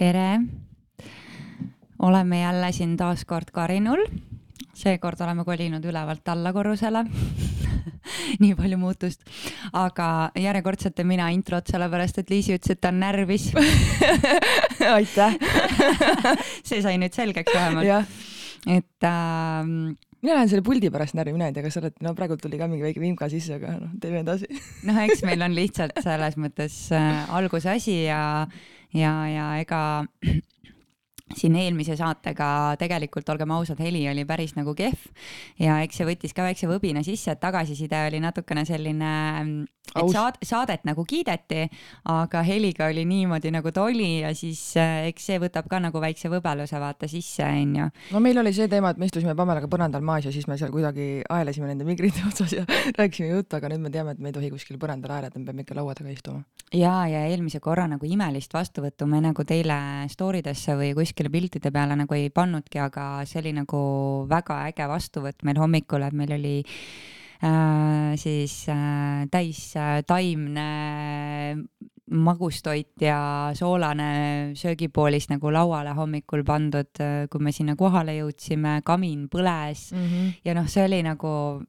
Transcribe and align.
tere! 0.00 0.40
oleme 1.98 2.40
jälle 2.40 2.72
siin 2.72 2.96
taas 2.96 3.24
kord 3.28 3.50
Karinul. 3.52 4.06
seekord 4.74 5.20
oleme 5.20 5.44
kolinud 5.44 5.84
ülevalt 5.84 6.28
alla 6.32 6.52
korrusele 6.56 7.02
nii 8.42 8.54
palju 8.56 8.78
muutust, 8.80 9.26
aga 9.76 10.30
järjekordselt 10.40 10.96
teen 10.96 11.10
mina 11.10 11.28
introt, 11.36 11.68
sellepärast 11.68 12.22
et 12.22 12.32
Liisi 12.32 12.56
ütles, 12.56 12.72
et 12.72 12.80
ta 12.80 12.94
on 12.94 13.02
närvis 13.02 13.50
aitäh 14.96 15.36
see 16.68 16.80
sai 16.80 16.96
nüüd 17.02 17.12
selgeks 17.12 17.52
vähemalt. 17.52 18.16
et 18.72 19.04
äh, 19.04 19.68
mina 19.68 20.32
lähen 20.38 20.48
selle 20.48 20.64
puldi 20.64 20.88
pärast 20.88 21.18
närvi, 21.18 21.36
mina 21.36 21.52
ei 21.52 21.58
tea, 21.58 21.68
kas 21.68 21.76
sa 21.76 21.84
oled, 21.84 22.00
no 22.00 22.16
praegu 22.16 22.40
tuli 22.40 22.56
ka 22.56 22.72
mingi 22.72 22.88
väike 22.88 23.04
vimka 23.04 23.28
sisse, 23.28 23.60
aga 23.60 23.76
noh, 23.84 23.94
teeme 24.00 24.24
edasi. 24.24 24.48
noh, 24.88 25.04
eks 25.04 25.28
meil 25.28 25.44
on 25.44 25.60
lihtsalt 25.60 26.00
selles 26.00 26.40
mõttes 26.40 26.86
äh, 26.96 27.26
alguse 27.36 27.76
asi 27.76 28.06
ja, 28.06 28.22
ja, 28.92 29.28
ja 29.28 29.46
ega 29.60 30.06
siin 31.36 31.56
eelmise 31.60 31.96
saatega 31.98 32.76
tegelikult, 32.80 33.28
olgem 33.32 33.52
ausad, 33.54 33.80
heli 33.82 34.02
oli 34.10 34.24
päris 34.28 34.56
nagu 34.56 34.74
kehv 34.76 35.10
ja 35.62 35.80
eks 35.84 36.00
see 36.00 36.08
võttis 36.08 36.34
ka 36.36 36.46
väikse 36.46 36.68
võbina 36.70 37.04
sisse, 37.06 37.34
et 37.34 37.42
tagasiside 37.42 38.06
oli 38.08 38.20
natukene 38.22 38.64
selline, 38.68 39.12
et 39.90 40.10
saad, 40.12 40.38
saadet 40.46 40.84
nagu 40.88 41.04
kiideti, 41.08 41.66
aga 42.10 42.42
heliga 42.46 42.88
oli 42.90 43.04
niimoodi, 43.08 43.52
nagu 43.54 43.72
ta 43.74 43.84
oli 43.86 44.10
ja 44.24 44.32
siis 44.36 44.60
äh, 44.80 45.08
eks 45.10 45.30
see 45.30 45.40
võtab 45.42 45.68
ka 45.70 45.80
nagu 45.82 46.02
väikse 46.02 46.30
võbeluse 46.32 46.80
vaata 46.82 47.08
sisse, 47.10 47.46
onju. 47.46 47.90
no 48.14 48.22
meil 48.22 48.42
oli 48.42 48.52
see 48.56 48.68
teema, 48.70 48.92
et 48.92 49.00
me 49.00 49.10
istusime 49.10 49.36
Pamelaga 49.38 49.70
põrandal 49.70 50.04
maas 50.04 50.26
ja 50.26 50.34
siis 50.34 50.48
me 50.50 50.58
seal 50.60 50.72
kuidagi 50.74 51.22
aelesime 51.30 51.70
nende 51.70 51.86
migrite 51.88 52.24
otsas 52.30 52.56
ja 52.58 52.66
rääkisime 52.98 53.30
juttu, 53.30 53.58
aga 53.58 53.70
nüüd 53.72 53.86
me 53.86 53.94
teame, 53.94 54.16
et 54.16 54.22
me 54.22 54.32
ei 54.32 54.36
tohi 54.36 54.50
kuskil 54.52 54.80
põrandal 54.82 55.14
aeleda, 55.18 55.38
me 55.38 55.46
peame 55.50 55.66
ikka 55.66 55.78
laua 55.78 55.94
taga 55.98 56.10
istuma. 56.14 56.42
ja, 56.74 56.94
ja 57.10 57.24
eelmise 57.30 57.62
korra 57.62 57.86
nagu 57.90 58.06
imelist 58.06 58.54
vastuvõttu 58.54 59.06
me 59.10 59.22
nagu 59.24 59.46
teile 59.46 59.80
story 60.10 60.42
desse 60.44 60.74
või 60.78 60.92
kuskile 61.20 61.30
piltide 61.30 61.70
peale 61.70 61.96
nagu 61.98 62.14
ei 62.16 62.30
pannudki, 62.32 62.78
aga 62.80 63.26
see 63.28 63.40
oli 63.42 63.52
nagu 63.52 63.80
väga 64.28 64.64
äge 64.70 64.86
vastuvõtt 64.88 65.44
meil 65.44 65.58
hommikul, 65.60 66.02
et 66.06 66.14
meil 66.16 66.32
oli 66.32 66.56
äh, 67.44 68.16
siis 68.16 68.64
äh, 68.72 69.26
täis 69.30 69.76
äh, 69.76 70.00
taimne 70.06 71.58
magustoit 72.10 72.96
ja 73.04 73.52
soolane 73.54 74.54
söögipoolis 74.56 75.28
nagu 75.30 75.52
lauale 75.52 75.92
hommikul 75.94 76.42
pandud, 76.44 76.88
äh, 77.00 77.26
kui 77.28 77.44
me 77.44 77.52
sinna 77.52 77.76
kohale 77.76 78.16
jõudsime, 78.16 78.80
kamin 78.82 79.28
põles 79.28 79.90
mm 79.92 80.06
-hmm. 80.06 80.32
ja 80.44 80.54
noh, 80.54 80.68
see 80.68 80.84
oli 80.84 81.02
nagu 81.02 81.62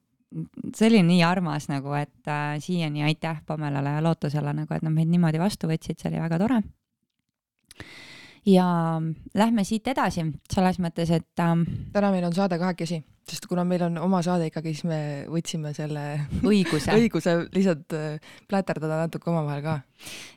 see 0.76 0.88
oli 0.88 1.04
nii 1.04 1.24
armas 1.28 1.68
nagu, 1.68 1.92
et 1.94 2.28
äh, 2.28 2.56
siiani 2.60 3.04
aitäh 3.04 3.44
Pamelale 3.46 3.98
ja 3.98 4.04
Lootusele 4.04 4.54
nagu, 4.54 4.74
et 4.74 4.82
nad 4.82 4.94
meid 4.94 5.12
niimoodi 5.12 5.40
vastu 5.40 5.68
võtsid, 5.68 6.00
see 6.00 6.10
oli 6.10 6.24
väga 6.24 6.40
tore 6.40 6.62
ja 8.46 8.66
lähme 9.38 9.64
siit 9.68 9.88
edasi 9.88 10.26
selles 10.52 10.80
mõttes, 10.82 11.12
et 11.14 11.44
ähm,. 11.44 11.64
täna 11.94 12.12
meil 12.12 12.26
on 12.26 12.34
saade 12.34 12.58
kahekesi, 12.60 13.02
sest 13.30 13.46
kuna 13.50 13.64
meil 13.68 13.84
on 13.86 14.00
oma 14.02 14.22
saade 14.26 14.48
ikkagi, 14.50 14.74
siis 14.74 14.88
me 14.90 15.02
võtsime 15.30 15.74
selle 15.78 16.06
õiguse 16.42 16.96
õiguse 17.00 17.36
lihtsalt 17.54 17.96
äh, 17.98 18.34
pläterdada 18.50 19.04
natuke 19.04 19.30
omavahel 19.32 19.64
ka. 19.66 19.78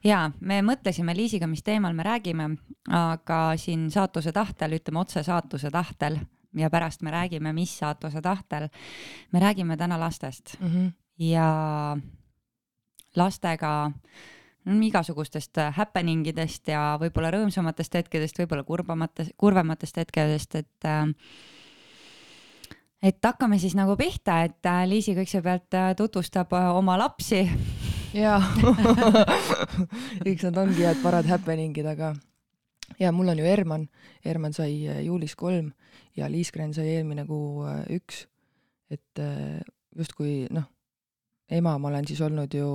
ja 0.05 0.27
me 0.41 0.61
mõtlesime 0.67 1.17
Liisiga, 1.17 1.49
mis 1.51 1.65
teemal 1.65 1.97
me 1.97 2.07
räägime, 2.07 2.51
aga 2.93 3.41
siin 3.61 3.89
saatuse 3.95 4.33
tahtel, 4.37 4.77
ütleme 4.81 5.01
otse 5.05 5.25
saatuse 5.25 5.73
tahtel 5.73 6.21
ja 6.55 6.71
pärast 6.71 7.03
me 7.03 7.11
räägime, 7.11 7.53
mis 7.53 7.79
saatuse 7.79 8.23
tahtel. 8.23 8.69
me 9.33 9.41
räägime 9.41 9.77
täna 9.77 9.99
lastest 10.01 10.61
mm 10.61 10.69
-hmm. 10.69 10.93
ja 11.19 11.97
lastega 13.17 13.93
igasugustest 14.65 15.59
äh, 15.59 15.73
happening 15.77 16.25
idest 16.27 16.69
ja 16.69 16.95
võib-olla 17.01 17.31
rõõmsamatest 17.35 17.99
hetkedest, 18.01 18.39
võib-olla 18.41 18.65
kurbamatest, 18.65 19.35
kurvematest 19.37 20.01
hetkedest, 20.01 20.57
et 20.57 20.89
äh, 20.89 21.09
et 23.05 23.19
hakkame 23.21 23.59
siis 23.61 23.75
nagu 23.77 23.97
pihta, 24.01 24.41
et 24.49 24.67
äh, 24.67 24.85
Liisi 24.89 25.15
kõigepealt 25.17 25.77
tutvustab 25.99 26.55
oma 26.57 26.97
lapsi. 26.99 27.45
jaa 28.15 28.41
eks 30.29 30.47
nad 30.49 30.63
ongi 30.65 30.87
head 30.87 31.03
parad 31.03 31.29
happening'id, 31.29 31.87
aga 31.87 32.15
ja 33.01 33.13
mul 33.13 33.29
on 33.29 33.39
ju 33.39 33.45
Herman, 33.45 33.89
Herman 34.25 34.57
sai 34.57 35.05
juulis 35.05 35.37
kolm 35.37 35.73
ja 36.17 36.31
Liiskren 36.31 36.73
sai 36.75 36.95
eelmine 36.97 37.27
kuu 37.27 37.67
üks. 37.93 38.27
et 38.89 39.21
justkui 39.97 40.47
noh, 40.51 40.65
ema 41.51 41.77
ma 41.79 41.89
olen 41.89 42.07
siis 42.07 42.21
olnud 42.21 42.55
ju 42.55 42.69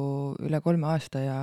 üle 0.45 0.61
kolme 0.61 0.87
aasta 0.91 1.19
ja 1.23 1.41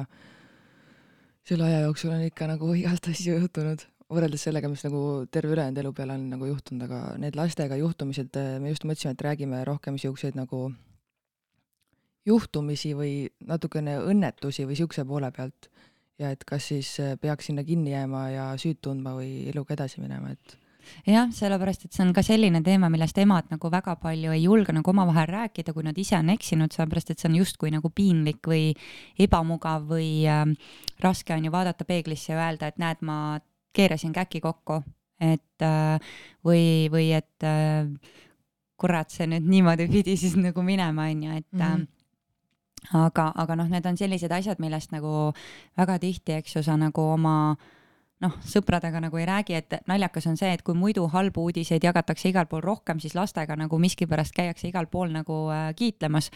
selle 1.47 1.69
aja 1.69 1.85
jooksul 1.85 2.15
on 2.15 2.25
ikka 2.27 2.49
nagu 2.51 2.73
igast 2.81 3.07
asju 3.11 3.37
juhtunud, 3.39 3.85
võrreldes 4.13 4.47
sellega, 4.49 4.71
mis 4.71 4.85
nagu 4.87 5.01
terve 5.33 5.55
ülejäänud 5.55 5.83
elu 5.83 5.93
peale 5.95 6.17
on 6.19 6.27
nagu 6.33 6.51
juhtunud, 6.51 6.87
aga 6.87 7.01
need 7.23 7.39
lastega 7.39 7.79
juhtumised, 7.81 8.39
me 8.63 8.75
just 8.75 8.87
mõtlesime, 8.89 9.15
et 9.17 9.25
räägime 9.27 9.63
rohkem 9.67 9.97
niisuguseid 9.97 10.39
nagu 10.39 10.69
juhtumisi 12.27 12.93
või 12.99 13.13
natukene 13.47 14.01
õnnetusi 14.03 14.67
või 14.67 14.75
niisuguse 14.75 15.07
poole 15.07 15.31
pealt. 15.35 15.71
ja 16.19 16.31
et 16.33 16.45
kas 16.49 16.71
siis 16.71 16.95
peaks 17.21 17.51
sinna 17.51 17.63
kinni 17.65 17.91
jääma 17.93 18.23
ja 18.33 18.45
süüd 18.57 18.79
tundma 18.81 19.13
või 19.19 19.51
eluga 19.51 19.75
edasi 19.75 20.01
minema, 20.01 20.31
et 20.33 20.55
jah, 21.07 21.31
sellepärast 21.35 21.87
et 21.87 21.97
see 21.97 22.05
on 22.05 22.13
ka 22.17 22.23
selline 22.27 22.63
teema, 22.67 22.91
millest 22.93 23.19
emad 23.23 23.51
nagu 23.53 23.71
väga 23.73 23.97
palju 24.03 24.35
ei 24.35 24.45
julge 24.45 24.75
nagu 24.77 24.93
omavahel 24.93 25.29
rääkida, 25.31 25.75
kui 25.77 25.87
nad 25.87 25.99
ise 25.99 26.19
on 26.19 26.31
eksinud, 26.35 26.75
sellepärast 26.75 27.13
et 27.13 27.23
see 27.23 27.31
on 27.31 27.39
justkui 27.41 27.73
nagu 27.75 27.91
piinlik 27.95 28.47
või 28.47 28.71
ebamugav 29.23 29.89
või 29.91 30.11
äh, 30.31 30.45
raske 31.03 31.35
on 31.37 31.49
ju 31.49 31.55
vaadata 31.55 31.87
peeglisse 31.89 32.33
ja 32.33 32.41
öelda, 32.45 32.71
et 32.71 32.81
näed, 32.83 33.03
ma 33.07 33.39
keerasin 33.77 34.15
käki 34.17 34.41
kokku, 34.45 34.81
et 35.21 35.65
äh, 35.65 36.15
või, 36.45 36.87
või 36.93 37.11
et 37.17 37.47
äh, 37.47 37.89
kurat, 38.77 39.13
see 39.13 39.29
nüüd 39.31 39.47
niimoodi 39.49 39.89
pidi 39.93 40.17
siis 40.21 40.37
nagu 40.41 40.65
minema, 40.65 41.11
on 41.11 41.29
ju, 41.29 41.43
et 41.43 41.53
mm 41.53 41.69
-hmm 41.69 41.93
aga, 42.95 43.33
aga 43.35 43.57
noh, 43.57 43.67
need 43.67 43.87
on 43.87 43.97
sellised 43.99 44.31
asjad, 44.31 44.61
millest 44.63 44.93
nagu 44.93 45.33
väga 45.77 45.99
tihti, 45.99 46.37
eks 46.37 46.57
ju, 46.57 46.63
sa 46.63 46.77
nagu 46.77 47.03
oma 47.03 47.51
äh, 47.51 47.76
noh, 48.25 48.37
sõpradega 48.49 49.01
nagu 49.05 49.19
ei 49.21 49.27
räägi, 49.29 49.57
et 49.59 49.75
naljakas 49.91 50.27
on 50.31 50.39
see, 50.41 50.49
et 50.57 50.63
kui 50.65 50.77
muidu 50.79 51.05
halbu 51.13 51.47
uudiseid 51.49 51.85
jagatakse 51.85 52.31
igal 52.31 52.49
pool 52.49 52.63
rohkem, 52.65 53.01
siis 53.03 53.17
lastega 53.17 53.59
nagu 53.61 53.79
miskipärast 53.83 54.33
käiakse 54.37 54.71
igal 54.71 54.89
pool 54.93 55.13
nagu 55.13 55.43
äh, 55.53 55.69
kiitlemas. 55.77 56.31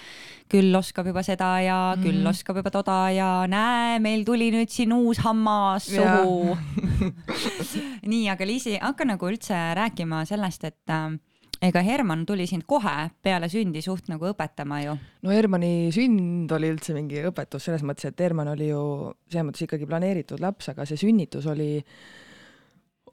küll 0.51 0.77
oskab 0.77 1.09
juba 1.09 1.23
seda 1.25 1.49
ja 1.65 1.79
mm. 1.97 2.05
küll 2.05 2.27
oskab 2.29 2.61
juba 2.61 2.71
toda 2.75 2.99
ja 3.15 3.31
näe, 3.49 3.99
meil 4.03 4.25
tuli 4.29 4.51
nüüd 4.53 4.69
siin 4.73 4.93
uus 4.93 5.23
hammas 5.25 5.89
suhu 5.89 6.57
nii, 8.13 8.29
aga 8.29 8.47
Liisi, 8.47 8.77
hakka 8.81 9.09
nagu 9.09 9.31
üldse 9.31 9.57
rääkima 9.79 10.25
sellest, 10.29 10.69
et 10.69 10.93
äh, 10.93 11.17
ega 11.61 11.83
Herman 11.85 12.25
tuli 12.27 12.47
sind 12.49 12.65
kohe 12.69 13.11
peale 13.23 13.49
sündi 13.53 13.83
suht 13.85 14.09
nagu 14.09 14.31
õpetama 14.31 14.81
ju? 14.85 14.97
no 15.27 15.35
Hermani 15.35 15.91
sünd 15.95 16.53
oli 16.57 16.71
üldse 16.73 16.97
mingi 16.97 17.21
õpetus 17.29 17.69
selles 17.69 17.85
mõttes, 17.87 18.09
et 18.09 18.21
Herman 18.25 18.49
oli 18.55 18.71
ju 18.71 18.83
selles 19.29 19.49
mõttes 19.51 19.67
ikkagi 19.67 19.89
planeeritud 19.89 20.41
laps, 20.41 20.71
aga 20.73 20.89
see 20.89 21.01
sünnitus 21.01 21.49
oli 21.51 21.75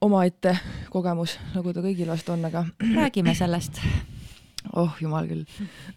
omaette 0.05 0.53
kogemus, 0.93 1.37
nagu 1.55 1.73
ta 1.73 1.83
kõigil 1.83 2.09
vast 2.11 2.29
on, 2.29 2.45
aga. 2.47 2.63
räägime 2.99 3.33
sellest. 3.35 3.81
oh 4.77 4.95
jumal 5.01 5.27
küll. 5.27 5.43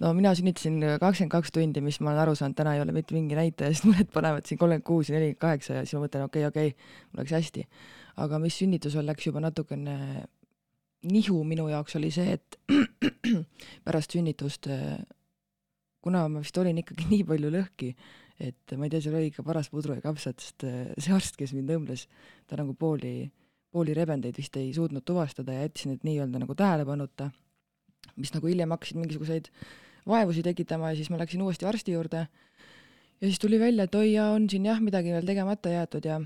no 0.00 0.12
mina 0.16 0.34
sünnitasin 0.34 0.80
kakskümmend 1.02 1.36
kaks 1.36 1.54
tundi, 1.54 1.84
mis 1.84 2.00
ma 2.00 2.10
olen 2.10 2.24
aru 2.24 2.34
saanud, 2.38 2.58
täna 2.58 2.74
ei 2.74 2.82
ole 2.82 2.96
mitte 2.96 3.14
mingi 3.14 3.38
näitaja, 3.38 3.70
sest 3.74 3.86
mõned 3.86 4.10
panevad 4.14 4.48
siin 4.48 4.58
kolmkümmend 4.58 4.86
kuus 4.90 5.12
ja 5.12 5.18
nelikümmend 5.18 5.42
kaheksa 5.46 5.78
ja 5.78 5.86
siis 5.86 5.98
ma 5.98 6.06
mõtlen, 6.08 6.26
okei 6.26 6.46
okay,, 6.48 6.50
okei 6.50 6.74
okay,, 6.74 7.08
mul 7.12 7.22
läks 7.22 7.38
hästi. 7.38 7.66
aga 8.26 8.42
mis 8.42 8.58
sünnitusel 8.58 9.06
läks 9.06 9.30
juba 9.30 9.42
natukene 9.46 10.26
nihu 11.08 11.42
minu 11.48 11.68
jaoks 11.70 11.96
oli 11.96 12.10
see, 12.12 12.36
et 12.36 12.58
pärast 13.86 14.16
sünnitust, 14.16 14.68
kuna 16.04 16.24
ma 16.28 16.42
vist 16.44 16.58
olin 16.60 16.80
ikkagi 16.82 17.08
nii 17.12 17.26
palju 17.28 17.52
lõhki, 17.54 17.90
et 18.40 18.74
ma 18.76 18.86
ei 18.86 18.92
tea, 18.92 19.02
seal 19.04 19.18
oli 19.18 19.30
ikka 19.30 19.44
paras 19.46 19.70
pudru 19.72 19.96
ja 19.96 20.04
kapsat, 20.04 20.40
sest 20.40 20.66
see 21.02 21.14
arst, 21.16 21.38
kes 21.40 21.54
mind 21.56 21.72
õmbles, 21.76 22.06
ta 22.48 22.58
nagu 22.60 22.74
pooli, 22.78 23.24
pooli 23.70 23.96
rebendeid 23.96 24.36
vist 24.36 24.56
ei 24.60 24.72
suutnud 24.76 25.06
tuvastada 25.06 25.56
ja 25.56 25.68
jättis 25.68 25.88
need 25.90 26.04
nii-öelda 26.08 26.42
nagu 26.42 26.56
tähelepanuta, 26.58 27.30
mis 28.16 28.34
nagu 28.34 28.50
hiljem 28.50 28.72
hakkasid 28.74 29.00
mingisuguseid 29.00 29.50
vaevusi 30.08 30.42
tekitama 30.42 30.92
ja 30.92 30.98
siis 30.98 31.10
ma 31.12 31.20
läksin 31.20 31.42
uuesti 31.44 31.68
arsti 31.68 31.92
juurde. 31.92 32.26
Ja 33.20 33.28
siis 33.28 33.38
tuli 33.38 33.60
välja, 33.60 33.84
et 33.84 33.94
oi 33.94 34.14
jaa, 34.14 34.30
on 34.32 34.48
siin 34.50 34.64
jah 34.64 34.80
midagi 34.80 35.12
veel 35.12 35.26
tegemata 35.28 35.68
jäetud 35.68 36.06
ja 36.08 36.16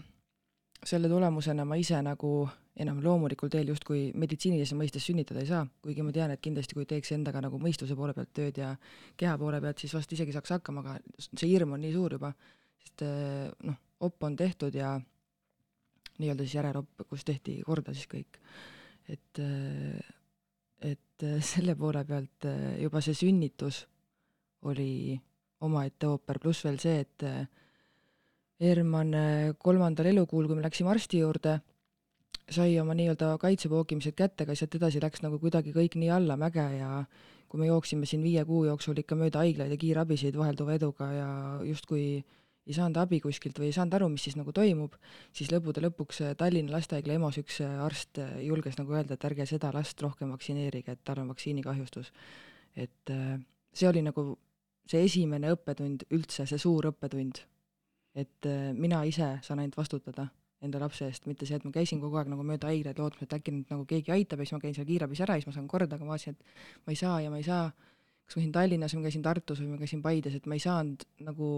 selle 0.87 1.09
tulemusena 1.11 1.65
ma 1.67 1.75
ise 1.81 1.99
nagu 2.07 2.45
enam 2.81 2.99
loomulikul 3.03 3.51
teel 3.53 3.69
justkui 3.71 4.09
meditsiinilises 4.19 4.75
mõistes 4.75 5.05
sünnitada 5.07 5.43
ei 5.45 5.49
saa, 5.51 5.63
kuigi 5.85 6.03
ma 6.03 6.13
tean, 6.15 6.33
et 6.35 6.43
kindlasti 6.43 6.75
kui 6.75 6.87
teeks 6.91 7.13
endaga 7.15 7.43
nagu 7.45 7.59
mõistuse 7.63 7.95
poole 7.99 8.15
pealt 8.17 8.33
tööd 8.35 8.59
ja 8.59 8.73
keha 9.21 9.35
poole 9.39 9.61
pealt, 9.63 9.83
siis 9.83 9.95
vast 9.95 10.13
isegi 10.15 10.35
saaks 10.35 10.57
hakkama, 10.57 10.83
aga 10.83 10.97
see 11.23 11.53
hirm 11.53 11.77
on 11.77 11.85
nii 11.85 11.93
suur 11.95 12.17
juba, 12.17 12.33
sest 12.83 13.05
eh, 13.07 13.47
noh, 13.69 13.79
op 14.07 14.27
on 14.27 14.35
tehtud 14.39 14.75
ja 14.75 14.97
nii-öelda 16.19 16.47
siis 16.47 16.57
järeropp, 16.59 17.05
kus 17.11 17.27
tehti 17.27 17.61
korda 17.67 17.95
siis 17.95 18.11
kõik. 18.11 18.41
et, 19.07 19.39
eh, 19.39 20.15
et 20.91 21.27
eh, 21.29 21.39
selle 21.53 21.77
poole 21.79 22.03
pealt 22.09 22.49
juba 22.83 23.03
see 23.05 23.15
sünnitus 23.15 23.85
oli 24.67 25.15
omaette 25.63 26.09
ooper, 26.11 26.41
pluss 26.43 26.65
veel 26.67 26.81
see, 26.83 27.05
et 27.05 27.23
Herman 28.65 29.13
kolmandal 29.61 30.09
elukuul, 30.09 30.47
kui 30.49 30.57
me 30.57 30.65
läksime 30.65 30.91
arsti 30.93 31.21
juurde, 31.21 31.59
sai 32.51 32.79
oma 32.81 32.95
nii-öelda 32.97 33.35
kaitsepoogimised 33.41 34.17
kätte, 34.19 34.45
aga 34.45 34.57
sealt 34.59 34.77
edasi 34.79 35.03
läks 35.03 35.25
nagu 35.25 35.39
kuidagi 35.41 35.73
kõik 35.73 35.97
nii 36.01 36.11
allamäge 36.13 36.65
ja 36.79 37.05
kui 37.49 37.61
me 37.63 37.69
jooksime 37.71 38.07
siin 38.07 38.23
viie 38.25 38.45
kuu 38.45 38.65
jooksul 38.67 38.99
ikka 39.01 39.17
mööda 39.17 39.45
haiglaid 39.45 39.73
ja 39.73 39.81
kiirabisid 39.81 40.37
vahelduva 40.37 40.77
eduga 40.77 41.11
ja 41.13 41.29
justkui 41.65 42.07
ei 42.65 42.75
saanud 42.77 42.97
abi 42.97 43.21
kuskilt 43.21 43.59
või 43.61 43.69
ei 43.69 43.77
saanud 43.77 43.95
aru, 43.99 44.09
mis 44.13 44.25
siis 44.25 44.39
nagu 44.41 44.53
toimub, 44.57 44.95
siis 45.37 45.51
lõppude 45.53 45.83
lõpuks 45.85 46.23
Tallinna 46.41 46.73
Lastehaigla 46.73 47.19
EMO-s 47.19 47.43
üks 47.43 47.61
arst 47.65 48.21
julges 48.41 48.79
nagu 48.81 48.97
öelda, 48.97 49.19
et 49.19 49.27
ärge 49.29 49.45
seda 49.49 49.73
last 49.77 50.01
rohkem 50.01 50.33
vaktsineerige, 50.33 50.97
et 50.97 51.05
tal 51.05 51.21
on 51.21 51.29
vaktsiinikahjustus. 51.33 52.13
et 52.75 53.13
see 53.75 53.89
oli 53.89 54.03
nagu 54.03 54.33
see 54.91 55.05
esimene 55.07 55.53
õppetund 55.55 56.07
üldse, 56.15 56.47
see 56.49 56.61
suur 56.61 56.91
õppetund, 56.91 57.41
et 58.15 58.49
äh, 58.49 58.73
mina 58.77 59.03
ise 59.09 59.37
saan 59.43 59.63
ainult 59.63 59.79
vastutada 59.79 60.29
enda 60.65 60.81
lapse 60.83 61.07
eest, 61.07 61.27
mitte 61.31 61.47
see, 61.49 61.59
et 61.61 61.67
ma 61.67 61.73
käisin 61.75 62.01
kogu 62.03 62.19
aeg 62.21 62.31
nagu 62.33 62.45
mööda 62.47 62.71
haiglaid 62.71 63.01
lootmas, 63.01 63.27
et 63.27 63.37
äkki 63.37 63.53
nüüd 63.55 63.73
nagu 63.73 63.85
keegi 63.89 64.15
aitab 64.15 64.41
ja 64.41 64.49
siis 64.49 64.57
ma 64.57 64.63
käin 64.63 64.77
seal 64.77 64.89
kiirabis 64.89 65.21
ära 65.25 65.37
ja 65.37 65.43
siis 65.43 65.51
ma 65.51 65.57
saan 65.59 65.69
korda, 65.71 65.99
aga 65.99 66.07
ma 66.07 66.15
vaatasin, 66.15 66.39
et 66.39 66.87
ma 66.87 66.95
ei 66.95 67.01
saa 67.01 67.19
ja 67.25 67.33
ma 67.33 67.41
ei 67.41 67.47
saa, 67.47 67.69
kas 68.25 68.37
ma 68.37 68.41
käisin 68.41 68.57
Tallinnas 68.57 68.95
või 68.95 69.03
ma 69.03 69.09
käisin 69.09 69.27
Tartus 69.27 69.63
või 69.63 69.71
ma 69.75 69.83
käisin 69.83 70.03
Paides, 70.05 70.39
et 70.39 70.49
ma 70.51 70.59
ei 70.59 70.65
saanud 70.65 71.07
nagu, 71.29 71.51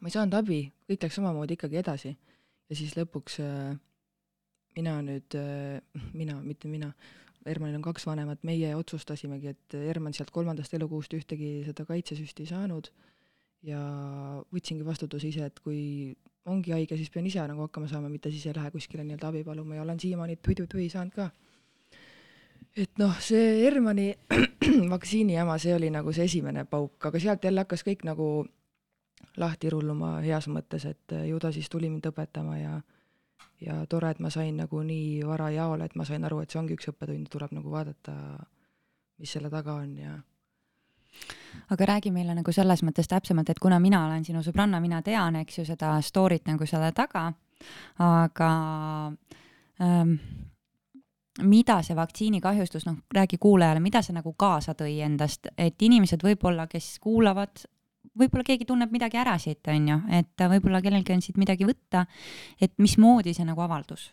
ma 0.00 0.10
ei 0.10 0.16
saanud 0.16 0.38
abi, 0.40 0.60
kõik 0.90 1.06
läks 1.06 1.18
samamoodi 1.20 1.58
ikkagi 1.58 1.80
edasi. 1.82 2.16
ja 2.68 2.78
siis 2.78 2.96
lõpuks 2.98 3.38
äh, 3.44 3.74
mina 4.76 4.98
nüüd 5.04 5.36
äh,, 5.38 5.80
mina, 6.16 6.40
mitte 6.42 6.68
mina, 6.68 6.92
Hermanil 7.46 7.80
on 7.80 7.82
kaks 7.82 8.06
vanemat, 8.06 8.44
meie 8.46 8.74
otsustasimegi, 8.78 9.50
et 9.50 9.74
Herman 9.74 10.14
sealt 10.14 10.30
kolmandast 10.30 10.74
elukuust 10.78 11.14
ühtegi 11.16 11.64
seda 11.66 11.86
kaitsesüsti 11.88 12.44
ei 12.44 12.50
saanud. 12.52 12.90
Ja 13.66 13.80
võtsingi 14.54 14.86
vastutuse 14.86 15.28
ise, 15.28 15.48
et 15.50 15.58
kui 15.62 16.14
ongi 16.46 16.72
haige, 16.74 16.96
siis 16.96 17.10
pean 17.10 17.26
ise 17.26 17.42
nagu 17.46 17.66
hakkama 17.66 17.88
saama, 17.90 18.10
mitte 18.10 18.30
siis 18.30 18.46
ei 18.46 18.56
lähe 18.56 18.70
kuskile 18.74 19.04
nii-öelda 19.04 19.28
abi 19.28 19.44
paluma 19.44 19.76
ja 19.76 19.82
olen 19.82 20.00
siiamaani 20.00 20.36
tui-tui-tui 20.42 20.88
saanud 20.90 21.14
ka. 21.14 21.30
et 22.76 22.98
noh, 22.98 23.18
see 23.20 23.62
Hermani 23.64 24.08
vaktsiini 24.94 25.36
jama, 25.36 25.58
see 25.58 25.74
oli 25.74 25.90
nagu 25.90 26.12
see 26.12 26.24
esimene 26.30 26.64
pauk, 26.64 26.98
aga 27.06 27.20
sealt 27.20 27.44
jälle 27.44 27.62
hakkas 27.62 27.84
kõik 27.86 28.02
nagu 28.08 28.28
lahti 29.36 29.70
rulluma 29.70 30.16
heas 30.24 30.48
mõttes, 30.48 30.86
et 30.88 31.14
ju 31.28 31.38
ta 31.40 31.52
siis 31.52 31.70
tuli 31.70 31.90
mind 31.90 32.10
õpetama 32.10 32.58
ja 32.58 32.80
ja 33.62 33.78
tore, 33.86 34.10
et 34.10 34.18
ma 34.18 34.30
sain 34.30 34.56
nagu 34.58 34.82
nii 34.82 35.22
vara 35.26 35.50
jaole, 35.54 35.86
et 35.86 35.94
ma 35.94 36.04
sain 36.04 36.24
aru, 36.24 36.40
et 36.42 36.50
see 36.50 36.58
ongi 36.58 36.74
üks 36.74 36.88
õppetund, 36.90 37.28
tuleb 37.30 37.54
nagu 37.54 37.70
vaadata, 37.70 38.14
mis 39.22 39.30
selle 39.30 39.50
taga 39.50 39.76
on 39.78 39.94
ja 39.98 40.16
aga 41.70 41.88
räägi 41.94 42.12
meile 42.12 42.34
nagu 42.34 42.52
selles 42.52 42.82
mõttes 42.82 43.08
täpsemalt, 43.08 43.50
et 43.50 43.60
kuna 43.62 43.78
mina 43.80 44.04
olen 44.06 44.24
sinu 44.24 44.42
sõbranna, 44.44 44.80
mina 44.80 45.02
tean, 45.02 45.36
eks 45.42 45.58
ju, 45.58 45.66
seda 45.68 45.94
story't 46.04 46.48
nagu 46.50 46.66
selle 46.68 46.92
taga, 46.96 47.28
aga 48.02 48.52
ähm, 49.82 50.16
mida 51.40 51.78
see 51.82 51.96
vaktsiinikahjustus, 51.96 52.86
noh, 52.86 52.98
räägi 53.14 53.38
kuulajale, 53.40 53.80
mida 53.80 54.02
see 54.02 54.16
nagu 54.16 54.34
kaasa 54.38 54.74
tõi 54.78 54.98
endast, 55.04 55.48
et 55.56 55.80
inimesed 55.82 56.24
võib-olla, 56.24 56.66
kes 56.70 56.96
kuulavad, 57.02 57.64
võib-olla 58.18 58.44
keegi 58.44 58.66
tunneb 58.68 58.92
midagi 58.92 59.20
ära 59.20 59.38
siit, 59.40 59.62
on 59.72 59.88
ju, 59.88 60.00
et 60.12 60.46
võib-olla 60.54 60.82
kellelgi 60.84 61.16
on 61.16 61.24
siit 61.24 61.40
midagi 61.40 61.68
võtta, 61.68 62.04
et 62.60 62.74
mismoodi 62.78 63.34
see 63.36 63.48
nagu 63.48 63.64
avaldus? 63.64 64.10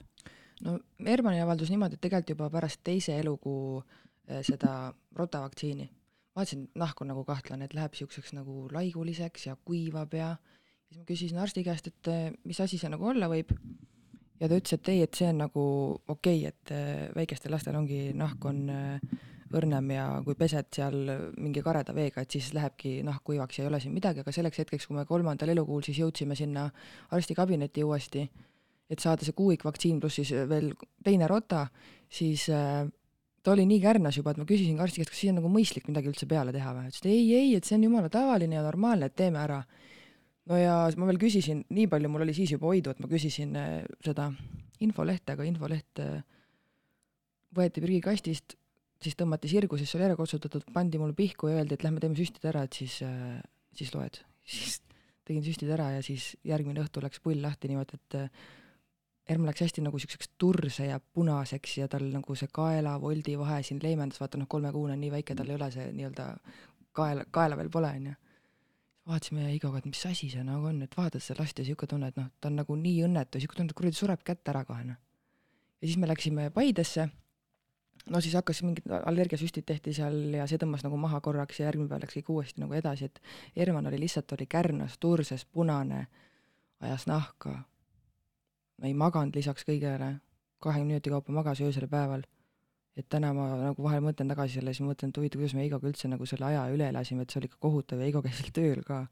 no 0.65 0.75
Hermanni 1.05 1.39
avaldus 1.39 1.69
niimoodi, 1.71 1.95
et 1.95 2.03
tegelikult 2.03 2.33
juba 2.35 2.49
pärast 2.51 2.81
teise 2.83 3.15
elukuu 3.19 3.79
eh, 3.79 4.41
seda 4.43 4.91
rotavaktsiini, 5.15 5.87
vaatasin, 6.39 6.67
nahk 6.79 7.01
on 7.03 7.11
nagu 7.13 7.25
kahtlane, 7.27 7.67
et 7.67 7.75
läheb 7.77 7.95
niisuguseks 7.95 8.33
nagu 8.37 8.65
laiguliseks 8.73 9.49
ja 9.49 9.57
kuivab 9.65 10.15
ja 10.17 10.33
siis 10.89 10.99
ma 10.99 11.07
küsisin 11.07 11.41
arsti 11.43 11.63
käest, 11.67 11.91
et 11.91 12.11
eh, 12.11 12.29
mis 12.47 12.59
asi 12.63 12.79
see 12.81 12.91
nagu 12.91 13.07
olla 13.11 13.29
võib? 13.31 13.53
Ja 14.39 14.47
ta 14.47 14.55
ütles, 14.55 14.77
et 14.77 14.89
ei, 14.91 15.01
et 15.03 15.17
see 15.19 15.27
on 15.33 15.41
nagu 15.43 15.63
okei 16.07 16.45
okay,, 16.45 16.53
et 16.53 16.71
eh, 16.75 17.09
väikestel 17.15 17.51
lastel 17.53 17.75
ongi, 17.75 18.09
nahk 18.17 18.45
on 18.47 18.63
äh, 18.71 19.17
õrnem 19.55 19.93
ja 19.93 20.05
kui 20.25 20.37
pesed 20.37 20.69
seal 20.75 20.99
mingi 21.41 21.63
kareda 21.65 21.93
veega, 21.95 22.23
et 22.23 22.37
siis 22.37 22.51
lähebki 22.55 22.99
nahk 23.05 23.23
kuivaks 23.27 23.59
ja 23.59 23.65
ei 23.65 23.71
ole 23.71 23.79
siin 23.81 23.95
midagi, 23.95 24.21
aga 24.23 24.33
selleks 24.33 24.61
hetkeks, 24.63 24.87
kui 24.87 24.97
me 24.97 25.05
kolmandal 25.09 25.53
elukuul 25.55 25.83
siis 25.85 25.99
jõudsime 26.01 26.37
sinna 26.37 26.67
arstikabinetti 27.15 27.83
uuesti, 27.85 28.27
et 28.89 29.01
saada 29.01 29.25
see 29.25 29.37
kuuikvaktsiin 29.37 29.99
pluss 30.01 30.21
siis 30.21 30.33
veel 30.49 30.71
teine 31.05 31.27
rota, 31.29 31.65
siis 32.09 32.45
äh, 32.53 32.85
ta 33.43 33.53
oli 33.53 33.65
nii 33.69 33.79
kärnas 33.83 34.17
juba, 34.19 34.33
et 34.33 34.41
ma 34.41 34.47
küsisin 34.49 34.79
arsti 34.81 35.01
käest, 35.01 35.13
kas 35.13 35.21
siis 35.21 35.33
on 35.33 35.39
nagu 35.39 35.51
mõistlik 35.51 35.87
midagi 35.89 36.11
üldse 36.11 36.27
peale 36.29 36.53
teha 36.55 36.73
või, 36.75 36.89
ütles, 36.89 37.03
et 37.03 37.11
ei, 37.11 37.27
ei, 37.37 37.53
et 37.57 37.67
see 37.67 37.77
on 37.77 37.85
jumala 37.87 38.11
tavaline 38.13 38.59
ja 38.59 38.65
normaalne, 38.65 39.09
et 39.09 39.15
teeme 39.19 39.39
ära. 39.41 39.61
no 40.49 40.57
ja 40.59 40.75
ma 40.97 41.09
veel 41.09 41.21
küsisin, 41.21 41.63
nii 41.69 41.87
palju 41.91 42.11
mul 42.11 42.25
oli 42.25 42.35
siis 42.35 42.55
juba 42.55 42.71
hoidu, 42.71 42.91
et 42.91 42.99
ma 42.99 43.11
küsisin 43.11 43.55
äh, 43.59 43.85
seda 44.05 44.31
infolehte, 44.83 45.35
aga 45.35 45.47
infoleht 45.47 46.03
võeti 47.55 47.83
prügikastist, 47.83 48.55
siis 49.03 49.15
tõmmati 49.19 49.49
sirgu, 49.51 49.79
siis 49.79 49.91
see 49.91 49.99
oli 49.99 50.09
ära 50.09 50.17
kotsutatud, 50.19 50.67
pandi 50.75 50.99
mulle 51.01 51.15
pihku 51.17 51.49
ja 51.49 51.59
öeldi, 51.59 51.77
et 51.77 51.85
lähme 51.85 52.03
teeme 52.03 52.17
süstid 52.19 52.45
ära, 52.51 52.65
et 52.67 52.75
siis 52.75 52.99
äh,, 53.05 53.39
siis 53.75 53.93
loed. 53.95 54.21
siis 54.49 54.79
tegin 55.27 55.45
süstid 55.45 55.69
ära 55.73 55.91
ja 55.97 56.05
siis 56.05 56.33
järgmine 56.47 56.81
õhtu 56.83 57.03
läks 57.03 57.21
pull 57.23 57.41
lahti 57.43 57.71
niimoodi, 57.71 57.99
et 57.99 58.19
äh, 58.19 58.47
Erm 59.29 59.45
läks 59.45 59.61
hästi 59.61 59.83
nagu 59.85 59.99
siukseks 60.01 60.31
turse 60.41 60.87
ja 60.87 60.99
punaseks 60.99 61.77
ja 61.77 61.87
tal 61.87 62.07
nagu 62.09 62.35
see 62.35 62.49
kaela-voldi 62.53 63.35
vahe 63.37 63.59
siin 63.63 63.81
leevendas, 63.83 64.19
vaata 64.21 64.39
noh, 64.41 64.49
kolmekuune 64.49 64.95
on 64.95 65.03
nii 65.03 65.11
väike, 65.13 65.35
tal 65.37 65.51
ei 65.51 65.57
ole 65.59 65.69
see 65.71 65.85
nii-öelda 65.93 66.25
kaela, 66.97 67.27
kaela 67.31 67.57
veel 67.59 67.69
pole, 67.69 67.91
onju. 68.01 68.15
vaatasime 69.09 69.53
Igoga, 69.53 69.79
et 69.81 69.85
mis 69.89 70.01
asi 70.05 70.29
see 70.29 70.43
nagu 70.45 70.65
on, 70.69 70.81
et 70.85 70.97
vaatad 70.97 71.21
seda 71.21 71.43
last 71.43 71.61
ja 71.61 71.65
siuke 71.65 71.87
tunne, 71.89 72.09
et 72.09 72.17
noh, 72.17 72.29
ta 72.41 72.49
on 72.49 72.59
nagu 72.61 72.75
nii 72.77 73.05
õnnetu, 73.05 73.41
siuke 73.41 73.57
tunne, 73.57 73.69
et 73.73 73.77
kuradi 73.77 73.97
sureb 74.01 74.25
kätt 74.25 74.49
ära 74.49 74.65
kohe 74.65 74.83
noh. 74.91 74.99
ja 75.81 75.87
siis 75.87 75.97
me 76.01 76.09
läksime 76.09 76.49
Paidesse 76.53 77.09
no 78.09 78.21
siis 78.21 78.35
hakkas 78.37 78.61
mingid 78.63 78.89
allergiasüstid 79.05 79.65
tehti 79.67 79.93
seal 79.93 80.17
ja 80.37 80.47
see 80.49 80.59
tõmbas 80.61 80.83
nagu 80.85 80.97
maha 80.97 81.21
korraks 81.25 81.59
ja 81.59 81.67
järgmine 81.69 81.89
päev 81.91 82.03
läks 82.05 82.17
kõik 82.19 82.31
uuesti 82.35 82.63
nagu 82.63 82.75
edasi, 82.77 83.09
et 83.09 83.21
Herman 83.57 83.89
oli 83.89 83.99
lihtsalt, 84.05 84.31
oli 84.37 84.47
kärnas, 84.49 84.97
turses, 84.97 85.45
punane, 85.45 86.07
ajas 86.79 87.07
nahka. 87.09 87.59
Ei 88.83 88.93
maganud 88.93 89.35
lisaks 89.35 89.65
kõigele, 89.67 90.17
kahekümne 90.63 90.95
minuti 90.95 91.13
kaupa 91.13 91.33
magas 91.35 91.61
öösel 91.61 91.87
ja 91.87 91.91
päeval. 91.91 92.23
et 92.99 93.07
täna 93.07 93.29
ma 93.33 93.45
nagu 93.55 93.83
vahel 93.83 94.01
mõtlen 94.03 94.27
tagasi 94.27 94.59
selle, 94.59 94.73
siis 94.73 94.83
mõtlen, 94.83 95.13
et 95.13 95.17
huvitav, 95.17 95.39
kuidas 95.39 95.53
me 95.55 95.61
Heigoga 95.61 95.87
üldse 95.87 96.09
nagu 96.11 96.25
selle 96.27 96.45
aja 96.49 96.65
üle 96.73 96.89
elasime, 96.89 97.23
et 97.23 97.31
see 97.31 97.39
oli 97.39 97.47
ikka 97.47 97.59
kohutav 97.63 98.01
ja 98.01 98.09
Heigo 98.09 98.21
käis 98.21 98.41
seal 98.41 98.51
tööl 98.51 98.83
ka. 98.83 99.07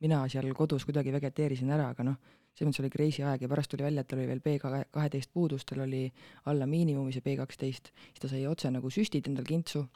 mina 0.00 0.20
seal 0.28 0.52
kodus 0.54 0.84
kuidagi 0.84 1.12
vegeteerisin 1.12 1.70
ära, 1.72 1.88
aga 1.90 2.04
noh 2.04 2.16
selles 2.56 2.70
mõttes 2.70 2.80
oli 2.84 2.90
crazy 2.92 3.22
aeg 3.22 3.42
ja 3.44 3.48
pärast 3.52 3.70
tuli 3.70 3.84
välja, 3.84 4.00
et 4.00 4.08
tal 4.08 4.20
oli 4.20 4.28
veel 4.30 4.40
B 4.40 4.56
kaheteist 4.58 5.30
puudus, 5.32 5.64
tal 5.68 5.82
oli 5.84 6.06
alla 6.48 6.66
miinimumi 6.66 7.12
see 7.12 7.24
B 7.24 7.36
kaksteist, 7.36 7.90
siis 8.06 8.22
ta 8.22 8.30
sai 8.32 8.46
otse 8.48 8.70
nagu 8.72 8.90
süstid 8.90 9.28
endal 9.28 9.44
kintsu. 9.44 9.86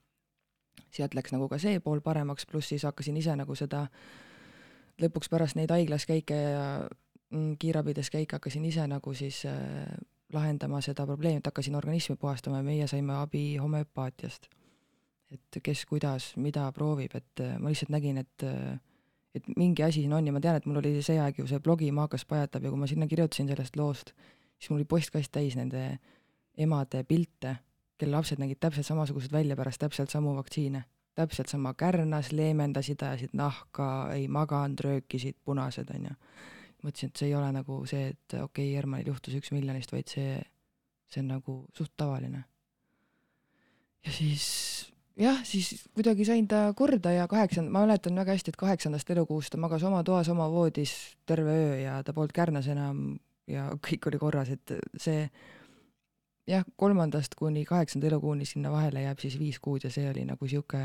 sealt 0.90 1.14
läks 1.14 1.32
nagu 1.32 1.48
ka 1.48 1.58
see 1.58 1.80
pool 1.80 2.00
paremaks, 2.00 2.46
pluss 2.46 2.68
siis 2.68 2.82
hakkasin 2.82 3.16
ise 3.16 3.36
nagu 3.36 3.54
seda 3.54 3.86
lõpuks 5.00 5.30
pärast 5.30 5.56
neid 5.56 5.70
haiglas 5.70 6.06
käike 6.06 6.34
ja 6.34 6.64
kiirabides 7.58 8.10
käike 8.10 8.36
hakkasin 8.36 8.64
ise 8.64 8.86
nagu 8.86 9.14
siis 9.14 9.44
äh, 9.46 9.86
lahendama 10.32 10.80
seda 10.80 11.06
probleemi, 11.06 11.38
et 11.38 11.46
hakkasin 11.46 11.76
organismi 11.76 12.16
puhastama 12.16 12.56
ja 12.56 12.62
meie 12.62 12.86
saime 12.86 13.14
abi 13.14 13.56
homöopaatiast. 13.56 14.48
et 15.30 15.62
kes 15.62 15.86
kuidas, 15.86 16.32
mida 16.36 16.72
proovib, 16.72 17.14
et 17.14 17.40
äh, 17.40 17.58
ma 17.58 17.68
lihtsalt 17.68 17.90
nägin, 17.94 18.18
et 18.18 18.42
äh, 18.42 18.78
et 19.34 19.46
mingi 19.56 19.82
asi 19.82 20.00
siin 20.00 20.12
on 20.12 20.26
ja 20.26 20.32
ma 20.32 20.40
tean, 20.40 20.58
et 20.58 20.66
mul 20.66 20.80
oli 20.80 21.02
see 21.06 21.18
aeg 21.22 21.38
ju 21.38 21.46
see 21.46 21.62
blogi 21.62 21.90
Maakas 21.94 22.24
pajatab 22.26 22.64
ja 22.64 22.70
kui 22.70 22.80
ma 22.80 22.88
sinna 22.90 23.06
kirjutasin 23.06 23.48
sellest 23.48 23.76
loost, 23.78 24.14
siis 24.58 24.70
mul 24.70 24.80
oli 24.80 24.88
postkast 24.90 25.32
täis 25.32 25.56
nende 25.58 25.84
emade 26.58 27.04
pilte, 27.08 27.56
kelle 27.98 28.16
lapsed 28.16 28.40
nägid 28.42 28.58
täpselt 28.60 28.88
samasugused 28.88 29.32
välja 29.32 29.56
pärast 29.56 29.80
täpselt 29.80 30.10
samu 30.10 30.34
vaktsiine. 30.36 30.84
täpselt 31.14 31.48
sama 31.48 31.74
kärnas, 31.74 32.30
leemendasid, 32.32 33.02
ajasid 33.02 33.32
nahka, 33.36 34.12
ei 34.14 34.28
maganud, 34.28 34.80
röökisid, 34.80 35.36
punased, 35.44 35.90
onju. 35.94 36.14
Mõtlesin, 36.84 37.12
et 37.12 37.20
see 37.20 37.30
ei 37.30 37.36
ole 37.38 37.50
nagu 37.54 37.80
see, 37.88 38.10
et 38.14 38.36
okei 38.36 38.44
okay,, 38.44 38.76
Hermanil 38.76 39.10
juhtus 39.12 39.36
üks 39.38 39.52
miljonist, 39.54 39.92
vaid 39.92 40.08
see, 40.12 40.38
see 41.10 41.22
on 41.24 41.34
nagu 41.36 41.56
suht 41.76 41.92
tavaline. 42.00 42.44
ja 44.06 44.12
siis 44.14 44.46
jah, 45.20 45.40
siis 45.44 45.72
kuidagi 45.94 46.24
sain 46.24 46.48
ta 46.48 46.64
korda 46.76 47.12
ja 47.12 47.28
kaheksand-, 47.30 47.72
ma 47.72 47.84
mäletan 47.84 48.16
väga 48.16 48.36
hästi, 48.36 48.54
et 48.54 48.60
kaheksandast 48.60 49.10
elukuust 49.12 49.52
ta 49.52 49.60
magas 49.60 49.84
oma 49.86 50.02
toas, 50.06 50.28
oma 50.32 50.48
voodis 50.50 50.94
terve 51.26 51.56
öö 51.64 51.78
ja 51.82 52.00
ta 52.04 52.14
polnud 52.16 52.32
kärnas 52.36 52.70
enam 52.72 53.18
ja 53.50 53.68
kõik 53.84 54.08
oli 54.08 54.20
korras, 54.22 54.52
et 54.54 54.76
see 55.00 55.24
jah, 56.50 56.66
kolmandast 56.80 57.34
kuni 57.38 57.64
kaheksanda 57.68 58.08
elukuuni 58.10 58.48
sinna 58.48 58.72
vahele 58.72 59.04
jääb 59.04 59.22
siis 59.22 59.38
viis 59.38 59.60
kuud 59.62 59.84
ja 59.84 59.90
see 59.92 60.08
oli 60.10 60.24
nagu 60.28 60.48
sihuke 60.48 60.80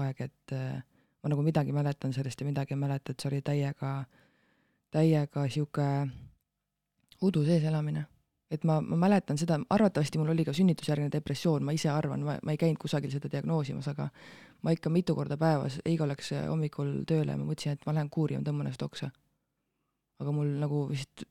aeg, 0.00 0.22
et 0.26 0.56
äh, 0.56 0.80
ma 1.22 1.32
nagu 1.32 1.44
midagi 1.44 1.74
mäletan 1.74 2.14
sellest 2.16 2.40
ja 2.40 2.48
midagi 2.48 2.74
ei 2.74 2.80
mäleta, 2.80 3.12
et 3.12 3.20
see 3.20 3.30
oli 3.32 3.42
täiega, 3.44 3.92
täiega 4.94 5.48
sihuke 5.52 5.88
udu 7.22 7.44
sees 7.44 7.64
elamine 7.68 8.06
et 8.50 8.64
ma, 8.64 8.78
ma 8.80 8.96
mäletan 8.96 9.38
seda, 9.40 9.58
arvatavasti 9.70 10.20
mul 10.20 10.32
oli 10.32 10.44
ka 10.46 10.54
sünnitusjärgne 10.56 11.10
depressioon, 11.12 11.64
ma 11.66 11.74
ise 11.76 11.90
arvan, 11.92 12.24
ma, 12.24 12.38
ma 12.42 12.54
ei 12.54 12.60
käinud 12.60 12.80
kusagil 12.80 13.12
seda 13.12 13.30
diagnoosimas, 13.32 13.90
aga 13.92 14.08
ma 14.64 14.72
ikka 14.74 14.92
mitu 14.92 15.16
korda 15.18 15.36
päevas, 15.40 15.78
Heigo 15.84 16.08
läks 16.08 16.32
hommikul 16.48 17.02
tööle 17.08 17.34
ja 17.34 17.40
ma 17.40 17.48
mõtlesin, 17.48 17.76
et 17.76 17.84
ma 17.86 17.94
lähen 17.98 18.08
kuuri 18.12 18.38
ja 18.38 18.44
tõmban 18.44 18.68
ennast 18.68 18.84
oksa. 18.86 19.10
aga 20.18 20.32
mul 20.34 20.48
nagu 20.58 20.86
vist 20.90 21.22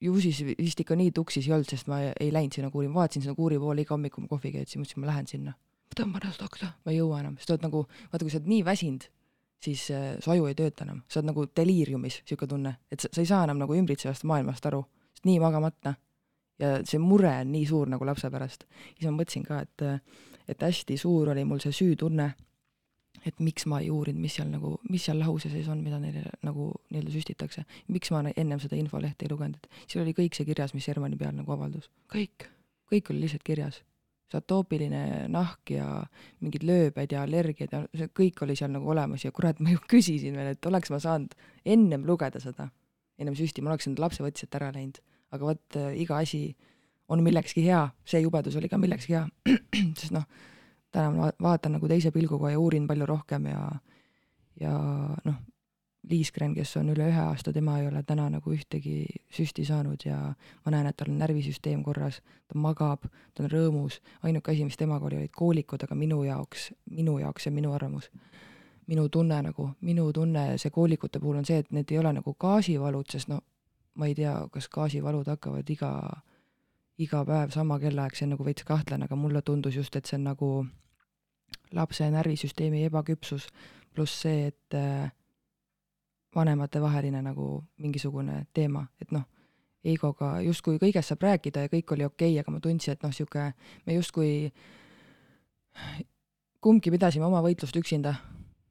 ju 0.00 0.12
siis 0.22 0.38
vist 0.46 0.80
ikka 0.80 0.96
nii 0.96 1.10
tuksis 1.16 1.48
ei 1.48 1.54
olnud, 1.56 1.68
sest 1.68 1.88
ma 1.90 2.02
ei, 2.12 2.30
läinud 2.32 2.54
sinna 2.54 2.70
kuuri, 2.70 2.88
ma 2.88 3.02
vaatasin 3.02 3.24
sinna 3.24 3.34
kuuri 3.34 3.58
poole 3.58 3.82
iga 3.82 3.96
hommik, 3.96 4.14
kui 4.14 4.24
ma 4.24 4.30
kohvi 4.30 4.52
keetsin, 4.54 4.82
mõtlesin, 4.82 5.02
ma 5.02 5.10
lähen 5.10 5.26
sinna. 5.26 5.56
tõmban 5.96 6.22
ennast 6.22 6.42
akna, 6.44 6.74
ma 6.84 6.92
ei 6.92 7.00
jõua 7.00 7.18
enam, 7.24 7.34
sest 7.40 7.50
oled 7.50 7.64
nagu, 7.66 7.82
vaata, 8.12 8.22
kui 8.22 8.30
sa 8.30 8.38
oled 8.38 8.52
nii 8.52 8.62
väsinud, 8.64 9.08
siis 9.60 9.90
äh, 9.94 10.12
su 10.20 10.32
aju 10.32 10.48
ei 10.48 10.56
tööta 10.58 10.86
enam, 10.86 11.02
sa 11.08 11.20
oled 11.20 11.30
nagu 11.30 11.46
deliiriumis, 11.56 12.20
niisugune 12.22 12.52
tunne, 12.54 12.76
et 12.90 13.00
sa, 13.00 13.10
sa 13.12 13.22
ei 13.22 13.28
saa 13.28 13.42
enam 13.44 13.60
nagu 13.60 13.76
ümbritsevast 13.76 14.24
maailmast 14.28 14.66
aru, 14.70 14.84
sest 15.14 15.28
nii 15.28 15.40
magamata. 15.42 15.94
ja 16.60 16.74
see 16.84 17.00
mure 17.00 17.30
on 17.40 17.52
nii 17.54 17.66
suur 17.66 17.88
nagu 17.88 18.04
lapse 18.04 18.30
pärast. 18.30 18.66
siis 18.96 19.08
ma 19.08 19.16
mõtlesin 19.16 19.46
ka, 19.46 19.60
et, 19.64 19.84
et 20.48 20.62
hästi 20.62 20.96
suur 21.00 21.32
oli 21.32 21.44
mul 21.44 21.60
see 21.60 21.72
süütunne 21.72 22.32
et 23.26 23.40
miks 23.40 23.66
ma 23.68 23.80
ei 23.82 23.90
uurinud, 23.92 24.20
mis 24.22 24.34
seal 24.38 24.48
nagu, 24.50 24.74
mis 24.88 25.04
seal 25.04 25.18
lause 25.20 25.50
sees 25.52 25.68
on, 25.68 25.82
mida 25.84 25.98
neile 26.00 26.22
nagu 26.46 26.70
nii-öelda 26.90 27.12
süstitakse. 27.12 27.64
miks 27.88 28.10
ma 28.14 28.22
ennem 28.30 28.60
seda 28.62 28.78
infolehte 28.80 29.26
ei 29.26 29.32
lugenud, 29.32 29.60
et 29.60 29.92
seal 29.92 30.04
oli 30.04 30.14
kõik 30.16 30.36
see 30.36 30.48
kirjas, 30.48 30.74
mis 30.76 30.88
Hermanni 30.88 31.18
peal 31.20 31.34
nagu 31.36 31.52
avaldus. 31.52 31.90
kõik, 32.12 32.48
kõik 32.92 33.12
oli 33.12 33.26
lihtsalt 33.26 33.44
kirjas. 33.44 33.82
See 34.30 34.38
atoopiline 34.40 35.02
nahk 35.32 35.72
ja 35.74 35.86
mingid 36.40 36.64
lööbed 36.66 37.12
ja 37.14 37.24
allergiad 37.26 37.74
ja 37.74 37.82
see 37.96 38.10
kõik 38.16 38.42
oli 38.46 38.56
seal 38.58 38.72
nagu 38.74 38.90
olemas 38.92 39.24
ja 39.24 39.32
kurat, 39.34 39.60
ma 39.60 39.74
ju 39.74 39.82
küsisin 39.90 40.38
veel, 40.38 40.52
et 40.54 40.70
oleks 40.70 40.92
ma 40.94 41.00
saanud 41.02 41.34
ennem 41.64 42.06
lugeda 42.06 42.42
seda, 42.42 42.70
ennem 43.18 43.36
süsti, 43.38 43.62
ma 43.62 43.74
oleks 43.74 43.90
enda 43.90 44.04
lapsevõtjat 44.06 44.60
ära 44.60 44.70
läinud. 44.76 45.00
aga 45.30 45.46
vot 45.46 45.76
äh, 45.78 45.92
iga 46.02 46.18
asi 46.18 46.56
on 47.10 47.22
millekski 47.22 47.62
hea, 47.66 47.84
see 48.06 48.22
jubedus 48.22 48.56
oli 48.58 48.68
ka 48.70 48.78
millekski 48.78 49.14
hea, 49.14 49.26
sest 50.00 50.14
noh, 50.14 50.26
täna 50.94 51.10
ma 51.14 51.30
vaatan 51.42 51.76
nagu 51.78 51.90
teise 51.90 52.10
pilguga 52.14 52.50
ja 52.50 52.58
uurin 52.58 52.86
palju 52.90 53.06
rohkem 53.06 53.46
ja, 53.50 53.62
ja 54.60 54.74
noh, 55.24 55.38
Liis 56.08 56.32
Kren, 56.32 56.54
kes 56.56 56.72
on 56.80 56.88
üle 56.94 57.04
ühe 57.10 57.20
aasta, 57.20 57.52
tema 57.52 57.76
ei 57.78 57.88
ole 57.90 58.00
täna 58.08 58.24
nagu 58.32 58.52
ühtegi 58.54 59.02
süsti 59.36 59.66
saanud 59.68 60.00
ja 60.06 60.16
ma 60.64 60.72
näen, 60.72 60.88
et 60.88 60.96
tal 60.96 61.10
on 61.12 61.18
närvisüsteem 61.20 61.82
korras, 61.84 62.22
ta 62.48 62.56
magab, 62.58 63.04
ta 63.34 63.44
on 63.44 63.50
rõõmus, 63.52 63.98
ainuke 64.24 64.54
asi, 64.54 64.64
mis 64.64 64.80
temaga 64.80 65.06
oli, 65.06 65.18
olid 65.20 65.34
koolikud, 65.36 65.84
aga 65.84 65.98
minu 65.98 66.22
jaoks, 66.24 66.70
minu 66.96 67.18
jaoks 67.20 67.46
ja 67.46 67.52
minu 67.52 67.74
arvamus, 67.76 68.08
minu 68.88 69.08
tunne 69.12 69.42
nagu, 69.50 69.68
minu 69.84 70.08
tunne 70.16 70.46
see 70.58 70.72
koolikute 70.72 71.20
puhul 71.20 71.42
on 71.42 71.48
see, 71.48 71.60
et 71.60 71.70
need 71.76 71.92
ei 71.92 72.00
ole 72.00 72.14
nagu 72.16 72.34
gaasivalud, 72.34 73.12
sest 73.12 73.28
no 73.28 73.42
ma 74.00 74.08
ei 74.08 74.16
tea, 74.16 74.32
kas 74.52 74.70
gaasivalud 74.72 75.28
hakkavad 75.28 75.68
iga, 75.70 75.92
iga 76.98 77.24
päev 77.28 77.52
sama 77.52 77.78
kellaaeg, 77.82 78.16
see 78.16 78.24
on 78.24 78.38
nagu 78.38 78.48
veits 78.48 78.64
kahtlane, 78.64 79.04
aga 79.04 79.20
mulle 79.20 79.44
tundus 79.44 79.76
just, 79.76 80.00
et 80.00 80.08
see 80.08 80.16
on 80.16 80.30
nagu 80.32 80.50
lapse 81.76 82.08
närvisüsteemi 82.10 82.86
ebaküpsus 82.88 83.50
pluss 83.94 84.22
see, 84.24 84.46
et 84.48 84.80
äh, 84.80 85.10
vanematevaheline 86.34 87.22
nagu 87.22 87.64
mingisugune 87.78 88.44
teema, 88.54 88.86
et 89.00 89.12
noh, 89.14 89.26
Eigoga 89.84 90.34
justkui 90.44 90.76
kõigest 90.76 91.08
saab 91.08 91.22
rääkida 91.24 91.62
ja 91.64 91.70
kõik 91.72 91.94
oli 91.94 92.04
okei 92.04 92.34
okay,, 92.34 92.40
aga 92.42 92.52
ma 92.52 92.60
tundsin, 92.60 92.92
et 92.92 93.02
noh, 93.02 93.12
niisugune, 93.14 93.54
me 93.86 93.96
justkui 93.96 94.32
kumbki 96.60 96.92
pidasime 96.92 97.24
oma 97.24 97.40
võitlust 97.44 97.76
üksinda, 97.80 98.12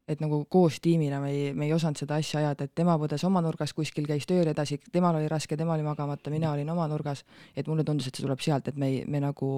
et 0.09 0.21
nagu 0.21 0.43
koos 0.49 0.77
tiimina 0.81 1.19
me 1.21 1.31
ei, 1.33 1.49
me 1.53 1.65
ei 1.65 1.73
osanud 1.73 1.97
seda 1.97 2.19
asja 2.21 2.43
ajada, 2.43 2.65
et 2.65 2.75
tema 2.77 2.97
põdes 3.01 3.25
oma 3.25 3.41
nurgas 3.41 3.73
kuskil, 3.77 4.05
käis 4.09 4.29
tööl 4.29 4.53
edasi, 4.53 4.79
temal 4.93 5.17
oli 5.17 5.29
raske, 5.29 5.57
tema 5.57 5.73
oli 5.73 5.85
magamata, 5.85 6.29
mina 6.33 6.53
olin 6.53 6.69
oma 6.69 6.87
nurgas, 6.89 7.25
et 7.55 7.67
mulle 7.67 7.85
tundus, 7.85 8.07
et 8.09 8.15
see 8.15 8.25
tuleb 8.25 8.41
sealt, 8.45 8.69
et 8.69 8.77
me 8.77 8.89
ei, 8.93 9.03
me 9.09 9.21
nagu 9.25 9.51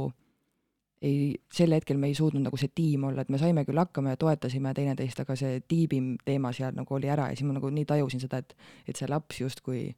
ei, 1.02 1.36
sel 1.54 1.74
hetkel 1.74 1.98
me 1.98 2.12
ei 2.12 2.16
suutnud 2.16 2.44
nagu 2.46 2.58
see 2.60 2.70
tiim 2.76 3.08
olla, 3.10 3.24
et 3.24 3.32
me 3.34 3.40
saime 3.42 3.64
küll 3.66 3.82
hakkama 3.82 4.14
ja 4.14 4.20
toetasime 4.22 4.74
teineteist, 4.78 5.24
aga 5.24 5.36
see 5.40 5.60
tiibim 5.68 6.14
teema 6.26 6.54
seal 6.54 6.76
nagu 6.78 6.96
oli 6.98 7.10
ära 7.10 7.32
ja 7.32 7.38
siis 7.38 7.48
ma 7.50 7.58
nagu 7.58 7.72
nii 7.74 7.88
tajusin 7.90 8.22
seda, 8.22 8.42
et, 8.44 8.54
et 8.88 9.00
see 9.00 9.10
laps 9.10 9.42
justkui 9.42 9.90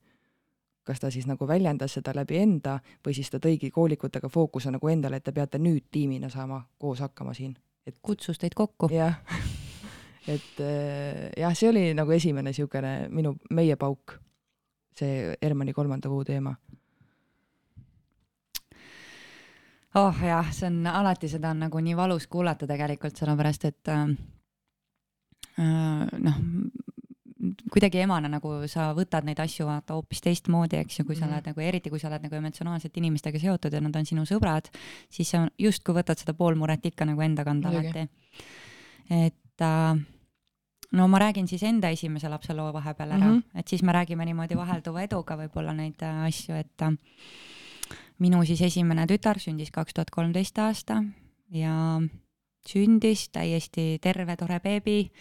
kas 0.84 1.00
ta 1.00 1.12
siis 1.12 1.28
nagu 1.28 1.48
väljendas 1.48 1.96
seda 1.98 2.12
läbi 2.16 2.40
enda 2.42 2.78
või 3.06 3.16
siis 3.16 3.32
ta 3.32 3.40
tõigi 3.44 3.72
koolikutega 3.72 4.30
fookuse 4.30 4.72
nagu 4.72 4.92
endale, 4.92 5.20
et 5.20 5.24
te 5.28 5.32
peate 5.36 5.60
nüüd 5.60 5.88
tiimina 5.92 6.30
saama 6.32 6.62
koos 6.80 7.00
hakkama 7.04 7.34
siin. 7.34 7.56
et 7.88 7.96
kutsus 8.02 8.40
teid 8.40 8.56
kokku. 8.56 8.90
jah, 8.92 9.20
et 10.36 10.60
äh, 10.60 11.32
jah, 11.38 11.56
see 11.56 11.70
oli 11.70 11.94
nagu 11.94 12.12
esimene 12.12 12.52
niisugune 12.52 13.10
minu, 13.10 13.36
meie 13.52 13.76
pauk, 13.76 14.20
see 14.96 15.36
Hermanni 15.42 15.74
kolmanda 15.74 16.10
kuu 16.10 16.24
teema 16.24 16.56
oh 19.96 20.24
jah, 20.26 20.52
see 20.52 20.68
on 20.68 20.88
alati, 20.88 21.30
seda 21.30 21.52
on 21.54 21.66
nagu 21.68 21.80
nii 21.80 21.96
valus 21.98 22.28
kuulata 22.28 22.68
tegelikult, 22.70 23.18
sellepärast 23.20 23.66
et 23.70 23.92
äh, 23.94 24.06
äh, 25.60 26.08
noh, 26.28 26.40
kuidagi 27.74 28.00
emana 28.04 28.30
nagu 28.32 28.56
sa 28.72 28.92
võtad 28.96 29.26
neid 29.28 29.40
asju 29.44 29.68
vaata 29.68 29.98
hoopis 29.98 30.24
teistmoodi, 30.24 30.80
eks 30.80 31.00
ju, 31.00 31.06
kui 31.08 31.18
sa 31.18 31.26
mm 31.28 31.34
oled 31.34 31.50
nagu, 31.52 31.62
eriti 31.62 31.92
kui 31.92 32.00
sa 32.00 32.08
oled 32.10 32.24
nagu 32.24 32.38
emotsionaalselt 32.40 32.98
inimestega 33.02 33.42
seotud 33.42 33.74
ja 33.74 33.82
nad 33.84 33.96
on 34.00 34.08
sinu 34.08 34.26
sõbrad, 34.30 34.70
siis 35.12 35.34
sa 35.34 35.44
justkui 35.60 35.96
võtad 35.98 36.20
seda 36.20 36.36
pool 36.38 36.56
muret 36.60 36.86
ikka 36.86 37.08
nagu 37.10 37.22
enda 37.22 37.44
kanda 37.44 37.70
alati. 37.70 38.08
et 39.10 39.62
äh, 39.62 40.04
no 40.94 41.08
ma 41.08 41.20
räägin 41.20 41.48
siis 41.48 41.64
enda 41.64 41.90
esimese 41.90 42.30
lapse 42.30 42.54
loo 42.54 42.72
vahepeal 42.74 43.12
ära 43.12 43.26
mm, 43.26 43.40
-hmm. 43.40 43.60
et 43.60 43.68
siis 43.68 43.84
me 43.84 43.92
räägime 43.92 44.26
niimoodi 44.26 44.56
vahelduva 44.56 45.02
eduga 45.02 45.38
võib-olla 45.38 45.74
neid 45.74 46.02
äh, 46.02 46.26
asju, 46.28 46.56
et 46.56 46.82
äh, 46.82 46.94
minu 48.24 48.44
siis 48.48 48.62
esimene 48.64 49.06
tütar 49.10 49.40
sündis 49.42 49.72
kaks 49.74 49.96
tuhat 49.96 50.12
kolmteist 50.14 50.60
aasta 50.64 51.02
ja 51.52 51.76
sündis 52.68 53.28
täiesti 53.34 53.98
terve, 54.02 54.38
tore 54.40 54.60
beebi. 54.64 55.12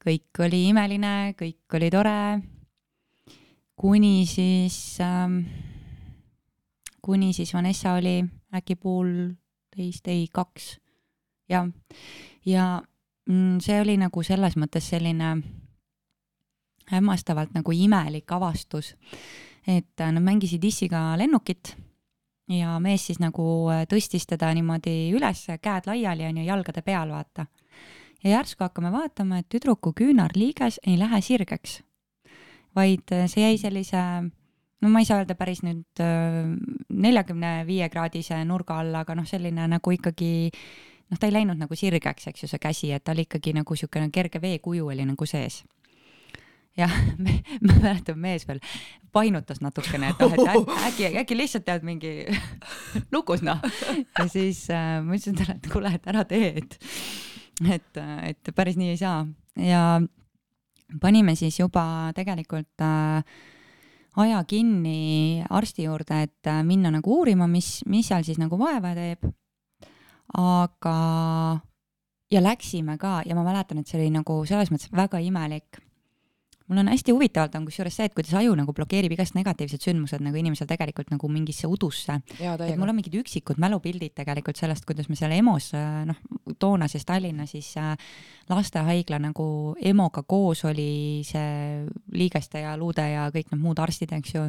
kõik 0.00 0.40
oli 0.40 0.62
imeline, 0.70 1.34
kõik 1.36 1.76
oli 1.76 1.90
tore. 1.92 2.40
kuni 3.76 4.26
siis 4.26 4.98
ähm,, 5.00 5.42
kuni 7.02 7.32
siis 7.32 7.54
Vanessa 7.54 7.92
oli 7.92 8.24
äkki 8.54 8.76
poolteist, 8.76 10.08
ei 10.08 10.26
kaks. 10.32 10.80
jah, 11.48 11.68
ja 12.46 12.82
mm, 13.26 13.60
see 13.60 13.80
oli 13.80 13.96
nagu 13.96 14.22
selles 14.22 14.56
mõttes 14.56 14.88
selline 14.88 15.36
hämmastavalt 16.90 17.54
nagu 17.54 17.72
imelik 17.72 18.32
avastus, 18.32 18.96
et 19.66 19.94
nad 20.00 20.22
mängisid 20.22 20.64
issiga 20.64 21.14
lennukit 21.16 21.76
ja 22.50 22.78
mees 22.82 23.06
siis 23.06 23.20
nagu 23.22 23.44
äh, 23.70 23.84
tõstis 23.90 24.26
teda 24.28 24.50
niimoodi 24.56 25.12
üles, 25.14 25.46
käed 25.62 25.86
laiali 25.88 26.26
onju, 26.28 26.44
jalgade 26.46 26.82
peal, 26.86 27.12
vaata. 27.14 27.46
ja 28.24 28.36
järsku 28.38 28.64
hakkame 28.64 28.92
vaatama, 28.92 29.40
et 29.40 29.48
tüdruku 29.48 29.92
küünarliiges 29.96 30.80
ei 30.86 30.98
lähe 30.98 31.20
sirgeks, 31.24 31.80
vaid 32.76 33.14
äh, 33.14 33.26
see 33.30 33.46
jäi 33.46 33.58
sellise 33.58 34.04
no 34.80 34.88
ma 34.88 35.02
ei 35.02 35.08
saa 35.08 35.20
öelda 35.22 35.36
päris 35.38 35.62
nüüd 35.66 36.02
äh, 36.02 36.46
neljakümne 36.90 37.60
viie 37.68 37.88
kraadise 37.92 38.42
nurga 38.44 38.80
alla, 38.82 39.04
aga 39.04 39.18
noh, 39.18 39.28
selline 39.28 39.68
nagu 39.70 39.96
ikkagi 39.96 40.32
noh, 40.50 41.18
ta 41.18 41.28
ei 41.28 41.36
läinud 41.38 41.60
nagu 41.60 41.76
sirgeks, 41.76 42.30
eks 42.32 42.44
ju, 42.44 42.50
see 42.50 42.62
käsi, 42.62 42.94
et 42.94 43.04
ta 43.04 43.14
oli 43.14 43.28
ikkagi 43.28 43.54
nagu 43.56 43.76
niisugune 43.76 44.10
kerge 44.14 44.42
veekuju 44.42 44.90
oli 44.90 45.06
nagu 45.06 45.28
sees 45.28 45.62
jah, 46.78 46.92
ma 47.66 47.76
mäletan, 47.80 48.18
mees 48.20 48.46
veel 48.48 48.60
painutas 49.12 49.60
natukene, 49.64 50.12
et 50.12 50.22
noh, 50.22 50.34
et 50.34 50.72
äkki, 50.88 51.10
äkki 51.22 51.38
lihtsalt 51.38 51.66
tead 51.66 51.86
mingi 51.86 52.12
lukus 53.14 53.44
noh. 53.46 53.62
ja 54.18 54.26
siis 54.30 54.66
äh, 54.74 54.98
ma 55.04 55.16
ütlesin 55.16 55.38
talle, 55.38 55.58
et 55.58 55.70
kuule, 55.72 55.94
et 55.98 56.10
ära 56.10 56.24
tee, 56.28 56.52
et, 56.62 56.78
et, 57.66 58.02
et 58.30 58.52
päris 58.56 58.78
nii 58.80 58.94
ei 58.94 59.00
saa 59.00 59.24
ja 59.58 59.84
panime 61.02 61.34
siis 61.38 61.58
juba 61.60 61.84
tegelikult 62.16 62.86
äh, 62.86 63.24
aja 64.20 64.44
kinni 64.48 65.42
arsti 65.50 65.86
juurde, 65.88 66.22
et 66.26 66.50
äh, 66.50 66.62
minna 66.66 66.92
nagu 66.94 67.18
uurima, 67.20 67.50
mis, 67.50 67.80
mis 67.90 68.10
seal 68.10 68.26
siis 68.26 68.40
nagu 68.42 68.58
vaeva 68.58 68.94
teeb. 68.94 69.26
aga, 70.38 70.96
ja 72.30 72.40
läksime 72.42 72.94
ka 72.98 73.20
ja 73.26 73.34
ma 73.34 73.42
mäletan, 73.42 73.80
et 73.80 73.90
see 73.90 73.98
oli 73.98 74.10
nagu 74.14 74.44
selles 74.46 74.70
mõttes 74.70 74.92
väga 74.94 75.18
imelik 75.18 75.80
mul 76.70 76.78
on 76.78 76.88
hästi 76.92 77.12
huvitavalt 77.12 77.54
on 77.58 77.64
kusjuures 77.66 77.96
see, 77.98 78.06
et 78.06 78.14
kuidas 78.14 78.34
aju 78.38 78.54
nagu 78.58 78.72
blokeerib 78.74 79.16
igast 79.16 79.34
negatiivsed 79.34 79.82
sündmused 79.82 80.22
nagu 80.22 80.38
inimesel 80.38 80.68
tegelikult 80.70 81.10
nagu 81.10 81.28
mingisse 81.32 81.66
udusse. 81.66 82.20
et 82.38 82.78
mul 82.78 82.92
on 82.92 82.96
mingid 82.96 83.16
üksikud 83.20 83.58
mälupildid 83.58 84.14
tegelikult 84.14 84.60
sellest, 84.60 84.86
kuidas 84.86 85.10
me 85.10 85.18
seal 85.18 85.34
EMO-s 85.34 85.74
noh, 86.06 86.20
toona 86.62 86.88
siis 86.88 87.04
Tallinna 87.08 87.46
siis 87.50 87.72
äh, 87.80 87.96
lastehaigla 88.48 89.18
nagu 89.18 89.74
EMO-ga 89.82 90.22
koos 90.22 90.64
oli 90.70 91.26
see 91.26 91.84
liigeste 92.14 92.62
ja 92.62 92.76
luude 92.78 93.08
ja 93.10 93.26
kõik 93.34 93.50
need 93.50 93.64
muud 93.64 93.82
arstid, 93.82 94.14
eks 94.14 94.34
ju. 94.38 94.46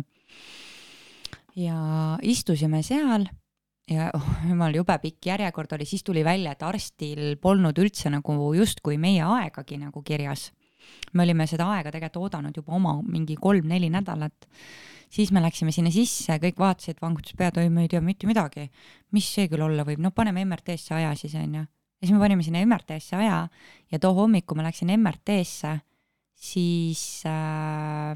ja 1.65 1.81
istusime 2.21 2.83
seal 2.85 3.25
ja 3.89 4.11
oh, 4.13 4.31
jumal, 4.49 4.77
jube 4.77 4.93
pikk 5.01 5.33
järjekord 5.33 5.73
oli, 5.73 5.89
siis 5.89 6.05
tuli 6.05 6.21
välja, 6.23 6.53
et 6.53 6.63
arstil 6.63 7.37
polnud 7.41 7.81
üldse 7.81 8.13
nagu 8.13 8.37
justkui 8.53 9.01
meie 9.01 9.25
aegagi 9.25 9.81
nagu 9.81 10.05
kirjas 10.05 10.51
me 11.13 11.23
olime 11.25 11.47
seda 11.49 11.67
aega 11.75 11.91
tegelikult 11.91 12.25
oodanud 12.25 12.57
juba 12.57 12.75
oma 12.77 12.95
mingi 13.03 13.35
kolm-neli 13.39 13.89
nädalat. 13.93 14.47
siis 15.11 15.31
me 15.31 15.41
läksime 15.43 15.71
sinna 15.75 15.91
sisse, 15.91 16.37
kõik 16.39 16.59
vaatasid, 16.59 17.01
vangutas 17.01 17.35
pead, 17.37 17.57
oi, 17.57 17.69
me 17.69 17.83
ei 17.83 17.91
tea 17.91 18.01
mitte 18.01 18.27
midagi. 18.27 18.69
mis 19.11 19.27
see 19.27 19.47
küll 19.51 19.61
olla 19.61 19.83
võib, 19.83 19.99
no 19.99 20.11
paneme 20.11 20.45
MRT-sse 20.45 20.95
aja 20.95 21.15
siis 21.15 21.35
onju. 21.35 21.61
ja 21.61 22.07
siis 22.07 22.13
me 22.15 22.19
panime 22.19 22.43
sinna 22.43 22.63
MRT-sse 22.65 23.15
aja 23.15 23.47
ja 23.91 23.99
too 23.99 24.13
hommik, 24.13 24.45
kui 24.45 24.57
ma 24.57 24.63
läksin 24.69 24.93
MRT-sse, 24.97 25.79
siis 26.35 27.23
äh, 27.29 28.15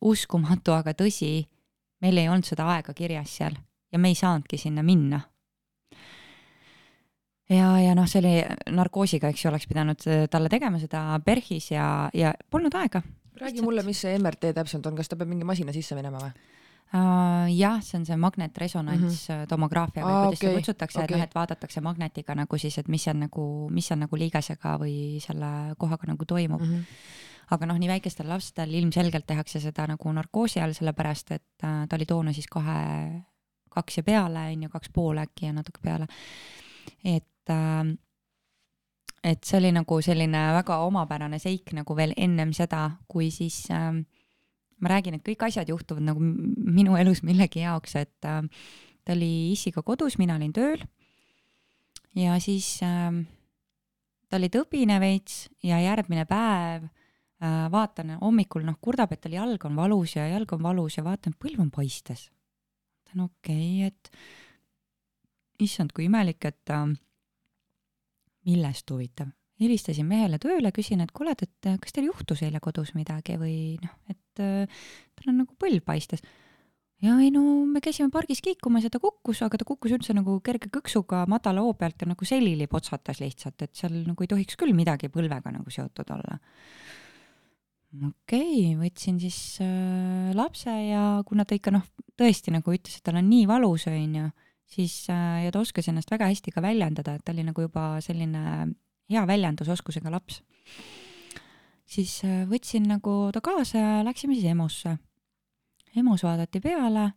uskumatu, 0.00 0.72
aga 0.72 0.94
tõsi, 0.96 1.42
meil 2.02 2.18
ei 2.18 2.28
olnud 2.28 2.46
seda 2.48 2.66
aega 2.74 2.94
kirjas 2.94 3.36
seal 3.38 3.58
ja 3.92 3.98
me 3.98 4.08
ei 4.08 4.16
saanudki 4.18 4.58
sinna 4.58 4.82
minna. 4.82 5.20
Ja, 7.52 7.68
ja 7.82 7.96
noh, 7.98 8.08
see 8.10 8.22
oli 8.22 8.34
narkoosiga, 8.74 9.30
eks 9.32 9.44
ju, 9.44 9.50
oleks 9.52 9.68
pidanud 9.70 10.08
äh, 10.10 10.24
talle 10.30 10.50
tegema 10.52 10.80
seda 10.82 11.04
PERHis 11.24 11.70
ja, 11.74 11.86
ja 12.14 12.32
polnud 12.50 12.74
aega. 12.78 13.02
räägi 13.40 13.62
mulle, 13.62 13.82
mis 13.82 14.00
see 14.04 14.16
MRT 14.18 14.52
täpselt 14.54 14.86
on, 14.86 14.96
kas 14.96 15.08
ta 15.08 15.16
peab 15.16 15.30
mingi 15.30 15.46
masina 15.48 15.72
sisse 15.74 15.96
minema 15.98 16.20
või? 16.22 16.32
Uh, 16.92 17.46
jah, 17.48 17.78
see 17.80 17.96
on 17.96 18.02
see 18.04 18.16
magnetresonantstomograafia 18.20 20.02
mhm. 20.04 20.10
mm 20.10 20.14
-hmm. 20.14 20.26
või 20.26 20.26
kuidas 20.26 20.38
okay, 20.38 20.48
seda 20.48 20.58
kutsutakse 20.58 20.98
okay., 20.98 21.04
et 21.06 21.10
noh, 21.16 21.22
et 21.24 21.34
vaadatakse 21.34 21.80
magnetiga 21.80 22.34
nagu 22.36 22.58
siis, 22.58 22.76
et 22.78 22.88
mis 22.88 23.04
seal 23.04 23.16
nagu, 23.16 23.44
mis 23.72 23.86
seal 23.88 23.98
nagu 23.98 24.16
liigesega 24.16 24.74
või 24.82 24.96
selle 25.24 25.74
kohaga 25.78 26.10
nagu 26.10 26.24
toimub 26.28 26.60
mm. 26.60 26.74
-hmm. 26.74 26.84
aga 27.56 27.66
noh, 27.66 27.78
nii 27.80 27.88
väikestel 27.88 28.28
lastel 28.28 28.74
ilmselgelt 28.74 29.26
tehakse 29.26 29.60
seda 29.60 29.86
nagu 29.88 30.12
narkoosi 30.12 30.60
all, 30.60 30.76
sellepärast 30.76 31.32
et 31.32 31.48
ta 31.62 31.96
oli 31.96 32.06
toona 32.06 32.32
siis 32.32 32.46
kahe, 32.46 33.24
kaks 33.70 33.96
ja 33.96 34.02
peale, 34.02 34.52
on 34.52 34.62
ju, 34.62 34.68
kaks 34.68 34.92
pool 34.92 35.16
äkki 35.16 35.46
ja 35.46 35.52
natuke 35.52 35.80
peale. 35.82 36.06
et 37.04 37.24
uh, 37.50 37.90
et 39.22 39.44
see 39.46 39.58
oli 39.58 39.70
nagu 39.74 40.00
selline 40.02 40.40
väga 40.58 40.80
omapärane 40.86 41.38
seik 41.42 41.72
nagu 41.76 41.96
veel 41.96 42.14
ennem 42.16 42.52
seda, 42.56 42.88
kui 43.08 43.30
siis 43.30 43.64
äh, 43.70 44.02
ma 44.82 44.90
räägin, 44.90 45.16
et 45.16 45.26
kõik 45.26 45.46
asjad 45.46 45.70
juhtuvad 45.70 46.04
nagu 46.10 46.22
minu 46.22 46.96
elus 46.98 47.22
millegi 47.26 47.62
jaoks, 47.62 47.94
et 48.00 48.26
äh, 48.26 48.42
ta 49.04 49.14
oli 49.14 49.52
issiga 49.52 49.84
kodus, 49.86 50.18
mina 50.18 50.36
olin 50.36 50.52
tööl. 50.54 50.82
ja 52.18 52.34
siis 52.42 52.80
äh, 52.82 53.22
ta 54.28 54.40
oli 54.40 54.50
tõbine 54.52 54.98
veits 55.00 55.46
ja 55.62 55.78
järgmine 55.80 56.26
päev 56.26 56.88
äh, 56.88 57.70
vaatan 57.70 58.16
hommikul, 58.20 58.66
noh, 58.66 58.78
kurdab, 58.80 59.14
et 59.14 59.22
tal 59.22 59.38
jalg 59.38 59.64
on 59.68 59.78
valus 59.78 60.16
ja 60.16 60.26
jalg 60.32 60.52
on 60.52 60.62
valus 60.66 60.98
ja 60.98 61.06
vaatan, 61.06 61.38
põlv 61.38 61.62
on 61.62 61.70
paistes. 61.70 62.30
mõtlen 63.06 63.28
okei 63.28 63.86
okay,, 63.86 63.92
et 63.92 65.62
issand, 65.62 65.94
kui 65.94 66.10
imelik, 66.10 66.42
et 66.44 66.74
äh, 66.74 66.90
millest 68.48 68.90
huvitav 68.90 69.30
helistasin 69.62 70.06
mehele 70.08 70.38
tööle, 70.42 70.72
küsin, 70.74 71.02
et 71.04 71.12
kuule, 71.14 71.34
et 71.34 71.72
kas 71.82 71.94
teil 71.94 72.08
juhtus 72.08 72.42
eile 72.46 72.60
kodus 72.62 72.94
midagi 72.96 73.38
või 73.40 73.56
noh, 73.82 73.98
et 74.12 74.20
tal 74.38 75.32
on 75.32 75.42
nagu 75.42 75.58
põlv 75.60 75.84
paistes. 75.86 76.22
ja 77.02 77.16
ei 77.20 77.30
no 77.34 77.42
me 77.66 77.82
käisime 77.82 78.10
pargis 78.14 78.42
kiikumas 78.44 78.86
ja 78.86 78.90
ta 78.92 79.00
kukkus, 79.02 79.42
aga 79.42 79.60
ta 79.60 79.68
kukkus 79.68 79.94
üldse 79.96 80.14
nagu 80.16 80.38
kerge 80.44 80.70
kõksuga 80.72 81.24
madala 81.30 81.64
hoo 81.64 81.74
pealt 81.74 82.02
ja 82.02 82.10
nagu 82.10 82.24
selili 82.24 82.66
potsatas 82.70 83.20
lihtsalt, 83.22 83.62
et 83.62 83.74
seal 83.76 84.02
nagu 84.06 84.24
ei 84.24 84.30
tohiks 84.30 84.58
küll 84.58 84.74
midagi 84.76 85.10
põlvega 85.12 85.54
nagu 85.54 85.70
seotud 85.70 86.14
olla. 86.16 86.38
okei 87.92 88.72
okay,, 88.72 88.78
võtsin 88.80 89.18
siis 89.20 89.58
äh, 89.62 90.32
lapse 90.34 90.70
ja 90.70 91.20
kuna 91.26 91.44
ta 91.44 91.58
ikka 91.58 91.74
noh, 91.74 91.84
tõesti 92.18 92.54
nagu 92.54 92.72
ütles, 92.72 92.98
et 92.98 93.04
tal 93.04 93.20
on 93.20 93.28
nii 93.28 93.46
valus, 93.50 93.86
onju, 93.90 94.30
siis 94.72 94.94
äh, 95.12 95.44
ja 95.46 95.52
ta 95.52 95.60
oskas 95.62 95.88
ennast 95.90 96.10
väga 96.12 96.30
hästi 96.30 96.54
ka 96.54 96.62
väljendada, 96.64 97.16
et 97.16 97.24
ta 97.24 97.34
oli 97.34 97.44
nagu 97.46 97.64
juba 97.64 98.00
selline 98.04 98.72
hea 99.12 99.22
väljendusoskusega 99.28 100.12
laps. 100.12 100.42
siis 101.86 102.22
äh, 102.24 102.44
võtsin 102.48 102.88
nagu 102.88 103.30
ta 103.34 103.42
kaasa 103.44 103.78
ja 103.78 103.96
läksime 104.06 104.36
siis 104.38 104.48
EMO-sse. 104.52 104.96
EMO-s 105.96 106.24
vaadati 106.24 106.60
peale. 106.60 107.10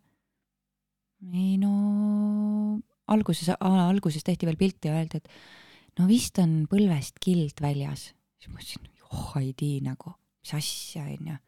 ei 1.32 1.56
no 1.58 2.80
alguses, 3.08 3.48
alguses 3.60 4.24
tehti 4.24 4.46
veel 4.46 4.58
pilti 4.60 4.90
ja 4.90 4.98
öeldi, 4.98 5.22
et 5.22 5.98
no 5.98 6.06
vist 6.10 6.38
on 6.42 6.66
põlvest 6.70 7.20
kild 7.22 7.62
väljas. 7.62 8.12
siis 8.36 8.52
ma 8.52 8.60
mõtlesin, 8.60 8.88
joh 9.00 9.36
ei 9.40 9.52
tii 9.56 9.80
nagu, 9.86 10.12
mis 10.42 10.54
asja 10.58 11.06
onju. 11.06 11.38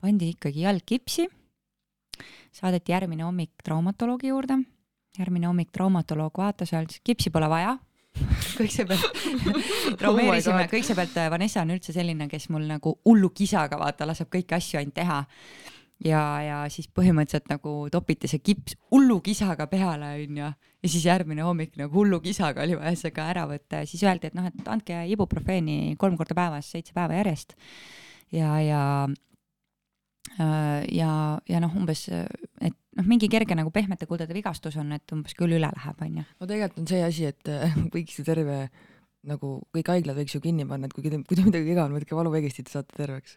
pandi 0.00 0.34
ikkagi 0.34 0.66
jalg 0.66 0.84
kipsi. 0.84 1.28
saadeti 2.52 2.92
järgmine 2.92 3.24
hommik 3.24 3.62
traumatoloogi 3.64 4.34
juurde. 4.34 4.60
Järgmine 5.18 5.48
hommik 5.50 5.70
traumatoloog 5.74 6.38
vaatas 6.38 6.74
ütles, 6.74 7.00
kipsi 7.04 7.32
pole 7.34 7.48
vaja 7.50 7.76
kõigepealt 8.58 9.18
traumeerisime 10.00 10.64
oh, 10.64 10.70
kõigepealt 10.70 11.18
äh, 11.20 11.28
Vanessa 11.32 11.64
on 11.64 11.74
üldse 11.76 11.94
selline, 11.94 12.28
kes 12.30 12.48
mul 12.52 12.66
nagu 12.68 12.96
hullu 13.06 13.30
kisaga 13.34 13.78
vaata 13.80 14.08
laseb 14.08 14.30
kõiki 14.32 14.56
asju 14.56 14.80
ainult 14.80 14.96
teha. 14.96 15.20
ja, 16.04 16.22
ja 16.42 16.58
siis 16.72 16.88
põhimõtteliselt 16.88 17.50
nagu 17.52 17.74
topiti 17.92 18.28
see 18.30 18.42
kips 18.42 18.76
hullu 18.90 19.20
kisaga 19.24 19.66
peale, 19.70 20.12
onju. 20.24 20.50
ja 20.82 20.88
siis 20.88 21.06
järgmine 21.06 21.46
hommik 21.46 21.78
nagu 21.78 21.94
hullu 21.94 22.20
kisaga 22.24 22.66
oli 22.66 22.78
vaja 22.80 22.96
see 22.98 23.14
ka 23.14 23.30
ära 23.30 23.46
võtta 23.50 23.84
ja 23.84 23.90
siis 23.90 24.02
öeldi, 24.02 24.30
et 24.30 24.38
noh, 24.38 24.50
et 24.50 24.68
andke 24.74 25.04
ibuprofeeni 25.14 25.96
kolm 25.98 26.18
korda 26.18 26.36
päevas, 26.36 26.70
seitse 26.74 26.96
päeva 26.96 27.20
järjest. 27.22 27.54
ja, 28.34 28.56
ja 28.64 28.82
ja, 30.38 31.12
ja 31.48 31.60
noh, 31.62 31.72
umbes, 31.76 32.06
et 32.10 32.76
noh, 32.96 33.08
mingi 33.08 33.30
kerge 33.32 33.56
nagu 33.58 33.72
pehmete 33.74 34.08
kuldade 34.10 34.36
vigastus 34.36 34.78
on, 34.80 34.92
et 34.96 35.16
umbes 35.16 35.34
küll 35.38 35.56
üle 35.56 35.70
läheb, 35.70 36.06
onju. 36.06 36.24
no 36.40 36.48
tegelikult 36.48 36.84
on 36.84 36.88
see 36.90 37.02
asi, 37.06 37.28
et 37.30 37.50
äh, 37.50 37.76
võiks 37.94 38.18
ju 38.20 38.26
terve 38.26 38.62
nagu 39.28 39.58
kõik 39.76 39.90
haiglad 39.92 40.16
võiks 40.16 40.32
ju 40.32 40.40
kinni 40.40 40.64
panna, 40.64 40.88
et 40.88 40.94
kui, 40.96 41.04
kui 41.04 41.36
teil 41.36 41.44
midagi 41.44 41.66
viga 41.66 41.84
on, 41.84 41.92
võtke 41.92 42.16
valupeeglistit 42.16 42.70
ja 42.70 42.78
saate 42.78 42.96
terveks 42.96 43.36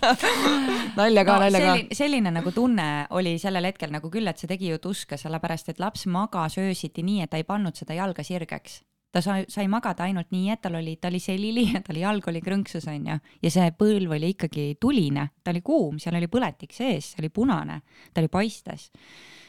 nalja 1.00 1.24
ka 1.28 1.34
no,, 1.34 1.42
nalja 1.42 1.60
selline, 1.60 1.82
ka. 1.90 1.98
selline 1.98 2.32
nagu 2.32 2.52
tunne 2.56 2.86
oli 3.18 3.34
sellel 3.42 3.68
hetkel 3.68 3.92
nagu 3.92 4.08
küll, 4.12 4.30
et 4.30 4.40
see 4.40 4.48
tegi 4.48 4.70
ju 4.72 4.80
tuska, 4.80 5.20
sellepärast 5.20 5.68
et 5.74 5.82
laps 5.82 6.06
magas 6.08 6.56
öösiti 6.62 7.04
nii, 7.04 7.26
et 7.26 7.32
ta 7.32 7.40
ei 7.40 7.44
pannud 7.48 7.76
seda 7.76 7.98
jalga 7.98 8.24
sirgeks 8.24 8.80
ta 9.12 9.22
sai, 9.24 9.44
sai 9.50 9.66
magada 9.70 10.06
ainult 10.06 10.30
nii, 10.34 10.50
et 10.54 10.62
tal 10.62 10.78
oli, 10.78 10.96
ta 11.00 11.10
oli 11.10 11.20
selili 11.22 11.66
ja 11.72 11.82
tal 11.86 11.98
jalg 12.00 12.28
oli 12.30 12.42
krõnksus, 12.44 12.86
onju. 12.90 13.18
ja 13.42 13.52
see 13.52 13.72
põlv 13.78 14.16
oli 14.16 14.32
ikkagi 14.36 14.66
tuline, 14.80 15.28
ta 15.44 15.54
oli 15.54 15.62
kuum, 15.66 15.98
seal 16.02 16.18
oli 16.18 16.30
põletik 16.30 16.74
sees, 16.76 17.12
see 17.12 17.24
oli 17.24 17.32
punane, 17.34 17.80
ta 18.14 18.22
oli 18.22 18.30
paistes. 18.32 18.90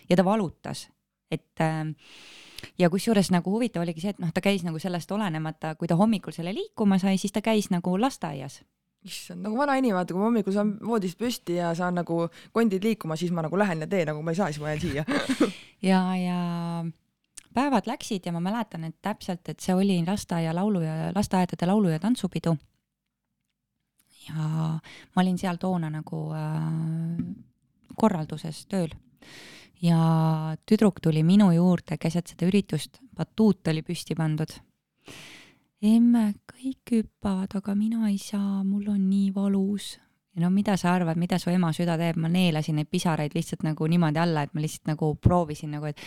ja 0.10 0.18
ta 0.18 0.26
valutas, 0.26 0.88
et 1.32 1.62
äh, 1.62 1.86
ja 2.80 2.90
kusjuures 2.90 3.32
nagu 3.34 3.54
huvitav 3.54 3.86
oligi 3.86 4.04
see, 4.04 4.16
et 4.16 4.22
noh, 4.22 4.34
ta 4.34 4.44
käis 4.44 4.66
nagu 4.68 4.80
sellest 4.82 5.12
olenemata, 5.12 5.76
kui 5.76 5.90
ta 5.90 5.98
hommikul 6.00 6.36
selle 6.36 6.54
liikuma 6.56 7.00
sai, 7.02 7.18
siis 7.22 7.34
ta 7.34 7.44
käis 7.46 7.72
nagu 7.74 7.98
lasteaias 8.00 8.62
issand, 9.06 9.42
nagu 9.42 9.58
vanainimene, 9.58 9.98
vaata, 9.98 10.14
kui 10.14 10.22
ma 10.22 10.28
hommikul 10.28 10.54
saan 10.54 10.76
voodist 10.86 11.18
püsti 11.18 11.58
ja 11.58 11.72
saan 11.78 11.98
nagu 11.98 12.28
kondid 12.54 12.84
liikuma, 12.86 13.18
siis 13.18 13.32
ma 13.34 13.42
nagu 13.46 13.58
lähen 13.58 13.82
ja 13.82 13.90
teen, 13.90 14.12
nagu 14.12 14.22
ma 14.22 14.34
ei 14.34 14.38
saa, 14.38 14.52
siis 14.52 14.62
ma 14.62 14.74
jään 14.74 14.82
siia 14.84 15.06
ja, 15.90 16.02
ja 16.22 16.42
päevad 17.54 17.88
läksid 17.88 18.26
ja 18.26 18.32
ma 18.32 18.40
mäletan, 18.44 18.84
et 18.88 18.98
täpselt, 19.02 19.50
et 19.50 19.60
see 19.60 19.76
oli 19.76 20.00
lasteaia 20.08 20.56
laulu 20.56 20.82
ja 20.82 21.12
lasteaedade 21.16 21.68
laulu 21.68 21.90
ja 21.90 22.00
tantsupidu. 22.00 22.58
ja 24.28 24.36
ma 25.16 25.22
olin 25.22 25.38
seal 25.38 25.58
toona 25.58 25.90
nagu 25.90 26.28
äh, 26.38 26.60
korralduses 27.98 28.66
tööl 28.70 28.94
ja 29.82 30.56
tüdruk 30.66 31.02
tuli 31.02 31.24
minu 31.26 31.50
juurde 31.56 31.98
keset 32.02 32.34
seda 32.34 32.48
üritust, 32.50 33.02
batuut 33.18 33.68
oli 33.68 33.82
püsti 33.82 34.16
pandud. 34.18 34.54
emme, 35.82 36.36
kõik 36.46 36.94
hüppavad, 36.94 37.56
aga 37.58 37.76
mina 37.76 38.10
ei 38.10 38.20
saa, 38.22 38.64
mul 38.64 38.88
on 38.88 39.10
nii 39.10 39.32
valus. 39.34 40.00
ja 40.36 40.42
no 40.46 40.50
mida 40.50 40.78
sa 40.78 40.94
arvad, 40.94 41.18
mida 41.18 41.40
su 41.40 41.50
ema 41.50 41.74
süda 41.74 41.98
teeb, 41.98 42.18
ma 42.18 42.30
neelasin 42.30 42.76
neid 42.76 42.88
pisaraid 42.90 43.34
lihtsalt 43.36 43.64
nagu 43.64 43.88
niimoodi 43.88 44.20
alla, 44.20 44.44
et 44.44 44.54
ma 44.54 44.62
lihtsalt 44.62 44.94
nagu 44.94 45.16
proovisin 45.16 45.72
nagu, 45.72 45.86
et 45.86 46.00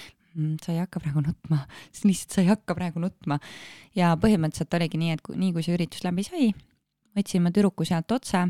sa 0.63 0.73
ei 0.73 0.81
hakka 0.83 1.01
praegu 1.03 1.23
nutma, 1.25 1.63
lihtsalt 2.09 2.37
sa 2.37 2.43
ei 2.43 2.51
hakka 2.51 2.77
praegu 2.77 3.03
nutma. 3.03 3.39
ja 3.97 4.15
põhimõtteliselt 4.21 4.77
oligi 4.79 5.01
nii, 5.01 5.17
et 5.17 5.25
kui, 5.25 5.39
nii 5.41 5.53
kui 5.55 5.67
see 5.67 5.77
üritus 5.77 6.05
läbi 6.07 6.27
sai, 6.27 6.53
võtsin 7.15 7.45
ma 7.45 7.53
tüdruku 7.55 7.87
sealt 7.87 8.13
otse, 8.15 8.47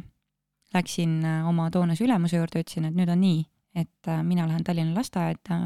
läksin 0.74 1.18
äh, 1.24 1.48
oma 1.48 1.70
toonase 1.70 2.06
ülemuse 2.06 2.40
juurde, 2.40 2.62
ütlesin, 2.64 2.88
et 2.88 2.96
nüüd 2.96 3.12
on 3.12 3.20
nii, 3.22 3.42
et 3.78 4.10
äh, 4.10 4.22
mina 4.26 4.46
lähen 4.48 4.64
Tallinna 4.64 4.96
lasteaeda, 4.96 5.58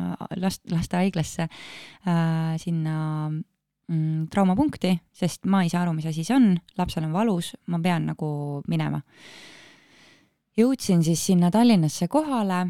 last, 0.42 0.64
lastehaiglasse 0.72 1.46
äh, 1.46 2.56
sinna 2.60 2.96
mm, 3.30 4.28
traumapunkti, 4.32 4.96
sest 5.14 5.46
ma 5.46 5.62
ei 5.64 5.72
saa 5.72 5.84
aru, 5.86 5.94
mis 5.96 6.08
asi 6.10 6.26
see 6.26 6.36
on, 6.36 6.52
lapsel 6.80 7.06
on 7.08 7.14
valus, 7.16 7.54
ma 7.70 7.80
pean 7.84 8.10
nagu 8.12 8.30
minema. 8.68 9.00
jõudsin 10.58 11.04
siis 11.06 11.22
sinna 11.30 11.52
Tallinnasse 11.54 12.10
kohale, 12.10 12.64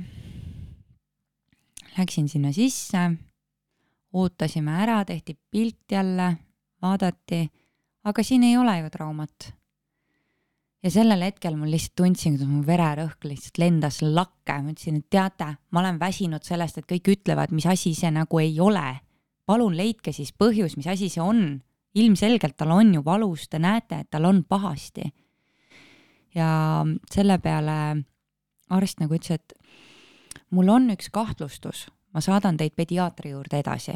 läksin 1.97 2.29
sinna 2.29 2.53
sisse 2.53 3.09
ootasime 4.13 4.73
ära, 4.83 5.05
tehti 5.05 5.37
pilt 5.51 5.93
jälle, 5.93 6.33
vaadati, 6.83 7.45
aga 8.05 8.23
siin 8.25 8.45
ei 8.49 8.57
ole 8.57 8.79
ju 8.79 8.91
traumat. 8.91 9.53
ja 10.83 10.91
sellel 10.95 11.23
hetkel 11.27 11.57
ma 11.59 11.67
lihtsalt 11.67 11.97
tundsin, 11.99 12.37
kuidas 12.37 12.49
mu 12.49 12.63
vererõhk 12.67 13.27
lihtsalt 13.27 13.59
lendas 13.59 14.01
lakke, 14.03 14.61
ma 14.63 14.73
ütlesin, 14.73 15.01
et 15.03 15.09
teate, 15.11 15.49
ma 15.71 15.81
olen 15.81 15.99
väsinud 16.01 16.45
sellest, 16.47 16.79
et 16.79 16.87
kõik 16.87 17.11
ütlevad, 17.17 17.53
mis 17.53 17.67
asi 17.67 17.95
see 17.95 18.11
nagu 18.15 18.39
ei 18.39 18.61
ole. 18.61 19.01
palun 19.47 19.77
leidke 19.77 20.13
siis 20.13 20.33
põhjus, 20.33 20.77
mis 20.77 20.87
asi 20.87 21.09
see 21.09 21.23
on. 21.23 21.63
ilmselgelt 21.95 22.57
tal 22.57 22.71
on 22.71 22.95
ju 22.95 23.05
valus, 23.05 23.49
te 23.49 23.59
näete, 23.59 24.01
et 24.01 24.11
tal 24.11 24.25
on 24.25 24.45
pahasti. 24.45 25.13
ja 26.35 26.85
selle 27.11 27.39
peale 27.39 28.05
arst 28.71 29.01
nagu 29.01 29.15
ütles, 29.15 29.35
et 29.35 29.53
mul 30.51 30.69
on 30.69 30.91
üks 30.91 31.11
kahtlustus 31.11 31.89
ma 32.19 32.25
saadan 32.25 32.59
teid 32.59 32.75
pediaatri 32.75 33.31
juurde 33.31 33.63
edasi. 33.63 33.95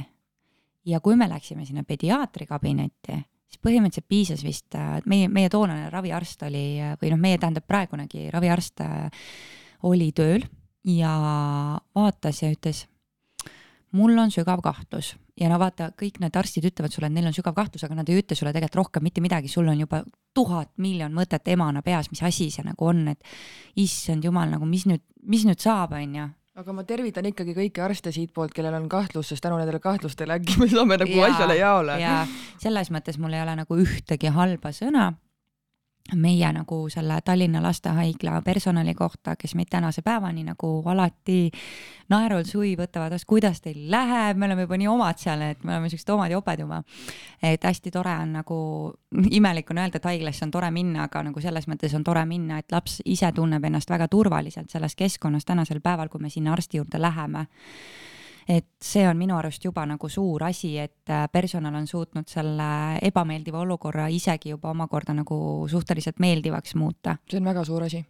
ja 0.87 0.99
kui 1.01 1.15
me 1.17 1.29
läksime 1.31 1.65
sinna 1.67 1.85
pediaatri 1.87 2.47
kabinetti, 2.47 3.19
siis 3.47 3.61
põhimõtteliselt 3.63 4.09
piisas 4.09 4.43
vist, 4.43 4.75
meie, 5.07 5.29
meie 5.29 5.51
toonane 5.51 5.91
raviarst 5.91 6.43
oli 6.47 6.81
või 6.99 7.13
noh, 7.13 7.21
meie 7.23 7.39
tähendab 7.39 7.67
praegunegi 7.67 8.31
raviarst 8.35 8.83
oli 9.87 10.11
tööl 10.15 10.43
ja 10.87 11.13
vaatas 11.95 12.43
ja 12.43 12.51
ütles, 12.51 12.85
mul 13.95 14.19
on 14.19 14.35
sügav 14.35 14.63
kahtlus. 14.63 15.15
Ja 15.39 15.49
no 15.49 15.57
vaata, 15.63 15.89
kõik 15.97 16.19
need 16.21 16.35
arstid 16.37 16.67
ütlevad 16.69 16.93
sulle, 16.93 17.09
et 17.09 17.15
neil 17.15 17.31
on 17.31 17.35
sügav 17.35 17.55
kahtlus, 17.57 17.87
aga 17.87 17.97
nad 17.97 18.11
ei 18.11 18.19
ütle 18.21 18.37
sulle 18.37 18.53
tegelikult 18.53 18.83
rohkem 18.83 19.07
mitte 19.07 19.23
midagi, 19.25 19.49
sul 19.49 19.71
on 19.71 19.81
juba 19.81 20.03
tuhat 20.35 20.75
miljon 20.83 21.15
mõtet 21.15 21.49
emana 21.55 21.83
peas, 21.83 22.11
mis 22.13 22.23
asi 22.27 22.51
see 22.53 22.67
nagu 22.67 22.91
on, 22.91 23.07
et 23.15 23.33
issand 23.81 24.27
jumal, 24.27 24.51
nagu 24.53 24.69
mis 24.69 24.85
nüüd, 24.91 25.07
mis 25.31 25.47
nüüd 25.49 25.63
saab, 25.63 25.95
onju 25.97 26.29
aga 26.61 26.75
ma 26.77 26.85
tervitan 26.85 27.27
ikkagi 27.31 27.55
kõiki 27.57 27.81
arste 27.81 28.13
siitpoolt, 28.13 28.53
kellel 28.57 28.77
on 28.77 28.89
kahtlus, 28.93 29.31
sest 29.33 29.45
tänu 29.45 29.57
nendele 29.61 29.81
kahtlustele 29.83 30.37
äkki 30.37 30.59
me 30.61 30.69
saame 30.69 30.99
nagu 31.01 31.17
ja, 31.17 31.31
asjale 31.31 31.57
jaole. 31.57 31.99
ja 32.03 32.23
selles 32.61 32.93
mõttes 32.93 33.19
mul 33.21 33.33
ei 33.37 33.45
ole 33.45 33.57
nagu 33.63 33.79
ühtegi 33.85 34.33
halba 34.33 34.75
sõna 34.77 35.13
meie 36.15 36.53
nagu 36.53 36.89
selle 36.91 37.21
Tallinna 37.25 37.63
Lastehaigla 37.63 38.43
personali 38.45 38.95
kohta, 38.95 39.37
kes 39.37 39.55
meid 39.55 39.71
tänase 39.71 40.03
päevani 40.03 40.45
nagu 40.45 40.83
alati 40.87 41.51
naerul 42.11 42.45
suvi 42.45 42.75
võtavad, 42.77 43.15
kuidas 43.27 43.63
teil 43.63 43.87
läheb, 43.91 44.37
me 44.37 44.47
oleme 44.47 44.67
juba 44.67 44.77
nii 44.81 44.91
omad 44.91 45.23
seal, 45.23 45.45
et 45.47 45.65
me 45.65 45.77
oleme 45.77 45.89
siuksed 45.93 46.13
omad 46.13 46.35
joped 46.35 46.61
juba. 46.61 46.83
et 47.43 47.65
hästi 47.65 47.91
tore 47.91 48.13
on 48.13 48.33
nagu, 48.33 48.59
imelik 49.31 49.71
on 49.71 49.79
öelda, 49.79 49.97
et 49.97 50.11
haiglasse 50.11 50.45
on 50.45 50.51
tore 50.51 50.71
minna, 50.71 51.09
aga 51.09 51.23
nagu 51.23 51.41
selles 51.41 51.69
mõttes 51.69 51.95
on 51.95 52.05
tore 52.05 52.25
minna, 52.27 52.59
et 52.59 52.73
laps 52.73 53.01
ise 53.05 53.33
tunneb 53.33 53.65
ennast 53.65 53.91
väga 53.91 54.09
turvaliselt 54.09 54.71
selles 54.71 54.97
keskkonnas 54.97 55.45
tänasel 55.45 55.81
päeval, 55.81 56.09
kui 56.09 56.21
me 56.21 56.31
sinna 56.31 56.53
arsti 56.53 56.83
juurde 56.83 57.01
läheme 57.01 57.47
et 58.49 58.67
see 58.83 59.05
on 59.09 59.19
minu 59.19 59.37
arust 59.39 59.65
juba 59.65 59.85
nagu 59.87 60.09
suur 60.11 60.45
asi, 60.49 60.75
et 60.79 61.11
äh, 61.11 61.27
personal 61.33 61.75
on 61.79 61.87
suutnud 61.87 62.29
selle 62.29 62.99
ebameeldiva 63.03 63.63
olukorra 63.63 64.09
isegi 64.11 64.55
juba 64.55 64.73
omakorda 64.73 65.15
nagu 65.15 65.37
suhteliselt 65.71 66.19
meeldivaks 66.23 66.75
muuta. 66.75 67.17
see 67.31 67.41
on 67.41 67.51
väga 67.51 67.65
suur 67.65 67.87
asi. 67.87 68.05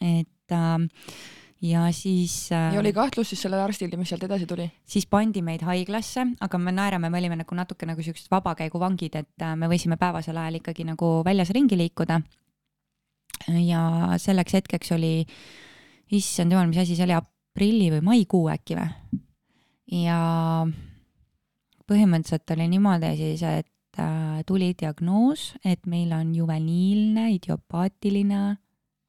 et 0.00 0.52
äh, 0.52 0.88
ja 1.62 1.92
siis 1.92 2.52
äh,. 2.52 2.74
ja 2.74 2.80
oli 2.80 2.92
kahtlus 2.92 3.32
siis 3.32 3.42
sellel 3.42 3.60
arstil, 3.60 3.92
mis 4.00 4.08
sealt 4.12 4.24
edasi 4.28 4.46
tuli? 4.48 4.70
siis 4.84 5.06
pandi 5.06 5.42
meid 5.42 5.64
haiglasse, 5.66 6.26
aga 6.40 6.58
me 6.58 6.72
naerame, 6.72 7.10
me 7.10 7.22
olime 7.22 7.40
nagu 7.42 7.56
natuke 7.56 7.88
nagu 7.88 8.02
siuksed 8.02 8.30
vabakäiguvangid, 8.32 9.16
et 9.22 9.46
äh, 9.46 9.56
me 9.56 9.70
võisime 9.70 9.98
päevasel 10.00 10.36
ajal 10.36 10.60
ikkagi 10.60 10.88
nagu 10.88 11.20
väljas 11.24 11.52
ringi 11.56 11.78
liikuda. 11.80 12.20
ja 13.64 13.82
selleks 14.20 14.60
hetkeks 14.60 14.92
oli, 14.96 15.24
issand 16.12 16.52
jumal, 16.52 16.68
mis 16.68 16.82
asi 16.82 16.96
see 16.96 17.08
oli, 17.08 17.16
aprilli 17.16 17.90
või 17.96 18.06
maikuu 18.12 18.48
äkki 18.52 18.76
või? 18.76 19.20
Ja 19.90 20.20
põhimõtteliselt 21.90 22.54
oli 22.54 22.68
niimoodi 22.70 23.12
siis, 23.18 23.42
et 23.42 23.98
äh, 23.98 24.40
tuli 24.46 24.72
diagnoos, 24.78 25.54
et 25.64 25.86
meil 25.90 26.12
on 26.14 26.34
juveniilne 26.34 27.30
idiopaatiline 27.36 28.42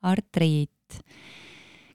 artriit. 0.02 0.70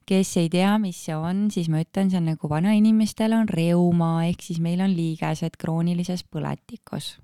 kes 0.07 0.37
ei 0.39 0.49
tea, 0.49 0.77
mis 0.79 0.99
see 1.09 1.17
on, 1.19 1.49
siis 1.51 1.67
ma 1.69 1.81
ütlen, 1.83 2.13
see 2.13 2.21
on 2.21 2.29
nagu 2.31 2.49
vanainimestel 2.49 3.35
on 3.35 3.49
reuma 3.51 4.23
ehk 4.29 4.45
siis 4.47 4.61
meil 4.63 4.81
on 4.81 4.93
liigesed 4.95 5.59
kroonilises 5.59 6.23
põletikus. 6.31 7.17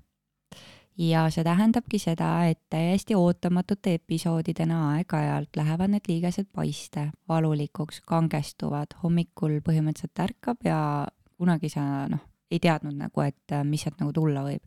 ja 0.99 1.23
see 1.31 1.47
tähendabki 1.47 1.97
seda, 1.97 2.45
et 2.51 2.59
täiesti 2.69 3.15
ootamatute 3.15 3.95
episoodidena 3.97 4.81
aeg-ajalt 4.91 5.55
lähevad 5.55 5.95
need 5.95 6.11
liigesed 6.11 6.51
paiste, 6.53 7.09
valulikuks, 7.29 8.03
kangestuvad, 8.05 8.99
hommikul 9.01 9.61
põhimõtteliselt 9.63 10.19
ärkab 10.27 10.67
ja 10.67 11.07
kunagi 11.43 11.69
sa 11.71 12.07
noh, 12.11 12.23
ei 12.53 12.59
teadnud 12.61 12.95
nagu, 12.97 13.23
et 13.25 13.53
äh, 13.55 13.63
mis 13.65 13.83
sealt 13.83 13.99
nagu 14.01 14.13
tulla 14.13 14.43
võib. 14.45 14.61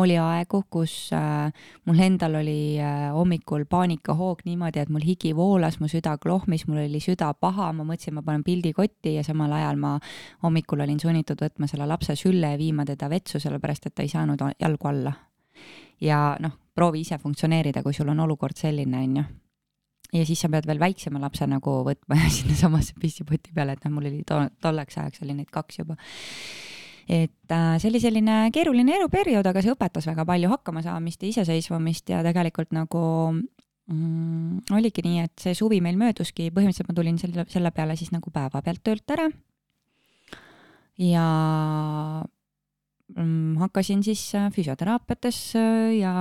oli 0.00 0.16
aegu, 0.20 0.62
kus 0.70 0.94
äh, 1.16 1.48
mul 1.88 2.00
endal 2.04 2.36
oli 2.42 2.78
äh, 2.80 3.08
hommikul 3.14 3.64
paanikahoog 3.70 4.44
niimoodi, 4.48 4.82
et 4.82 4.92
mul 4.92 5.04
higi 5.06 5.32
voolas, 5.36 5.78
mu 5.80 5.88
süda 5.90 6.16
klohmis, 6.22 6.66
mul 6.68 6.82
oli 6.84 7.00
süda 7.02 7.32
paha, 7.34 7.70
ma 7.76 7.86
mõtlesin, 7.88 8.16
ma 8.18 8.24
panen 8.26 8.44
pildi 8.46 8.74
kotti 8.76 9.16
ja 9.16 9.26
samal 9.26 9.52
ajal 9.56 9.80
ma 9.80 9.96
hommikul 10.44 10.84
olin 10.84 11.00
sunnitud 11.00 11.40
võtma 11.42 11.70
selle 11.70 11.88
lapse 11.88 12.16
sülle 12.18 12.54
ja 12.54 12.60
viima 12.60 12.86
teda 12.88 13.10
vetsu, 13.12 13.40
sellepärast 13.42 13.88
et 13.88 13.96
ta 13.96 14.04
ei 14.04 14.12
saanud 14.12 14.44
jalgu 14.58 14.92
alla. 14.92 15.14
ja 16.00 16.24
noh, 16.40 16.58
proovi 16.74 17.04
ise 17.06 17.18
funktsioneerida, 17.18 17.82
kui 17.82 17.94
sul 17.94 18.10
on 18.12 18.20
olukord 18.26 18.58
selline, 18.58 19.06
on 19.06 19.16
ju 19.16 19.30
ja 20.12 20.26
siis 20.28 20.42
sa 20.44 20.50
pead 20.52 20.66
veel 20.68 20.80
väiksema 20.82 21.20
lapse 21.22 21.46
nagu 21.48 21.78
võtma 21.86 22.18
sinnasamasse 22.38 22.96
pissipoti 23.00 23.54
peale, 23.54 23.76
et 23.76 23.86
noh, 23.86 23.94
mul 23.96 24.10
oli 24.10 24.22
to 24.28 24.40
tolleks 24.62 25.00
ajaks 25.00 25.24
oli 25.24 25.36
neid 25.38 25.50
kaks 25.52 25.80
juba. 25.80 25.96
et 27.08 27.54
äh, 27.54 27.76
see 27.80 27.90
oli 27.90 28.02
selline 28.02 28.36
keeruline 28.54 28.96
eluperiood, 28.98 29.48
aga 29.48 29.64
see 29.64 29.74
õpetas 29.74 30.06
väga 30.10 30.26
palju 30.28 30.52
hakkamasaamist 30.52 31.24
ja 31.24 31.32
iseseisvumist 31.32 32.12
ja 32.12 32.20
tegelikult 32.26 32.74
nagu 32.76 33.04
mm, 33.32 34.74
oligi 34.76 35.04
nii, 35.06 35.24
et 35.24 35.46
see 35.46 35.56
suvi 35.58 35.80
meil 35.84 35.98
mööduski, 36.00 36.50
põhimõtteliselt 36.52 36.92
ma 36.92 36.98
tulin 37.00 37.18
selle, 37.22 37.48
selle 37.50 37.72
peale 37.74 37.96
siis 37.96 38.12
nagu 38.14 38.30
päevapealt 38.34 38.84
töölt 38.84 39.16
ära. 39.16 39.30
ja 41.00 41.24
mm, 43.16 43.56
hakkasin 43.64 44.04
siis 44.04 44.28
äh, 44.36 44.52
füsioteraapiates 44.52 45.40
äh, 45.56 45.96
ja 46.02 46.12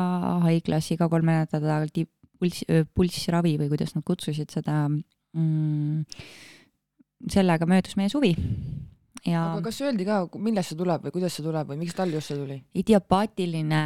haiglas 0.47 0.89
iga 0.95 1.11
kolme 1.11 1.41
nädala 1.43 1.83
tagant 1.83 2.07
pulss, 2.41 2.65
pulssravi 2.97 3.55
või 3.61 3.71
kuidas 3.71 3.95
nad 3.95 4.05
kutsusid 4.07 4.53
seda 4.53 4.83
mm,. 4.89 6.03
sellega 7.31 7.69
möödus 7.69 7.97
meie 7.99 8.11
suvi. 8.11 8.35
ja. 9.25 9.51
aga 9.53 9.65
kas 9.69 9.81
öeldi 9.85 10.07
ka, 10.07 10.23
millest 10.41 10.73
see 10.73 10.81
tuleb 10.81 11.07
või 11.07 11.17
kuidas 11.19 11.37
see 11.37 11.45
tuleb 11.45 11.73
või 11.73 11.83
miks 11.85 11.97
tal 11.97 12.13
just 12.13 12.33
see 12.33 12.39
tuli? 12.39 12.61
idiopaatiline 12.83 13.83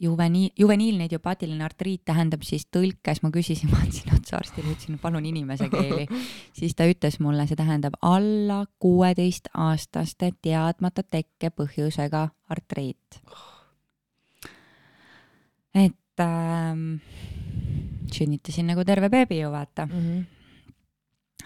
juveni-, 0.00 0.50
juveniilne 0.58 1.04
idiopaatiline 1.04 1.64
artriit 1.64 2.02
tähendab 2.08 2.44
siis 2.46 2.66
tõlkes, 2.72 3.22
ma 3.22 3.30
küsisin, 3.34 3.70
vaatasin 3.74 4.14
otsa 4.16 4.38
arstile, 4.40 4.74
ütlesin 4.74 5.00
palun 5.02 5.26
inimese 5.28 5.68
keeli, 5.72 6.06
siis 6.58 6.76
ta 6.76 6.88
ütles 6.90 7.20
mulle, 7.22 7.46
see 7.48 7.58
tähendab 7.58 7.98
alla 8.02 8.64
kuueteistaastaste 8.82 10.32
teadmata 10.42 11.04
tekkepõhjusega 11.04 12.28
artriit. 12.50 13.20
et 15.74 16.20
ähm, 16.20 16.96
sünnitasin 18.14 18.66
nagu 18.72 18.84
terve 18.84 19.10
beebi 19.10 19.40
ju 19.40 19.50
vaata 19.50 19.86
mm. 19.86 19.92
-hmm 20.00 20.28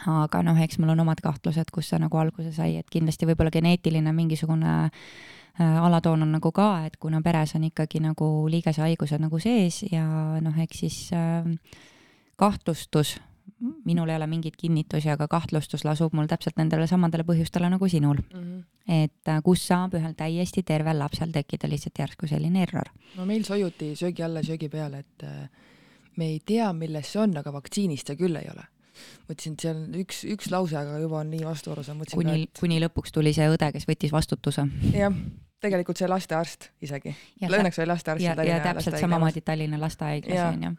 aga 0.03 0.42
noh, 0.44 0.59
eks 0.64 0.79
mul 0.81 0.92
on 0.94 1.03
omad 1.05 1.20
kahtlused, 1.24 1.70
kust 1.74 1.92
see 1.92 2.00
nagu 2.03 2.18
alguse 2.20 2.53
sai, 2.55 2.79
et 2.81 2.90
kindlasti 2.92 3.29
võib-olla 3.29 3.53
geneetiline 3.55 4.12
mingisugune 4.16 4.72
äh, 4.85 5.77
alatoon 5.85 6.27
on 6.27 6.35
nagu 6.37 6.53
ka, 6.55 6.68
et 6.88 6.98
kuna 7.00 7.22
peres 7.24 7.55
on 7.59 7.66
ikkagi 7.68 8.03
nagu 8.05 8.31
liigesehaigused 8.50 9.22
nagu 9.22 9.40
sees 9.42 9.85
ja 9.90 10.05
noh, 10.44 10.59
eks 10.64 10.83
siis 10.85 10.98
äh, 11.16 11.46
kahtlustus, 12.40 13.16
minul 13.87 14.11
ei 14.11 14.18
ole 14.18 14.27
mingeid 14.29 14.57
kinnitusi, 14.61 15.09
aga 15.12 15.29
kahtlustus 15.31 15.85
lasub 15.87 16.14
mul 16.16 16.29
täpselt 16.29 16.59
nendele 16.61 16.88
samadele 16.90 17.24
põhjustele 17.29 17.70
nagu 17.72 17.88
sinul 17.88 18.18
mm. 18.18 18.40
-hmm. 18.40 18.64
et 19.05 19.31
äh, 19.31 19.42
kus 19.44 19.66
saab 19.68 19.94
ühel 19.94 20.16
täiesti 20.16 20.62
tervel 20.62 20.98
lapsel 20.98 21.33
tekkida 21.33 21.70
lihtsalt 21.70 21.98
järsku 21.98 22.27
selline 22.27 22.62
error. 22.62 22.90
no 23.16 23.27
meil 23.27 23.44
sojuti 23.44 23.94
söögi 23.96 24.24
alla 24.24 24.42
söögi 24.42 24.68
peale, 24.68 24.98
et 24.98 25.22
äh 25.22 25.48
me 26.20 26.31
ei 26.35 26.40
tea, 26.46 26.70
milles 26.77 27.12
see 27.12 27.22
on, 27.22 27.37
aga 27.40 27.53
vaktsiinist 27.55 28.11
see 28.11 28.18
küll 28.20 28.40
ei 28.40 28.48
ole. 28.53 28.66
mõtlesin, 29.29 29.57
et 29.57 29.64
see 29.64 29.72
on 29.74 29.81
üks, 30.05 30.20
üks 30.31 30.50
lause, 30.55 30.77
aga 30.79 31.00
juba 31.03 31.22
on 31.22 31.33
nii 31.35 31.46
vastuolus, 31.46 31.88
ma 31.90 32.03
mõtlesin 32.03 32.20
kuni, 32.20 32.44
et... 32.46 32.61
kuni 32.61 32.83
lõpuks 32.85 33.14
tuli 33.14 33.35
see 33.35 33.48
õde, 33.50 33.70
kes 33.74 33.88
võttis 33.90 34.14
vastutuse. 34.14 34.66
jah, 34.94 35.16
tegelikult 35.64 36.00
see 36.00 36.11
lastearst 36.11 36.68
isegi. 36.85 37.14
Õnneks 37.48 37.81
oli 37.81 37.90
lastearst. 37.90 38.24
ja, 38.24 38.37
ja 38.46 38.61
täpselt 38.64 39.00
samamoodi 39.00 39.42
Tallinna 39.44 39.81
lastehaiglas 39.83 40.53
onju. 40.53 40.74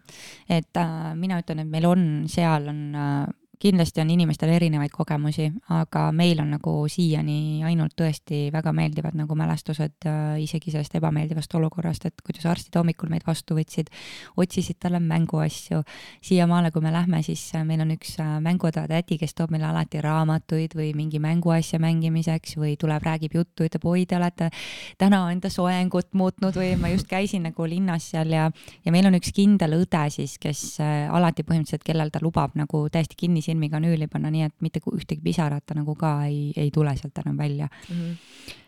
et 0.50 0.82
äh, 0.82 1.10
mina 1.19 1.41
ütlen, 1.43 1.65
et 1.65 1.74
meil 1.74 1.89
on, 1.89 2.06
seal 2.32 2.71
on 2.71 2.86
äh, 2.95 3.26
kindlasti 3.60 4.02
on 4.02 4.10
inimestel 4.13 4.52
erinevaid 4.54 4.91
kogemusi, 4.94 5.48
aga 5.74 6.10
meil 6.15 6.39
on 6.44 6.52
nagu 6.56 6.74
siiani 6.91 7.63
ainult 7.65 7.96
tõesti 7.98 8.50
väga 8.54 8.74
meeldivad 8.76 9.15
nagu 9.18 9.38
mälestused 9.38 10.08
äh, 10.10 10.41
isegi 10.44 10.74
sellest 10.74 10.98
ebameeldivast 11.00 11.56
olukorrast, 11.56 12.08
et 12.10 12.24
kuidas 12.26 12.46
arstid 12.52 12.76
hommikul 12.76 13.10
meid 13.12 13.26
vastu 13.28 13.58
võtsid, 13.58 13.91
otsisid 14.38 14.80
talle 14.84 15.00
mänguasju. 15.00 15.82
siiamaale, 16.22 16.72
kui 16.72 16.84
me 16.84 16.91
lähme, 16.91 17.22
siis 17.24 17.44
äh, 17.56 17.63
meil 17.65 17.82
on 17.86 17.94
üks 17.96 18.18
äh, 18.20 18.36
mängutoa 18.44 18.88
tädi, 18.91 19.18
kes 19.22 19.34
toob 19.38 19.54
meile 19.56 19.70
alati 19.70 20.02
raamatuid 20.04 20.76
või 20.76 20.91
mingi 20.98 21.20
mänguasja 21.24 21.80
mängimiseks 21.80 22.58
või 22.60 22.76
tuleb, 22.82 23.04
räägib 23.06 23.38
juttu, 23.39 23.65
ütleb, 23.70 23.86
oi, 23.86 24.06
te 24.06 24.20
olete 24.20 24.50
täna 24.98 25.24
enda 25.32 25.50
soengut 25.50 26.12
muutnud 26.13 26.56
või 26.60 26.76
ma 26.82 26.91
just 26.91 27.08
käisin 27.08 27.48
nagu 27.48 27.70
linnas 27.70 28.12
seal 28.12 28.36
ja, 28.36 28.50
ja 28.84 28.91
meil 28.91 29.08
on 29.08 29.15
üks 29.20 29.32
kindel 29.36 29.80
õde 29.80 30.06
siis, 30.13 30.38
kes 30.41 30.82
äh, 30.84 31.08
alati 31.08 31.48
põhimõtteliselt, 31.48 31.86
kellel 31.88 32.12
ta 32.12 32.20
lubab 32.24 32.56
nagu 32.60 32.86
täiesti 32.91 33.18
kinni 33.20 33.41
silmi 33.46 33.55
kanüüli 33.72 34.08
panna, 34.12 34.32
nii 34.32 34.46
et 34.48 34.56
mitte 34.62 34.82
ühtegi 34.91 35.22
pisarat 35.24 35.65
ta 35.65 35.78
nagu 35.78 35.96
ka 36.00 36.18
ei, 36.28 36.52
ei 36.58 36.72
tule 36.74 36.96
sealt 36.98 37.18
enam 37.24 37.38
välja 37.38 37.68
mm. 37.68 37.96
-hmm. 37.96 38.15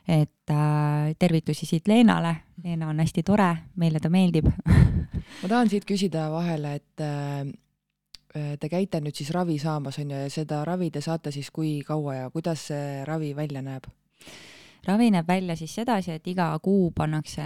et 0.07 0.51
äh, 0.51 1.15
tervitusi 1.19 1.65
siit 1.65 1.87
Leenale, 1.87 2.35
Leena 2.63 2.89
on 2.89 2.99
hästi 2.99 3.23
tore, 3.23 3.55
meile 3.75 3.99
ta 3.99 4.09
meeldib 4.09 4.45
ma 5.41 5.47
tahan 5.49 5.69
siit 5.69 5.85
küsida 5.85 6.31
vahele, 6.31 6.75
et 6.75 7.01
äh, 7.01 7.47
te 8.59 8.69
käite 8.69 9.01
nüüd 9.01 9.15
siis 9.15 9.31
ravi 9.33 9.59
saamas, 9.59 9.99
on 9.99 10.11
ju, 10.11 10.17
ja 10.17 10.29
seda 10.29 10.65
ravi 10.65 10.91
te 10.91 11.01
saate 11.01 11.31
siis 11.31 11.51
kui 11.51 11.81
kaua 11.87 12.15
ja 12.15 12.29
kuidas 12.29 12.67
see 12.67 13.05
ravi 13.05 13.35
välja 13.35 13.61
näeb? 13.61 13.89
ravi 14.87 15.11
näeb 15.11 15.27
välja 15.27 15.55
siis 15.55 15.75
sedasi, 15.75 16.11
et 16.11 16.27
iga 16.27 16.59
kuu 16.63 16.91
pannakse 16.91 17.43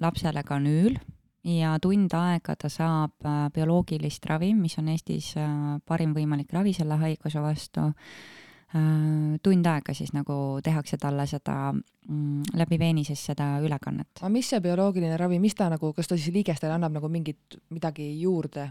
lapsele 0.00 0.42
kanüül 0.42 0.98
ja 1.48 1.76
tund 1.82 2.12
aega 2.14 2.56
ta 2.58 2.70
saab 2.72 3.24
äh, 3.24 3.46
bioloogilist 3.54 4.26
ravi, 4.28 4.52
mis 4.54 4.78
on 4.80 4.90
Eestis 4.92 5.32
äh, 5.40 5.78
parim 5.86 6.12
võimalik 6.16 6.52
ravi 6.52 6.74
selle 6.76 7.00
haiguse 7.00 7.42
vastu. 7.44 7.92
tund 9.42 9.64
aega 9.64 9.94
siis 9.96 10.10
nagu 10.12 10.60
tehakse 10.60 10.98
talle 11.00 11.24
seda 11.26 11.72
mm, 11.72 12.50
läbi 12.60 12.76
veeni 12.78 13.04
siis 13.04 13.22
seda 13.30 13.46
ülekannet. 13.64 14.20
aga 14.20 14.28
mis 14.28 14.50
see 14.50 14.60
bioloogiline 14.60 15.16
ravi, 15.16 15.38
mis 15.40 15.56
ta 15.56 15.70
nagu, 15.72 15.94
kas 15.96 16.08
ta 16.08 16.18
siis 16.18 16.34
liigestele 16.34 16.74
annab 16.76 16.92
nagu 16.98 17.08
mingit 17.08 17.56
midagi 17.72 18.10
juurde? 18.20 18.68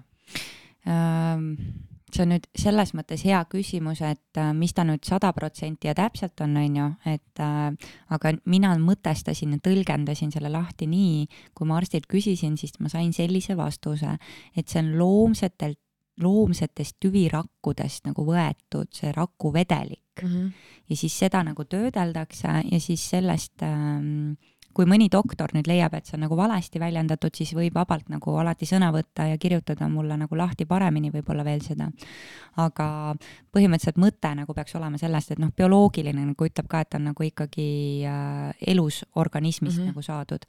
See 2.13 2.23
on 2.23 2.31
nüüd 2.31 2.45
selles 2.57 2.93
mõttes 2.95 3.23
hea 3.27 3.39
küsimus, 3.51 4.01
et 4.05 4.39
äh, 4.39 4.53
mis 4.55 4.73
ta 4.75 4.85
nüüd 4.87 5.03
sada 5.07 5.33
protsenti 5.35 5.89
ja 5.89 5.95
täpselt 5.97 6.39
on, 6.43 6.55
on 6.59 6.77
ju, 6.79 6.87
et 7.13 7.41
äh, 7.43 7.89
aga 8.15 8.33
mina 8.49 8.73
mõtestasin 8.81 9.57
ja 9.57 9.63
tõlgendasin 9.63 10.31
selle 10.33 10.51
lahti 10.53 10.87
nii, 10.89 11.27
kui 11.57 11.67
ma 11.67 11.81
arstilt 11.81 12.07
küsisin, 12.11 12.55
siis 12.59 12.77
ma 12.79 12.91
sain 12.93 13.11
sellise 13.15 13.57
vastuse, 13.59 14.15
et 14.55 14.67
see 14.67 14.83
on 14.83 14.93
loomsetelt, 15.01 15.79
loomsetest 16.23 16.97
tüvirakkudest 17.03 18.07
nagu 18.07 18.23
võetud 18.25 18.89
see 18.95 19.11
rakuvedelik 19.13 20.23
mm. 20.23 20.29
-hmm. 20.29 20.47
ja 20.89 20.95
siis 20.97 21.13
seda 21.13 21.43
nagu 21.45 21.65
töödeldakse 21.69 22.63
ja 22.71 22.79
siis 22.81 23.03
sellest 23.09 23.61
ähm, 23.61 24.33
kui 24.73 24.85
mõni 24.85 25.07
doktor 25.09 25.51
nüüd 25.55 25.67
leiab, 25.69 25.95
et 25.97 26.05
see 26.05 26.17
on 26.17 26.25
nagu 26.27 26.37
valesti 26.37 26.79
väljendatud, 26.81 27.33
siis 27.33 27.53
võib 27.57 27.77
vabalt 27.79 28.09
nagu 28.13 28.35
alati 28.37 28.67
sõna 28.69 28.91
võtta 28.93 29.25
ja 29.31 29.37
kirjutada 29.41 29.87
mulle 29.89 30.17
nagu 30.19 30.37
lahti 30.37 30.67
paremini 30.69 31.11
võib-olla 31.13 31.45
veel 31.47 31.63
seda. 31.65 31.89
aga 32.57 33.15
põhimõtteliselt 33.53 33.97
mõte 34.01 34.33
nagu 34.35 34.53
peaks 34.53 34.75
olema 34.75 34.97
sellest, 34.97 35.31
et 35.31 35.39
noh, 35.41 35.51
bioloogiline 35.55 36.25
nagu 36.25 36.45
ütleb 36.45 36.67
ka, 36.67 36.81
et 36.81 36.95
on 36.97 37.09
nagu 37.11 37.23
ikkagi 37.23 37.67
äh, 38.05 38.53
elus 38.67 39.03
organismist 39.15 39.77
mm 39.77 39.83
-hmm. 39.83 39.87
nagu 39.93 40.01
saadud 40.01 40.45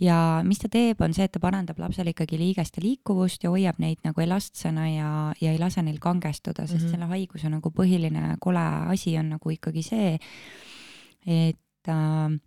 ja 0.00 0.16
mis 0.44 0.58
ta 0.58 0.68
teeb, 0.68 1.00
on 1.00 1.14
see, 1.14 1.24
et 1.24 1.32
ta 1.32 1.40
parandab 1.42 1.78
lapsel 1.78 2.10
ikkagi 2.12 2.38
liigeste 2.40 2.82
liikuvust 2.84 3.44
ja 3.44 3.50
hoiab 3.50 3.80
neid 3.82 3.98
nagu 4.04 4.20
elastsena 4.20 4.88
ja, 4.90 5.10
ja 5.40 5.52
ei 5.52 5.58
lase 5.58 5.82
neil 5.82 5.98
kangestuda, 5.98 6.66
sest 6.66 6.82
mm 6.82 6.86
-hmm. 6.86 6.90
selle 6.90 7.06
haiguse 7.06 7.48
nagu 7.48 7.70
põhiline 7.70 8.36
kole 8.40 8.66
asi 8.94 9.16
on 9.18 9.30
nagu 9.36 9.50
ikkagi 9.50 9.82
see, 9.82 10.18
et 11.26 11.88
äh, 11.88 12.40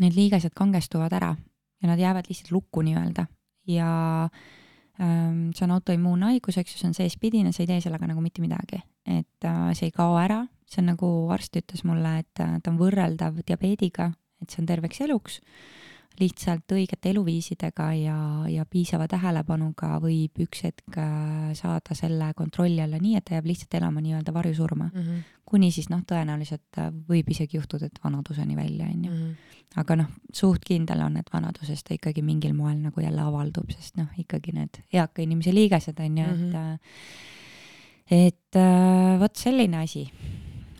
need 0.00 0.16
liigesed 0.16 0.54
kangestuvad 0.56 1.12
ära 1.12 1.34
ja 1.82 1.88
nad 1.88 2.00
jäävad 2.00 2.28
lihtsalt 2.28 2.52
lukku 2.54 2.82
nii-öelda. 2.82 3.26
Ja 3.66 4.28
ähm, 5.00 5.50
see 5.56 5.64
on 5.64 5.76
autoimmuunhaigus, 5.76 6.58
eks 6.60 6.74
ju, 6.74 6.80
see 6.80 6.90
on 6.90 6.96
seespidine, 6.96 7.52
sa 7.52 7.62
ei 7.64 7.70
tee 7.70 7.80
sellega 7.84 8.08
nagu 8.08 8.24
mitte 8.24 8.44
midagi, 8.44 8.82
et 9.06 9.48
äh, 9.48 9.70
see 9.76 9.88
ei 9.88 9.94
kao 9.96 10.16
ära, 10.20 10.42
see 10.68 10.82
on 10.82 10.92
nagu 10.92 11.10
arst 11.32 11.56
ütles 11.60 11.84
mulle, 11.88 12.18
et 12.24 12.44
äh, 12.44 12.58
ta 12.60 12.72
on 12.72 12.80
võrreldav 12.80 13.40
diabeediga, 13.46 14.10
et 14.42 14.52
see 14.52 14.62
on 14.64 14.68
terveks 14.68 15.00
eluks 15.06 15.40
lihtsalt 16.20 16.70
õigete 16.74 17.10
eluviisidega 17.10 17.86
ja, 17.98 18.18
ja 18.50 18.64
piisava 18.70 19.06
tähelepanuga 19.10 19.96
võib 20.02 20.38
üks 20.44 20.62
hetk 20.66 20.98
äh, 21.00 21.50
saada 21.58 21.96
selle 21.98 22.30
kontrolli 22.38 22.82
alla 22.84 23.00
nii, 23.02 23.16
et 23.18 23.26
ta 23.26 23.34
jääb 23.36 23.48
lihtsalt 23.50 23.74
elama 23.80 24.02
nii-öelda 24.04 24.34
varjusurma 24.34 24.90
mm. 24.92 25.00
-hmm. 25.00 25.24
kuni 25.50 25.70
siis 25.74 25.90
noh, 25.90 26.04
tõenäoliselt 26.06 26.78
äh, 26.78 26.92
võib 27.08 27.30
isegi 27.34 27.58
juhtuda, 27.58 27.90
et 27.90 27.98
vanaduseni 28.04 28.56
välja, 28.56 28.86
on 28.86 29.04
ju. 29.04 29.10
Mhm. 29.10 29.34
aga 29.76 29.96
noh, 29.96 30.10
suht 30.32 30.64
kindel 30.64 31.00
on, 31.02 31.16
et 31.16 31.30
vanaduses 31.32 31.82
ta 31.82 31.94
ikkagi 31.94 32.22
mingil 32.22 32.54
moel 32.54 32.78
nagu 32.78 33.00
jälle 33.00 33.20
avaldub, 33.20 33.70
sest 33.74 33.96
noh, 33.96 34.06
ikkagi 34.18 34.52
need 34.54 34.78
eaka 34.92 35.22
inimese 35.22 35.54
liigesed, 35.54 35.98
on 35.98 36.18
ju, 36.18 36.24
et 36.24 36.38
mm 36.38 36.52
-hmm. 36.52 36.78
et 38.10 38.62
vot 39.20 39.36
selline 39.36 39.76
asi 39.82 40.12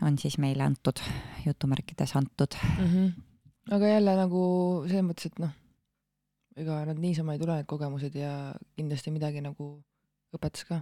on 0.01 0.17
siis 0.17 0.37
meile 0.37 0.63
antud, 0.63 0.99
jutumärkides 1.45 2.15
antud 2.15 2.55
mm. 2.79 2.85
-hmm 2.85 3.34
aga 3.71 3.93
jälle 3.95 4.17
nagu 4.19 4.41
selles 4.87 5.05
mõttes, 5.07 5.31
et 5.31 5.39
noh, 5.41 5.53
ega 6.55 6.81
nad 6.89 6.99
niisama 7.01 7.35
ei 7.35 7.41
tule, 7.41 7.57
need 7.59 7.69
kogemused 7.69 8.17
ja 8.19 8.33
kindlasti 8.77 9.13
midagi 9.13 9.41
nagu 9.43 9.71
õpetas 10.35 10.67
ka. 10.67 10.81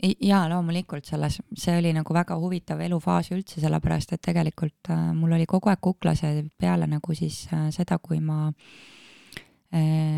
jaa, 0.00 0.44
loomulikult 0.48 1.08
selles, 1.08 1.40
see 1.52 1.76
oli 1.78 1.92
nagu 1.96 2.14
väga 2.14 2.38
huvitav 2.40 2.80
elufaas 2.80 3.32
üldse, 3.34 3.60
sellepärast 3.60 4.14
et 4.16 4.22
tegelikult 4.24 4.92
äh, 4.94 5.10
mul 5.16 5.36
oli 5.36 5.48
kogu 5.50 5.72
aeg 5.72 5.82
kuklas 5.82 6.24
ja 6.24 6.32
peale 6.58 6.88
nagu 6.88 7.14
siis 7.14 7.44
äh, 7.52 7.68
seda, 7.74 7.98
kui 8.02 8.20
ma 8.24 8.46
äh, 8.48 8.99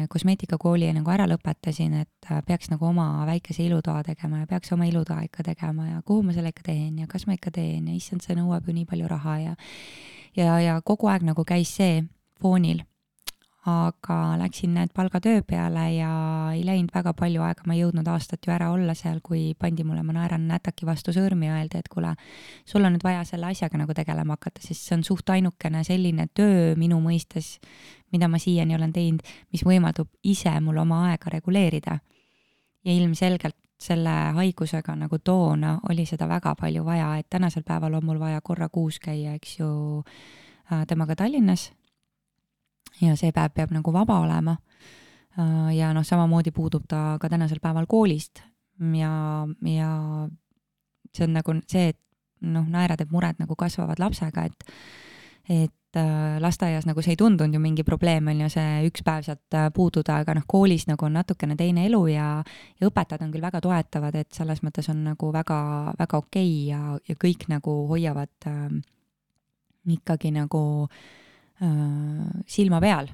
kosmeetikakooli 0.08 0.86
nagu 0.96 1.10
ära 1.12 1.26
lõpetasin, 1.28 1.98
et 2.00 2.30
äh, 2.30 2.40
peaks 2.46 2.70
nagu 2.72 2.86
oma 2.88 3.26
väikese 3.28 3.66
ilutoa 3.66 4.02
tegema 4.06 4.42
ja 4.42 4.46
peaks 4.48 4.72
oma 4.72 4.86
ilutoa 4.88 5.26
ikka 5.26 5.44
tegema 5.44 5.88
ja 5.90 6.02
kuhu 6.04 6.22
ma 6.24 6.32
selle 6.32 6.52
ikka 6.54 6.64
teen 6.70 6.98
ja 7.02 7.08
kas 7.10 7.26
ma 7.28 7.36
ikka 7.36 7.52
teen 7.52 7.90
ja 7.90 7.96
issand, 7.96 8.24
see 8.24 8.36
nõuab 8.38 8.68
ju 8.68 8.76
nii 8.76 8.88
palju 8.88 9.10
raha 9.12 9.36
ja 9.42 9.54
ja, 10.36 10.56
ja 10.60 10.80
kogu 10.84 11.10
aeg 11.12 11.26
nagu 11.28 11.44
käis 11.44 11.74
see 11.76 12.02
foonil. 12.40 12.82
Aga 13.66 14.16
läksin 14.40 14.72
need 14.74 14.90
palgatöö 14.94 15.42
peale 15.46 15.84
ja 15.94 16.10
ei 16.50 16.64
läinud 16.66 16.90
väga 16.94 17.12
palju 17.14 17.44
aega, 17.46 17.62
ma 17.66 17.76
ei 17.76 17.84
jõudnud 17.84 18.08
aastat 18.10 18.42
ju 18.46 18.50
ära 18.50 18.72
olla 18.74 18.94
seal, 18.98 19.20
kui 19.22 19.52
pandi 19.58 19.84
mulle, 19.86 20.02
ma 20.02 20.16
naeran 20.16 20.48
nätaki 20.50 20.86
vastu 20.86 21.14
sõrmi 21.14 21.46
ja 21.46 21.60
öeldi, 21.60 21.78
et 21.78 21.90
kuule, 21.92 22.14
sul 22.66 22.82
on 22.82 22.96
nüüd 22.96 23.06
vaja 23.06 23.22
selle 23.28 23.52
asjaga 23.52 23.78
nagu 23.78 23.94
tegelema 23.94 24.34
hakata, 24.34 24.64
sest 24.64 24.88
see 24.88 24.96
on 24.98 25.04
suht 25.06 25.30
ainukene 25.30 25.84
selline 25.86 26.26
töö 26.34 26.72
minu 26.76 26.98
mõistes, 27.04 27.60
mida 28.10 28.26
ma 28.28 28.40
siiani 28.42 28.74
olen 28.74 28.92
teinud, 28.92 29.22
mis 29.54 29.62
võimaldab 29.62 30.10
ise 30.26 30.54
mul 30.60 30.82
oma 30.82 31.04
aega 31.12 31.30
reguleerida. 31.38 32.00
ja 32.82 32.92
ilmselgelt 32.92 33.54
selle 33.82 34.14
haigusega 34.36 34.94
nagu 34.98 35.18
toona 35.18 35.76
oli 35.90 36.06
seda 36.06 36.26
väga 36.30 36.54
palju 36.58 36.84
vaja, 36.86 37.12
et 37.18 37.28
tänasel 37.30 37.62
päeval 37.66 37.94
on 37.98 38.06
mul 38.06 38.18
vaja 38.18 38.40
korra 38.40 38.68
kuus 38.68 38.98
käia, 39.02 39.34
eks 39.38 39.58
ju, 39.58 39.68
äh, 40.72 40.86
temaga 40.86 41.16
Tallinnas. 41.16 41.70
Ja 43.00 43.16
see 43.18 43.32
päev 43.34 43.54
peab 43.56 43.74
nagu 43.74 43.92
vaba 43.94 44.20
olema. 44.24 44.56
Äh, 45.38 45.74
ja 45.76 45.92
noh, 45.96 46.06
samamoodi 46.06 46.52
puudub 46.54 46.86
ta 46.88 47.18
ka 47.20 47.30
tänasel 47.32 47.60
päeval 47.62 47.86
koolist 47.88 48.42
ja, 48.98 49.46
ja 49.68 49.92
see 51.12 51.28
on 51.28 51.38
nagu 51.38 51.56
see, 51.66 51.92
et 51.92 52.00
noh, 52.40 52.66
naera 52.68 52.96
teeb 52.96 53.12
muret 53.14 53.38
nagu 53.40 53.56
kasvavad 53.56 54.02
lapsega, 54.02 54.44
et, 54.50 54.74
et 55.48 55.76
Äh, 55.96 56.40
lasteaias 56.40 56.86
nagu 56.88 57.02
see 57.04 57.12
ei 57.12 57.18
tundunud 57.20 57.52
ju 57.52 57.60
mingi 57.60 57.84
probleem, 57.84 58.30
on 58.32 58.38
ju, 58.40 58.46
see 58.54 58.86
üks 58.88 59.02
päev 59.04 59.26
sealt 59.26 59.56
äh, 59.58 59.66
puududa, 59.76 60.22
aga 60.22 60.38
noh, 60.38 60.46
koolis 60.48 60.86
nagu 60.88 61.04
on 61.04 61.18
natukene 61.18 61.52
teine 61.52 61.84
elu 61.84 62.00
ja, 62.14 62.28
ja 62.80 62.88
õpetajad 62.88 63.26
on 63.26 63.34
küll 63.34 63.44
väga 63.44 63.60
toetavad, 63.60 64.16
et 64.16 64.32
selles 64.32 64.62
mõttes 64.64 64.88
on 64.88 65.02
nagu 65.10 65.28
väga, 65.34 65.58
väga 65.98 66.20
okei 66.24 66.48
okay 66.48 66.70
ja, 66.70 66.96
ja 67.10 67.18
kõik 67.26 67.44
nagu 67.52 67.74
hoiavad 67.90 68.48
äh, 68.48 68.78
ikkagi 69.98 70.32
nagu 70.32 70.62
äh, 70.86 71.21
silma 72.48 72.80
peal, 72.82 73.10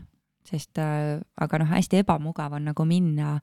sest 0.49 0.79
äh, 0.81 1.19
aga 1.37 1.61
noh, 1.61 1.69
hästi 1.73 2.03
ebamugav 2.03 2.55
on 2.57 2.71
nagu 2.71 2.87
minna 2.89 3.37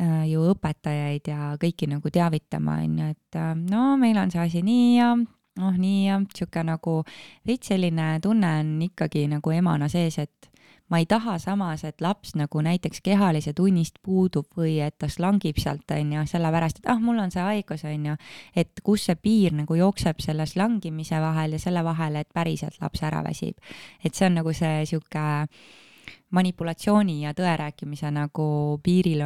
äh, 0.00 0.26
ju 0.30 0.44
õpetajaid 0.52 1.30
ja 1.32 1.52
kõiki 1.60 1.88
nagu 1.90 2.12
teavitama, 2.12 2.80
on 2.84 2.98
ju, 3.00 3.10
et 3.16 3.40
äh, 3.40 3.52
no 3.58 3.96
meil 4.00 4.20
on 4.20 4.30
see 4.32 4.42
asi 4.42 4.62
nii 4.66 4.88
ja 4.98 5.14
noh, 5.16 5.74
nii 5.76 6.04
jah, 6.06 6.22
sihuke 6.36 6.64
nagu 6.66 7.00
veits 7.46 7.72
selline 7.72 8.12
tunne 8.22 8.52
on 8.62 8.76
ikkagi 8.86 9.26
nagu 9.30 9.54
emana 9.54 9.90
sees, 9.92 10.20
et 10.22 10.49
ma 10.90 10.98
ei 10.98 11.06
taha 11.06 11.38
samas, 11.38 11.84
et 11.86 12.00
laps 12.02 12.34
nagu 12.38 12.62
näiteks 12.66 13.00
kehalise 13.06 13.52
tunnist 13.56 14.00
puudub 14.02 14.48
või 14.58 14.78
et 14.84 14.96
ta 14.98 15.08
slangib 15.08 15.60
sealt, 15.62 15.86
on 15.94 16.14
ju, 16.16 16.24
sellepärast, 16.32 16.82
et 16.82 16.90
ah, 16.90 16.98
mul 17.02 17.20
on 17.22 17.30
see 17.30 17.44
haigus, 17.44 17.84
on 17.88 18.08
ju. 18.10 18.16
et 18.56 18.82
kus 18.84 19.06
see 19.08 19.18
piir 19.20 19.54
nagu 19.56 19.78
jookseb 19.78 20.22
selle 20.22 20.46
slangimise 20.50 21.20
vahel 21.22 21.56
ja 21.56 21.62
selle 21.62 21.84
vahel, 21.86 22.18
et 22.20 22.28
päriselt 22.34 22.80
laps 22.82 23.04
ära 23.06 23.22
väsib. 23.26 23.56
et 24.04 24.14
see 24.14 24.26
on 24.26 24.40
nagu 24.40 24.52
see 24.56 24.84
sihuke 24.90 25.26
manipulatsiooni 26.34 27.22
ja 27.24 27.34
tõe 27.34 27.54
rääkimise 27.58 28.10
nagu 28.14 28.78
piiril 28.82 29.22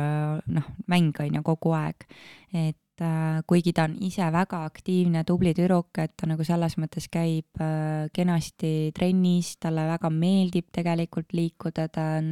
noh, 0.46 0.70
mäng 0.88 1.20
on 1.20 1.40
ju 1.40 1.42
kogu 1.44 1.74
aeg. 1.76 2.08
et 2.52 2.78
et 2.94 3.02
äh, 3.02 3.42
kuigi 3.46 3.72
ta 3.74 3.88
on 3.88 3.96
ise 4.06 4.26
väga 4.30 4.62
aktiivne, 4.68 5.24
tubli 5.26 5.54
tüdruk, 5.54 5.98
et 5.98 6.14
ta 6.16 6.28
nagu 6.30 6.44
selles 6.46 6.76
mõttes 6.78 7.08
käib 7.10 7.58
äh, 7.58 8.06
kenasti 8.14 8.92
trennis, 8.94 9.56
talle 9.58 9.86
väga 9.88 10.10
meeldib 10.14 10.68
tegelikult 10.74 11.34
liikuda, 11.34 11.88
ta 11.90 12.04
on 12.20 12.28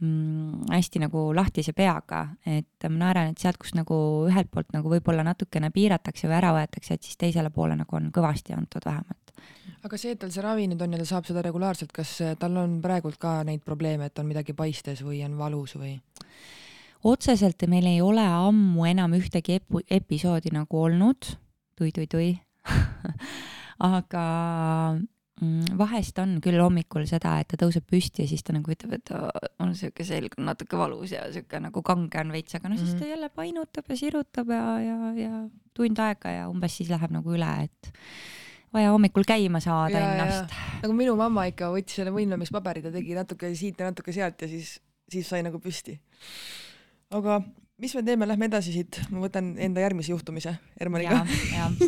mm, 0.00 0.66
hästi 0.72 1.04
nagu 1.04 1.28
lahtise 1.36 1.74
peaga, 1.76 2.24
et 2.42 2.88
ma 2.88 3.04
naeran, 3.06 3.30
et 3.30 3.38
sealt, 3.38 3.60
kus 3.62 3.76
nagu 3.78 3.94
ühelt 4.26 4.50
poolt 4.50 4.74
nagu 4.74 4.90
võib-olla 4.90 5.22
natukene 5.26 5.70
piiratakse 5.70 6.26
või 6.26 6.40
ära 6.40 6.54
võetakse, 6.56 6.96
et 6.98 7.06
siis 7.06 7.20
teisele 7.20 7.54
poole 7.54 7.78
nagu 7.78 7.96
on 8.00 8.10
kõvasti 8.10 8.56
antud 8.58 8.86
vähemalt. 8.86 9.36
aga 9.86 9.96
see, 9.96 10.16
et 10.16 10.20
tal 10.20 10.34
see 10.34 10.42
ravi 10.42 10.66
nüüd 10.66 10.82
on 10.82 10.98
ja 10.98 10.98
ta 10.98 11.06
saab 11.14 11.30
seda 11.30 11.46
regulaarselt, 11.46 11.94
kas 11.94 12.18
tal 12.42 12.58
on 12.58 12.80
praegult 12.82 13.22
ka 13.22 13.44
neid 13.46 13.62
probleeme, 13.62 14.10
et 14.10 14.18
on 14.18 14.26
midagi 14.26 14.52
paistes 14.52 15.06
või 15.06 15.22
on 15.24 15.38
valus 15.38 15.78
või? 15.78 15.94
Otseselt 17.04 17.62
meil 17.70 17.86
ei 17.88 18.00
ole 18.04 18.24
ammu 18.24 18.84
enam 18.90 19.14
ühtegi 19.18 19.60
epu-, 19.60 19.84
episoodi 19.90 20.52
nagu 20.54 20.82
olnud 20.84 21.20
tui,, 21.24 21.92
tui-tui-tui 21.92 22.34
aga 23.96 24.24
mm, 25.40 25.78
vahest 25.80 26.18
on 26.20 26.36
küll 26.44 26.60
hommikul 26.60 27.06
seda, 27.08 27.38
et 27.40 27.48
ta 27.50 27.60
tõuseb 27.60 27.86
püsti 27.88 28.26
ja 28.26 28.30
siis 28.30 28.44
ta 28.44 28.54
nagu 28.56 28.72
ütleb, 28.72 28.98
et 28.98 29.14
on 29.62 29.72
siuke 29.78 30.04
selg 30.06 30.36
on 30.38 30.50
natuke 30.50 30.78
valus 30.80 31.14
ja 31.16 31.24
siuke 31.32 31.62
nagu 31.62 31.84
kange 31.86 32.20
on 32.20 32.34
veits, 32.34 32.58
aga 32.58 32.72
no 32.72 32.76
siis 32.76 32.92
ta 32.92 33.04
mhm. 33.04 33.14
jälle 33.14 33.30
painutab 33.32 33.88
ja 33.88 34.00
sirutab 34.02 34.52
ja, 34.52 34.66
ja, 34.84 35.14
ja 35.16 35.32
tund 35.76 36.04
aega 36.04 36.36
ja 36.36 36.52
umbes 36.52 36.76
siis 36.76 36.92
läheb 36.92 37.16
nagu 37.16 37.32
üle, 37.32 37.50
et 37.64 37.90
vaja 38.74 38.92
hommikul 38.92 39.24
käima 39.26 39.58
saada 39.64 39.98
ja, 39.98 40.12
ennast. 40.12 40.52
nagu 40.84 40.94
minu 40.94 41.16
mamma 41.18 41.48
ikka 41.50 41.72
võttis 41.72 41.96
selle 41.98 42.12
võimlemispaberid 42.14 42.86
ja 42.86 42.94
tegi 42.94 43.16
natuke 43.16 43.50
siit 43.58 43.80
ja 43.80 43.88
natuke 43.88 44.14
sealt 44.14 44.44
ja 44.44 44.50
siis 44.52 44.76
siis 45.10 45.30
sai 45.30 45.42
nagu 45.46 45.60
püsti. 45.62 45.96
Aga 47.10 47.40
mis 47.80 47.94
me 47.96 48.02
teeme, 48.04 48.28
lähme 48.28 48.48
edasi 48.50 48.74
siit, 48.74 49.00
ma 49.10 49.22
võtan 49.24 49.54
enda 49.60 49.82
järgmise 49.82 50.12
juhtumise 50.12 50.54
Hermaniga. 50.80 51.22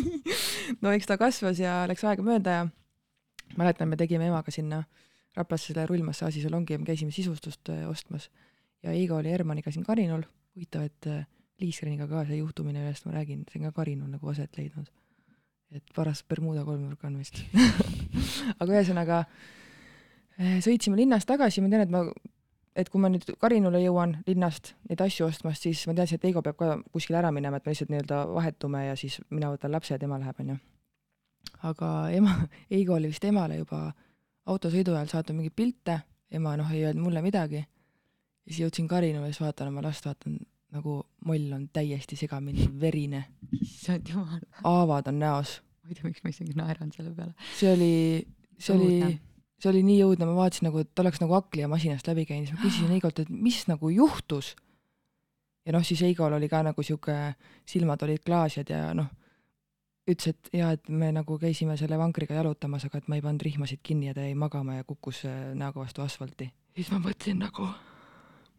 no 0.81 0.93
eks 0.93 1.09
ta 1.09 1.17
kasvas 1.21 1.61
ja 1.61 1.83
läks 1.89 2.03
aega 2.07 2.25
mööda 2.25 2.55
ja 2.57 2.63
mäletan, 3.59 3.91
me 3.91 3.99
tegime 3.99 4.29
emaga 4.31 4.53
sinna 4.53 4.83
Raplasse 5.33 5.71
selle 5.71 5.87
rullmassaaži 5.89 6.43
salongi 6.43 6.75
ja 6.75 6.79
me 6.81 6.85
käisime 6.85 7.13
sisustust 7.13 7.69
äh, 7.73 7.87
ostmas. 7.89 8.27
Ja 8.85 8.91
Eigo 8.93 9.15
oli 9.17 9.31
Hermaniga 9.33 9.71
siin 9.73 9.85
Karinul, 9.85 10.27
huvitav, 10.53 10.85
et 10.85 11.07
äh, 11.09 11.23
Liisreniga 11.61 12.05
ka 12.09 12.21
see 12.27 12.37
juhtumine, 12.37 12.83
millest 12.83 13.07
ma 13.07 13.15
räägin, 13.15 13.41
see 13.49 13.61
on 13.61 13.69
ka 13.69 13.79
Karinul 13.79 14.11
nagu 14.13 14.29
aset 14.29 14.57
leidnud. 14.59 14.91
et 15.73 15.83
paras 15.95 16.21
Bermuda 16.29 16.61
kolmnurk 16.65 17.01
on 17.03 17.17
vist. 17.17 17.39
Aga 18.61 18.75
ühesõnaga 18.75 19.23
äh, 19.25 20.59
sõitsime 20.61 20.99
linnast 20.99 21.25
tagasi, 21.25 21.63
ma 21.65 21.71
tean, 21.73 21.87
et 21.87 21.93
ma, 21.93 22.03
et 22.75 22.89
kui 22.89 23.01
ma 23.01 23.09
nüüd 23.11 23.25
Karinule 23.41 23.81
jõuan 23.83 24.17
linnast 24.27 24.73
neid 24.89 25.01
asju 25.05 25.27
ostmast, 25.27 25.65
siis 25.65 25.83
ma 25.87 25.95
teadsin, 25.97 26.19
et 26.19 26.29
Eigo 26.29 26.41
peab 26.45 26.57
ka 26.59 26.77
kuskile 26.93 27.19
ära 27.21 27.31
minema, 27.35 27.57
et 27.57 27.65
me 27.65 27.73
lihtsalt 27.73 27.91
nii-öelda 27.93 28.21
vahetume 28.33 28.85
ja 28.87 28.95
siis 28.99 29.19
mina 29.29 29.51
võtan 29.53 29.73
lapse 29.73 29.93
ja 29.93 29.99
tema 30.01 30.19
läheb, 30.21 30.39
onju. 30.43 30.57
aga 31.69 31.89
ema, 32.17 32.37
Eigo 32.71 32.97
oli 32.97 33.11
vist 33.11 33.25
emale 33.29 33.59
juba 33.61 33.85
autosõidu 34.49 34.95
ajal 34.97 35.11
saatnud 35.11 35.39
mingeid 35.39 35.55
pilte, 35.55 35.99
ema 36.33 36.55
noh, 36.59 36.71
ei 36.71 36.85
öelnud 36.87 37.05
mulle 37.05 37.21
midagi. 37.25 37.61
ja 37.63 38.49
siis 38.49 38.63
jõudsin 38.65 38.87
Karinule, 38.87 39.31
siis 39.31 39.43
vaatan 39.43 39.69
oma 39.71 39.85
last, 39.85 40.05
vaatan 40.05 40.39
nagu 40.73 41.03
moll 41.25 41.51
on 41.53 41.67
täiesti 41.73 42.17
segamini 42.17 42.65
verine. 42.79 43.25
issand 43.61 44.09
jumal. 44.09 44.41
haavad 44.63 45.07
on 45.07 45.19
näos. 45.19 45.61
ma 45.83 45.91
ei 45.91 45.99
tea, 45.99 46.07
miks 46.07 46.23
ma 46.23 46.33
isegi 46.33 46.57
naeran 46.57 46.91
selle 46.95 47.13
peale. 47.15 47.33
see 47.59 47.73
oli, 47.73 47.93
see 48.57 48.75
oli, 48.75 49.19
see 49.63 49.71
oli 49.71 49.81
nii 49.87 50.03
õudne, 50.03 50.27
ma 50.27 50.35
vaatasin 50.41 50.67
nagu, 50.67 50.83
et 50.83 50.91
ta 50.91 51.05
oleks 51.05 51.21
nagu 51.23 51.37
Aklia 51.37 51.69
masinast 51.71 52.07
läbi 52.09 52.27
käinud, 52.27 52.49
siis 52.49 52.57
ma 52.57 52.65
küsisin 52.65 52.91
Heigolt, 52.95 53.23
et 53.23 53.31
mis 53.31 53.63
nagu 53.71 53.89
juhtus. 53.93 54.53
ja 55.63 55.71
noh, 55.71 55.83
siis 55.87 56.03
Heigol 56.03 56.35
oli 56.35 56.51
ka 56.51 56.59
nagu 56.67 56.83
sihuke, 56.83 57.15
silmad 57.65 58.03
olid 58.03 58.25
klaasjad 58.27 58.69
ja 58.69 58.89
noh 58.97 59.07
ütles, 60.09 60.33
et 60.33 60.49
jaa, 60.59 60.73
et 60.75 60.89
me 60.91 61.11
nagu 61.15 61.37
käisime 61.39 61.77
selle 61.79 61.97
vankriga 61.99 62.35
jalutamas, 62.35 62.87
aga 62.87 62.99
et 62.99 63.09
ma 63.11 63.17
ei 63.17 63.23
pannud 63.23 63.45
rihmasid 63.45 63.79
kinni 63.85 64.09
ja 64.09 64.17
ta 64.17 64.25
jäi 64.25 64.35
magama 64.35 64.77
ja 64.79 64.83
kukkus 64.87 65.23
äh, 65.29 65.53
näoga 65.55 65.83
vastu 65.83 66.03
asfalti. 66.03 66.49
siis 66.75 66.91
ma 66.91 66.99
mõtlesin 66.99 67.39
nagu, 67.39 67.67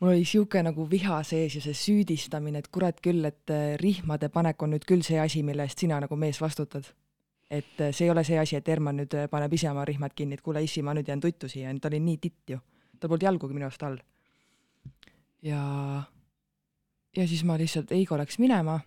mul 0.01 0.15
oli 0.15 0.25
sihuke 0.29 0.63
nagu 0.65 0.89
viha 0.91 1.23
sees 1.27 1.59
ja 1.59 1.65
see 1.65 1.77
süüdistamine, 1.77 2.63
et 2.63 2.71
kurat 2.73 3.01
küll, 3.05 3.25
et 3.29 3.53
äh, 3.53 3.75
rihmade 3.81 4.31
panek 4.33 4.63
on 4.63 4.73
nüüd 4.77 4.89
küll 4.89 5.05
see 5.05 5.21
asi, 5.21 5.43
mille 5.43 5.67
eest 5.69 5.85
sina 5.85 6.01
nagu 6.01 6.17
mees 6.17 6.41
vastutad. 6.41 6.89
Et 7.51 7.81
äh, 7.81 7.93
see 7.93 8.07
ei 8.07 8.11
ole 8.11 8.25
see 8.25 8.39
asi, 8.39 8.57
et 8.57 8.69
Herman 8.69 8.97
nüüd 9.03 9.15
paneb 9.31 9.53
ise 9.53 9.71
oma 9.71 9.85
rihmad 9.85 10.15
kinni, 10.17 10.39
et 10.39 10.43
kuule 10.43 10.63
issi, 10.65 10.83
ma 10.83 10.95
nüüd 10.95 11.09
jään 11.09 11.21
tuttu 11.21 11.49
siia, 11.49 11.73
ta 11.81 11.89
oli 11.89 12.01
nii 12.01 12.19
titt 12.19 12.57
ju. 12.57 12.59
tal 13.01 13.11
polnud 13.11 13.27
jalgugi 13.27 13.55
minu 13.55 13.67
arust 13.67 13.83
all. 13.83 13.99
ja, 15.43 15.61
ja 17.17 17.29
siis 17.29 17.45
ma 17.45 17.59
lihtsalt, 17.59 17.93
Eigo 17.93 18.19
läks 18.19 18.39
minema 18.39 18.81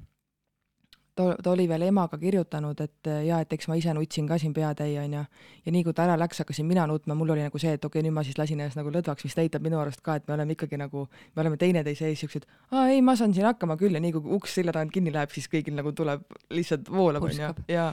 ta, 1.18 1.28
ta 1.44 1.52
oli 1.52 1.66
veel 1.70 1.88
emaga 1.88 2.20
kirjutanud, 2.22 2.82
et 2.84 3.10
jaa, 3.26 3.40
et 3.44 3.54
eks 3.58 3.70
ma 3.72 3.78
ise 3.80 3.94
nutsin 3.98 4.28
ka 4.30 4.38
siin 4.42 4.54
peatäie, 4.56 4.98
onju. 5.02 5.24
ja 5.66 5.74
nii 5.74 5.84
kui 5.88 5.96
ta 5.98 6.06
ära 6.06 6.18
läks, 6.20 6.42
hakkasin 6.44 6.68
mina 6.70 6.86
nutma, 6.90 7.16
mul 7.18 7.34
oli 7.36 7.46
nagu 7.46 7.62
see, 7.62 7.74
et 7.78 7.86
okei 7.86 8.00
okay,, 8.00 8.08
nüüd 8.08 8.16
ma 8.16 8.26
siis 8.28 8.38
lasin 8.40 8.62
ennast 8.62 8.80
nagu 8.80 8.94
lõdvaks, 8.94 9.26
mis 9.28 9.38
näitab 9.40 9.66
minu 9.66 9.80
arust 9.82 10.04
ka, 10.06 10.18
et 10.20 10.28
me 10.28 10.38
oleme 10.38 10.58
ikkagi 10.58 10.80
nagu, 10.82 11.08
me 11.36 11.46
oleme 11.46 11.60
teineteise 11.62 12.12
ees 12.12 12.22
siuksed, 12.24 12.46
aa 12.72 12.88
ei, 12.94 13.02
ma 13.06 13.18
saan 13.20 13.34
siin 13.36 13.48
hakkama 13.50 13.80
küll. 13.80 13.98
Ja 13.98 14.04
nii 14.04 14.14
kui 14.16 14.38
uks 14.38 14.58
selja 14.60 14.76
tagant 14.76 14.94
kinni 14.94 15.14
läheb, 15.14 15.34
siis 15.34 15.50
kõigil 15.52 15.76
nagu 15.78 15.94
tuleb, 15.98 16.28
lihtsalt 16.54 16.92
voolab, 16.94 17.26
onju, 17.30 17.54
ja 17.72 17.92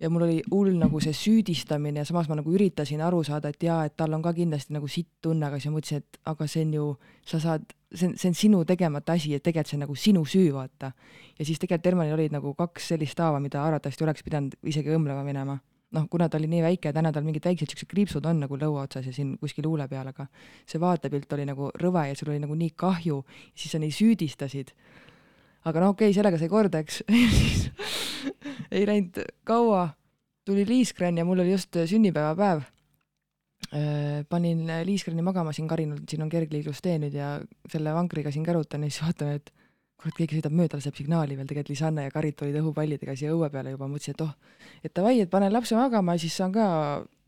ja 0.00 0.10
mul 0.10 0.26
oli 0.26 0.42
hull 0.50 0.74
nagu 0.78 1.00
see 1.00 1.14
süüdistamine 1.16 2.02
ja 2.02 2.08
samas 2.08 2.28
ma 2.28 2.36
nagu 2.38 2.52
üritasin 2.52 3.00
aru 3.04 3.22
saada, 3.24 3.52
et 3.54 3.62
jaa, 3.62 3.84
et 3.86 3.94
tal 3.96 4.12
on 4.16 4.22
ka 4.24 4.34
kindlasti 4.36 4.74
nagu 4.76 4.88
sitt 4.90 5.08
tunne, 5.22 5.46
aga 5.46 5.60
siis 5.60 5.70
ma 5.70 5.78
mõtlesin, 5.78 6.02
et 6.02 6.20
aga 6.32 6.48
see 6.50 6.66
on 6.66 6.74
ju, 6.74 6.88
sa 7.30 7.40
saad 7.40 7.74
see 7.94 8.08
on, 8.08 8.16
see 8.18 8.28
on 8.28 8.34
sinu 8.34 8.64
tegemata 8.64 9.14
asi, 9.14 9.34
et 9.34 9.42
tegelikult 9.44 9.70
see 9.70 9.78
on 9.78 9.84
nagu 9.86 9.96
sinu 9.98 10.24
süü, 10.28 10.48
vaata. 10.54 10.92
ja 11.38 11.44
siis 11.44 11.60
tegelikult 11.62 11.90
Hermanil 11.90 12.16
olid 12.16 12.34
nagu 12.34 12.54
kaks 12.58 12.90
sellist 12.94 13.20
haava, 13.20 13.40
mida 13.40 13.62
arvatavasti 13.64 14.04
oleks 14.06 14.26
pidanud 14.26 14.56
isegi 14.70 14.92
õmblema 14.94 15.24
minema. 15.26 15.58
noh, 15.94 16.08
kuna 16.10 16.28
ta 16.28 16.38
oli 16.40 16.48
nii 16.50 16.62
väike, 16.64 16.90
täna 16.92 17.12
tal 17.14 17.22
mingid 17.22 17.44
väiksed 17.46 17.70
siuksed 17.70 17.88
kriipsud 17.90 18.24
on 18.26 18.40
nagu 18.42 18.56
lõua 18.58 18.88
otsas 18.88 19.06
ja 19.06 19.12
siin 19.14 19.36
kuskil 19.38 19.68
huule 19.68 19.86
peal, 19.88 20.08
aga 20.10 20.26
see 20.66 20.80
vaatepilt 20.82 21.32
oli 21.36 21.46
nagu 21.46 21.70
rõve 21.78 22.08
ja 22.08 22.16
sul 22.18 22.32
oli 22.32 22.42
nagu 22.42 22.56
nii 22.58 22.72
kahju, 22.74 23.20
siis 23.54 23.76
sa 23.76 23.78
nii 23.78 23.94
süüdistasid. 23.94 24.74
aga 25.64 25.80
no 25.80 25.94
okei 25.94 26.10
okay,, 26.10 26.16
sellega 26.16 26.38
sai 26.38 26.50
korda, 26.50 26.82
eks 26.82 27.02
siis 27.38 27.70
ei 28.74 28.86
läinud 28.86 29.22
kaua, 29.44 29.88
tuli 30.44 30.66
Liiskren 30.66 31.18
ja 31.18 31.24
mul 31.24 31.44
oli 31.44 31.54
just 31.54 31.76
sünnipäevapäev 31.86 32.73
panin 34.30 34.68
Liiskrani 34.86 35.22
magama 35.26 35.52
siin 35.52 35.66
Karinul, 35.68 36.04
siin 36.08 36.22
on 36.22 36.28
kergliiklustee 36.30 36.98
nüüd 37.02 37.14
ja 37.16 37.34
selle 37.70 37.94
vankriga 37.96 38.30
siin 38.30 38.44
kärutan 38.46 38.84
ja 38.86 38.90
siis 38.92 39.02
vaatame, 39.02 39.40
et 39.40 39.50
kurat, 40.04 40.14
keegi 40.18 40.38
sõidab 40.38 40.54
mööda, 40.54 40.78
laseb 40.78 40.96
signaali 40.98 41.36
veel, 41.38 41.48
tegelikult 41.48 41.72
Lisanne 41.72 42.04
ja 42.06 42.12
Karit 42.12 42.42
olid 42.44 42.58
õhupallidega 42.60 43.16
siia 43.18 43.32
õue 43.34 43.48
peale 43.52 43.72
juba, 43.74 43.88
mõtlesin, 43.90 44.14
et 44.14 44.22
oh, 44.24 44.32
et 44.84 44.94
davai, 44.94 45.16
et 45.24 45.32
panen 45.32 45.52
lapse 45.52 45.76
magama 45.78 46.16
siis 46.20 46.36
saan 46.36 46.52
ka 46.54 46.66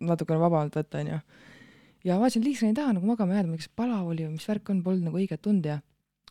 natukene 0.05 0.39
vabamalt 0.43 0.77
võtta, 0.77 1.03
onju. 1.03 1.19
ja 2.07 2.21
vaatasin, 2.21 2.45
et 2.45 2.51
Liiskrani 2.51 2.77
taha 2.77 2.95
nagu 2.99 3.09
magama 3.09 3.39
jääda, 3.39 3.57
kas 3.57 3.73
palav 3.83 4.11
oli 4.13 4.27
või 4.29 4.37
mis 4.37 4.49
värk 4.51 4.73
on, 4.75 4.83
polnud 4.87 5.09
nagu 5.09 5.21
õiget 5.23 5.43
tunda 5.43 5.77
ja 5.77 5.81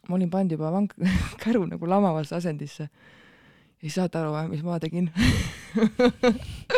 ma 0.08 0.19
olin 0.19 0.32
pannud 0.32 0.58
juba 0.58 0.71
vank-, 0.75 0.97
käru 1.43 1.65
nagu 1.69 1.89
lamavasse 1.89 2.38
asendisse. 2.38 2.88
ja 2.88 3.82
siis 3.82 3.97
saate 3.97 4.21
aru 4.21 4.47
mis 4.51 4.63
ma 4.63 4.80
tegin 4.80 5.10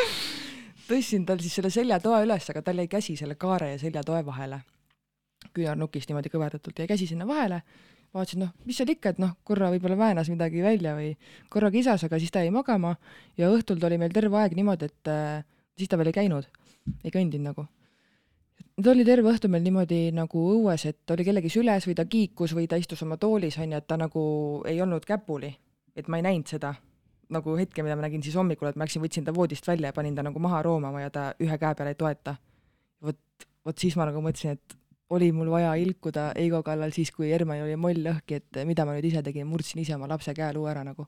tõstsin 0.88 1.26
tal 1.28 1.42
siis 1.44 1.58
selle 1.58 1.72
seljatoe 1.74 2.24
üles, 2.26 2.50
aga 2.52 2.64
tal 2.66 2.82
jäi 2.82 2.90
käsi 2.92 3.16
selle 3.20 3.36
kaare 3.40 3.74
ja 3.74 3.80
seljatoe 3.82 4.24
vahele. 4.26 4.62
küünarnukist 5.54 6.10
niimoodi 6.10 6.30
kõverdatult 6.34 6.80
jäi 6.82 6.88
käsi 6.90 7.06
sinna 7.08 7.28
vahele, 7.28 7.62
vaatasin, 8.14 8.42
noh, 8.42 8.50
mis 8.66 8.78
seal 8.78 8.90
ikka, 8.90 9.14
et 9.14 9.20
noh, 9.22 9.36
korra 9.46 9.70
võib-olla 9.74 9.98
väänas 9.98 10.30
midagi 10.34 10.64
välja 10.66 10.96
või 10.98 11.12
korra 11.54 11.70
kisas, 11.72 12.04
aga 12.04 12.20
siis 12.20 12.34
ta 12.34 12.42
jäi 12.44 12.52
magama 12.54 12.96
ja 13.38 13.50
õhtul 13.54 13.80
ta 13.80 13.88
oli 13.88 14.00
meil 14.02 14.14
terve 14.14 14.38
aeg 14.42 14.56
niimoodi, 14.58 14.90
et 14.90 15.12
äh, 15.14 15.46
siis 15.78 15.90
ta 15.90 16.00
veel 16.00 16.12
ei 16.12 16.18
käinud, 16.18 16.50
ei 17.04 17.14
kõndinud 17.14 17.52
nagu. 17.52 17.68
ta 18.82 18.92
oli 18.92 19.06
terve 19.06 19.32
õhtu 19.32 19.50
meil 19.50 19.64
niimoodi 19.64 20.02
nagu 20.16 20.48
õues, 20.56 20.88
et 20.90 21.16
oli 21.16 21.26
kellegi 21.28 21.54
süles 21.54 21.88
või 21.88 21.96
ta 21.96 22.06
kiikus 22.06 22.56
või 22.58 22.68
ta 22.68 22.82
istus 22.82 23.02
oma 23.04 23.18
toolis, 23.18 23.58
onju, 23.58 23.78
et 23.78 23.88
ta 23.88 23.98
nagu 23.98 24.24
ei 24.66 24.82
olnud 24.82 25.06
käpuli, 25.06 25.54
et 25.96 26.08
ma 26.08 26.18
ei 26.18 26.28
näinud 26.30 26.50
seda 26.50 26.74
nagu 27.34 27.56
hetke, 27.60 27.84
mida 27.84 27.98
ma 27.98 28.06
nägin 28.06 28.24
siis 28.24 28.36
hommikul, 28.40 28.70
et 28.70 28.80
ma 28.80 28.86
läksin, 28.86 29.04
võtsin 29.04 29.26
ta 29.28 29.34
voodist 29.36 29.68
välja 29.68 29.92
ja 29.92 29.96
panin 29.96 30.16
ta 30.16 30.26
nagu 30.26 30.40
maha 30.40 30.62
roomama 30.66 31.04
ja 31.04 31.12
ta 31.14 31.30
ühe 31.44 31.60
käe 31.60 31.76
peale 31.76 31.94
ei 31.94 32.00
toeta. 32.00 32.36
vot, 33.04 33.48
vot 33.66 33.78
siis 33.78 33.96
ma 34.00 34.08
nagu 34.10 34.22
mõtlesin, 34.24 34.58
et 34.58 34.78
oli 35.10 35.32
mul 35.32 35.52
vaja 35.52 35.76
ilkuda 35.80 36.32
Eigo 36.36 36.62
kallal 36.64 36.92
siis, 36.96 37.12
kui 37.16 37.30
Hermann 37.32 37.64
oli 37.64 37.76
moll 37.80 38.04
lõhki, 38.04 38.42
et 38.42 38.60
mida 38.68 38.86
ma 38.86 38.96
nüüd 38.96 39.08
ise 39.08 39.24
tegin, 39.24 39.48
murdsin 39.48 39.82
ise 39.84 39.96
oma 39.96 40.10
lapse 40.12 40.34
käeluu 40.36 40.68
ära 40.68 40.84
nagu. 40.88 41.08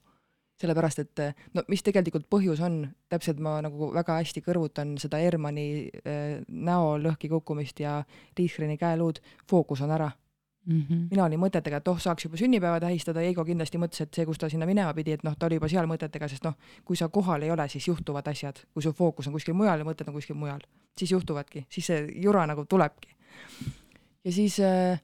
sellepärast, 0.60 1.00
et 1.00 1.20
no 1.56 1.62
mis 1.72 1.80
tegelikult 1.80 2.26
põhjus 2.28 2.60
on, 2.60 2.82
täpselt 3.08 3.38
ma 3.40 3.62
nagu 3.64 3.94
väga 3.96 4.18
hästi 4.18 4.42
kõrvutan 4.44 4.98
seda 5.00 5.22
Hermanni 5.24 5.88
äh, 5.88 6.42
näo 6.52 6.98
lõhki 7.00 7.30
kukkumist 7.32 7.80
ja 7.80 8.02
Liisgreni 8.38 8.76
käeluud, 8.78 9.22
fookus 9.48 9.80
on 9.86 9.96
ära 9.96 10.10
mm. 10.70 10.82
-hmm. 10.90 11.08
mina 11.12 11.24
olin 11.26 11.40
mõtetega, 11.40 11.82
et 11.82 11.88
oh, 11.88 12.00
saaks 12.00 12.26
juba 12.26 12.38
sünnipäeva 12.38 12.80
tähistada, 12.80 13.22
Eigo 13.22 13.46
kindlasti 13.46 13.78
mõtles, 13.82 14.02
et 14.06 14.14
see, 14.14 14.26
kus 14.26 14.38
ta 14.38 14.50
sinna 14.50 14.66
minema 14.70 14.94
pidi, 14.94 15.12
et 15.18 15.24
noh, 15.24 15.36
ta 15.40 15.46
oli 15.50 15.60
juba 15.60 15.70
seal 15.70 15.88
mõtetega, 15.90 16.30
sest 16.30 16.46
noh, 16.46 16.58
kui 16.86 16.98
sa 16.98 17.10
kohal 17.10 17.44
ei 17.44 17.52
ole, 17.52 17.68
siis 17.70 17.88
juhtuvad 17.88 18.28
asjad, 18.28 18.62
kui 18.74 18.84
su 18.84 18.94
fookus 18.94 19.28
on 19.28 19.34
kuskil 19.34 19.54
mujal 19.54 19.80
ja 19.80 19.86
mõtted 19.86 20.08
on 20.08 20.14
kuskil 20.14 20.36
mujal, 20.36 20.62
siis 20.98 21.12
juhtuvadki, 21.12 21.66
siis 21.70 21.86
see 21.92 22.08
jura 22.16 22.46
nagu 22.48 22.66
tulebki. 22.66 23.16
ja 24.24 24.32
siis 24.32 24.60
eh, 24.60 25.00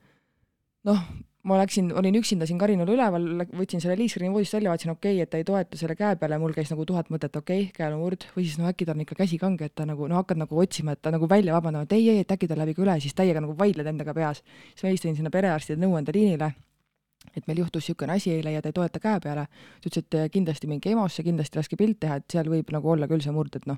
noh, 0.83 1.01
ma 1.45 1.57
läksin, 1.59 1.91
olin 1.93 2.15
üksinda 2.17 2.47
siin 2.49 2.57
Karinul 2.59 2.89
üleval, 2.89 3.25
võtsin 3.53 3.81
selle 3.83 3.95
liiskriini 3.99 4.33
voodist 4.33 4.55
välja, 4.55 4.71
vaatasin, 4.71 4.93
okei 4.95 5.13
okay,, 5.13 5.25
et 5.25 5.29
ta 5.29 5.39
ei 5.41 5.45
toeta 5.45 5.77
selle 5.77 5.95
käe 5.97 6.17
peale, 6.19 6.39
mul 6.41 6.55
käis 6.55 6.71
nagu 6.73 6.85
tuhat 6.89 7.11
mõtet, 7.13 7.37
okei 7.37 7.67
okay,, 7.67 7.75
käel 7.75 7.93
on 7.93 8.01
murd, 8.01 8.25
või 8.35 8.47
siis 8.47 8.57
no 8.61 8.69
äkki 8.69 8.87
tal 8.87 8.97
on 8.97 9.03
ikka 9.05 9.17
käsi 9.19 9.37
kange, 9.41 9.69
et 9.69 9.75
ta 9.77 9.85
nagu 9.85 10.09
no 10.09 10.17
hakkad 10.17 10.41
nagu 10.41 10.61
otsima, 10.61 10.95
et 10.95 11.03
ta 11.05 11.13
nagu 11.13 11.29
välja 11.29 11.53
vabandama, 11.53 11.85
et 11.85 11.93
ei, 11.97 12.07
ei, 12.15 12.23
et 12.25 12.33
äkki 12.33 12.49
tal 12.49 12.61
läheb 12.61 12.73
ikka 12.73 12.85
üle, 12.87 12.97
siis 13.03 13.13
täiega 13.17 13.43
nagu 13.45 13.53
vaidled 13.59 13.91
endaga 13.93 14.17
peas. 14.17 14.41
siis 14.73 14.83
ma 14.83 14.89
helistasin 14.89 15.19
sinna 15.21 15.33
perearstide 15.33 15.77
nõuandeliinile, 15.85 16.51
et 17.35 17.45
meil 17.45 17.61
juhtus 17.61 17.83
niisugune 17.83 18.17
asi 18.17 18.33
eile 18.33 18.55
ja 18.55 18.65
ta 18.65 18.73
ei 18.73 18.79
toeta 18.81 19.03
käe 19.03 19.21
peale. 19.21 19.45
ta 19.45 19.91
ütles, 19.91 20.01
et 20.01 20.33
kindlasti 20.33 20.71
minge 20.71 20.89
EMO-sse, 20.89 21.23
kindlasti 21.23 21.61
laske 21.61 21.77
pilt 21.77 22.01
teha, 22.01 22.17
et 22.21 22.29
seal 22.31 22.49
võib 22.49 22.73
nagu 22.73 22.89
olla 22.89 23.07
küll 23.11 23.21
see 23.21 23.33
murd, 23.35 23.55
et 23.55 23.69
noh, 23.69 23.77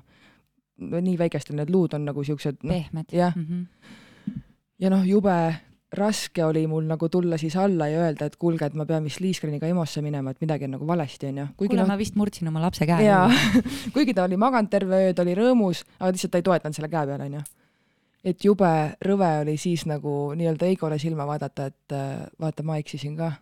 nii 0.78 1.16
väikestel 1.20 1.58
need 1.58 1.70
luud 1.74 1.92
on 1.92 2.08
nagu 2.08 2.24
siuksed 2.24 2.62
no, 2.62 2.72
pehmed. 2.72 3.12
jah 3.12 3.36
mm 3.36 3.44
-hmm. 3.44 4.36
ja 4.78 4.90
noh, 4.90 5.04
jube 5.04 5.67
raske 5.92 6.44
oli 6.44 6.66
mul 6.66 6.84
nagu 6.84 7.08
tulla 7.08 7.38
siis 7.38 7.56
alla 7.56 7.88
ja 7.88 8.02
öelda, 8.04 8.26
et 8.28 8.36
kuulge, 8.36 8.66
et 8.66 8.74
ma 8.76 8.84
pean 8.86 9.04
vist 9.04 9.20
Liisgreniga 9.24 9.68
EMO-sse 9.70 10.02
minema, 10.04 10.30
et 10.30 10.40
midagi 10.44 10.66
on 10.68 10.74
nagu 10.76 10.86
valesti, 10.86 11.30
onju. 11.30 11.46
kuule 11.56 11.80
no,, 11.80 11.86
ma 11.88 11.96
vist 11.98 12.16
murdsin 12.18 12.48
oma 12.48 12.60
lapse 12.60 12.86
käe. 12.86 13.06
jaa 13.06 13.28
kuigi 13.94 14.14
ta 14.14 14.26
oli 14.28 14.36
maganud 14.36 14.70
terve 14.70 15.00
öö, 15.06 15.14
ta 15.16 15.24
oli 15.24 15.36
rõõmus, 15.38 15.84
aga 15.98 16.12
lihtsalt 16.12 16.34
ta 16.34 16.42
ei 16.42 16.46
toetanud 16.50 16.76
selle 16.76 16.90
käe 16.92 17.08
peale, 17.08 17.28
onju. 17.30 17.42
et 18.32 18.44
jube 18.44 18.72
rõve 19.08 19.30
oli 19.42 19.56
siis 19.56 19.86
nagu 19.88 20.16
nii-öelda 20.36 20.68
Eigole 20.68 20.98
silma 21.00 21.26
vaadata, 21.28 21.70
et 21.72 21.96
äh, 21.96 22.26
vaata, 22.40 22.66
ma 22.68 22.76
eksisin 22.82 23.16
ka. 23.16 23.32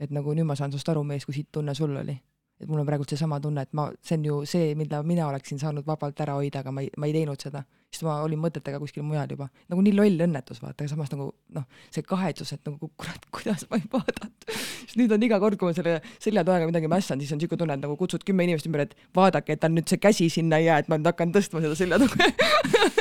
et 0.00 0.10
nagu 0.10 0.34
nüüd 0.34 0.50
ma 0.50 0.58
saan 0.58 0.74
sinust 0.74 0.88
aru, 0.90 1.04
mees, 1.06 1.26
kui 1.26 1.34
siit 1.34 1.52
tunne 1.52 1.74
sul 1.78 1.94
oli. 1.96 2.18
Et 2.58 2.66
mul 2.66 2.80
on 2.82 2.86
praegu 2.86 3.06
seesama 3.06 3.38
tunne, 3.42 3.62
et 3.62 3.74
ma, 3.76 3.86
see 4.02 4.16
on 4.18 4.24
ju 4.26 4.36
see, 4.50 4.70
mida 4.78 5.00
mina 5.06 5.28
oleksin 5.30 5.60
saanud 5.60 5.86
vabalt 5.86 6.18
ära 6.24 6.34
hoida, 6.38 6.62
aga 6.64 6.72
ma 6.74 6.82
ei, 6.82 6.90
ma 6.98 7.06
ei 7.06 7.14
teinud 7.14 7.42
seda. 7.42 7.64
sest 7.88 8.02
ma 8.04 8.18
olin 8.20 8.36
mõtetega 8.36 8.76
kuskil 8.82 9.04
mujal 9.06 9.30
juba. 9.32 9.46
nagu 9.70 9.82
nii 9.84 9.94
loll 9.96 10.24
õnnetus, 10.26 10.58
vaata, 10.60 10.82
aga 10.82 10.90
samas 10.90 11.12
nagu 11.14 11.28
noh, 11.56 11.64
see 11.94 12.04
kahetsus, 12.04 12.52
et 12.56 12.64
nagu 12.66 12.90
kurat, 13.00 13.28
kuidas 13.32 13.64
ma 13.70 13.78
ei 13.78 13.86
vaadanud. 13.92 14.48
siis 14.82 14.96
nüüd 15.00 15.14
on 15.14 15.26
iga 15.28 15.38
kord, 15.40 15.58
kui 15.60 15.70
ma 15.70 15.76
selle 15.76 16.00
seljatoega 16.18 16.68
midagi 16.68 16.90
mässan, 16.90 17.22
siis 17.22 17.32
on 17.32 17.40
niisugune 17.40 17.62
tunne, 17.62 17.78
et 17.78 17.86
nagu 17.86 17.96
kutsud 18.00 18.26
kümme 18.26 18.48
inimest 18.48 18.66
ümber, 18.68 18.84
et 18.88 18.96
vaadake, 19.16 19.54
et 19.54 19.62
tal 19.62 19.72
nüüd 19.72 19.88
see 19.88 20.02
käsi 20.02 20.28
sinna 20.32 20.58
ei 20.58 20.68
jää, 20.68 20.82
et 20.82 20.90
ma 20.90 20.98
nüüd 20.98 21.08
hakkan 21.12 21.32
tõstma 21.36 21.62
seda 21.64 21.78
seljatuge 21.78 22.28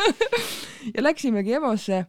ja 0.95 1.03
läksimegi 1.03 1.57
EMO-sse 1.57 2.05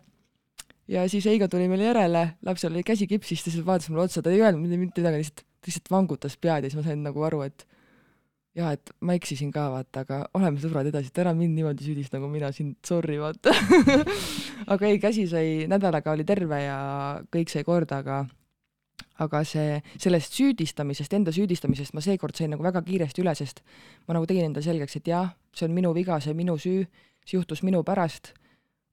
ja 0.88 1.08
siis 1.08 1.26
Heigo 1.28 1.48
tuli 1.48 1.68
meile 1.68 1.90
järele, 1.90 2.24
lapsel 2.44 2.72
oli 2.72 2.84
käsi 2.86 3.08
kipsis, 3.08 3.42
ta 3.42 3.50
lihtsalt 3.50 3.66
vaatas 3.66 3.90
mulle 3.90 4.06
otsa, 4.06 4.22
ta 4.22 4.32
ei 4.32 4.42
öelnud 4.42 4.68
mitte 4.68 5.00
midagi, 5.00 5.24
lihtsalt 5.24 5.47
lihtsalt 5.68 5.90
vangutas 5.92 6.36
pead 6.40 6.64
ja 6.64 6.70
siis 6.70 6.78
ma 6.80 6.86
sain 6.86 7.04
nagu 7.04 7.24
aru, 7.28 7.42
et 7.46 7.66
jaa, 8.58 8.72
et 8.74 8.92
ma 9.04 9.14
eksisin 9.18 9.52
ka, 9.54 9.68
vaata, 9.72 10.02
aga 10.06 10.22
oleme 10.38 10.60
sõbrad 10.62 10.88
edasi, 10.90 11.12
et 11.12 11.20
ära 11.22 11.34
mind 11.36 11.54
niimoodi 11.56 11.86
süüdista, 11.86 12.18
nagu 12.18 12.30
mina 12.32 12.50
sind, 12.54 12.78
sorry, 12.86 13.18
vaata. 13.20 13.54
Aga 14.72 14.88
ei, 14.88 14.98
käsi 15.02 15.28
sai, 15.30 15.68
nädalaga 15.70 16.12
oli 16.16 16.26
terve 16.28 16.58
ja 16.64 16.78
kõik 17.32 17.52
sai 17.52 17.64
korda, 17.66 18.02
aga 18.02 18.24
aga 19.22 19.40
see, 19.46 19.78
sellest 19.98 20.34
süüdistamisest, 20.38 21.14
enda 21.14 21.32
süüdistamisest 21.34 21.94
ma 21.94 22.02
seekord 22.02 22.38
sain 22.38 22.52
nagu 22.54 22.62
väga 22.62 22.82
kiiresti 22.86 23.22
üle, 23.22 23.34
sest 23.38 23.62
ma 24.06 24.14
nagu 24.14 24.26
tegin 24.30 24.46
endale 24.48 24.66
selgeks, 24.66 24.98
et 24.98 25.10
jah, 25.10 25.32
see 25.54 25.66
on 25.66 25.74
minu 25.74 25.90
viga, 25.94 26.20
see 26.22 26.34
on 26.34 26.38
minu 26.38 26.54
süü, 26.60 26.84
see 27.26 27.38
juhtus 27.38 27.64
minu 27.66 27.82
pärast 27.86 28.32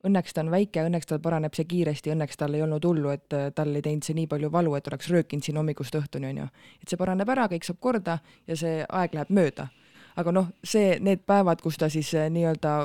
õnneks 0.06 0.36
ta 0.36 0.44
on 0.44 0.52
väike, 0.54 0.84
õnneks 0.86 1.10
tal 1.10 1.22
paraneb 1.24 1.56
see 1.58 1.68
kiiresti, 1.70 2.12
õnneks 2.14 2.38
tal 2.40 2.56
ei 2.58 2.64
olnud 2.66 2.84
hullu, 2.86 3.14
et 3.16 3.36
äh, 3.36 3.48
tal 3.56 3.74
ei 3.76 3.84
teinud 3.86 4.06
see 4.06 4.18
nii 4.18 4.28
palju 4.32 4.52
valu, 4.54 4.76
et 4.78 4.88
oleks 4.92 5.10
röökinud 5.14 5.46
siin 5.46 5.58
hommikust 5.60 5.96
õhtuni, 5.98 6.34
onju. 6.34 6.46
et 6.82 6.92
see 6.92 7.00
paraneb 7.00 7.32
ära, 7.34 7.48
kõik 7.52 7.66
saab 7.68 7.80
korda 7.82 8.20
ja 8.48 8.60
see 8.60 8.84
aeg 8.86 9.18
läheb 9.18 9.34
mööda. 9.34 9.70
aga 10.16 10.32
noh, 10.32 10.52
see, 10.64 10.96
need 11.04 11.26
päevad, 11.28 11.62
kus 11.64 11.78
ta 11.80 11.90
siis 11.92 12.14
äh, 12.16 12.30
nii-öelda 12.32 12.76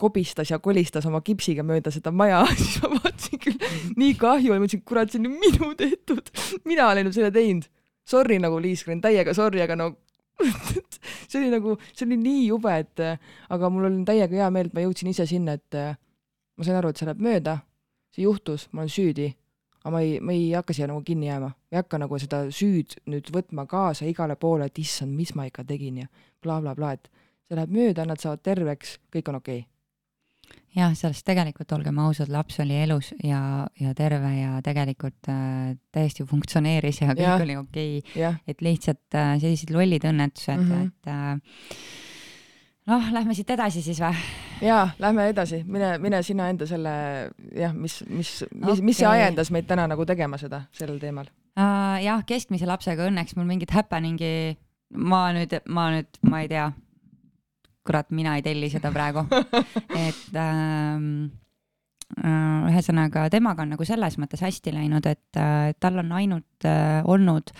kobistas 0.00 0.50
ja 0.50 0.58
kolistas 0.58 1.06
oma 1.06 1.20
kipsiga 1.24 1.62
mööda 1.62 1.92
seda 1.94 2.10
maja, 2.10 2.42
siis 2.60 2.80
ma 2.82 2.94
vaatasin 2.96 3.42
küll 3.42 3.68
nii 4.00 4.14
kahju 4.20 4.54
ja 4.54 4.62
mõtlesin, 4.62 4.84
kurat, 4.86 5.12
see 5.12 5.20
on 5.22 5.28
ju 5.28 5.34
minu 5.34 5.74
tehtud, 5.78 6.32
mina 6.64 6.88
olen 6.90 7.10
ju 7.10 7.18
selle 7.18 7.34
teinud. 7.34 7.68
Sorry 8.04 8.36
nagu 8.36 8.58
Liis-Gren, 8.60 9.00
täiega 9.00 9.32
sorry, 9.32 9.62
aga 9.64 9.78
no 9.80 9.94
see 11.30 11.38
oli 11.38 11.52
nagu, 11.52 11.76
see 11.92 12.04
oli 12.08 12.18
nii 12.20 12.48
jube, 12.48 12.72
et 12.82 13.00
äh, 13.00 13.20
aga 13.54 13.70
mul 13.72 13.86
on 13.88 14.02
täiega 14.08 14.42
hea 14.42 14.48
meel, 14.52 14.68
et 14.68 14.76
ma 14.76 14.82
jõudsin 14.84 15.12
ise 15.12 15.28
sinna, 15.30 15.54
et 15.56 15.78
ma 16.56 16.66
sain 16.66 16.78
aru, 16.78 16.92
et 16.92 17.00
see 17.00 17.08
läheb 17.08 17.24
mööda, 17.24 17.58
see 18.14 18.24
juhtus, 18.26 18.68
ma 18.72 18.84
olen 18.84 18.94
süüdi, 18.94 19.28
aga 19.82 19.92
ma 19.94 20.00
ei, 20.04 20.16
ma 20.20 20.32
ei 20.32 20.48
hakka 20.54 20.76
siia 20.76 20.88
nagu 20.90 21.02
kinni 21.06 21.28
jääma, 21.28 21.50
ma 21.50 21.74
ei 21.74 21.82
hakka 21.82 22.00
nagu 22.00 22.18
seda 22.22 22.44
süüd 22.54 22.96
nüüd 23.10 23.30
võtma 23.34 23.66
kaasa 23.70 24.08
igale 24.08 24.38
poole, 24.40 24.70
et 24.70 24.78
issand, 24.78 25.14
mis 25.14 25.34
ma 25.34 25.48
ikka 25.50 25.66
tegin 25.68 26.04
ja 26.04 26.10
blablabla 26.42 26.74
bla, 26.74 26.96
bla, 26.96 26.96
et 26.98 27.48
see 27.48 27.60
läheb 27.60 27.78
mööda, 27.78 28.08
nad 28.08 28.22
saavad 28.22 28.44
terveks, 28.44 28.98
kõik 29.12 29.32
on 29.32 29.40
okei. 29.42 29.62
Okay 29.64 29.70
jah, 30.74 30.94
sellest 30.98 31.24
tegelikult 31.26 31.72
olgem 31.76 31.98
ausad, 32.02 32.30
laps 32.32 32.58
oli 32.64 32.76
elus 32.82 33.12
ja, 33.24 33.40
ja 33.80 33.92
terve 33.96 34.30
ja 34.36 34.58
tegelikult 34.64 35.30
äh, 35.30 35.74
täiesti 35.94 36.26
funktsioneeris 36.28 37.02
ja 37.02 37.12
kõik 37.12 37.24
ja. 37.24 37.36
oli 37.42 37.58
okei. 37.60 38.00
Okay.. 38.02 38.40
et 38.50 38.64
lihtsalt 38.64 39.18
äh, 39.18 39.36
sellised 39.42 39.72
lollid 39.74 40.06
õnnetused 40.10 40.58
mm, 40.58 40.72
-hmm. 40.72 40.90
et 40.90 41.12
äh, 41.12 41.84
noh, 42.90 43.12
lähme 43.12 43.34
siit 43.36 43.50
edasi 43.54 43.82
siis 43.84 44.00
või? 44.02 44.16
jaa, 44.64 44.88
lähme 45.00 45.28
edasi, 45.32 45.62
mine, 45.68 45.94
mine 46.02 46.20
sina 46.26 46.48
enda 46.52 46.66
selle 46.68 46.94
jah, 47.56 47.74
mis, 47.74 48.00
mis, 48.08 48.32
mis 48.52 48.72
okay., 48.72 48.86
mis 48.86 49.00
see 49.00 49.08
ajendas 49.08 49.50
meid 49.54 49.68
täna 49.70 49.86
nagu 49.90 50.06
tegema 50.08 50.38
seda 50.40 50.64
sellel 50.74 51.00
teemal 51.02 51.28
uh,? 51.28 52.00
jah, 52.04 52.24
keskmise 52.28 52.68
lapsega 52.68 53.08
õnneks 53.08 53.36
mul 53.38 53.48
mingit 53.48 53.72
happening'i, 53.74 54.56
ma 54.96 55.26
nüüd, 55.36 55.56
ma 55.68 55.88
nüüd, 55.96 56.20
ma 56.28 56.42
ei 56.44 56.50
tea, 56.52 56.68
kurat, 57.86 58.12
mina 58.16 58.36
ei 58.38 58.44
telli 58.44 58.70
seda 58.72 58.92
praegu 58.94 59.24
et 60.06 60.40
ähm, 60.40 61.08
uh, 62.20 62.68
ühesõnaga 62.70 63.28
temaga 63.32 63.64
on 63.64 63.74
nagu 63.76 63.88
selles 63.88 64.18
mõttes 64.20 64.44
hästi 64.44 64.76
läinud, 64.76 65.08
et 65.08 65.40
uh, 65.40 65.72
tal 65.80 66.02
on 66.04 66.12
ainult 66.20 66.68
uh, 66.68 67.00
olnud 67.08 67.54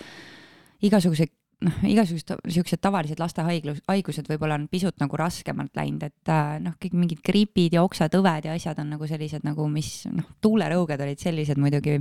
igasuguseid 0.85 1.33
noh, 1.63 1.81
igasugused 1.87 2.33
siuksed 2.51 2.81
tavalised 2.83 3.19
laste 3.21 3.43
haiglus, 3.45 3.81
haigused 3.89 4.27
võib-olla 4.29 4.57
on 4.59 4.67
pisut 4.71 4.97
nagu 5.01 5.19
raskemalt 5.19 5.75
läinud, 5.77 6.03
et 6.07 6.31
äh, 6.31 6.55
noh, 6.63 6.75
kõik 6.81 6.95
mingid 6.97 7.21
gripid 7.25 7.77
ja 7.77 7.83
oksetõved 7.85 8.49
ja 8.49 8.55
asjad 8.57 8.79
on 8.83 8.91
nagu 8.95 9.07
sellised 9.09 9.45
nagu, 9.47 9.67
mis 9.71 9.91
noh, 10.11 10.27
tuulerõuged 10.43 11.05
olid 11.05 11.21
sellised 11.21 11.61
muidugi 11.61 11.99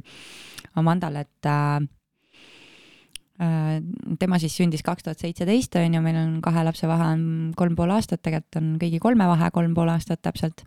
Amandal, 0.80 1.20
et 1.22 1.48
äh, 1.50 1.86
äh, 3.44 3.80
tema 4.20 4.40
siis 4.42 4.56
sündis 4.58 4.84
kaks 4.86 5.06
tuhat 5.06 5.22
seitseteist 5.22 5.78
on 5.80 5.98
ju, 5.98 6.04
meil 6.04 6.18
on 6.18 6.38
kahe 6.44 6.66
lapse 6.66 6.88
vahe 6.90 7.12
on 7.14 7.26
kolm 7.56 7.78
pool 7.78 7.94
aastat, 7.94 8.24
tegelikult 8.24 8.62
on 8.62 8.72
kõigi 8.82 9.02
kolme 9.02 9.28
vahe 9.30 9.50
kolm 9.54 9.76
pool 9.76 9.92
aastat 9.94 10.24
täpselt 10.24 10.66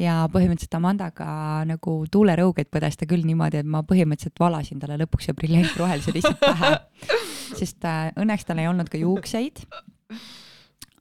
ja 0.00 0.22
põhimõtteliselt 0.32 0.78
Amandaga 0.78 1.28
nagu 1.68 1.98
tuulerõugeid 2.12 2.70
põdes 2.72 2.98
ta 2.98 3.08
küll 3.08 3.26
niimoodi, 3.28 3.62
et 3.62 3.68
ma 3.68 3.84
põhimõtteliselt 3.86 4.40
valasin 4.40 4.82
talle 4.82 5.00
lõpuks 5.04 5.28
see 5.28 5.38
briljantrohelise 5.38 6.16
lihtsalt 6.16 6.42
pähe. 6.42 6.74
sest 7.58 7.84
äh, 7.88 8.10
õnneks 8.16 8.46
tal 8.48 8.62
ei 8.62 8.68
olnud 8.70 8.90
ka 8.92 9.00
juukseid. 9.00 9.64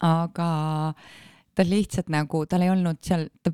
aga 0.01 0.49
ta 1.55 1.65
lihtsalt 1.67 2.09
nagu, 2.09 2.45
tal 2.49 2.63
ei 2.65 2.71
olnud 2.73 3.01
seal, 3.05 3.27
ta 3.43 3.53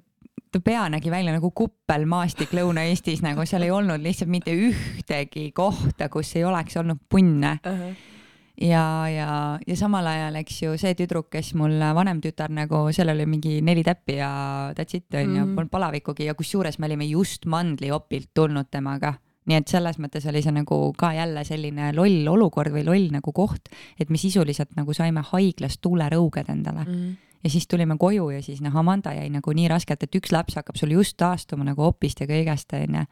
ta 0.51 0.61
pea 0.63 0.85
nägi 0.89 1.11
välja 1.11 1.33
nagu 1.35 1.49
kuppelmaastik 1.51 2.53
Lõuna-Eestis, 2.55 3.19
nagu 3.25 3.43
seal 3.45 3.65
ei 3.65 3.71
olnud 3.73 3.99
lihtsalt 3.99 4.31
mitte 4.31 4.53
ühtegi 4.55 5.49
kohta, 5.55 6.07
kus 6.09 6.35
ei 6.39 6.45
oleks 6.47 6.77
olnud 6.79 7.01
punne 7.09 7.57
uh. 7.63 7.73
-huh 7.73 8.13
ja, 8.61 9.09
ja, 9.09 9.59
ja 9.67 9.75
samal 9.77 10.07
ajal, 10.09 10.35
eks 10.41 10.61
ju, 10.63 10.73
see 10.81 10.95
tüdruk, 10.97 11.29
kes 11.29 11.53
mul 11.53 11.77
vanem 11.95 12.21
tütar 12.23 12.49
nagu, 12.53 12.87
sellel 12.95 13.19
oli 13.19 13.27
mingi 13.29 13.59
neli 13.61 13.83
täppi 13.85 14.17
ja 14.17 14.29
that's 14.73 14.97
it 14.97 15.13
onju 15.13 15.27
mm 15.27 15.43
-hmm., 15.43 15.55
polnud 15.55 15.71
palavikugi 15.71 16.25
ja 16.25 16.33
kusjuures 16.35 16.79
me 16.79 16.85
olime 16.85 17.05
just 17.05 17.45
mandliopilt 17.45 18.29
tulnud 18.33 18.67
temaga 18.71 19.13
nii 19.47 19.59
et 19.61 19.71
selles 19.71 19.99
mõttes 20.01 20.27
oli 20.29 20.41
see 20.43 20.53
nagu 20.55 20.79
ka 20.97 21.13
jälle 21.15 21.43
selline 21.47 21.93
loll 21.95 22.27
olukord 22.31 22.73
või 22.75 22.85
loll 22.87 23.07
nagu 23.13 23.33
koht, 23.35 23.71
et 23.99 24.11
me 24.11 24.19
sisuliselt 24.21 24.75
nagu 24.77 24.93
saime 24.93 25.23
haiglas 25.31 25.79
tuulerõuged 25.81 26.51
endale 26.53 26.83
mm. 26.85 26.93
-hmm. 26.93 27.41
ja 27.43 27.49
siis 27.49 27.67
tulime 27.67 27.97
koju 27.97 28.29
ja 28.35 28.41
siis 28.43 28.61
noh, 28.61 28.75
Amanda 28.75 29.13
jäi 29.13 29.29
nagu 29.29 29.53
nii 29.53 29.67
raskelt, 29.67 30.03
et 30.03 30.15
üks 30.15 30.31
laps 30.31 30.59
hakkab 30.59 30.75
sul 30.75 30.91
just 30.91 31.17
taastuma 31.17 31.63
nagu 31.63 31.83
opist 31.83 32.21
ja 32.21 32.27
kõigest 32.27 32.73
onju 32.73 33.05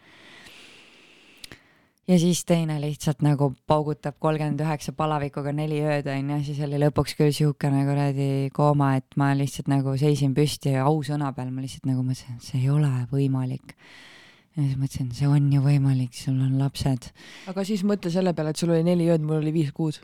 ja 2.07 2.19
siis 2.19 2.45
teine 2.45 2.77
lihtsalt 2.81 3.23
nagu 3.25 3.51
paugutab 3.67 4.17
kolmkümmend 4.19 4.61
üheksa 4.61 4.93
palavikuga 4.97 5.53
neli 5.55 5.81
ööd 5.81 6.09
onju, 6.11 6.41
siis 6.45 6.59
oli 6.65 6.79
lõpuks 6.81 7.15
küll 7.17 7.33
siukene 7.35 7.85
kuradi 7.87 8.29
kooma, 8.53 8.95
et 8.99 9.17
ma 9.19 9.31
lihtsalt 9.37 9.71
nagu 9.71 9.95
seisin 9.97 10.35
püsti 10.37 10.75
ja 10.75 10.85
ausõna 10.89 11.31
peal 11.35 11.51
ma 11.53 11.65
lihtsalt 11.65 11.89
nagu 11.89 12.05
mõtlesin, 12.05 12.37
et 12.37 12.49
see 12.49 12.61
ei 12.61 12.69
ole 12.73 12.91
võimalik. 13.11 13.75
Ja 14.55 14.63
siis 14.63 14.77
mõtlesin, 14.79 15.07
see 15.11 15.27
on 15.27 15.47
ju 15.51 15.59
võimalik, 15.63 16.13
sul 16.15 16.35
on 16.39 16.55
lapsed. 16.59 17.09
aga 17.51 17.63
siis 17.67 17.83
mõtle 17.87 18.11
selle 18.13 18.31
peale, 18.35 18.53
et 18.55 18.61
sul 18.61 18.71
oli 18.71 18.85
neli 18.87 19.09
ööd, 19.11 19.23
mul 19.25 19.41
oli 19.41 19.51
viis 19.55 19.73
kuud 19.75 19.99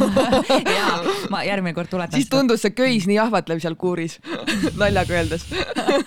jaa, 0.78 0.96
ma 1.30 1.44
järgmine 1.46 1.74
kord 1.76 1.92
tuletan. 1.92 2.18
siis 2.18 2.30
tundus 2.32 2.64
see 2.66 2.74
köis 2.74 3.06
nii 3.06 3.20
ahvatlev 3.22 3.62
seal 3.62 3.78
kuuris 3.78 4.18
naljaga 4.80 5.20
öeldes 5.20 5.46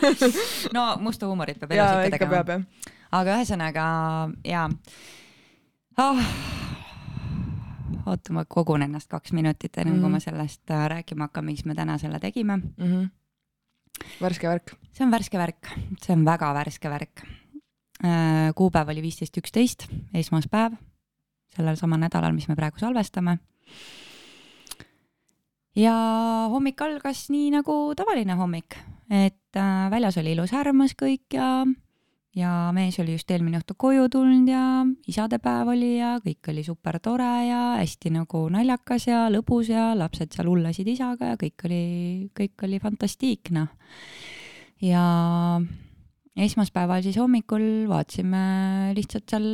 no 0.76 0.90
musta 1.04 1.32
huumorit 1.32 1.62
peab 1.62 1.78
elus 1.78 2.12
ikka 2.12 2.28
tegema. 2.28 2.60
aga 3.22 3.40
ühesõnaga 3.40 3.88
jaa 4.48 4.68
oh. 6.04 6.22
oota, 8.06 8.36
ma 8.36 8.44
kogun 8.44 8.84
ennast 8.84 9.12
kaks 9.12 9.32
minutit, 9.32 9.78
enne 9.78 9.92
mm 9.92 9.98
-hmm. 9.98 10.02
kui 10.02 10.10
ma 10.10 10.18
mhm. 10.18 10.24
sellest 10.28 10.72
äh, 10.72 10.88
rääkima 10.96 11.30
hakkan, 11.30 11.46
miks 11.46 11.66
me 11.66 11.76
täna 11.76 11.98
selle 11.98 12.20
tegime 12.20 12.58
mm. 12.58 12.74
-hmm. 12.78 13.10
värske 14.22 14.48
värk. 14.48 14.76
see 14.92 15.06
on 15.06 15.12
värske 15.12 15.38
värk, 15.38 15.76
see 16.04 16.16
on 16.16 16.26
väga 16.26 16.54
värske 16.54 16.90
värk. 16.90 17.39
Kuupäev 18.56 18.94
oli 18.94 19.02
viisteist 19.04 19.36
üksteist, 19.42 19.88
esmaspäev, 20.16 20.78
sellel 21.56 21.76
samal 21.80 22.00
nädalal, 22.00 22.32
mis 22.36 22.48
me 22.48 22.56
praegu 22.56 22.80
salvestame. 22.80 23.40
ja 25.76 25.94
hommik 26.52 26.82
algas 26.82 27.28
nii 27.30 27.52
nagu 27.58 27.76
tavaline 27.96 28.36
hommik, 28.40 28.78
et 29.10 29.56
äh, 29.60 29.92
väljas 29.92 30.18
oli 30.22 30.34
ilus 30.36 30.52
härmas 30.56 30.96
kõik 30.96 31.36
ja 31.36 31.66
ja 32.36 32.70
mees 32.76 33.00
oli 33.02 33.16
just 33.16 33.32
eelmine 33.32 33.60
õhtu 33.60 33.76
koju 33.78 34.08
tulnud 34.14 34.50
ja 34.50 34.64
isadepäev 35.10 35.72
oli 35.74 35.96
ja 35.98 36.16
kõik 36.24 36.52
oli 36.52 36.64
super 36.64 37.00
tore 37.04 37.30
ja 37.48 37.62
hästi 37.80 38.14
nagu 38.14 38.46
naljakas 38.54 39.08
ja 39.10 39.26
lõbus 39.34 39.72
ja 39.74 39.92
lapsed 39.98 40.36
seal 40.36 40.50
hullasid 40.52 40.88
isaga 40.88 41.34
ja 41.34 41.40
kõik 41.42 41.66
oli, 41.66 41.84
kõik 42.38 42.66
oli 42.68 42.80
fantastiik, 42.84 43.52
noh. 43.56 43.72
ja 44.82 45.04
esmaspäeval 46.40 47.02
siis 47.04 47.18
hommikul 47.20 47.64
vaatasime 47.90 48.42
lihtsalt 48.96 49.32
seal 49.32 49.48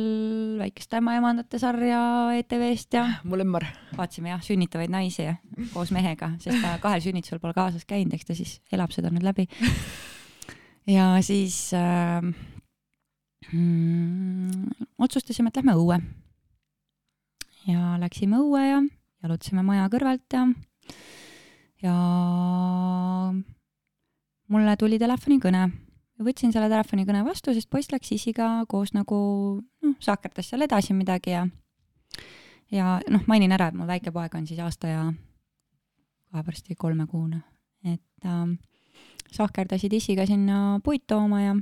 väikest 0.60 0.94
ämmaemandate 0.98 1.58
sarja 1.60 2.00
ETV-st 2.38 2.98
ja 2.98 3.04
mu 3.26 3.38
lemmar. 3.38 3.66
vaatasime 3.96 4.30
jah, 4.30 4.42
sünnitavaid 4.44 4.92
naisi 4.92 5.24
ja 5.24 5.36
koos 5.72 5.90
mehega, 5.94 6.32
sest 6.42 6.60
ta 6.62 6.76
kahel 6.82 7.02
sünnitusel 7.04 7.40
pole 7.42 7.56
kaasas 7.56 7.86
käinud, 7.88 8.14
eks 8.14 8.28
ta 8.28 8.36
siis 8.38 8.58
elab 8.72 8.94
seda 8.94 9.10
nüüd 9.10 9.26
läbi. 9.26 9.48
ja 10.96 11.08
siis 11.26 11.58
äh, 11.74 12.22
mm, 13.52 14.86
otsustasime, 14.98 15.50
et 15.50 15.58
lähme 15.58 15.74
õue. 15.80 15.98
ja 17.66 17.96
läksime 18.02 18.38
õue 18.44 18.62
ja, 18.62 18.78
jalutasime 19.24 19.66
maja 19.66 19.88
kõrvalt 19.90 20.38
ja, 20.38 20.46
ja 21.82 21.96
mulle 24.46 24.76
tuli 24.78 25.00
telefonikõne. 25.02 25.66
Võtsin 26.22 26.52
selle 26.54 26.68
telefonikõne 26.72 27.24
vastu, 27.26 27.54
sest 27.54 27.70
poiss 27.70 27.92
läks 27.92 28.12
isiga 28.16 28.64
koos 28.68 28.94
nagu 28.96 29.18
noh, 29.60 29.96
sahkerdas 30.00 30.50
seal 30.50 30.64
edasi 30.64 30.96
midagi 30.96 31.34
ja 31.34 31.46
ja 32.72 32.96
noh, 33.12 33.26
mainin 33.30 33.52
ära, 33.54 33.68
et 33.70 33.78
mul 33.78 33.88
väike 33.88 34.12
poeg 34.14 34.34
on 34.34 34.46
siis 34.48 34.60
aasta 34.62 34.90
ja 34.90 35.04
kohe 36.30 36.46
varsti 36.46 36.74
kolmekuune, 36.78 37.42
et 37.86 38.26
äh, 38.26 38.48
sahkerdasid 39.32 39.92
isiga 39.92 40.26
sinna 40.26 40.80
puid 40.84 41.06
tooma 41.06 41.42
ja 41.42 41.54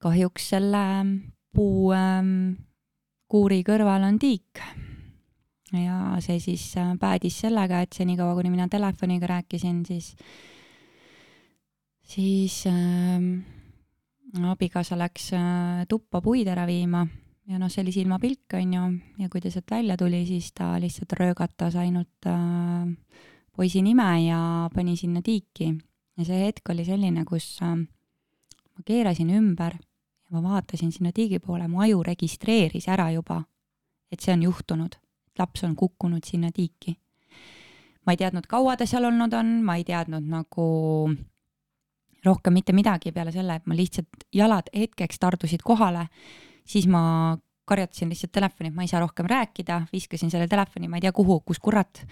kahjuks 0.00 0.48
selle 0.54 0.84
puu 1.54 1.90
ähm, 1.94 2.56
kuuri 3.30 3.62
kõrval 3.66 4.06
on 4.08 4.18
tiik. 4.18 4.62
ja 5.70 6.16
see 6.24 6.40
siis 6.42 6.64
äh, 6.80 6.94
päädis 6.98 7.40
sellega, 7.44 7.84
et 7.84 7.92
senikaua, 7.94 8.34
kuni 8.34 8.50
mina 8.50 8.66
telefoniga 8.68 9.28
rääkisin, 9.30 9.84
siis, 9.86 10.16
siis 12.10 12.64
äh, 12.66 14.42
abikaasa 14.50 14.98
läks 14.98 15.32
äh, 15.36 15.86
tuppa 15.88 16.20
puid 16.20 16.48
ära 16.50 16.66
viima 16.66 17.04
ja 17.50 17.58
noh, 17.58 17.70
see 17.70 17.82
oli 17.84 17.94
silmapilk, 17.94 18.54
on 18.58 18.74
ju, 18.74 18.86
ja 19.22 19.28
kui 19.30 19.42
ta 19.42 19.50
sealt 19.50 19.70
välja 19.70 19.96
tuli, 19.98 20.22
siis 20.28 20.52
ta 20.56 20.72
lihtsalt 20.82 21.14
röögatas 21.18 21.76
ainult 21.80 22.28
äh, 22.30 22.90
poisi 23.56 23.82
nime 23.82 24.08
ja 24.24 24.40
pani 24.74 24.96
sinna 24.96 25.22
tiiki. 25.22 25.74
ja 26.18 26.26
see 26.26 26.42
hetk 26.46 26.70
oli 26.70 26.84
selline, 26.84 27.24
kus 27.28 27.58
äh, 27.62 27.76
ma 27.76 28.86
keerasin 28.86 29.30
ümber 29.34 29.76
ja 29.76 30.36
ma 30.36 30.42
vaatasin 30.42 30.92
sinna 30.92 31.12
tiigi 31.12 31.38
poole, 31.38 31.68
mu 31.68 31.82
aju 31.82 32.02
registreeris 32.06 32.88
ära 32.88 33.10
juba, 33.14 33.42
et 34.10 34.20
see 34.20 34.34
on 34.34 34.42
juhtunud, 34.46 34.98
laps 35.38 35.64
on 35.64 35.76
kukkunud 35.76 36.26
sinna 36.26 36.52
tiiki. 36.54 36.96
ma 38.06 38.14
ei 38.14 38.18
teadnud, 38.18 38.46
kaua 38.46 38.76
ta 38.76 38.86
seal 38.86 39.04
olnud 39.04 39.34
on, 39.34 39.60
ma 39.62 39.76
ei 39.76 39.84
teadnud 39.84 40.26
nagu 40.26 40.66
rohkem 42.24 42.52
mitte 42.52 42.74
midagi 42.76 43.12
peale 43.12 43.32
selle, 43.32 43.60
et 43.60 43.66
ma 43.66 43.76
lihtsalt, 43.76 44.26
jalad 44.34 44.68
hetkeks 44.76 45.20
tardusid 45.22 45.64
kohale, 45.64 46.06
siis 46.68 46.88
ma 46.90 47.36
karjatasin 47.70 48.10
lihtsalt 48.10 48.32
telefoni, 48.34 48.70
et 48.70 48.76
ma 48.76 48.84
ei 48.84 48.90
saa 48.90 49.00
rohkem 49.00 49.28
rääkida, 49.30 49.84
viskasin 49.92 50.30
selle 50.32 50.48
telefoni, 50.50 50.88
ma 50.90 50.98
ei 50.98 51.06
tea 51.06 51.14
kuhu, 51.14 51.40
kus 51.46 51.62
kurat. 51.62 52.04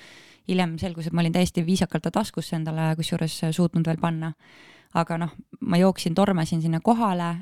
hiljem 0.48 0.78
selgus, 0.80 1.06
et 1.06 1.12
ma 1.12 1.20
olin 1.20 1.32
täiesti 1.32 1.61
viisakalt 1.66 2.06
ta 2.06 2.11
taskusse 2.11 2.56
endale 2.56 2.94
kusjuures 2.96 3.34
suutnud 3.52 3.86
veel 3.86 3.98
panna. 4.00 4.32
aga 4.94 5.18
noh, 5.18 5.34
ma 5.61 5.76
jooksin, 5.76 6.14
tormasin 6.14 6.62
sinna 6.62 6.80
kohale, 6.80 7.34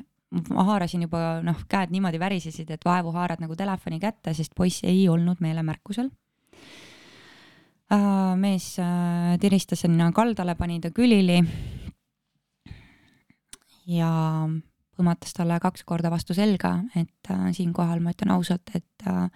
ma 0.51 0.65
haarasin 0.65 1.03
juba 1.07 1.41
noh, 1.43 1.61
käed 1.69 1.93
niimoodi 1.95 2.19
värisesid, 2.19 2.71
et 2.71 2.85
vaevu 2.85 3.13
haarad 3.15 3.41
nagu 3.41 3.57
telefoni 3.57 4.01
kätte, 4.01 4.35
sest 4.35 4.55
poiss 4.57 4.83
ei 4.85 5.09
olnud 5.09 5.41
meelemärkusel 5.41 6.11
mees 8.37 8.79
äh, 8.83 9.39
tiristas 9.39 9.85
sinna 9.85 10.11
kaldale, 10.13 10.57
pani 10.59 10.81
ta 10.81 10.91
külili. 10.91 11.43
Ja 13.87 14.11
põmatas 14.97 15.37
talle 15.37 15.59
kaks 15.63 15.85
korda 15.87 16.11
vastu 16.13 16.35
selga, 16.37 16.79
et 16.97 17.31
äh, 17.31 17.49
siinkohal 17.57 18.03
ma 18.05 18.15
ütlen 18.15 18.33
ausalt, 18.35 18.71
et 18.75 19.09
äh, 19.09 19.27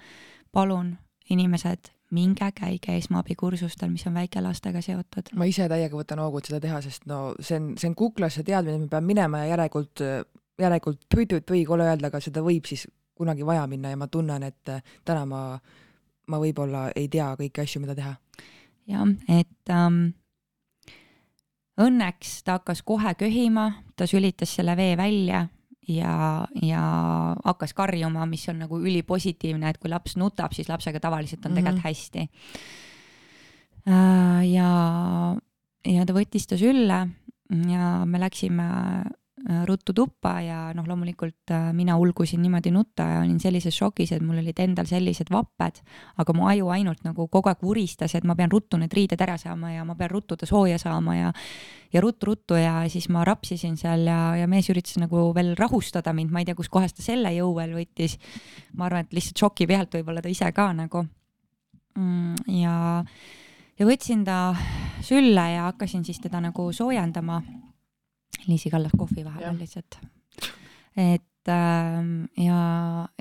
palun, 0.52 0.94
inimesed, 1.30 1.92
minge 2.10 2.48
käige 2.56 2.96
esmaabikursustel, 2.98 3.90
mis 3.92 4.06
on 4.08 4.16
väikelastega 4.18 4.82
seotud. 4.82 5.30
ma 5.38 5.46
ise 5.46 5.68
täiega 5.70 5.94
võtan 5.94 6.22
hoogu, 6.22 6.40
et 6.40 6.50
seda 6.50 6.62
teha, 6.64 6.80
sest 6.82 7.06
no 7.06 7.36
see 7.38 7.60
on, 7.60 7.74
see 7.78 7.90
on 7.92 7.98
kuklas 7.98 8.38
see 8.38 8.46
teadmine, 8.48 8.80
et 8.80 8.86
ma 8.88 8.96
pean 8.96 9.06
minema 9.06 9.44
ja 9.44 9.52
järelikult, 9.52 10.02
järelikult 10.58 11.04
tui-tui-tui, 11.12 11.62
kole 11.68 11.86
öelda, 11.86 12.10
aga 12.10 12.22
seda 12.24 12.42
võib 12.42 12.66
siis 12.66 12.88
kunagi 13.20 13.46
vaja 13.46 13.66
minna 13.68 13.92
ja 13.92 14.00
ma 14.00 14.08
tunnen, 14.08 14.42
et 14.48 14.72
äh, 14.72 14.82
täna 15.04 15.26
ma, 15.28 15.42
ma 16.32 16.40
võib-olla 16.42 16.88
ei 16.96 17.10
tea 17.12 17.28
kõiki 17.38 17.62
asju, 17.62 17.84
mida 17.84 17.94
teha. 17.98 18.16
jah, 18.90 19.06
et 19.28 19.74
ähm, 19.76 20.08
õnneks 21.80 22.40
ta 22.44 22.58
hakkas 22.58 22.82
kohe 22.86 23.14
köhima, 23.18 23.70
ta 23.96 24.06
sülitas 24.06 24.52
selle 24.56 24.76
vee 24.78 24.96
välja 24.98 25.46
ja, 25.88 26.14
ja 26.62 26.82
hakkas 27.44 27.74
karjuma, 27.76 28.26
mis 28.26 28.48
on 28.52 28.60
nagu 28.64 28.80
ülipositiivne, 28.80 29.70
et 29.70 29.80
kui 29.80 29.90
laps 29.90 30.16
nutab, 30.20 30.54
siis 30.56 30.68
lapsega 30.68 31.00
tavaliselt 31.00 31.46
on 31.46 31.54
tegelikult 31.54 31.84
-hmm. 31.84 31.88
hästi. 31.88 32.28
Äh, 33.88 34.52
ja, 34.52 34.70
ja 35.86 36.06
ta 36.06 36.12
võttis 36.12 36.46
ta 36.46 36.58
sülle 36.60 37.08
ja 37.70 38.04
me 38.06 38.20
läksime 38.20 38.68
ruttu 39.66 39.94
tuppa 39.96 40.36
ja 40.44 40.58
noh, 40.76 40.86
loomulikult 40.86 41.50
äh, 41.54 41.70
mina 41.76 41.96
ulgusin 41.98 42.42
niimoodi 42.42 42.70
nutta 42.74 43.06
ja 43.08 43.20
olin 43.24 43.40
sellises 43.42 43.76
šokis, 43.76 44.12
et 44.14 44.22
mul 44.22 44.38
olid 44.42 44.58
endal 44.62 44.86
sellised 44.86 45.32
vapped, 45.32 45.80
aga 46.22 46.34
mu 46.36 46.46
aju 46.50 46.70
ainult 46.74 47.02
nagu 47.06 47.26
kogu 47.28 47.50
aeg 47.50 47.64
vuristas, 47.64 48.14
et 48.14 48.26
ma 48.28 48.36
pean 48.38 48.52
ruttu 48.52 48.78
need 48.80 48.94
riided 48.94 49.20
ära 49.20 49.36
saama 49.40 49.72
ja 49.74 49.84
ma 49.84 49.96
pean 49.98 50.12
ruttu 50.12 50.36
ta 50.36 50.48
sooja 50.48 50.78
saama 50.78 51.16
ja 51.16 51.32
ja 51.90 52.00
ruttu-ruttu 52.00 52.54
ja 52.54 52.84
siis 52.88 53.08
ma 53.10 53.24
rapsisin 53.26 53.74
seal 53.76 54.06
ja, 54.06 54.36
ja 54.38 54.46
mees 54.46 54.68
üritas 54.70 55.00
nagu 55.02 55.30
veel 55.34 55.56
rahustada 55.58 56.12
mind, 56.14 56.30
ma 56.30 56.42
ei 56.42 56.46
tea, 56.46 56.54
kuskohast 56.58 57.00
ta 57.00 57.02
selle 57.02 57.32
jõu 57.34 57.54
veel 57.56 57.74
võttis. 57.74 58.18
ma 58.78 58.86
arvan, 58.86 59.08
et 59.08 59.16
lihtsalt 59.16 59.42
šoki 59.42 59.66
pealt 59.66 59.98
võib-olla 59.98 60.22
ta 60.22 60.30
ise 60.30 60.52
ka 60.54 60.70
nagu 60.76 61.02
mm, 61.98 62.54
ja 62.60 62.76
ja 63.80 63.88
võtsin 63.88 64.22
ta 64.24 64.52
sülle 65.02 65.46
ja 65.54 65.66
hakkasin 65.70 66.04
siis 66.04 66.20
teda 66.20 66.40
nagu 66.44 66.70
soojendama 66.72 67.40
Liisi 68.46 68.70
kallas 68.70 68.92
kohvi 68.98 69.24
vahepeal 69.24 69.58
lihtsalt. 69.58 70.00
et 70.96 71.48
äh, 71.48 72.00
ja, 72.44 72.62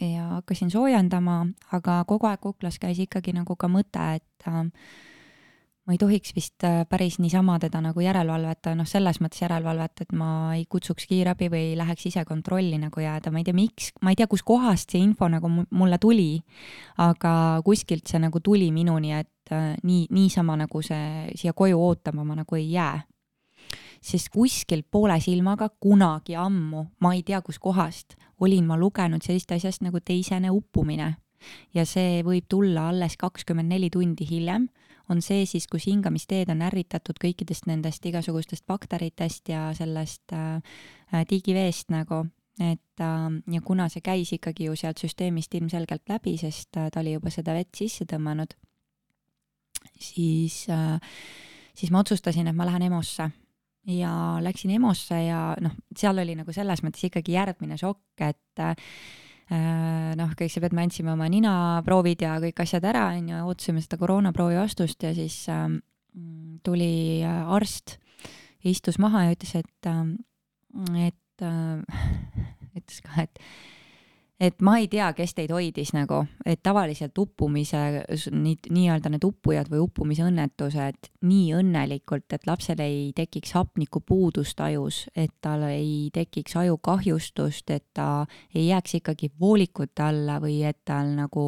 ja 0.02 0.24
hakkasin 0.40 0.72
soojendama, 0.72 1.46
aga 1.72 2.04
kogu 2.08 2.28
aeg 2.28 2.42
kuklas 2.44 2.80
käis 2.80 3.00
ikkagi 3.00 3.34
nagu 3.34 3.56
ka 3.56 3.70
mõte, 3.72 4.06
et 4.20 4.48
äh, 4.48 4.66
ma 5.90 5.96
ei 5.96 5.98
tohiks 5.98 6.36
vist 6.38 6.64
äh, 6.68 6.84
päris 6.86 7.18
niisama 7.18 7.56
teda 7.60 7.80
nagu 7.82 8.02
järelevalveta, 8.04 8.76
noh, 8.78 8.86
selles 8.86 9.18
mõttes 9.24 9.42
järelevalvet, 9.42 10.04
et 10.04 10.12
ma 10.14 10.30
ei 10.54 10.68
kutsuks 10.70 11.08
kiirabi 11.10 11.48
või 11.50 11.72
ei 11.72 11.78
läheks 11.80 12.06
ise 12.12 12.22
kontrolli 12.30 12.78
nagu 12.78 13.02
jääda, 13.02 13.32
ma 13.34 13.42
ei 13.42 13.48
tea, 13.48 13.58
miks, 13.58 13.88
ma 14.06 14.14
ei 14.14 14.20
tea, 14.20 14.28
kuskohast 14.30 14.94
see 14.94 15.02
info 15.02 15.26
nagu 15.34 15.50
mulle 15.50 15.98
tuli, 15.98 16.36
aga 17.02 17.32
kuskilt 17.66 18.06
see 18.06 18.22
nagu 18.22 18.38
tuli 18.46 18.70
minuni, 18.76 19.16
et 19.18 19.54
äh, 19.56 19.72
nii, 19.82 20.06
niisama 20.14 20.60
nagu 20.62 20.84
see 20.86 21.32
siia 21.40 21.56
koju 21.58 21.82
ootama 21.88 22.28
ma 22.28 22.38
nagu 22.44 22.60
ei 22.60 22.70
jää 22.70 23.00
sest 24.02 24.32
kuskil 24.34 24.84
poole 24.91 25.20
silmaga 25.22 25.70
kunagi 25.80 26.36
ammu, 26.39 26.86
ma 27.00 27.14
ei 27.16 27.24
tea 27.24 27.41
kuskohast, 27.45 28.16
olin 28.39 28.68
ma 28.68 28.78
lugenud 28.80 29.24
sellist 29.26 29.52
asjast 29.52 29.84
nagu 29.84 30.00
teisene 30.00 30.52
uppumine. 30.54 31.16
Ja 31.74 31.86
see 31.88 32.20
võib 32.28 32.50
tulla 32.52 32.89
alles 32.91 33.16
kakskümmend 33.20 33.72
neli 33.72 33.89
tundi 33.93 34.28
hiljem, 34.28 34.68
on 35.10 35.24
see 35.26 35.45
siis, 35.50 35.68
kus 35.72 35.88
hingamisteed 35.89 36.52
on 36.54 36.62
ärritatud 36.68 37.18
kõikidest 37.22 37.66
nendest 37.70 38.04
igasugustest 38.06 38.66
bakteritest 38.70 39.50
ja 39.50 39.70
sellest 39.78 40.36
äh, 40.36 40.60
tiigiveest 41.28 41.93
nagu, 41.95 42.26
et 42.60 43.04
äh, 43.04 43.28
ja 43.56 43.62
kuna 43.66 43.88
see 43.89 44.04
käis 44.06 44.34
ikkagi 44.36 44.68
ju 44.68 44.76
sealt 44.80 45.02
süsteemist 45.02 45.56
ilmselgelt 45.56 46.12
läbi, 46.12 46.36
sest 46.38 46.78
äh, 46.78 46.91
ta 46.93 47.02
oli 47.02 47.16
juba 47.16 47.34
seda 47.34 47.56
vett 47.58 47.72
sisse 47.76 48.06
tõmmanud, 48.10 48.56
siis 50.00 50.66
äh,, 50.70 51.00
siis 51.74 51.91
ma 51.91 52.04
otsustasin, 52.04 52.52
et 52.52 52.56
ma 52.56 52.68
lähen 52.68 52.89
EMO-sse 52.89 53.32
ja 53.88 54.12
läksin 54.44 54.74
EMO-sse 54.76 55.22
ja 55.24 55.40
noh, 55.64 55.74
seal 55.98 56.20
oli 56.22 56.36
nagu 56.38 56.54
selles 56.56 56.84
mõttes 56.84 57.06
ikkagi 57.08 57.36
järgmine 57.38 57.78
šokk, 57.80 58.26
et 58.28 58.64
äh, 58.64 58.76
noh, 60.20 60.34
kõigepealt 60.38 60.76
me 60.78 60.86
andsime 60.86 61.14
oma 61.16 61.30
ninaproovid 61.32 62.26
ja 62.26 62.36
kõik 62.44 62.62
asjad 62.66 62.86
ära, 62.90 63.08
on 63.18 63.32
ju, 63.32 63.40
ootasime 63.50 63.82
seda 63.86 64.00
koroonaproovi 64.02 64.60
vastust 64.60 65.08
ja 65.08 65.14
siis 65.18 65.42
äh, 65.52 65.66
tuli 66.66 66.94
arst, 67.26 67.98
istus 68.68 69.00
maha 69.00 69.28
ja 69.28 69.36
ütles, 69.38 69.56
et 69.62 69.90
äh,, 69.90 70.06
et 71.08 71.46
äh, 71.46 71.82
ütles 72.80 73.04
ka, 73.06 73.26
et 73.26 73.44
et 74.40 74.62
ma 74.64 74.78
ei 74.80 74.88
tea, 74.88 75.10
kes 75.18 75.34
teid 75.36 75.52
hoidis 75.52 75.92
nagu, 75.92 76.22
et 76.48 76.62
tavaliselt 76.64 77.18
uppumise 77.20 77.80
nii, 78.32 78.56
nii-öelda 78.72 79.12
need 79.12 79.26
uppujad 79.28 79.68
või 79.72 79.82
uppumise 79.84 80.24
õnnetused 80.24 81.10
nii 81.28 81.50
õnnelikult, 81.60 82.28
et 82.36 82.48
lapsel 82.48 82.80
ei 82.84 83.10
tekiks 83.16 83.52
hapnikupuudust 83.58 84.62
ajus, 84.64 85.02
et 85.16 85.34
tal 85.44 85.66
ei 85.68 86.08
tekiks 86.16 86.56
ajukahjustust, 86.62 87.70
et 87.76 87.90
ta 87.94 88.26
ei 88.56 88.70
jääks 88.70 88.96
ikkagi 89.02 89.32
voolikute 89.40 90.08
alla 90.08 90.40
või 90.40 90.62
et 90.68 90.80
tal 90.88 91.12
nagu 91.18 91.46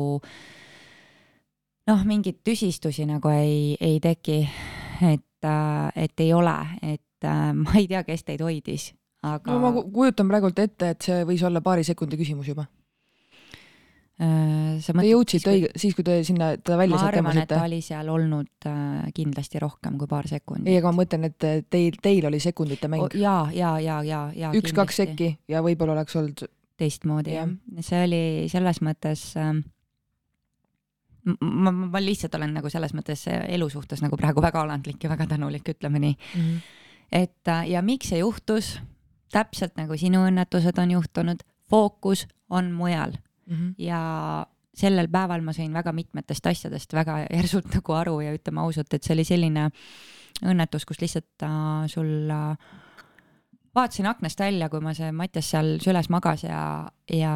noh, 1.88 2.04
mingeid 2.06 2.44
tüsistusi 2.44 3.08
nagu 3.08 3.32
ei, 3.32 3.78
ei 3.80 4.02
teki, 4.04 4.42
et, 5.14 5.52
et 5.96 6.28
ei 6.28 6.34
ole, 6.36 6.58
et 6.84 7.08
ma 7.64 7.78
ei 7.80 7.88
tea, 7.88 8.04
kes 8.04 8.28
teid 8.28 8.44
hoidis 8.44 8.92
aga. 9.24 9.48
no 9.54 9.60
ma 9.64 9.72
kujutan 9.80 10.28
praegult 10.28 10.60
ette, 10.60 10.92
et 10.92 11.08
see 11.08 11.24
võis 11.30 11.44
olla 11.48 11.64
paari 11.64 11.88
sekundi 11.88 12.20
küsimus 12.20 12.52
juba 12.52 12.68
sa 14.22 14.94
mõtled, 14.94 15.08
te 15.08 15.10
jõudsite 15.10 15.52
õige, 15.52 15.70
siis 15.82 15.96
kui 15.98 16.06
te 16.06 16.20
sinna 16.28 16.52
teda 16.60 16.78
välja 16.78 17.00
sealt 17.00 17.16
tõmbasite? 17.18 17.42
ma 17.42 17.50
ta 17.50 17.66
oli 17.66 17.80
seal 17.86 18.10
olnud 18.14 18.68
äh, 18.70 19.12
kindlasti 19.18 19.62
rohkem 19.64 19.98
kui 19.98 20.10
paar 20.12 20.28
sekundit. 20.30 20.70
ei, 20.70 20.78
aga 20.78 20.92
ma 20.92 21.02
mõtlen, 21.02 21.26
et 21.32 21.68
teil, 21.74 21.98
teil 22.04 22.28
oli 22.30 22.42
sekundite 22.44 22.90
mäng. 22.92 23.16
ja, 23.18 23.36
ja, 23.56 23.72
ja, 23.82 24.02
ja, 24.06 24.24
ja. 24.38 24.52
üks-kaks 24.58 25.02
sekki 25.02 25.32
ja 25.50 25.64
võib-olla 25.66 25.96
oleks 25.98 26.18
olnud. 26.22 26.46
teistmoodi 26.82 27.34
jah 27.34 27.50
ja., 27.50 27.86
see 27.86 28.04
oli 28.08 28.22
selles 28.52 28.82
mõttes 28.86 29.24
äh, 29.42 29.56
ma, 31.40 31.74
ma 31.74 32.04
lihtsalt 32.04 32.38
olen 32.38 32.54
nagu 32.60 32.70
selles 32.74 32.94
mõttes 32.98 33.26
elu 33.30 33.70
suhtes 33.74 34.06
nagu 34.06 34.18
praegu 34.22 34.44
väga 34.44 34.62
alandlik 34.66 35.02
ja 35.02 35.10
väga 35.12 35.32
tänulik, 35.34 35.66
ütleme 35.74 36.02
nii 36.04 36.14
mm. 36.14 36.46
-hmm. 36.46 36.62
et 37.24 37.54
ja 37.74 37.82
miks 37.82 38.14
see 38.14 38.22
juhtus, 38.22 38.76
täpselt 39.34 39.78
nagu 39.82 39.98
sinu 39.98 40.28
õnnetused 40.30 40.78
on 40.78 40.98
juhtunud, 41.00 41.42
fookus 41.70 42.28
on 42.50 42.72
mujal 42.76 43.18
mm 43.52 43.58
-hmm. 43.58 43.74
ja 43.78 44.02
sellel 44.74 45.10
päeval 45.12 45.44
ma 45.44 45.54
sain 45.54 45.74
väga 45.74 45.92
mitmetest 45.92 46.48
asjadest 46.48 46.94
väga 46.94 47.26
järsult 47.38 47.74
nagu 47.76 47.94
aru 47.94 48.20
ja 48.22 48.34
ütleme 48.34 48.64
ausalt, 48.64 48.94
et 48.94 49.04
see 49.04 49.14
oli 49.14 49.28
selline 49.28 49.70
õnnetus, 50.42 50.86
kus 50.88 51.02
lihtsalt 51.02 51.44
äh, 51.44 51.86
sul 51.92 52.32
äh, 52.32 52.58
vaatasin 53.76 54.10
aknast 54.10 54.40
välja, 54.40 54.70
kui 54.70 54.82
ma 54.84 54.94
see 54.98 55.12
Mattias 55.12 55.52
seal 55.54 55.78
süles 55.84 56.10
magas 56.10 56.44
ja, 56.44 56.90
ja, 57.12 57.34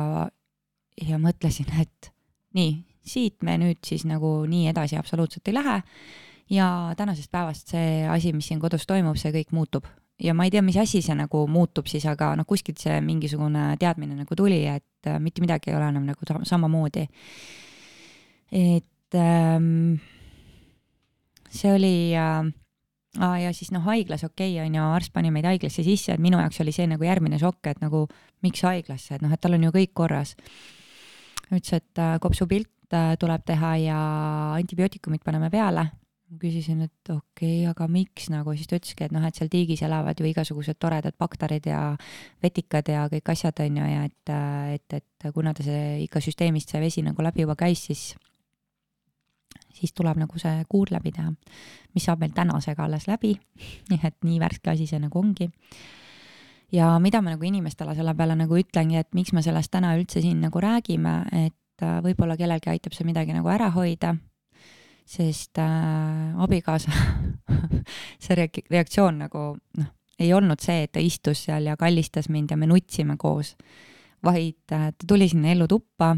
ja 1.01 1.19
mõtlesin, 1.21 1.69
et 1.81 2.11
nii, 2.55 2.79
siit 3.05 3.43
me 3.43 3.57
nüüd 3.61 3.83
siis 3.85 4.05
nagu 4.09 4.37
nii 4.49 4.69
edasi 4.71 4.97
absoluutselt 4.97 5.47
ei 5.47 5.53
lähe. 5.53 5.81
ja 6.49 6.93
tänasest 6.97 7.31
päevast 7.31 7.67
see 7.73 8.07
asi, 8.07 8.33
mis 8.33 8.47
siin 8.47 8.59
kodus 8.59 8.85
toimub, 8.87 9.17
see 9.17 9.31
kõik 9.33 9.51
muutub 9.51 9.87
ja 10.23 10.33
ma 10.33 10.45
ei 10.47 10.51
tea, 10.53 10.63
mis 10.63 10.77
asi 10.79 11.01
see 11.03 11.15
nagu 11.17 11.45
muutub 11.51 11.89
siis, 11.91 12.05
aga 12.07 12.33
noh, 12.39 12.47
kuskilt 12.47 12.79
see 12.81 12.99
mingisugune 13.03 13.73
teadmine 13.79 14.15
nagu 14.15 14.35
tuli, 14.37 14.63
et 14.71 15.09
äh, 15.09 15.19
mitte 15.19 15.43
midagi 15.43 15.71
ei 15.71 15.77
ole 15.77 15.89
enam 15.91 16.05
nagu 16.07 16.43
samamoodi. 16.43 17.07
et 18.51 19.15
ähm, 19.15 19.97
see 21.49 21.73
oli 21.73 22.15
äh, 22.15 22.53
ah, 23.19 23.35
ja 23.39 23.51
siis 23.55 23.71
noh, 23.75 23.83
haiglas 23.87 24.23
okei 24.27 24.55
okay, 24.55 24.65
on 24.65 24.75
ju, 24.75 24.85
arst 24.95 25.13
pani 25.13 25.31
meid 25.33 25.47
haiglasse 25.47 25.83
sisse, 25.83 26.15
et 26.15 26.23
minu 26.23 26.39
jaoks 26.41 26.61
oli 26.63 26.73
see 26.75 26.87
nagu 26.89 27.03
järgmine 27.03 27.39
šokk, 27.41 27.71
et 27.71 27.83
nagu 27.83 28.05
miks 28.45 28.63
haiglasse, 28.67 29.17
et 29.17 29.25
noh, 29.25 29.33
et 29.33 29.41
tal 29.41 29.57
on 29.57 29.67
ju 29.67 29.73
kõik 29.75 29.93
korras. 29.93 30.35
ütles, 31.51 31.73
et 31.73 32.01
äh, 32.01 32.17
kopsupilt 32.21 32.93
äh, 32.93 33.15
tuleb 33.19 33.45
teha 33.45 33.75
ja 33.83 33.99
antibiootikumid 34.55 35.23
paneme 35.25 35.51
peale. 35.51 35.89
Ma 36.31 36.39
küsisin, 36.41 36.81
et 36.85 37.11
okei 37.13 37.61
okay,, 37.61 37.69
aga 37.69 37.87
miks 37.91 38.29
nagu, 38.33 38.53
siis 38.57 38.69
ta 38.69 38.79
ütleski, 38.79 39.07
et 39.07 39.13
noh, 39.13 39.23
et 39.27 39.37
seal 39.37 39.49
tiigis 39.51 39.83
elavad 39.85 40.19
ju 40.19 40.27
igasugused 40.29 40.79
toredad 40.81 41.17
bakterid 41.21 41.67
ja 41.69 41.81
vetikad 42.43 42.89
ja 42.89 43.05
kõik 43.11 43.33
asjad 43.35 43.61
on 43.65 43.81
ju 43.81 43.89
ja 43.91 44.05
et, 44.09 44.35
et, 44.77 44.99
et 45.01 45.27
kuna 45.33 45.53
ta 45.53 45.65
see 45.65 46.05
ikka 46.05 46.23
süsteemist 46.23 46.73
see 46.73 46.81
vesi 46.81 47.05
nagu 47.05 47.25
läbi 47.25 47.45
juba 47.45 47.57
käis, 47.59 47.85
siis 47.89 48.13
siis 49.75 49.93
tuleb 49.93 50.19
nagu 50.19 50.39
see 50.39 50.63
kuur 50.71 50.91
läbi 50.93 51.11
teha, 51.15 51.33
mis 51.95 52.05
saab 52.07 52.23
meil 52.23 52.33
tänasega 52.35 52.85
alles 52.85 53.09
läbi. 53.11 53.35
nii 53.91 54.01
et 54.03 54.17
nii 54.23 54.39
värske 54.41 54.71
asi 54.71 54.87
see 54.89 55.01
nagu 55.03 55.19
ongi. 55.19 55.49
ja 56.71 56.95
mida 56.99 57.21
ma 57.21 57.35
nagu 57.35 57.45
inimestele 57.45 57.93
selle 57.95 58.15
peale 58.15 58.35
nagu 58.35 58.57
ütlengi, 58.57 58.97
et 58.99 59.13
miks 59.13 59.33
me 59.33 59.43
sellest 59.45 59.71
täna 59.71 59.93
üldse 59.99 60.21
siin 60.23 60.41
nagu 60.41 60.59
räägime, 60.59 61.19
et 61.45 61.83
äh, 61.83 61.99
võib-olla 62.03 62.37
kellelgi 62.37 62.71
aitab 62.71 62.95
see 62.95 63.05
midagi 63.05 63.35
nagu 63.35 63.51
ära 63.51 63.69
hoida, 63.75 64.15
sest 65.05 65.59
äh, 65.61 66.35
abikaasa 66.41 66.91
see 68.23 68.37
reaktsioon 68.37 69.19
nagu 69.25 69.47
noh, 69.77 69.91
ei 70.19 70.31
olnud 70.33 70.61
see, 70.63 70.85
et 70.85 70.95
ta 70.95 71.03
istus 71.03 71.45
seal 71.45 71.69
ja 71.69 71.77
kallistas 71.77 72.29
mind 72.29 72.51
ja 72.51 72.57
me 72.57 72.69
nutsime 72.69 73.17
koos, 73.21 73.55
vaid 74.25 74.73
äh, 74.73 74.91
ta 74.91 75.07
tuli 75.07 75.29
sinna 75.29 75.53
ellutuppa 75.53 76.15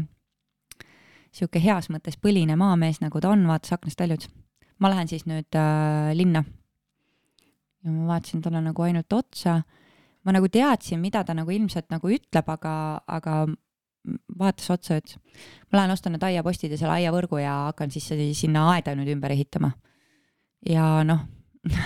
sihuke 1.34 1.60
heas 1.62 1.90
mõttes 1.92 2.16
põline 2.16 2.56
maamees, 2.56 3.02
nagu 3.04 3.20
ta 3.20 3.34
on, 3.34 3.44
vaatas 3.46 3.76
aknast 3.76 4.00
välja, 4.00 4.16
ütles 4.18 4.32
ma 4.82 4.90
lähen 4.92 5.10
siis 5.10 5.26
nüüd 5.28 5.58
äh, 5.58 6.14
linna. 6.16 6.44
ja 7.84 7.92
ma 7.92 8.14
vaatasin 8.14 8.42
talle 8.42 8.62
nagu 8.62 8.82
ainult 8.82 9.12
otsa. 9.12 9.62
ma 10.24 10.34
nagu 10.34 10.48
teadsin, 10.48 11.00
mida 11.00 11.24
ta 11.24 11.34
nagu 11.34 11.50
ilmselt 11.50 11.90
nagu 11.90 12.10
ütleb, 12.10 12.48
aga, 12.52 13.00
aga 13.06 13.46
vaatas 14.38 14.70
otsa, 14.74 14.98
ütles 15.00 15.18
ma 15.68 15.80
lähen 15.80 15.94
ostan 15.94 16.14
need 16.16 16.26
aiapostid 16.30 16.72
ja 16.74 16.80
selle 16.80 16.96
aiavõrgu 16.98 17.40
ja 17.42 17.54
hakkan 17.68 17.92
siis 17.94 18.10
sinna 18.40 18.68
aeda 18.74 18.94
nüüd 18.98 19.10
ümber 19.14 19.34
ehitama. 19.34 19.72
ja 20.66 21.04
noh 21.04 21.26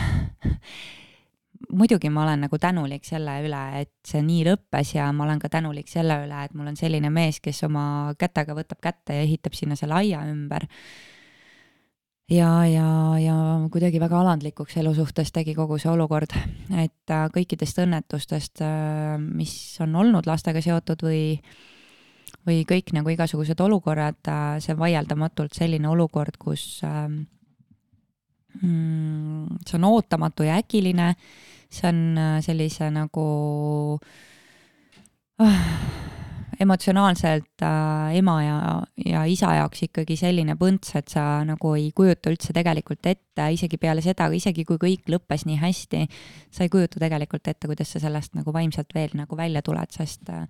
muidugi 1.73 2.11
ma 2.11 2.25
olen 2.25 2.45
nagu 2.47 2.59
tänulik 2.59 3.07
selle 3.07 3.39
üle, 3.45 3.63
et 3.83 3.93
see 4.07 4.23
nii 4.25 4.45
lõppes 4.49 4.95
ja 4.97 5.09
ma 5.15 5.27
olen 5.27 5.41
ka 5.43 5.51
tänulik 5.53 5.89
selle 5.91 6.19
üle, 6.25 6.45
et 6.45 6.55
mul 6.57 6.73
on 6.73 6.77
selline 6.79 7.11
mees, 7.13 7.41
kes 7.45 7.65
oma 7.69 7.85
kätega 8.19 8.57
võtab 8.57 8.83
kätte 8.83 9.17
ja 9.17 9.25
ehitab 9.27 9.57
sinna 9.57 9.79
selle 9.79 9.97
aia 10.01 10.23
ümber. 10.31 10.67
ja, 12.31 12.51
ja, 12.69 12.87
ja 13.21 13.37
kuidagi 13.73 14.01
väga 14.01 14.21
alandlikuks 14.21 14.77
elu 14.81 14.95
suhtes 14.97 15.33
tegi 15.33 15.55
kogu 15.55 15.79
see 15.79 15.91
olukord, 15.93 16.35
et 16.71 17.11
äh, 17.13 17.27
kõikidest 17.35 17.83
õnnetustest, 17.85 18.65
äh, 18.65 19.19
mis 19.21 19.55
on 19.85 19.97
olnud 19.97 20.27
lastega 20.27 20.63
seotud 20.65 21.05
või 21.05 21.25
või 22.47 22.65
kõik 22.69 22.93
nagu 22.97 23.13
igasugused 23.13 23.61
olukorrad, 23.61 24.21
äh, 24.29 24.57
see 24.65 24.77
vaieldamatult 24.79 25.55
selline 25.57 25.89
olukord, 25.91 26.39
kus 26.41 26.83
ähm, 26.87 27.23
mm, 28.61 29.63
see 29.67 29.79
on 29.79 29.89
ootamatu 29.93 30.47
ja 30.49 30.59
äkiline. 30.63 31.15
See 31.73 31.89
on 31.89 32.19
äh, 32.19 32.39
sellise 32.45 32.91
nagu 32.93 33.27
äh, 35.41 35.69
emotsionaalselt 36.61 37.63
äh, 37.63 38.17
ema 38.19 38.37
ja, 38.43 38.59
ja 39.07 39.25
isa 39.25 39.55
jaoks 39.57 39.87
ikkagi 39.89 40.17
selline 40.21 40.57
põnts, 40.61 40.93
et 40.99 41.11
sa 41.13 41.43
nagu 41.47 41.75
ei 41.79 41.91
kujuta 41.97 42.33
üldse 42.33 42.55
tegelikult 42.55 43.07
ette, 43.09 43.49
isegi 43.57 43.81
peale 43.81 44.05
seda, 44.05 44.29
isegi 44.35 44.67
kui 44.69 44.81
kõik 44.81 45.11
lõppes 45.13 45.47
nii 45.49 45.59
hästi, 45.63 46.05
sa 46.53 46.67
ei 46.67 46.73
kujuta 46.73 47.01
tegelikult 47.03 47.49
ette, 47.49 47.71
kuidas 47.71 47.95
sa 47.95 48.03
sellest 48.03 48.37
nagu 48.39 48.55
vaimselt 48.55 48.93
veel 48.95 49.17
nagu 49.19 49.39
välja 49.39 49.65
tuled, 49.65 49.95
sest 49.97 50.29
äh, 50.33 50.47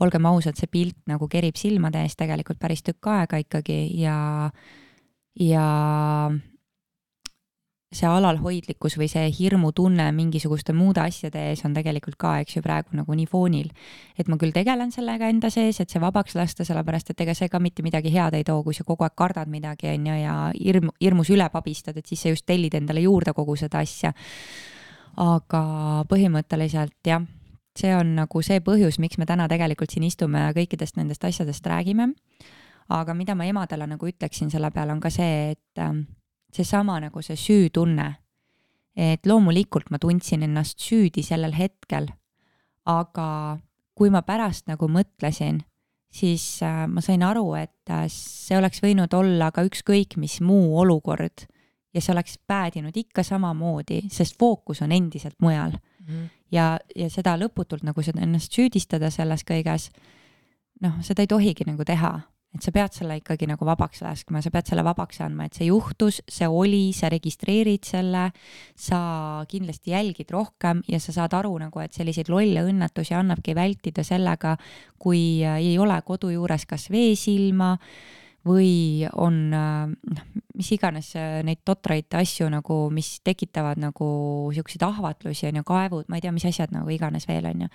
olgem 0.00 0.26
ausad, 0.28 0.58
see 0.58 0.70
pilt 0.70 0.98
nagu 1.08 1.28
kerib 1.28 1.56
silmade 1.56 2.02
ees 2.04 2.16
tegelikult 2.18 2.60
päris 2.60 2.84
tükk 2.86 3.08
aega 3.12 3.40
ikkagi 3.42 3.78
ja, 4.00 4.16
ja 5.40 5.66
see 7.94 8.08
alalhoidlikkus 8.10 8.96
või 8.98 9.06
see 9.10 9.28
hirmutunne 9.30 10.08
mingisuguste 10.14 10.74
muude 10.76 11.00
asjade 11.04 11.44
ees 11.50 11.62
on 11.66 11.74
tegelikult 11.76 12.18
ka, 12.20 12.32
eks 12.42 12.58
ju, 12.58 12.62
praegu 12.64 12.96
nagu 12.98 13.14
nii 13.14 13.28
foonil. 13.30 13.70
et 14.18 14.28
ma 14.28 14.38
küll 14.40 14.52
tegelen 14.52 14.90
sellega 14.92 15.30
enda 15.30 15.50
sees, 15.50 15.78
et 15.80 15.90
see 15.90 16.02
vabaks 16.02 16.34
lasta, 16.34 16.66
sellepärast 16.66 17.14
et 17.14 17.20
ega 17.24 17.34
see 17.34 17.48
ka 17.48 17.60
mitte 17.62 17.84
midagi 17.86 18.12
head 18.12 18.34
ei 18.34 18.44
too, 18.44 18.62
kui 18.66 18.74
sa 18.74 18.84
kogu 18.84 19.06
aeg 19.06 19.14
kardad 19.14 19.48
midagi, 19.48 19.88
on 19.94 20.06
ju, 20.10 20.18
ja 20.18 20.34
hirm, 20.58 20.90
hirmus 21.00 21.30
üle 21.30 21.48
pabistad, 21.52 21.96
et 21.96 22.06
siis 22.06 22.26
sa 22.26 22.34
just 22.34 22.46
tellid 22.46 22.74
endale 22.74 23.06
juurde 23.06 23.32
kogu 23.36 23.56
seda 23.56 23.78
asja. 23.86 24.12
aga 25.16 25.62
põhimõtteliselt 26.10 26.98
jah, 27.06 27.22
see 27.78 27.92
on 27.96 28.14
nagu 28.16 28.42
see 28.42 28.60
põhjus, 28.64 29.00
miks 29.02 29.18
me 29.18 29.26
täna 29.28 29.48
tegelikult 29.48 29.92
siin 29.92 30.06
istume 30.06 30.40
ja 30.46 30.52
kõikidest 30.56 30.96
nendest 30.96 31.24
asjadest 31.24 31.66
räägime. 31.66 32.12
aga 32.88 33.14
mida 33.14 33.34
ma 33.34 33.44
emadele 33.44 33.86
nagu 33.86 34.06
ütleksin 34.06 34.50
selle 34.50 34.70
peale, 34.70 34.92
on 34.92 35.00
ka 35.00 35.10
see, 35.10 35.50
et 35.56 35.80
seesama 36.54 37.00
nagu 37.00 37.22
see 37.22 37.36
süütunne. 37.36 38.14
et 38.96 39.26
loomulikult 39.26 39.90
ma 39.90 39.98
tundsin 39.98 40.42
ennast 40.42 40.80
süüdi 40.80 41.22
sellel 41.22 41.52
hetkel, 41.52 42.08
aga 42.86 43.58
kui 43.94 44.08
ma 44.12 44.22
pärast 44.22 44.70
nagu 44.70 44.88
mõtlesin, 44.88 45.58
siis 46.12 46.62
äh, 46.64 46.86
ma 46.88 47.02
sain 47.04 47.22
aru, 47.22 47.50
et 47.60 47.92
äh, 47.92 48.06
see 48.08 48.56
oleks 48.56 48.80
võinud 48.80 49.12
olla 49.12 49.50
ka 49.52 49.66
ükskõik 49.66 50.16
mis 50.16 50.38
muu 50.40 50.78
olukord 50.80 51.44
ja 51.92 52.00
see 52.00 52.14
oleks 52.14 52.38
päädinud 52.48 52.96
ikka 52.96 53.24
samamoodi, 53.24 54.06
sest 54.12 54.38
fookus 54.40 54.80
on 54.84 54.92
endiselt 54.96 55.36
mujal 55.44 55.76
mm. 56.06 56.14
-hmm. 56.14 56.28
ja, 56.50 56.78
ja 56.96 57.10
seda 57.10 57.36
lõputult 57.36 57.82
nagu 57.82 58.02
seda 58.02 58.22
ennast 58.22 58.52
süüdistada 58.52 59.10
selles 59.10 59.44
kõiges, 59.44 59.90
noh, 60.80 61.02
seda 61.02 61.22
ei 61.22 61.26
tohigi 61.26 61.64
nagu 61.66 61.84
teha 61.84 62.20
et 62.56 62.64
sa 62.64 62.72
pead 62.72 62.94
selle 62.96 63.18
ikkagi 63.20 63.46
nagu 63.48 63.66
vabaks 63.68 64.00
laskma, 64.04 64.40
sa 64.42 64.50
pead 64.54 64.70
selle 64.70 64.84
vabaks 64.86 65.20
andma, 65.24 65.46
et 65.46 65.58
see 65.58 65.68
juhtus, 65.68 66.22
see 66.30 66.48
oli, 66.48 66.90
sa 66.96 67.10
registreerid 67.12 67.84
selle, 67.86 68.30
sa 68.80 69.00
kindlasti 69.50 69.92
jälgid 69.92 70.32
rohkem 70.32 70.82
ja 70.88 71.00
sa 71.02 71.14
saad 71.16 71.36
aru 71.36 71.52
nagu, 71.66 71.82
et 71.84 71.96
selliseid 71.96 72.30
lolle 72.32 72.64
õnnetusi 72.66 73.16
annabki 73.18 73.56
vältida 73.56 74.04
sellega, 74.06 74.56
kui 74.98 75.42
äh, 75.44 75.60
ei 75.60 75.76
ole 75.78 75.98
kodu 76.06 76.32
juures 76.32 76.66
kas 76.68 76.88
veesilma 76.92 77.74
või 78.46 79.06
on 79.18 79.40
noh, 79.50 80.26
mis 80.56 80.70
iganes 80.76 81.10
äh, 81.18 81.40
neid 81.46 81.62
totraid 81.66 82.14
asju 82.18 82.48
nagu, 82.52 82.78
mis 82.94 83.16
tekitavad 83.26 83.80
nagu 83.82 84.08
siukseid 84.54 84.84
ahvatlusi 84.86 85.50
on 85.50 85.60
ju, 85.60 85.66
kaevud, 85.66 86.06
ma 86.08 86.18
ei 86.18 86.24
tea, 86.24 86.34
mis 86.34 86.46
asjad 86.48 86.74
nagu 86.74 86.90
iganes 86.92 87.28
veel 87.28 87.50
on 87.50 87.66
ju. 87.66 87.72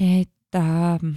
et 0.00 0.58
äh, 0.58 1.08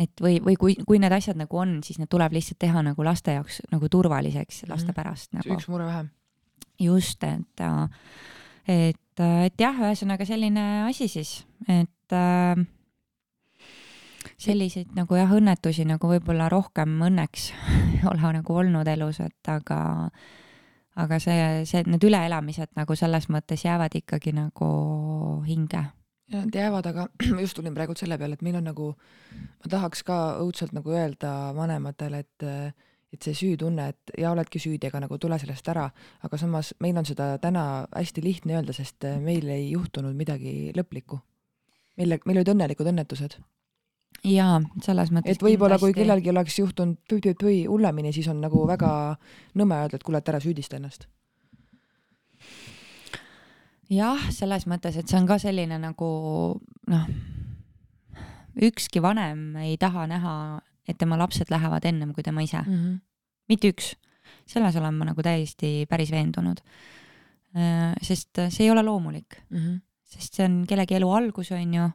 et 0.00 0.22
või, 0.22 0.38
või 0.44 0.56
kui, 0.56 0.76
kui 0.86 1.00
need 1.02 1.12
asjad 1.12 1.38
nagu 1.40 1.60
on, 1.60 1.78
siis 1.84 2.00
need 2.00 2.10
tuleb 2.12 2.34
lihtsalt 2.36 2.60
teha 2.62 2.82
nagu 2.84 3.04
laste 3.04 3.36
jaoks 3.36 3.60
nagu 3.72 3.88
turvaliseks, 3.92 4.64
laste 4.68 4.86
mm 4.86 4.90
-hmm. 4.90 4.96
pärast 4.96 5.32
nagu. 5.36 5.54
üks 5.56 5.68
mure 5.68 5.86
vähem. 5.86 6.10
just, 6.80 7.24
et, 7.24 7.60
et, 8.68 9.20
et 9.44 9.60
jah, 9.60 9.76
ühesõnaga 9.76 10.26
selline 10.26 10.84
asi 10.88 11.08
siis, 11.08 11.44
et 11.68 12.12
äh, 12.12 12.66
selliseid 14.40 14.94
nagu 14.96 15.18
jah, 15.18 15.30
õnnetusi 15.36 15.84
nagu 15.88 16.10
võib-olla 16.10 16.48
rohkem 16.52 16.98
õnneks 17.10 17.50
ei 17.92 18.02
ole 18.10 18.34
nagu 18.40 18.60
olnud 18.62 18.88
elus, 18.88 19.20
et 19.24 19.52
aga, 19.52 19.80
aga 20.96 21.22
see, 21.22 21.64
see, 21.68 21.84
need 21.86 22.04
üleelamised 22.08 22.72
nagu 22.78 22.96
selles 22.96 23.28
mõttes 23.32 23.64
jäävad 23.66 23.96
ikkagi 24.00 24.34
nagu 24.36 24.70
hinge 25.48 25.84
ja 26.30 26.44
nad 26.44 26.54
jäävad, 26.54 26.86
aga 26.86 27.08
just 27.44 27.56
tulin 27.58 27.74
praegu 27.74 27.94
selle 27.98 28.18
peale, 28.18 28.38
et 28.38 28.44
meil 28.46 28.60
on 28.60 28.68
nagu, 28.70 28.92
ma 29.34 29.72
tahaks 29.72 30.04
ka 30.06 30.20
õudselt 30.44 30.74
nagu 30.76 30.94
öelda 30.94 31.50
vanematele, 31.56 32.24
et 32.24 32.48
et 33.10 33.26
see 33.26 33.34
süütunne, 33.34 33.88
et 33.90 34.12
ja 34.22 34.30
oledki 34.30 34.60
süüdi, 34.62 34.86
ega 34.86 35.00
nagu 35.02 35.16
tule 35.18 35.34
sellest 35.42 35.66
ära, 35.72 35.88
aga 36.22 36.38
samas 36.38 36.68
meil 36.78 36.94
on 37.00 37.08
seda 37.08 37.32
täna 37.42 37.64
hästi 37.90 38.22
lihtne 38.22 38.54
öelda, 38.54 38.70
sest 38.76 39.02
meil 39.24 39.48
ei 39.50 39.64
juhtunud 39.72 40.14
midagi 40.14 40.70
lõplikku. 40.76 41.18
meil, 41.98 42.20
meil 42.24 42.38
olid 42.38 42.52
õnnelikud 42.54 42.86
õnnetused. 42.86 43.34
Jaa, 44.24 44.60
selles 44.84 45.10
mõttes 45.14 45.36
et 45.36 45.42
võib-olla 45.42 45.78
kui 45.80 45.94
kellelgi 45.96 46.30
oleks 46.30 46.58
juhtunud 46.58 46.98
tüi-tüi-tüi 47.08 47.64
hullemini, 47.68 48.12
siis 48.12 48.28
on 48.28 48.40
nagu 48.44 48.66
väga 48.68 49.16
nõme 49.58 49.80
öelda, 49.80 49.96
et 49.96 50.04
kuule, 50.06 50.20
et 50.20 50.28
ära 50.28 50.40
süüdista 50.40 50.76
ennast. 50.76 51.06
jah, 53.90 54.28
selles 54.30 54.66
mõttes, 54.70 54.96
et 54.96 55.08
see 55.08 55.18
on 55.18 55.26
ka 55.26 55.38
selline 55.42 55.78
nagu 55.80 56.10
noh, 56.90 57.06
ükski 58.60 59.02
vanem 59.02 59.56
ei 59.62 59.76
taha 59.80 60.06
näha, 60.10 60.34
et 60.88 60.98
tema 60.98 61.18
lapsed 61.18 61.50
lähevad 61.50 61.86
ennem 61.86 62.14
kui 62.14 62.22
tema 62.22 62.42
ise, 62.42 62.62
Mm 62.66 62.76
-hmm. 62.76 63.00
mitte 63.48 63.68
üks. 63.72 63.96
selles 64.46 64.76
olen 64.76 64.94
ma 64.94 65.04
nagu 65.04 65.22
täiesti 65.22 65.86
päris 65.88 66.10
veendunud. 66.10 66.60
sest 68.02 68.38
see 68.48 68.64
ei 68.64 68.70
ole 68.70 68.82
loomulik, 68.82 69.42
Mm 69.50 69.58
-hmm. 69.58 69.80
sest 70.04 70.34
see 70.34 70.44
on 70.44 70.64
kellegi 70.68 70.94
elu 70.94 71.10
algus, 71.10 71.50
on 71.52 71.74
ju. 71.74 71.90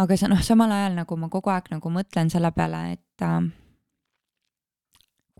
Aga 0.00 0.16
see 0.18 0.30
noh, 0.30 0.40
samal 0.42 0.72
ajal 0.74 0.96
nagu 0.98 1.18
ma 1.20 1.28
kogu 1.32 1.52
aeg 1.52 1.70
nagu 1.74 1.92
mõtlen 1.92 2.30
selle 2.32 2.50
peale, 2.56 2.80
et 2.96 3.24
äh, 3.24 3.46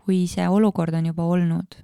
kui 0.01 0.25
see 0.31 0.47
olukord 0.47 0.95
on 0.95 1.09
juba 1.11 1.27
olnud 1.27 1.79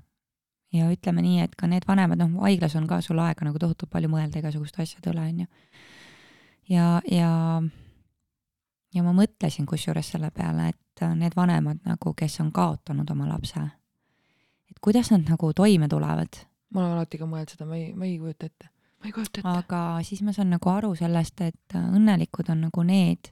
ja 0.75 0.87
ütleme 0.91 1.23
nii, 1.25 1.41
et 1.43 1.55
ka 1.59 1.67
need 1.67 1.87
vanemad, 1.87 2.21
noh, 2.21 2.45
haiglas 2.45 2.77
on 2.79 2.87
ka 2.87 3.01
sul 3.03 3.19
aega 3.19 3.47
nagu 3.47 3.59
tohutult 3.59 3.91
palju 3.91 4.11
mõelda 4.11 4.39
igasuguste 4.39 4.83
asjade 4.83 5.11
üle, 5.11 5.25
on 5.27 5.43
ju. 5.43 5.49
ja, 6.71 6.85
ja, 7.11 7.31
ja 8.95 9.03
ma 9.03 9.15
mõtlesin 9.17 9.67
kusjuures 9.67 10.13
selle 10.13 10.31
peale, 10.31 10.71
et 10.71 11.05
need 11.17 11.35
vanemad 11.35 11.81
nagu, 11.87 12.13
kes 12.15 12.39
on 12.43 12.53
kaotanud 12.55 13.09
oma 13.11 13.27
lapse, 13.33 13.65
et 14.71 14.79
kuidas 14.79 15.11
nad 15.11 15.27
nagu 15.27 15.51
toime 15.57 15.89
tulevad 15.91 16.45
ma 16.71 16.85
olen 16.85 16.97
alati 16.97 17.19
ka 17.19 17.27
mõelnud 17.27 17.53
seda, 17.53 17.67
ma 17.67 17.77
ei, 17.79 17.91
ma 17.97 18.07
ei 18.07 18.17
kujuta 18.19 18.47
ette. 18.47 18.69
Ma 19.01 19.09
ei 19.09 19.13
kujuta 19.15 19.41
ette. 19.41 19.49
aga 19.49 19.81
siis 20.05 20.21
ma 20.21 20.33
saan 20.35 20.53
nagu 20.55 20.69
aru 20.69 20.93
sellest, 20.95 21.41
et 21.41 21.77
õnnelikud 21.77 22.51
on 22.53 22.65
nagu 22.67 22.85
need, 22.87 23.31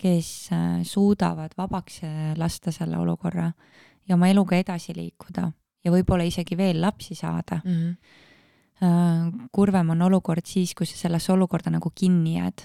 kes 0.00 0.30
äh, 0.52 0.82
suudavad 0.82 1.54
vabaks 1.56 2.02
äh, 2.04 2.32
lasta 2.40 2.72
selle 2.74 2.98
olukorra 2.98 3.50
ja 4.08 4.16
oma 4.16 4.28
eluga 4.28 4.56
edasi 4.58 4.96
liikuda 4.96 5.48
ja 5.84 5.92
võib-olla 5.92 6.26
isegi 6.26 6.56
veel 6.56 6.80
lapsi 6.80 7.14
saada. 7.14 7.60
Mm 7.64 7.72
-hmm. 7.72 9.48
kurvem 9.52 9.90
on 9.90 10.02
olukord 10.02 10.46
siis, 10.46 10.74
kui 10.74 10.86
sa 10.86 10.96
sellesse 10.96 11.32
olukorda 11.32 11.70
nagu 11.70 11.92
kinni 11.94 12.34
jääd 12.36 12.64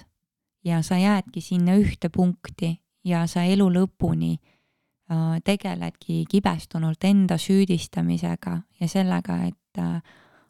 ja 0.66 0.82
sa 0.82 0.98
jäädki 0.98 1.42
sinna 1.42 1.76
ühte 1.78 2.10
punkti 2.10 2.80
ja 3.04 3.28
sa 3.28 3.44
elu 3.44 3.68
lõpuni 3.70 4.34
äh, 4.36 5.40
tegeledki 5.44 6.26
kibestunult 6.30 7.04
enda 7.04 7.38
süüdistamisega 7.38 8.62
ja 8.80 8.88
sellega, 8.88 9.44
et 9.48 9.80
äh, 9.80 10.02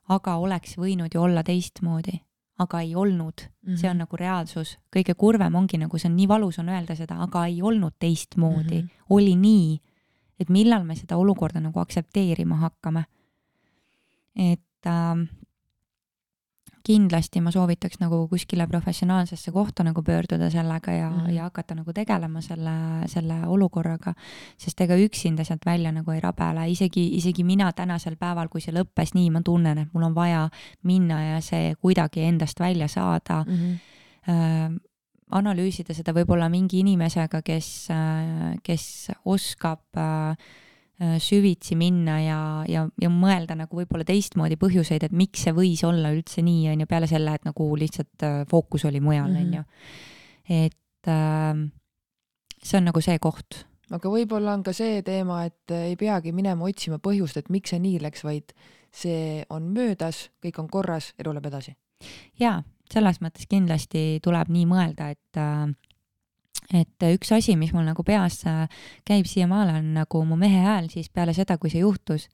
aga 0.10 0.36
oleks 0.42 0.78
võinud 0.78 1.14
ju 1.14 1.22
olla 1.22 1.44
teistmoodi, 1.46 2.18
aga 2.60 2.82
ei 2.82 2.96
olnud 2.96 3.44
mm, 3.46 3.74
-hmm. 3.74 3.78
see 3.78 3.90
on 3.90 3.98
nagu 4.04 4.18
reaalsus. 4.18 4.78
kõige 4.96 5.16
kurvem 5.16 5.56
ongi 5.56 5.78
nagu 5.78 5.98
see 5.98 6.10
on 6.10 6.16
nii 6.16 6.28
valus 6.28 6.60
on 6.60 6.70
öelda 6.70 6.96
seda, 6.96 7.22
aga 7.22 7.46
ei 7.46 7.62
olnud 7.62 7.94
teistmoodi 8.00 8.82
mm, 8.82 8.88
-hmm. 8.88 9.06
oli 9.10 9.36
nii, 9.36 9.80
et 10.40 10.50
millal 10.50 10.84
me 10.84 10.96
seda 10.96 11.18
olukorda 11.18 11.60
nagu 11.60 11.80
aktsepteerima 11.80 12.56
hakkame. 12.56 13.06
et 14.36 14.86
äh, 14.86 15.30
kindlasti 16.84 17.42
ma 17.42 17.52
soovitaks 17.52 18.00
nagu 18.00 18.22
kuskile 18.32 18.68
professionaalsesse 18.68 19.52
kohta 19.52 19.84
nagu 19.84 20.04
pöörduda 20.04 20.50
sellega 20.50 20.92
ja 20.92 21.10
mm. 21.10 21.20
-hmm. 21.20 21.32
ja 21.32 21.44
hakata 21.44 21.76
nagu 21.76 21.94
tegelema 21.94 22.42
selle, 22.42 23.08
selle 23.08 23.48
olukorraga, 23.48 24.14
sest 24.58 24.82
ega 24.82 24.96
üksinda 24.96 25.44
sealt 25.44 25.66
välja 25.66 25.92
nagu 25.92 26.12
ei 26.12 26.20
rabele, 26.20 26.70
isegi, 26.70 27.18
isegi 27.18 27.44
mina 27.44 27.72
tänasel 27.74 28.16
päeval, 28.16 28.48
kui 28.48 28.62
see 28.62 28.74
lõppes 28.74 29.14
nii, 29.14 29.30
ma 29.30 29.42
tunnen, 29.42 29.78
et 29.78 29.94
mul 29.94 30.04
on 30.04 30.16
vaja 30.16 30.50
minna 30.84 31.24
ja 31.24 31.42
see 31.42 31.76
kuidagi 31.82 32.22
endast 32.22 32.60
välja 32.60 32.88
saada 32.88 33.46
Mm 33.50 33.56
-hmm. 33.56 33.80
äh, 34.30 34.80
analüüsida 35.32 35.94
seda 35.94 36.14
võib-olla 36.14 36.50
mingi 36.50 36.80
inimesega, 36.80 37.42
kes 37.42 37.88
äh,, 37.92 38.58
kes 38.64 39.12
oskab 39.26 39.80
äh, 39.98 40.36
süvitsi 41.00 41.78
minna 41.80 42.18
ja, 42.20 42.40
ja, 42.68 42.84
ja 43.00 43.10
mõelda 43.12 43.56
nagu 43.56 43.80
võib-olla 43.80 44.04
teistmoodi 44.08 44.58
põhjuseid, 44.60 45.06
et 45.08 45.16
miks 45.16 45.46
see 45.46 45.54
võis 45.56 45.84
olla 45.88 46.12
üldse 46.12 46.44
nii, 46.44 46.68
on 46.74 46.84
ju, 46.84 46.90
peale 46.90 47.08
selle, 47.08 47.38
et 47.38 47.48
nagu 47.48 47.68
lihtsalt 47.80 48.26
äh, 48.28 48.42
fookus 48.50 48.84
oli 48.90 49.00
mujal, 49.04 49.32
on 49.40 49.54
ju. 49.60 49.64
et 50.60 51.12
äh, 51.12 51.62
see 52.60 52.82
on 52.82 52.90
nagu 52.90 53.04
see 53.06 53.20
koht. 53.24 53.64
aga 53.96 54.12
võib-olla 54.12 54.58
on 54.58 54.66
ka 54.68 54.74
see 54.76 55.00
teema, 55.08 55.46
et 55.48 55.76
ei 55.76 55.96
peagi 56.00 56.36
minema 56.36 56.68
otsima 56.68 57.00
põhjust, 57.00 57.40
et 57.40 57.50
miks 57.54 57.72
see 57.72 57.80
nii 57.84 58.04
läks, 58.04 58.26
vaid 58.28 58.52
see 58.92 59.46
on 59.54 59.72
möödas, 59.72 60.28
kõik 60.44 60.60
on 60.60 60.68
korras, 60.68 61.14
elu 61.22 61.32
läheb 61.32 61.48
edasi. 61.48 61.78
jaa, 62.42 62.60
selles 62.92 63.22
mõttes 63.24 63.48
kindlasti 63.48 64.20
tuleb 64.26 64.52
nii 64.52 64.68
mõelda, 64.68 65.14
et 65.16 65.40
äh, 65.40 65.70
et 66.74 67.06
üks 67.16 67.32
asi, 67.34 67.56
mis 67.58 67.74
mul 67.74 67.88
nagu 67.88 68.04
peas 68.06 68.44
äh, 68.50 68.68
käib 69.08 69.28
siiamaale, 69.30 69.80
on 69.82 69.94
nagu 69.98 70.24
mu 70.26 70.38
mehe 70.40 70.62
hääl 70.66 70.90
siis 70.92 71.10
peale 71.10 71.34
seda, 71.34 71.58
kui 71.58 71.72
see 71.74 71.82
juhtus 71.82 72.28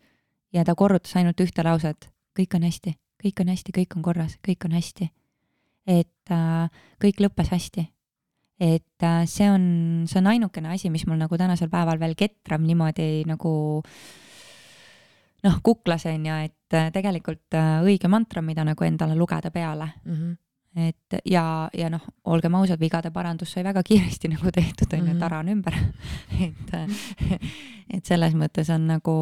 ja 0.54 0.66
ta 0.68 0.76
korrutas 0.76 1.16
ainult 1.20 1.40
ühte 1.44 1.64
lauset, 1.64 2.10
kõik 2.38 2.58
on 2.58 2.68
hästi, 2.68 2.96
kõik 3.24 3.42
on 3.44 3.52
hästi, 3.54 3.76
kõik 3.80 3.98
on 3.98 4.06
korras, 4.06 4.38
kõik 4.46 4.68
on 4.68 4.76
hästi. 4.76 5.10
et 5.88 6.32
äh, 6.34 6.70
kõik 7.02 7.22
lõppes 7.22 7.52
hästi. 7.52 7.88
et 8.60 9.04
äh, 9.04 9.24
see 9.26 9.50
on, 9.52 10.06
see 10.08 10.20
on 10.20 10.28
ainukene 10.28 10.70
asi, 10.74 10.90
mis 10.90 11.08
mul 11.08 11.18
nagu 11.18 11.38
tänasel 11.38 11.70
päeval 11.70 12.00
veel 12.00 12.16
ketrab 12.16 12.62
niimoodi 12.62 13.24
nagu 13.28 13.82
noh, 15.46 15.60
kuklas 15.64 16.06
on 16.10 16.26
ju, 16.26 16.40
et 16.48 16.78
äh, 16.78 16.90
tegelikult 16.94 17.56
äh, 17.58 17.78
õige 17.86 18.10
mantra, 18.12 18.42
mida 18.46 18.66
nagu 18.68 18.88
endale 18.88 19.16
lugeda 19.16 19.52
peale 19.52 19.92
mm. 20.04 20.14
-hmm. 20.14 20.36
Et 20.76 21.16
ja, 21.26 21.70
ja 21.74 21.90
noh, 21.90 22.02
olgem 22.26 22.56
ausad, 22.56 22.80
vigade 22.80 23.12
parandus 23.12 23.52
sai 23.56 23.64
väga 23.64 23.84
kiiresti 23.84 24.28
nagu 24.34 24.52
tehtud, 24.52 24.94
on 24.94 25.00
ju, 25.00 25.06
Mhm. 25.14 25.16
et 25.18 25.24
ära 25.30 25.40
on 25.40 25.48
ümber 25.50 25.74
et, 26.46 26.74
et 27.90 28.06
selles 28.06 28.34
mõttes 28.34 28.70
on 28.74 28.88
nagu 28.88 29.16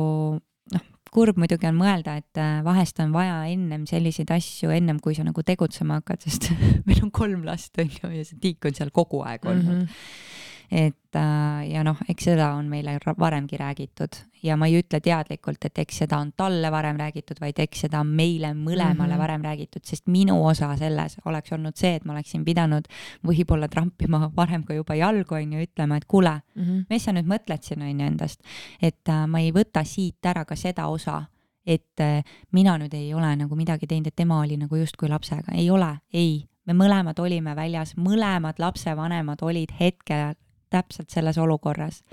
noh, 0.74 0.82
kurb 1.14 1.38
muidugi 1.38 1.68
on 1.70 1.76
mõelda, 1.78 2.16
et 2.18 2.38
äh, 2.42 2.64
vahest 2.66 3.00
on 3.00 3.12
vaja 3.14 3.44
ennem 3.52 3.86
selliseid 3.86 4.32
asju, 4.34 4.72
ennem 4.74 5.00
kui 5.00 5.14
sa 5.14 5.24
nagu 5.24 5.44
tegutsema 5.46 6.00
hakkad, 6.02 6.22
sest 6.26 6.50
meil 6.88 7.04
on 7.04 7.12
kolm 7.12 7.44
last, 7.46 7.78
on 7.78 7.90
ju, 7.90 8.10
ja 8.10 8.24
see 8.26 8.40
tiik 8.42 8.66
on 8.66 8.74
seal 8.74 8.90
kogu 8.90 9.22
aeg 9.22 9.46
olnud. 9.46 9.64
Mm 9.64 9.82
-hmm. 9.82 10.33
Et 10.74 11.16
äh, 11.16 11.66
ja 11.70 11.84
noh, 11.86 12.00
eks 12.10 12.26
seda 12.32 12.48
on 12.58 12.70
meile 12.72 12.96
varemgi 13.20 13.58
räägitud 13.60 14.16
ja 14.44 14.56
ma 14.58 14.66
ei 14.68 14.80
ütle 14.82 15.00
teadlikult, 15.04 15.68
et 15.68 15.78
eks 15.84 16.00
seda 16.02 16.18
on 16.18 16.32
talle 16.38 16.72
varem 16.74 16.98
räägitud, 16.98 17.38
vaid 17.42 17.60
eks 17.62 17.86
seda 17.86 18.02
on 18.02 18.10
meile 18.18 18.54
mõlemale 18.58 18.96
mm. 18.96 19.12
-hmm. 19.12 19.22
varem 19.22 19.46
räägitud, 19.46 19.84
sest 19.86 20.08
minu 20.08 20.40
osa 20.46 20.72
selles 20.78 21.18
oleks 21.26 21.54
olnud 21.54 21.78
see, 21.78 21.94
et 21.96 22.06
ma 22.06 22.16
oleksin 22.16 22.46
pidanud 22.46 22.90
võib-olla 23.24 23.70
trampima 23.70 24.32
varem 24.36 24.64
ka 24.64 24.74
juba 24.74 24.96
jalgu, 24.96 25.36
on 25.36 25.54
ju, 25.54 25.68
ütlema, 25.68 25.98
et 25.98 26.06
kuule, 26.06 26.40
-hmm. 26.56 26.86
mis 26.90 27.04
sa 27.04 27.12
nüüd 27.12 27.30
mõtled 27.30 27.62
siin, 27.62 27.82
on 27.82 28.00
ju, 28.00 28.08
endast. 28.08 28.42
et 28.82 29.10
äh, 29.10 29.28
ma 29.28 29.40
ei 29.40 29.52
võta 29.52 29.84
siit 29.86 30.26
ära 30.26 30.46
ka 30.46 30.56
seda 30.56 30.88
osa, 30.88 31.24
et 31.66 32.00
äh, 32.00 32.24
mina 32.52 32.78
nüüd 32.78 32.94
ei 32.94 33.14
ole 33.14 33.36
nagu 33.36 33.56
midagi 33.56 33.88
teinud, 33.88 34.08
et 34.08 34.16
tema 34.16 34.40
oli 34.40 34.58
nagu 34.58 34.76
justkui 34.76 35.10
lapsega, 35.10 35.54
ei 35.54 35.70
ole, 35.70 36.00
ei. 36.14 36.48
me 36.66 36.74
mõlemad 36.74 37.20
olime 37.20 37.56
väljas, 37.56 37.96
mõlemad 37.98 38.60
lapsevanemad 38.60 39.42
olid 39.42 39.72
hetkel 39.80 40.34
täpselt 40.74 41.14
selles 41.14 41.38
olukorras. 41.38 42.04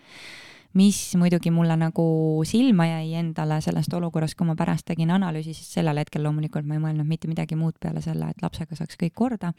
mis 0.74 1.16
muidugi 1.18 1.50
mulle 1.50 1.74
nagu 1.76 2.04
silma 2.46 2.84
jäi 2.86 3.14
endale 3.18 3.56
sellest 3.61 3.90
olukorrast, 3.94 4.36
kui 4.38 4.46
ma 4.46 4.54
pärast 4.54 4.86
tegin 4.86 5.11
analüüsi, 5.11 5.50
siis 5.54 5.72
sellel 5.74 5.98
hetkel 5.98 6.22
loomulikult 6.22 6.66
ma 6.66 6.76
ei 6.76 6.82
mõelnud 6.84 7.08
mitte 7.08 7.26
midagi 7.28 7.58
muud 7.58 7.74
peale 7.82 7.98
selle, 8.04 8.28
et 8.30 8.42
lapsega 8.42 8.78
saaks 8.78 9.00
kõik 9.00 9.16
korda, 9.18 9.50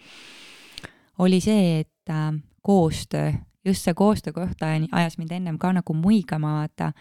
oli 1.19 1.41
see, 1.43 1.81
et 1.81 2.09
äh, 2.15 2.31
koostöö, 2.63 3.33
just 3.65 3.83
see 3.83 3.93
koostöö 3.93 4.33
kohta 4.33 4.71
ajas 4.91 5.17
mind 5.17 5.35
ennem 5.35 5.59
ka 5.59 5.73
nagu 5.75 5.93
muigama, 5.93 6.61
vaata, 6.61 6.93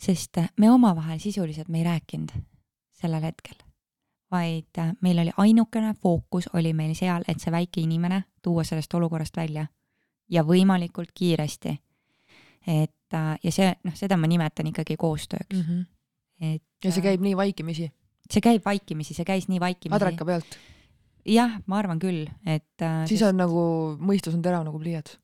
sest 0.00 0.40
me 0.56 0.70
omavahel 0.70 1.20
sisuliselt 1.20 1.68
me 1.68 1.82
ei 1.82 1.84
rääkinud 1.84 2.32
sellel 2.96 3.28
hetkel, 3.28 3.60
vaid 4.30 4.80
äh, 4.80 4.94
meil 5.04 5.20
oli 5.20 5.36
ainukene 5.36 5.94
fookus 6.00 6.48
oli 6.54 6.72
meil 6.72 6.96
seal, 6.96 7.28
et 7.28 7.44
see 7.44 7.52
väike 7.52 7.84
inimene 7.84 8.24
tuua 8.42 8.64
sellest 8.64 8.94
olukorrast 8.94 9.36
välja 9.36 9.68
ja 10.28 10.44
võimalikult 10.44 11.12
kiiresti. 11.14 11.78
et 12.66 13.14
äh, 13.14 13.36
ja 13.42 13.52
see, 13.52 13.68
noh, 13.84 13.94
seda 13.96 14.16
ma 14.16 14.26
nimetan 14.26 14.66
ikkagi 14.66 14.96
koostööks 14.96 15.56
Mm 15.56 15.62
-hmm. 15.62 15.84
et 16.54 16.84
ja 16.84 16.92
see 16.92 17.00
äh, 17.00 17.04
käib 17.04 17.20
nii 17.20 17.36
vaikimisi, 17.36 17.92
see 18.30 18.40
käib 18.40 18.64
vaikimisi, 18.64 19.14
see 19.14 19.24
käis 19.24 19.48
nii 19.48 19.60
vaikimisi. 19.60 19.96
adraka 19.96 20.24
pealt. 20.24 20.58
jah, 21.26 21.60
ma 21.66 21.78
arvan 21.78 21.98
küll, 21.98 22.28
et 22.46 22.82
äh, 22.82 23.06
siis 23.06 23.22
on 23.22 23.36
nagu, 23.36 23.96
mõistus 24.00 24.34
on 24.34 24.42
terav 24.42 24.64
nagu 24.64 24.78
pliiats. 24.78 25.18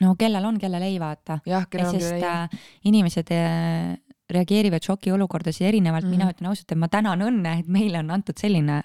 no 0.00 0.14
kellel 0.18 0.44
on, 0.44 0.58
kellel 0.58 0.82
ei 0.82 1.00
vaata. 1.00 1.40
jah, 1.46 1.66
kellel 1.68 1.94
on, 1.94 2.00
sest 2.00 2.12
kellel 2.12 2.24
ei. 2.24 2.30
äh, 2.30 2.70
inimesed 2.84 3.32
äh, 3.32 3.98
reageerivad 4.30 4.82
šokiolukordades 4.86 5.60
erinevalt 5.60 6.04
mm. 6.04 6.12
-hmm. 6.12 6.16
mina 6.16 6.30
ütlen 6.30 6.48
ausalt, 6.48 6.72
et 6.72 6.78
ma 6.78 6.88
tänan 6.88 7.22
õnne, 7.22 7.58
et 7.60 7.68
meile 7.68 7.98
on 7.98 8.10
antud 8.10 8.38
selline, 8.38 8.82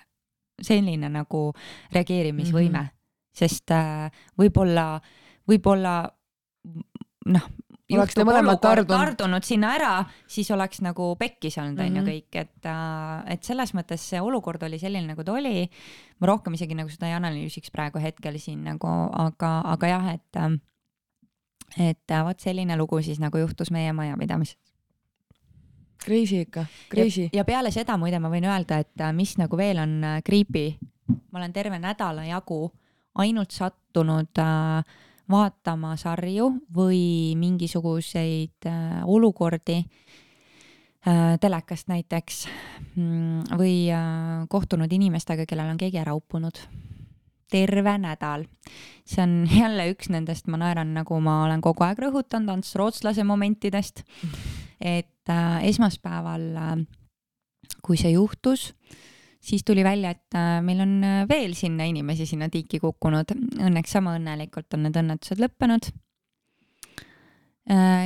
selline 0.61 1.09
nagu 1.09 1.53
reageerimisvõime 1.93 2.79
mm. 2.79 2.85
-hmm. 2.85 3.37
sest 3.37 3.71
äh, 3.71 4.11
võib-olla, 4.39 5.01
võib-olla 5.49 5.93
noh, 7.25 7.45
Oleks 7.85 8.15
juhtub 8.15 8.31
olukord 8.33 8.61
tardunud. 8.61 8.87
tardunud 8.89 9.45
sinna 9.45 9.75
ära, 9.75 9.89
siis 10.27 10.47
oleks 10.51 10.79
nagu 10.81 11.11
pekkis 11.19 11.57
olnud 11.61 11.79
onju 11.83 12.01
Mhm. 12.01 12.07
kõik, 12.09 12.37
et, 12.41 12.69
et 13.29 13.43
selles 13.43 13.73
mõttes 13.77 14.01
see 14.01 14.21
olukord 14.21 14.63
oli 14.63 14.79
selline, 14.81 15.05
nagu 15.13 15.23
ta 15.23 15.33
oli. 15.33 15.69
ma 16.19 16.27
rohkem 16.27 16.53
isegi 16.53 16.73
nagu 16.75 16.89
seda 16.89 17.07
ei 17.07 17.13
analüüsiks 17.13 17.69
praegu 17.71 17.99
hetkel 18.01 18.39
siin 18.39 18.63
nagu, 18.63 18.87
aga, 19.13 19.61
aga 19.65 19.87
jah, 19.87 20.07
et, 20.15 20.61
et 21.77 22.11
äh, 22.11 22.23
vot 22.25 22.39
selline 22.39 22.77
lugu 22.77 23.01
siis 23.01 23.19
nagu 23.19 23.37
juhtus 23.37 23.69
meie 23.71 23.93
majapidamises. 23.93 24.57
Crazy 26.05 26.41
ikka, 26.41 26.65
crazy. 26.89 27.29
ja 27.33 27.43
peale 27.45 27.71
seda 27.71 27.97
muide 27.97 28.19
ma 28.19 28.29
võin 28.29 28.45
öelda, 28.45 28.79
et 28.83 29.01
äh, 29.01 29.13
mis 29.13 29.37
nagu 29.37 29.57
veel 29.57 29.79
on 29.81 30.03
äh, 30.03 30.21
creepy, 30.25 30.75
ma 31.31 31.39
olen 31.39 31.53
terve 31.53 31.79
nädala 31.79 32.25
jagu 32.25 32.71
ainult 33.15 33.51
sattunud 33.51 34.37
äh, 34.37 34.83
vaatama 35.31 35.95
sarju 35.97 36.49
või 36.75 37.33
mingisuguseid 37.39 38.67
äh, 38.69 39.01
olukordi 39.03 39.77
äh, 39.81 41.37
telekast 41.41 41.89
näiteks 41.89 42.45
mm, 42.95 43.55
või 43.57 43.87
äh, 43.93 44.45
kohtunud 44.49 44.91
inimestega, 44.91 45.47
kellel 45.49 45.73
on 45.73 45.81
keegi 45.81 46.01
ära 46.01 46.15
uppunud. 46.15 46.59
terve 47.51 47.97
nädal. 47.97 48.45
see 49.05 49.23
on 49.23 49.47
jälle 49.61 49.89
üks 49.93 50.09
nendest, 50.09 50.47
ma 50.47 50.57
naeran, 50.57 50.93
nagu 50.93 51.19
ma 51.19 51.43
olen 51.45 51.61
kogu 51.61 51.83
aeg 51.83 51.99
rõhutanud, 51.99 52.49
Ants 52.49 52.75
Rootslase 52.75 53.23
momentidest. 53.23 54.03
et 54.81 55.29
äh, 55.29 55.63
esmaspäeval 55.63 56.55
äh,, 56.55 56.77
kui 57.81 57.97
see 57.97 58.11
juhtus, 58.11 58.73
siis 59.45 59.63
tuli 59.65 59.83
välja, 59.85 60.15
et 60.15 60.37
äh, 60.37 60.59
meil 60.65 60.81
on 60.83 60.97
äh, 61.03 61.21
veel 61.29 61.53
sinna 61.57 61.85
inimesi 61.89 62.25
sinna 62.29 62.49
tiiki 62.51 62.79
kukkunud. 62.83 63.35
Õnneks 63.61 63.93
sama 63.97 64.15
õnnelikult 64.17 64.73
on 64.77 64.87
need 64.87 64.97
õnnetused 65.01 65.41
lõppenud. 65.41 65.91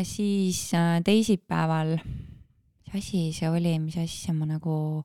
siis 0.08 0.60
äh, 0.74 1.02
teisipäeval, 1.04 1.98
mis 2.00 2.94
asi 2.96 3.24
see 3.36 3.50
oli, 3.52 3.74
mis 3.80 3.98
asja 4.00 4.34
ma 4.34 4.48
nagu 4.48 5.04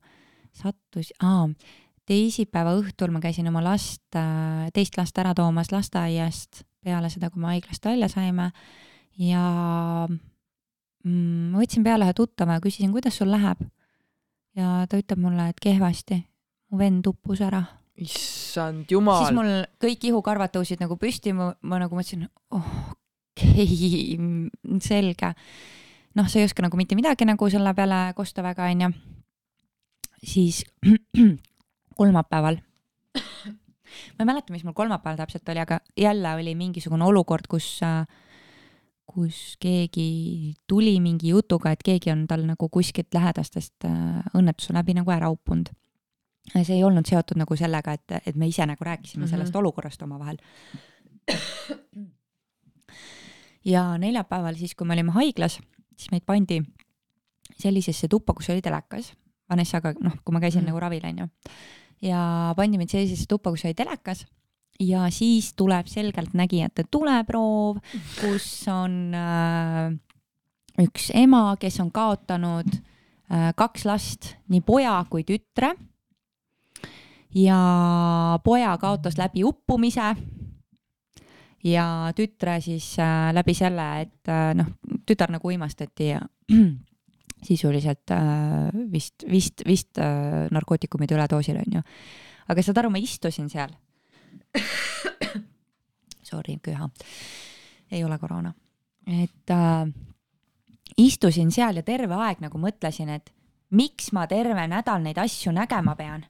sattus, 0.55 1.11
aa, 1.19 1.49
teisipäeva 2.07 2.77
õhtul 2.79 3.11
ma 3.11 3.19
käisin 3.19 3.49
oma 3.51 3.65
last, 3.65 4.05
teist 4.77 4.95
last 4.97 5.19
ära 5.19 5.33
toomas 5.35 5.73
lasteaiast 5.73 6.63
peale 6.85 7.11
seda, 7.11 7.33
kui 7.33 7.43
me 7.43 7.51
haiglast 7.55 7.89
välja 7.89 8.07
saime 8.13 8.53
ja 9.19 9.43
mm, 10.07 11.51
ma 11.51 11.63
võtsin 11.63 11.83
peale 11.87 12.07
ühe 12.07 12.15
tuttava 12.15 12.59
ja 12.59 12.63
küsisin, 12.63 12.93
kuidas 12.95 13.19
sul 13.19 13.33
läheb. 13.33 13.59
Ja 14.59 14.85
ta 14.91 15.01
ütleb 15.01 15.21
mulle, 15.21 15.49
et 15.51 15.61
kehvasti, 15.63 16.21
mu 16.71 16.79
vend 16.79 17.07
uppus 17.11 17.43
ära 17.45 17.65
issand 18.01 18.89
siis 18.89 18.97
jumal. 18.97 19.29
mul 19.37 19.53
kõik 19.83 20.09
ihukarvad 20.11 20.53
tõusid 20.55 20.83
nagu 20.83 20.97
püsti, 20.99 21.35
ma, 21.37 21.53
ma 21.63 21.79
nagu 21.83 21.95
mõtlesin, 21.97 22.27
okei 22.55 24.17
okay,, 24.19 24.79
selge. 24.83 25.35
noh, 26.19 26.29
sa 26.31 26.41
ei 26.41 26.49
oska 26.49 26.65
nagu 26.65 26.79
mitte 26.79 26.99
midagi 26.99 27.27
nagu 27.29 27.51
selle 27.51 27.75
peale 27.77 28.01
kosta 28.19 28.43
väga, 28.47 28.71
onju. 28.75 28.91
siis 30.23 30.65
kolmapäeval, 31.99 32.59
ma 33.15 34.25
ei 34.25 34.27
mäleta, 34.27 34.55
mis 34.55 34.67
mul 34.67 34.75
kolmapäeval 34.75 35.23
täpselt 35.23 35.49
oli, 35.55 35.63
aga 35.63 35.81
jälle 35.99 36.35
oli 36.35 36.57
mingisugune 36.59 37.07
olukord, 37.07 37.47
kus, 37.51 37.79
kus 39.07 39.57
keegi 39.61 40.55
tuli 40.67 41.01
mingi 41.01 41.29
jutuga, 41.29 41.73
et 41.73 41.83
keegi 41.85 42.11
on 42.11 42.27
tal 42.27 42.45
nagu 42.49 42.69
kuskilt 42.69 43.15
lähedastest 43.15 43.85
äh, 43.85 44.23
õnnetuse 44.35 44.73
läbi 44.73 44.95
nagu 44.97 45.11
ära 45.11 45.31
uppunud 45.31 45.71
see 46.53 46.77
ei 46.77 46.85
olnud 46.85 47.09
seotud 47.09 47.39
nagu 47.41 47.57
sellega, 47.57 47.95
et, 47.97 48.17
et 48.29 48.37
me 48.37 48.49
ise 48.49 48.67
nagu 48.69 48.85
rääkisime 48.85 49.23
mm 49.23 49.27
-hmm. 49.27 49.31
sellest 49.31 49.57
olukorrast 49.57 50.03
omavahel. 50.03 50.37
ja 53.65 53.99
neljapäeval 53.99 54.55
siis, 54.55 54.75
kui 54.75 54.87
me 54.87 54.93
olime 54.93 55.13
haiglas, 55.13 55.61
siis 55.97 56.11
meid 56.11 56.23
pandi 56.27 56.63
sellisesse 57.59 58.09
tuppa, 58.09 58.35
kus 58.35 58.51
oli 58.51 58.63
telekas. 58.63 59.13
Vanessaga, 59.51 59.93
noh, 60.01 60.13
kui 60.25 60.33
ma 60.33 60.41
käisin 60.41 60.61
mm. 60.61 60.65
-hmm. 60.65 60.67
nagu 60.69 60.81
ravil, 60.81 61.05
onju. 61.05 61.29
ja 62.03 62.53
pandi 62.57 62.79
meid 62.79 62.89
sellisesse 62.89 63.25
tuppa, 63.29 63.51
kus 63.51 63.65
oli 63.65 63.75
telekas 63.75 64.27
ja 64.81 65.07
siis 65.11 65.53
tuleb 65.55 65.87
selgeltnägijate 65.91 66.87
tuleproov, 66.91 67.79
kus 68.21 68.47
on 68.73 69.15
äh, 69.15 69.95
üks 70.83 71.11
ema, 71.15 71.57
kes 71.61 71.81
on 71.85 71.93
kaotanud 71.95 72.71
äh, 72.75 73.53
kaks 73.57 73.85
last, 73.89 74.35
nii 74.49 74.65
poja 74.67 74.97
kui 75.11 75.27
tütre 75.27 75.75
ja 77.35 77.59
poja 78.45 78.75
kaotas 78.79 79.19
läbi 79.19 79.45
uppumise 79.45 80.15
ja 81.65 81.87
tütre 82.17 82.59
siis 82.65 82.95
äh, 83.03 83.31
läbi 83.35 83.55
selle, 83.57 83.87
et 84.05 84.33
äh, 84.33 84.53
noh, 84.59 84.75
tütar 85.07 85.33
nagu 85.33 85.49
uimastati 85.49 86.11
ja 86.13 86.21
sisuliselt 87.49 88.11
äh, 88.11 88.69
vist, 88.93 89.25
vist, 89.31 89.65
vist 89.67 89.99
äh, 89.99 90.47
narkootikumide 90.53 91.17
üledoosil 91.17 91.59
onju. 91.61 91.83
aga 92.49 92.63
saad 92.65 92.83
aru, 92.83 92.93
ma 92.93 93.01
istusin 93.01 93.49
seal. 93.53 93.73
Sorry, 96.31 96.59
köha. 96.63 96.91
ei 97.93 98.05
ole 98.05 98.19
koroona. 98.19 98.55
et 99.07 99.51
äh, 99.51 99.89
istusin 100.99 101.53
seal 101.53 101.77
ja 101.77 101.83
terve 101.83 102.15
aeg 102.15 102.41
nagu 102.41 102.59
mõtlesin, 102.59 103.09
et 103.09 103.33
miks 103.71 104.13
ma 104.13 104.27
terve 104.27 104.67
nädal 104.69 105.03
neid 105.03 105.19
asju 105.19 105.53
nägema 105.53 105.97
pean 105.97 106.25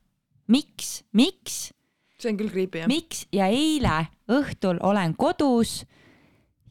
miks, 0.46 1.04
miks, 1.16 1.72
see 2.18 2.32
on 2.32 2.38
küll 2.40 2.52
creepy 2.52 2.82
jah. 2.82 2.90
miks 2.90 3.24
ja 3.34 3.48
eile 3.52 4.04
õhtul 4.32 4.80
olen 4.84 5.16
kodus 5.16 5.82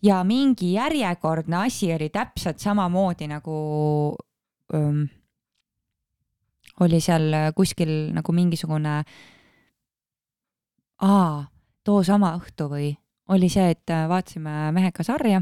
ja 0.05 0.21
mingi 0.27 0.73
järjekordne 0.75 1.63
asi 1.65 1.91
oli 1.95 2.09
täpselt 2.13 2.61
samamoodi 2.61 3.29
nagu 3.31 3.57
ähm, 4.75 5.05
oli 6.83 6.99
seal 7.01 7.53
kuskil 7.55 8.11
nagu 8.13 8.33
mingisugune, 8.33 9.03
aa, 11.03 11.45
too 11.83 12.03
sama 12.03 12.33
õhtu 12.39 12.69
või? 12.71 12.93
Oli 13.33 13.49
see, 13.49 13.69
et 13.71 13.91
äh, 13.91 14.07
vaatasime 14.09 14.71
mehega 14.75 15.03
sarja 15.03 15.41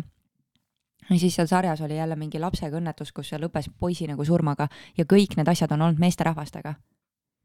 ja 1.10 1.20
siis 1.20 1.36
seal 1.36 1.50
sarjas 1.50 1.82
oli 1.82 1.98
jälle 1.98 2.16
mingi 2.16 2.40
lapsega 2.40 2.78
õnnetus, 2.78 3.12
kus 3.12 3.32
see 3.32 3.40
lõppes 3.42 3.70
poisi 3.80 4.08
nagu 4.08 4.26
surmaga 4.26 4.68
ja 4.98 5.06
kõik 5.06 5.38
need 5.38 5.50
asjad 5.50 5.74
on 5.76 5.88
olnud 5.88 6.02
meesterahvastega 6.02 6.76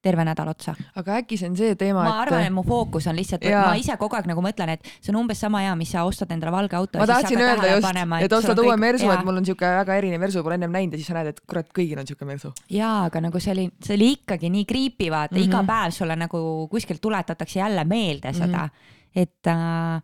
terve 0.06 0.24
nädal 0.28 0.48
otsa 0.52 0.74
aga 0.94 1.18
äkki 1.20 1.38
see 1.40 1.48
on 1.50 1.56
see 1.58 1.74
teema, 1.78 2.04
ma 2.06 2.14
arvan, 2.22 2.44
et 2.46 2.54
mu 2.54 2.62
fookus 2.66 3.08
on 3.10 3.16
lihtsalt, 3.18 3.44
ma 3.50 3.74
ise 3.78 3.96
kogu 4.00 4.14
aeg 4.18 4.26
nagu 4.30 4.40
mõtlen, 4.44 4.68
et 4.76 4.82
see 5.00 5.10
on 5.12 5.16
umbes 5.22 5.38
sama 5.42 5.58
hea, 5.66 5.74
mis 5.78 5.90
sa 5.94 6.04
ostad 6.08 6.28
endale 6.34 6.52
valge 6.54 6.74
auto. 6.78 6.94
ma 7.02 7.06
tahtsin 7.10 7.38
öelda 7.42 7.66
just, 7.74 7.90
et 8.22 8.32
ostad 8.38 8.58
uue 8.64 8.76
mersu, 8.80 9.08
et 9.12 9.24
mul 9.26 9.36
on 9.42 9.46
siuke 9.48 9.66
väga 9.80 9.92
erinev 10.00 10.20
mersu, 10.22 10.38
pole 10.46 10.54
ennem 10.58 10.72
näinud 10.72 10.92
ja 10.96 11.00
siis 11.02 11.10
sa 11.10 11.14
näed, 11.18 11.28
et 11.34 11.40
kurat, 11.48 11.68
kõigil 11.76 11.98
on 12.00 12.06
siuke 12.08 12.24
mersu. 12.28 12.48
jaa, 12.72 12.98
aga 13.10 13.18
nagu 13.28 13.36
see 13.42 13.52
oli, 13.56 13.66
see 13.84 13.94
oli 13.98 14.08
ikkagi 14.18 14.46
nii 14.52 14.64
creepy, 14.68 15.06
vaata 15.12 15.34
mm, 15.34 15.40
-hmm. 15.40 15.48
iga 15.50 15.58
Mhm. 15.62 15.66
päev 15.72 15.90
sulle 15.90 16.16
nagu 16.16 16.68
kuskilt 16.70 17.00
tuletatakse 17.00 17.58
jälle 17.58 17.84
meelde 17.84 18.32
seda 18.32 18.62
mm, 18.66 18.70
-hmm. 18.70 19.22
et 19.22 19.46
äh, 19.46 20.02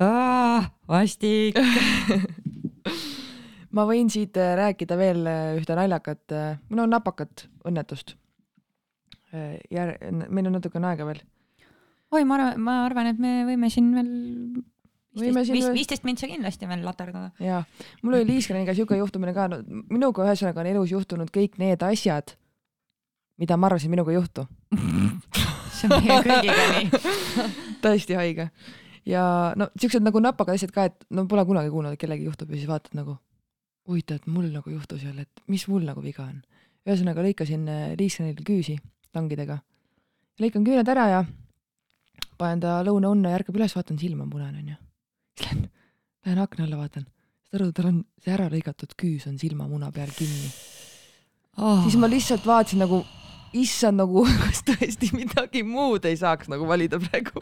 aah, 0.00 0.70
vastik. 0.88 1.54
ma 3.76 3.84
võin 3.84 4.08
siit 4.10 4.36
äh, 4.36 4.56
rääkida 4.56 4.96
veel 4.96 5.26
äh, 5.26 5.56
ühte 5.58 5.74
naljakat, 5.76 6.32
no 6.70 6.86
napakat 6.86 7.48
õnnetust. 7.64 8.16
Jär-, 9.32 9.96
meil 10.28 10.48
on 10.48 10.56
natukene 10.56 10.88
aega 10.88 11.04
veel. 11.08 11.20
oi, 12.14 12.24
ma 12.24 12.38
arvan, 12.38 12.60
ma 12.64 12.76
arvan, 12.86 13.10
et 13.12 13.18
me 13.20 13.42
võime 13.48 13.68
siin 13.72 13.90
veel 13.92 14.12
viisteist, 15.18 15.72
viisteist 15.74 16.06
mintsa 16.06 16.28
kindlasti 16.30 16.68
veel 16.68 16.84
laterdada. 16.84 17.30
jaa, 17.42 17.62
mul 18.02 18.18
oli 18.18 18.26
Liiskaniga 18.32 18.74
siuke 18.76 18.96
juhtumine 18.98 19.34
ka 19.36 19.48
no,, 19.52 19.60
minuga 19.90 20.26
ühesõnaga 20.26 20.62
on 20.62 20.70
elus 20.72 20.92
juhtunud 20.94 21.32
kõik 21.34 21.58
need 21.60 21.84
asjad, 21.84 22.34
mida 23.40 23.56
ma 23.56 23.68
arvasin 23.70 23.92
minuga 23.92 24.12
ei 24.12 24.18
juhtu. 24.18 24.46
see 25.78 25.88
on 25.88 26.04
meie 26.04 26.20
kõigiga 26.26 26.68
nii. 26.74 27.00
täiesti 27.84 28.18
haige. 28.18 28.50
ja 29.08 29.24
no 29.56 29.70
siuksed 29.78 30.04
nagu 30.04 30.22
napakad 30.24 30.58
asjad 30.58 30.74
ka, 30.74 30.88
et 30.90 31.08
no 31.10 31.26
pole 31.30 31.44
kunagi 31.48 31.72
kuulnud, 31.72 31.96
et 31.96 32.00
kellelgi 32.00 32.28
juhtub 32.28 32.52
ja 32.52 32.60
siis 32.60 32.70
vaatad 32.70 32.98
nagu 32.98 33.18
huvitav, 33.88 34.20
et 34.20 34.28
mul 34.28 34.50
nagu 34.52 34.70
juhtus 34.70 35.04
jälle, 35.04 35.24
et 35.24 35.48
mis 35.48 35.64
mul 35.68 35.86
nagu 35.88 36.04
viga 36.04 36.26
on. 36.28 36.40
ühesõnaga 36.88 37.24
lõikasin 37.24 37.68
äh, 37.68 37.90
Liiskanil 38.00 38.40
küüsi 38.44 38.78
tangidega. 39.12 39.58
lõikan 40.40 40.64
küüned 40.64 40.88
ära 40.88 41.08
ja 41.10 41.20
panen 42.38 42.62
ta 42.62 42.78
lõunaunne 42.86 43.32
ja 43.32 43.38
ärkab 43.40 43.58
üles, 43.58 43.74
vaatan 43.76 43.98
silm 44.00 44.22
on 44.24 44.30
punane 44.30 44.62
onju. 44.62 44.76
siis 45.36 45.46
lähen, 45.46 45.68
lähen 46.26 46.42
akna 46.44 46.64
alla 46.64 46.80
vaatan. 46.80 47.06
saad 47.48 47.60
aru, 47.60 47.70
tal 47.72 47.90
on 47.90 48.02
see 48.22 48.34
ära 48.34 48.48
lõigatud 48.52 48.94
küüs 49.02 49.26
on 49.30 49.38
silmamuna 49.38 49.90
peal 49.92 50.12
kinni. 50.16 50.50
Oh. 51.58 51.82
siis 51.82 51.96
ma 51.98 52.10
lihtsalt 52.10 52.46
vaatasin 52.46 52.84
nagu, 52.84 53.02
issand 53.56 54.00
nagu, 54.00 54.24
kas 54.42 54.60
tõesti 54.66 55.10
midagi 55.16 55.62
muud 55.66 56.04
ei 56.08 56.16
saaks 56.18 56.50
nagu 56.52 56.66
valida 56.68 57.00
praegu. 57.00 57.40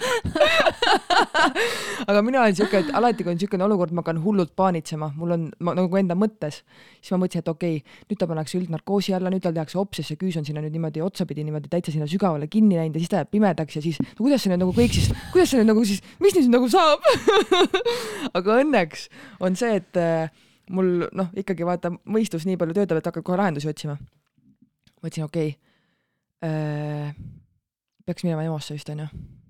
aga 2.11 2.23
mina 2.23 2.43
olen 2.43 2.57
siuke, 2.59 2.83
et 2.85 2.93
alati 2.97 3.27
kui 3.27 3.35
on 3.35 3.41
siukene 3.41 3.67
olukord, 3.67 3.95
ma 3.97 4.05
hakkan 4.05 4.21
hullult 4.23 4.55
paanitsema, 4.59 5.11
mul 5.19 5.35
on 5.37 5.49
ma, 5.67 5.75
nagu 5.79 6.01
enda 6.01 6.17
mõttes, 6.19 6.63
siis 7.01 7.13
ma 7.15 7.21
mõtlesin, 7.25 7.45
et 7.45 7.53
okei 7.53 7.81
okay,, 7.81 7.99
nüüd 8.11 8.21
ta 8.21 8.31
pannakse 8.31 8.59
üldnarkoosi 8.61 9.17
alla, 9.17 9.33
nüüd 9.33 9.45
tal 9.45 9.57
tehakse 9.57 9.81
ops, 9.83 10.01
sest 10.01 10.13
see 10.13 10.21
küüs 10.21 10.39
on 10.41 10.47
sinna 10.47 10.63
nüüd 10.65 10.77
niimoodi 10.77 11.03
otsapidi 11.05 11.45
niimoodi 11.47 11.71
täitsa 11.73 11.95
sinna 11.95 12.09
sügavale 12.11 12.49
kinni 12.53 12.79
läinud 12.79 12.99
ja 12.99 13.03
siis 13.05 13.13
ta 13.13 13.23
jääb 13.23 13.33
pimedaks 13.35 13.79
ja 13.79 13.85
siis 13.85 14.01
no 14.03 14.19
kuidas 14.21 14.45
see 14.45 14.53
nüüd 14.53 14.63
nagu 14.63 14.75
kõik 14.77 14.97
siis, 14.97 15.11
kuidas 15.35 15.53
see 15.53 15.63
nüüd 15.63 15.73
nagu 15.73 15.85
siis, 15.89 16.03
mis 16.23 16.39
nüüd 16.39 16.53
nagu 16.55 16.71
saab? 16.73 17.07
aga 18.39 18.61
õnneks 18.63 19.09
on 19.45 19.59
see, 19.59 19.79
et 19.81 20.01
äh, 20.01 20.31
mul 20.75 21.07
noh, 21.15 21.31
ikkagi 21.39 21.67
vaata, 21.67 21.93
mõistus 22.11 22.47
nii 22.49 22.59
palju 22.61 22.77
töötab, 22.77 23.01
et 23.01 23.11
hakkad 23.11 23.27
kohe 23.27 23.39
lahendusi 23.41 23.71
otsima. 23.71 23.99
mõtlesin, 25.03 25.27
okei 25.27 25.51
okay, 25.55 25.66
peaks 26.41 28.27
minema 28.27 28.45
EMO-sse 28.45 28.77
vist 28.77 28.91
onju, 28.93 29.07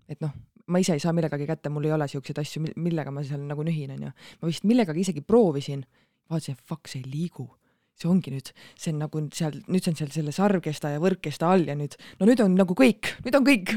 et 0.08 0.20
noh, 0.22 0.32
ma 0.72 0.80
ise 0.82 0.96
ei 0.96 1.02
saa 1.02 1.14
millegagi 1.16 1.46
kätte, 1.48 1.70
mul 1.72 1.86
ei 1.86 1.94
ole 1.94 2.08
siukseid 2.10 2.40
asju, 2.42 2.64
millega 2.82 3.12
ma 3.14 3.22
seal 3.26 3.44
nagu 3.46 3.64
nühin 3.66 3.92
onju. 3.96 4.10
ma 4.40 4.50
vist 4.50 4.66
millegagi 4.66 5.04
isegi 5.04 5.22
proovisin, 5.22 5.84
vaatasin, 6.30 6.58
fuck, 6.58 6.90
see 6.90 7.02
ei 7.04 7.10
liigu. 7.10 7.48
See 7.96 8.10
ongi 8.12 8.28
nüüd, 8.28 8.50
see 8.76 8.92
on 8.92 8.98
nagu 9.00 9.20
seal, 9.32 9.54
nüüd 9.72 9.84
see 9.84 9.94
on 9.94 9.96
seal 9.96 10.10
selle 10.12 10.32
sarvkesta 10.36 10.90
ja 10.92 10.98
võrkkesta 11.00 11.48
all 11.48 11.64
ja 11.64 11.72
nüüd, 11.78 11.94
no 12.20 12.26
nüüd 12.28 12.42
on 12.44 12.52
nagu 12.58 12.76
kõik, 12.76 13.14
nüüd 13.24 13.38
on 13.38 13.46
kõik. 13.46 13.72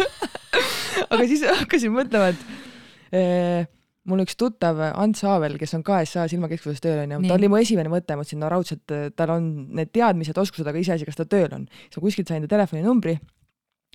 Aga 1.12 1.26
siis 1.30 1.44
hakkasin 1.46 1.94
mõtlema, 1.94 2.32
et 2.32 3.14
eh, 3.14 3.70
mul 4.08 4.22
üks 4.24 4.36
tuttav 4.40 4.78
Ants 4.88 5.24
Haavel, 5.26 5.58
kes 5.60 5.74
on 5.76 5.82
KSA 5.84 6.26
silmakeskuses 6.32 6.80
tööl 6.84 7.02
onju, 7.02 7.20
ta 7.28 7.36
oli 7.36 7.50
mu 7.52 7.58
esimene 7.60 7.92
mõte, 7.92 8.16
ma 8.16 8.22
mõtlesin, 8.22 8.40
no 8.40 8.48
raudselt 8.52 8.94
tal 9.16 9.34
on 9.34 9.50
need 9.76 9.92
teadmised, 9.92 10.38
oskused, 10.40 10.66
aga 10.66 10.80
iseasi, 10.80 11.08
kas 11.08 11.20
ta 11.20 11.28
tööl 11.28 11.50
on. 11.56 11.66
siis 11.86 12.00
ma 12.00 12.06
kuskilt 12.06 12.32
sain 12.32 12.46
ta 12.46 12.54
telefoninumbri. 12.54 13.18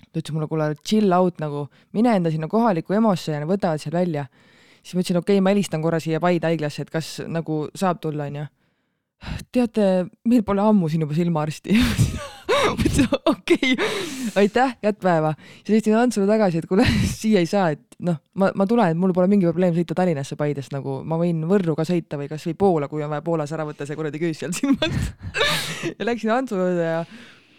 ta 0.06 0.20
ütles 0.20 0.34
mulle, 0.36 0.48
kuule, 0.50 0.68
chill 0.86 1.12
out 1.16 1.40
nagu, 1.42 1.66
mine 1.96 2.14
enda 2.20 2.30
sinna 2.30 2.48
kohalikku 2.48 2.94
EMO-sse 2.94 3.34
ja 3.34 3.48
võtavad 3.48 3.82
seal 3.82 3.96
välja. 3.96 4.28
siis 4.82 4.94
ma 4.94 5.02
ütlesin, 5.02 5.22
okei 5.22 5.40
okay,, 5.40 5.44
ma 5.44 5.56
helistan 5.56 5.82
korra 5.82 6.00
siia 6.00 6.22
Paide 6.22 6.52
haiglasse, 6.52 6.86
et 6.86 6.94
kas 6.94 7.16
nagu 7.26 7.66
saab 7.74 8.00
tulla 8.00 8.30
onju 8.30 8.46
teate, 9.52 10.06
meil 10.28 10.42
pole 10.44 10.60
ammu 10.60 10.90
siin 10.92 11.06
juba 11.06 11.16
silmaarsti 11.16 11.76
okei 13.32 13.76
aitäh, 14.36 14.76
head 14.82 14.98
päeva. 15.02 15.34
siis 15.58 15.68
helistin 15.68 15.96
Antsule 15.96 16.26
tagasi, 16.26 16.58
et 16.58 16.68
kuule, 16.70 16.86
siia 17.20 17.42
ei 17.42 17.48
saa, 17.50 17.70
et 17.74 17.82
noh, 18.06 18.18
ma, 18.34 18.50
ma 18.54 18.66
tulen, 18.68 18.92
et 18.92 19.00
mul 19.00 19.14
pole 19.16 19.30
mingi 19.30 19.48
probleem 19.48 19.74
sõita 19.76 19.96
Tallinnasse 19.96 20.38
Paidest 20.38 20.74
nagu, 20.74 21.00
ma 21.04 21.18
võin 21.20 21.44
Võrru 21.48 21.76
ka 21.78 21.86
sõita 21.88 22.18
või 22.20 22.28
kasvõi 22.30 22.56
Poola, 22.58 22.90
kui 22.92 23.04
on 23.04 23.12
vaja 23.12 23.24
Poolas 23.26 23.54
ära 23.56 23.66
võtta 23.68 23.88
see 23.88 23.98
kuradi 23.98 24.20
küüs 24.22 24.42
sealt 24.42 24.58
silmalt 24.58 25.00
ja 25.98 26.08
läksin 26.08 26.34
Antsu 26.34 26.60
juurde 26.60 26.86
ja 26.86 27.02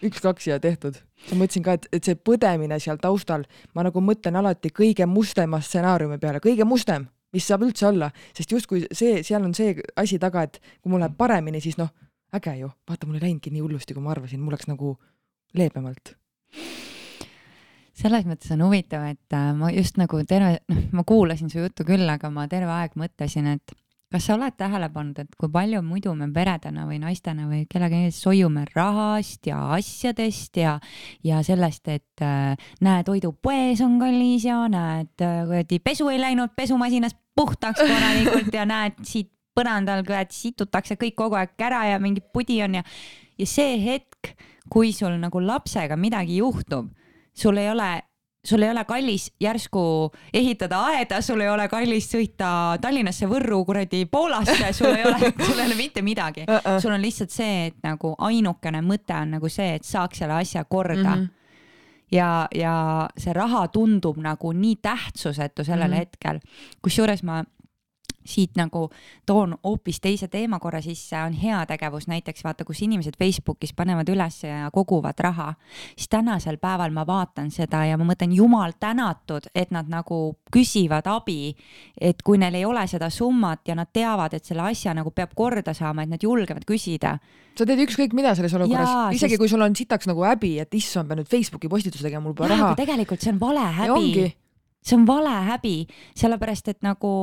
üks-kaks 0.08 0.49
ja 0.51 0.60
tehtud. 0.62 0.99
ma 1.32 1.41
mõtlesin 1.41 1.66
ka, 1.66 1.78
et, 1.78 1.88
et 1.91 2.05
see 2.05 2.18
põdemine 2.30 2.80
seal 2.82 2.99
taustal, 3.01 3.47
ma 3.74 3.86
nagu 3.88 4.01
mõtlen 4.03 4.38
alati 4.38 4.74
kõige 4.74 5.08
mustema 5.10 5.62
stsenaariumi 5.64 6.20
peale, 6.22 6.43
kõige 6.43 6.68
mustem 6.68 7.08
mis 7.36 7.45
saab 7.45 7.66
üldse 7.68 7.89
olla, 7.89 8.10
sest 8.36 8.53
justkui 8.53 8.86
see, 8.95 9.22
seal 9.26 9.43
on 9.43 9.53
see 9.58 9.76
asi 9.99 10.20
taga, 10.22 10.45
et 10.47 10.62
kui 10.82 10.91
mul 10.93 11.01
läheb 11.03 11.18
paremini, 11.20 11.60
siis 11.64 11.76
noh, 11.80 11.89
äge 12.36 12.58
ju, 12.60 12.70
vaata, 12.90 13.08
mul 13.08 13.20
ei 13.20 13.28
läinudki 13.28 13.54
nii 13.54 13.64
hullusti, 13.64 13.96
kui 13.96 14.04
ma 14.04 14.14
arvasin, 14.16 14.42
mul 14.44 14.56
läks 14.58 14.68
nagu 14.70 14.96
leebemalt. 15.58 16.16
Selles 17.98 18.28
mõttes 18.30 18.52
on 18.54 18.62
huvitav, 18.62 19.08
et 19.10 19.34
äh, 19.34 19.50
ma 19.58 19.72
just 19.74 19.98
nagu 19.98 20.20
terve, 20.30 20.60
noh, 20.70 20.84
ma 20.94 21.04
kuulasin 21.08 21.50
su 21.50 21.64
juttu 21.64 21.86
küll, 21.88 22.06
aga 22.10 22.30
ma 22.34 22.46
terve 22.52 22.70
aeg 22.76 22.94
mõtlesin, 23.00 23.48
et 23.56 23.74
kas 24.14 24.28
sa 24.28 24.36
oled 24.38 24.56
tähele 24.56 24.88
pannud, 24.94 25.18
et 25.20 25.34
kui 25.40 25.50
palju 25.52 25.82
muidu 25.84 26.14
me 26.16 26.30
peredena 26.34 26.86
või 26.88 27.00
naistena 27.02 27.48
või 27.50 27.66
kellegagi 27.70 28.12
soiume 28.16 28.64
rahast 28.76 29.50
ja 29.50 29.60
asjadest 29.76 30.60
ja, 30.62 30.78
ja 31.28 31.42
sellest, 31.44 31.90
et 31.92 32.24
äh, 32.24 32.70
näe, 32.86 33.04
toidupoes 33.08 33.82
on 33.84 33.98
kallis 34.02 34.46
ja 34.48 34.62
näed, 34.72 35.16
äh, 35.20 35.42
kuradi 35.50 35.82
pesu 35.84 36.12
ei 36.14 36.22
läinud 36.22 36.56
pesumasinas 36.56 37.18
puhtaks 37.38 37.82
korralikult 37.82 38.54
ja 38.54 38.68
näed, 38.70 39.02
siit 39.06 39.34
põrandal 39.58 40.03
kurat 40.05 40.34
situtakse 40.36 40.99
kõik 41.01 41.18
kogu 41.18 41.39
aeg 41.39 41.68
ära 41.70 41.86
ja 41.91 42.01
mingi 42.03 42.22
pudi 42.22 42.62
on 42.66 42.80
ja, 42.80 42.84
ja 43.38 43.47
see 43.49 43.80
hetk, 43.82 44.36
kui 44.70 44.93
sul 44.93 45.18
nagu 45.22 45.41
lapsega 45.41 45.97
midagi 45.97 46.41
juhtub, 46.41 46.91
sul 47.34 47.58
ei 47.58 47.72
ole 47.72 47.91
sul 48.47 48.64
ei 48.64 48.70
ole 48.72 48.84
kallis 48.88 49.32
järsku 49.43 49.82
ehitada 50.34 50.80
aeda, 50.91 51.22
sul 51.22 51.41
ei 51.43 51.49
ole 51.51 51.68
kallis 51.68 52.08
sõita 52.12 52.49
Tallinnasse, 52.82 53.28
Võrru, 53.28 53.64
kuradi 53.68 54.05
Poolasse, 54.12 54.72
sul 54.78 54.93
ei 54.95 55.03
ole, 55.08 55.32
sul 55.47 55.58
ei 55.60 55.66
ole 55.66 55.76
mitte 55.76 56.01
midagi 56.01 56.45
uh. 56.47 56.60
-uh. 56.62 56.80
sul 56.82 56.95
on 56.95 57.01
lihtsalt 57.01 57.34
see, 57.34 57.66
et 57.72 57.82
nagu 57.84 58.16
ainukene 58.18 58.82
mõte 58.82 59.18
on 59.20 59.36
nagu 59.38 59.49
see, 59.51 59.76
et 59.76 59.84
saaks 59.84 60.24
selle 60.24 60.39
asja 60.39 60.64
korda 60.64 61.03
mm. 61.03 61.14
-hmm 61.14 61.34
ja, 62.12 62.47
ja 62.55 63.08
see 63.18 63.34
raha 63.34 63.68
tundub 63.68 64.18
nagu 64.18 64.51
nii 64.51 64.76
tähtsusetu 64.82 65.64
sellel 65.64 65.88
mm 65.88 65.93
-hmm. 65.93 65.97
hetkel, 65.97 66.39
kusjuures 66.82 67.24
ma 67.24 67.43
siit 68.28 68.58
nagu 68.60 68.88
toon 69.26 69.56
hoopis 69.64 70.02
teise 70.04 70.28
teema 70.32 70.60
korra 70.60 70.82
sisse, 70.84 71.18
on 71.24 71.34
heategevus 71.38 72.08
näiteks 72.12 72.44
vaata, 72.44 72.66
kus 72.68 72.82
inimesed 72.86 73.18
Facebookis 73.20 73.74
panevad 73.78 74.10
üles 74.14 74.42
ja 74.44 74.70
koguvad 74.74 75.20
raha, 75.24 75.54
siis 75.96 76.10
tänasel 76.12 76.60
päeval 76.62 76.94
ma 76.96 77.06
vaatan 77.08 77.52
seda 77.52 77.86
ja 77.88 77.98
ma 77.98 78.08
mõtlen, 78.12 78.36
jumal 78.36 78.76
tänatud, 78.80 79.50
et 79.56 79.72
nad 79.72 79.90
nagu 79.90 80.38
küsivad 80.54 81.08
abi. 81.08 81.56
et 82.02 82.22
kui 82.24 82.38
neil 82.38 82.56
ei 82.56 82.66
ole 82.66 82.88
seda 82.88 83.10
summat 83.10 83.68
ja 83.68 83.76
nad 83.76 83.90
teavad, 83.94 84.34
et 84.34 84.46
selle 84.46 84.62
asja 84.70 84.94
nagu 84.94 85.12
peab 85.12 85.34
korda 85.36 85.74
saama, 85.74 86.04
et 86.04 86.10
nad 86.10 86.24
julgevad 86.24 86.66
küsida 86.68 87.18
sa 87.58 87.66
teed 87.66 87.84
ükskõik 87.88 88.16
mida 88.18 88.34
selles 88.38 88.54
olukorras, 88.58 89.14
isegi 89.16 89.36
sest... 89.36 89.42
kui 89.42 89.52
sul 89.52 89.64
on 89.66 89.76
sitaks 89.78 90.10
nagu 90.10 90.26
häbi, 90.26 90.58
et 90.64 90.78
issand, 90.78 91.10
pean 91.10 91.22
nüüd 91.22 91.30
Facebooki 91.32 91.70
postituse 91.72 92.06
tegema, 92.06 92.28
mul 92.28 92.36
pole 92.38 92.54
raha. 92.54 92.74
tegelikult 92.78 93.24
see 93.24 93.34
on 93.34 93.40
vale 93.42 93.66
häbi. 93.80 94.28
see 94.88 94.98
on 94.98 95.08
vale 95.08 95.38
häbi, 95.52 95.78
sellepärast 96.18 96.74
et 96.74 96.84
nagu 96.86 97.14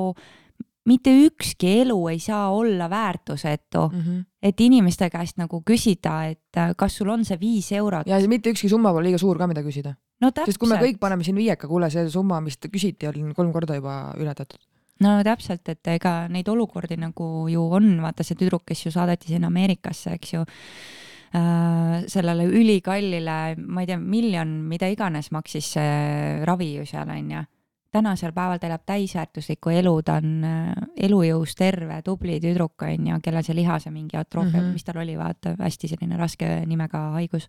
mitte 0.89 1.13
ükski 1.27 1.71
elu 1.81 1.97
ei 2.13 2.19
saa 2.21 2.51
olla 2.53 2.91
väärtusetu 2.91 3.89
mm, 3.89 4.01
-hmm. 4.01 4.25
et 4.43 4.61
inimeste 4.61 5.11
käest 5.11 5.39
nagu 5.41 5.63
küsida, 5.71 6.31
et 6.31 6.57
äh, 6.57 6.75
kas 6.77 6.97
sul 6.97 7.09
on 7.09 7.25
see 7.25 7.41
viis 7.41 7.73
eurot. 7.73 8.07
ja 8.07 8.29
mitte 8.29 8.51
ükski 8.51 8.69
summa 8.69 8.93
pole 8.93 9.09
liiga 9.09 9.19
suur 9.19 9.39
ka, 9.39 9.47
mida 9.47 9.63
küsida 9.63 9.95
no,. 10.21 10.31
sest 10.45 10.59
kui 10.59 10.69
me 10.69 10.77
kõik 10.77 11.01
paneme 11.01 11.25
siin 11.25 11.37
viieka, 11.37 11.69
kuule, 11.69 11.91
see 11.91 12.09
summa, 12.11 12.41
mis 12.41 12.59
küsiti, 12.59 13.09
on 13.09 13.35
kolm 13.35 13.53
korda 13.53 13.75
juba 13.75 14.15
ületatud. 14.19 14.61
no 15.01 15.23
täpselt, 15.25 15.69
et 15.69 15.87
ega 15.97 16.29
neid 16.29 16.49
olukordi 16.49 16.97
nagu 16.97 17.49
ju 17.49 17.65
on, 17.71 17.97
vaata 18.03 18.23
see 18.23 18.37
tüdruk, 18.37 18.67
kes 18.67 18.87
ju 18.87 18.93
saadeti 18.93 19.33
sinna 19.33 19.47
Ameerikasse, 19.47 20.19
eks 20.19 20.35
ju 20.35 20.45
äh, 20.45 22.05
sellele 22.07 22.45
ülikallile, 22.45 23.57
ma 23.57 23.81
ei 23.81 23.87
tea, 23.87 23.99
miljon, 23.99 24.61
mida 24.69 24.89
iganes 24.93 25.33
maksis 25.33 25.73
see 25.79 26.45
ravi 26.45 26.75
ju 26.77 26.87
seal 26.87 27.09
onju 27.09 27.47
tänasel 27.95 28.35
päeval 28.35 28.59
ta 28.59 28.69
elab 28.69 28.83
täisväärtuslikku 28.87 29.71
elu, 29.75 29.95
ta 30.07 30.19
on 30.23 30.45
äh, 30.49 30.73
elujõus 31.07 31.55
terve, 31.59 32.01
tubli 32.07 32.41
tüdruk 32.43 32.87
on 32.87 33.09
ju, 33.13 33.21
kellel 33.23 33.47
see 33.47 33.57
lihase 33.57 33.93
mingi 33.95 34.19
atroofia 34.19 34.61
mm, 34.61 34.67
-hmm. 34.67 34.73
mis 34.73 34.85
tal 34.85 35.01
oli, 35.03 35.17
vaata 35.19 35.55
hästi 35.61 35.95
selline 35.95 36.19
raske 36.21 36.51
nimega 36.67 37.07
haigus. 37.19 37.49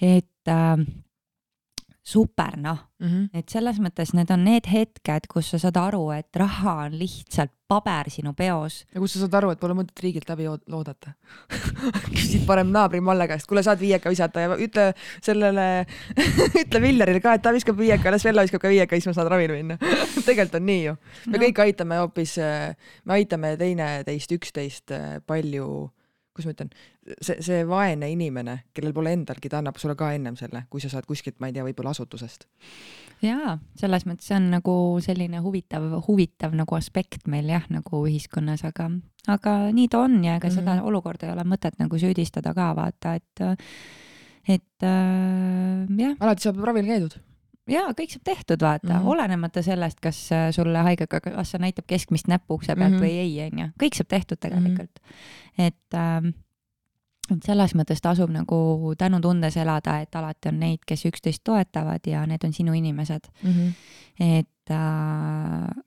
et 0.00 0.48
äh, 0.48 0.86
super 2.02 2.56
noh 2.56 2.78
mm, 2.98 3.08
-hmm. 3.08 3.28
et 3.38 3.48
selles 3.48 3.78
mõttes 3.78 4.10
need 4.14 4.30
on 4.30 4.44
need 4.44 4.66
hetked, 4.66 5.28
kus 5.30 5.50
sa 5.50 5.58
saad 5.58 5.76
aru, 5.78 6.10
et 6.10 6.36
raha 6.36 6.74
on 6.86 6.96
lihtsalt 6.98 7.52
paber 7.68 8.10
sinu 8.10 8.32
peos. 8.34 8.84
ja 8.94 9.00
kus 9.00 9.14
sa 9.14 9.22
saad 9.22 9.34
aru, 9.38 9.50
et 9.50 9.60
pole 9.60 9.74
mõtet 9.78 10.02
riigilt 10.02 10.30
abi 10.30 10.48
loodata 10.66 11.14
küsid 12.14 12.46
parem 12.46 12.72
naabri 12.74 13.00
Malle 13.00 13.28
käest, 13.28 13.46
kuule, 13.46 13.62
saad 13.62 13.80
viieka 13.80 14.10
visata 14.10 14.40
ja 14.40 14.56
ütle 14.56 14.92
sellele 15.22 15.86
ütle 16.64 16.82
Villarile 16.82 17.20
ka, 17.20 17.34
et 17.34 17.42
ta 17.42 17.54
viskab 17.54 17.78
viieka, 17.78 18.10
las 18.10 18.26
Vello 18.26 18.42
viskab 18.42 18.60
ka 18.66 18.68
viieka, 18.68 18.98
siis 18.98 19.06
ma 19.06 19.14
saan 19.14 19.30
ravile 19.30 19.60
minna 19.60 19.78
tegelikult 20.26 20.58
on 20.58 20.66
nii 20.66 20.84
ju. 20.84 20.96
me 21.28 21.38
no. 21.38 21.44
kõik 21.46 21.64
aitame 21.68 22.02
hoopis, 22.02 22.38
me 23.04 23.18
aitame 23.20 23.56
teineteist, 23.56 24.38
üksteist 24.38 24.90
eh, 24.90 25.20
palju 25.26 25.90
kuidas 26.32 26.48
ma 26.48 26.54
ütlen, 26.54 26.70
see, 27.20 27.36
see 27.44 27.62
vaene 27.68 28.08
inimene, 28.12 28.56
kellel 28.74 28.94
pole 28.96 29.12
endalgi, 29.12 29.50
ta 29.52 29.60
annab 29.60 29.78
sulle 29.80 29.96
ka 29.98 30.12
ennem 30.16 30.36
selle, 30.40 30.64
kui 30.72 30.82
sa 30.82 30.90
saad 30.92 31.06
kuskilt, 31.08 31.38
ma 31.40 31.50
ei 31.50 31.56
tea, 31.56 31.64
võib-olla 31.66 31.92
asutusest. 31.92 32.46
jaa, 33.22 33.56
selles 33.78 34.06
mõttes 34.08 34.30
see 34.30 34.38
on 34.38 34.48
nagu 34.54 34.74
selline 35.04 35.42
huvitav, 35.44 35.88
huvitav 36.08 36.56
nagu 36.58 36.78
aspekt 36.78 37.28
meil 37.30 37.50
jah, 37.52 37.66
nagu 37.72 38.04
ühiskonnas, 38.08 38.64
aga, 38.68 38.88
aga 39.30 39.56
nii 39.76 39.90
ta 39.92 40.04
on 40.06 40.22
ja 40.24 40.38
ega 40.38 40.48
mm 40.48 40.56
-hmm. 40.56 40.76
seda 40.76 40.88
olukorda 40.88 41.28
ei 41.28 41.34
ole 41.36 41.44
mõtet 41.44 41.78
nagu 41.78 41.98
süüdistada 41.98 42.54
ka 42.54 42.72
vaata, 42.76 43.14
et, 43.14 43.44
et 44.48 44.88
äh, 44.88 45.86
jah. 45.98 46.16
alati 46.20 46.48
saab 46.48 46.64
ravil 46.64 46.88
käidud 46.88 47.20
jaa, 47.68 47.92
kõik 47.98 48.10
saab 48.10 48.24
tehtud, 48.24 48.60
vaata 48.60 48.88
mm, 48.88 48.98
-hmm. 48.98 49.08
olenemata 49.08 49.62
sellest, 49.62 50.00
kas 50.00 50.32
äh, 50.32 50.50
sulle 50.50 50.78
haigekassa 50.78 51.58
näitab 51.58 51.86
keskmist 51.86 52.28
näppu 52.28 52.54
ukse 52.54 52.76
pealt 52.76 52.90
mm 52.90 52.98
-hmm. 52.98 53.02
või 53.02 53.18
ei, 53.18 53.50
onju, 53.52 53.68
kõik 53.82 53.94
saab 53.96 54.08
tehtud 54.08 54.38
tegelikult 54.38 54.98
mm. 54.98 55.08
-hmm 55.08 55.42
et 55.58 55.94
äh, 55.94 56.32
et 57.30 57.42
selles 57.46 57.74
mõttes 57.78 58.02
tasub 58.02 58.30
nagu 58.34 58.56
tänutundes 58.98 59.56
elada, 59.56 60.00
et 60.02 60.16
alati 60.18 60.50
on 60.50 60.58
neid, 60.60 60.82
kes 60.86 61.06
üksteist 61.06 61.44
toetavad 61.44 62.06
ja 62.06 62.26
need 62.26 62.44
on 62.44 62.52
sinu 62.52 62.72
inimesed 62.72 63.28
mm. 63.42 63.50
-hmm. 63.50 63.72
et 64.20 64.70
äh, 64.70 65.82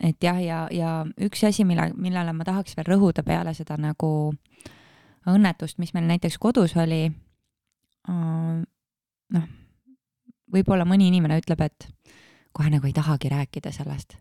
et 0.00 0.16
jah, 0.22 0.42
ja, 0.44 0.68
ja 0.70 1.06
üks 1.20 1.44
asi, 1.44 1.64
mille, 1.64 1.92
millele 1.94 2.32
ma 2.32 2.44
tahaks 2.44 2.76
veel 2.76 2.86
rõhuda 2.86 3.22
peale 3.22 3.54
seda 3.54 3.76
nagu 3.76 4.34
õnnetust, 5.26 5.78
mis 5.78 5.94
meil 5.94 6.06
näiteks 6.06 6.38
kodus 6.38 6.76
oli 6.76 7.12
äh,. 8.08 8.62
noh, 9.32 9.48
võib-olla 10.52 10.84
mõni 10.88 11.08
inimene 11.08 11.40
ütleb, 11.40 11.60
et 11.60 11.88
kohe 12.52 12.70
nagu 12.70 12.86
ei 12.86 12.92
tahagi 12.92 13.32
rääkida 13.32 13.72
sellest, 13.72 14.16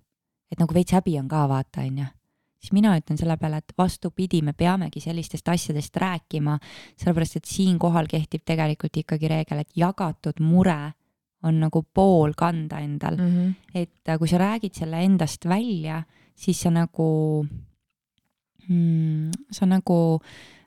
et 0.51 0.59
nagu 0.59 0.73
veits 0.73 0.95
häbi 0.95 1.17
on 1.19 1.27
ka 1.31 1.45
vaata, 1.51 1.85
onju 1.85 2.07
siis 2.61 2.71
mina 2.77 2.93
ütlen 2.97 3.17
selle 3.17 3.37
peale, 3.41 3.57
et 3.61 3.73
vastupidi, 3.77 4.41
me 4.45 4.53
peamegi 4.53 5.01
sellistest 5.01 5.47
asjadest 5.49 5.97
rääkima, 5.97 6.57
sellepärast 6.99 7.39
et 7.39 7.49
siinkohal 7.49 8.09
kehtib 8.09 8.45
tegelikult 8.45 9.01
ikkagi 9.01 9.31
reegel, 9.31 9.63
et 9.63 9.71
jagatud 9.75 10.41
mure 10.45 10.93
on 11.43 11.57
nagu 11.63 11.81
pool 11.93 12.35
kanda 12.37 12.79
endal 12.79 13.17
mm. 13.17 13.31
-hmm. 13.31 13.53
et 13.73 14.09
äh, 14.09 14.17
kui 14.17 14.27
sa 14.27 14.37
räägid 14.37 14.73
selle 14.77 15.01
endast 15.01 15.45
välja, 15.45 16.03
siis 16.35 16.61
sa 16.61 16.69
nagu 16.69 17.45
mm,? 18.67 19.31
sa 19.51 19.65
nagu 19.65 20.21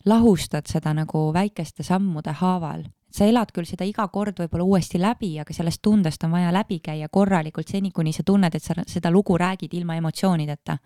lahustad 0.04 0.66
seda 0.66 0.94
nagu 0.94 1.32
väikeste 1.32 1.82
sammude 1.82 2.32
haaval 2.32 2.84
sa 3.14 3.28
elad 3.30 3.52
küll 3.54 3.68
seda 3.68 3.86
iga 3.86 4.08
kord 4.08 4.40
võib-olla 4.42 4.64
uuesti 4.64 4.98
läbi, 4.98 5.36
aga 5.38 5.54
sellest 5.54 5.82
tundest 5.82 6.24
on 6.26 6.32
vaja 6.34 6.50
läbi 6.52 6.80
käia 6.82 7.08
korralikult 7.08 7.68
seni, 7.70 7.92
kuni 7.94 8.12
sa 8.12 8.24
tunned, 8.26 8.54
et 8.54 8.62
sa 8.62 8.74
seda 8.86 9.12
lugu 9.14 9.38
räägid 9.38 9.74
ilma 9.78 9.96
emotsioonideta 10.00 10.78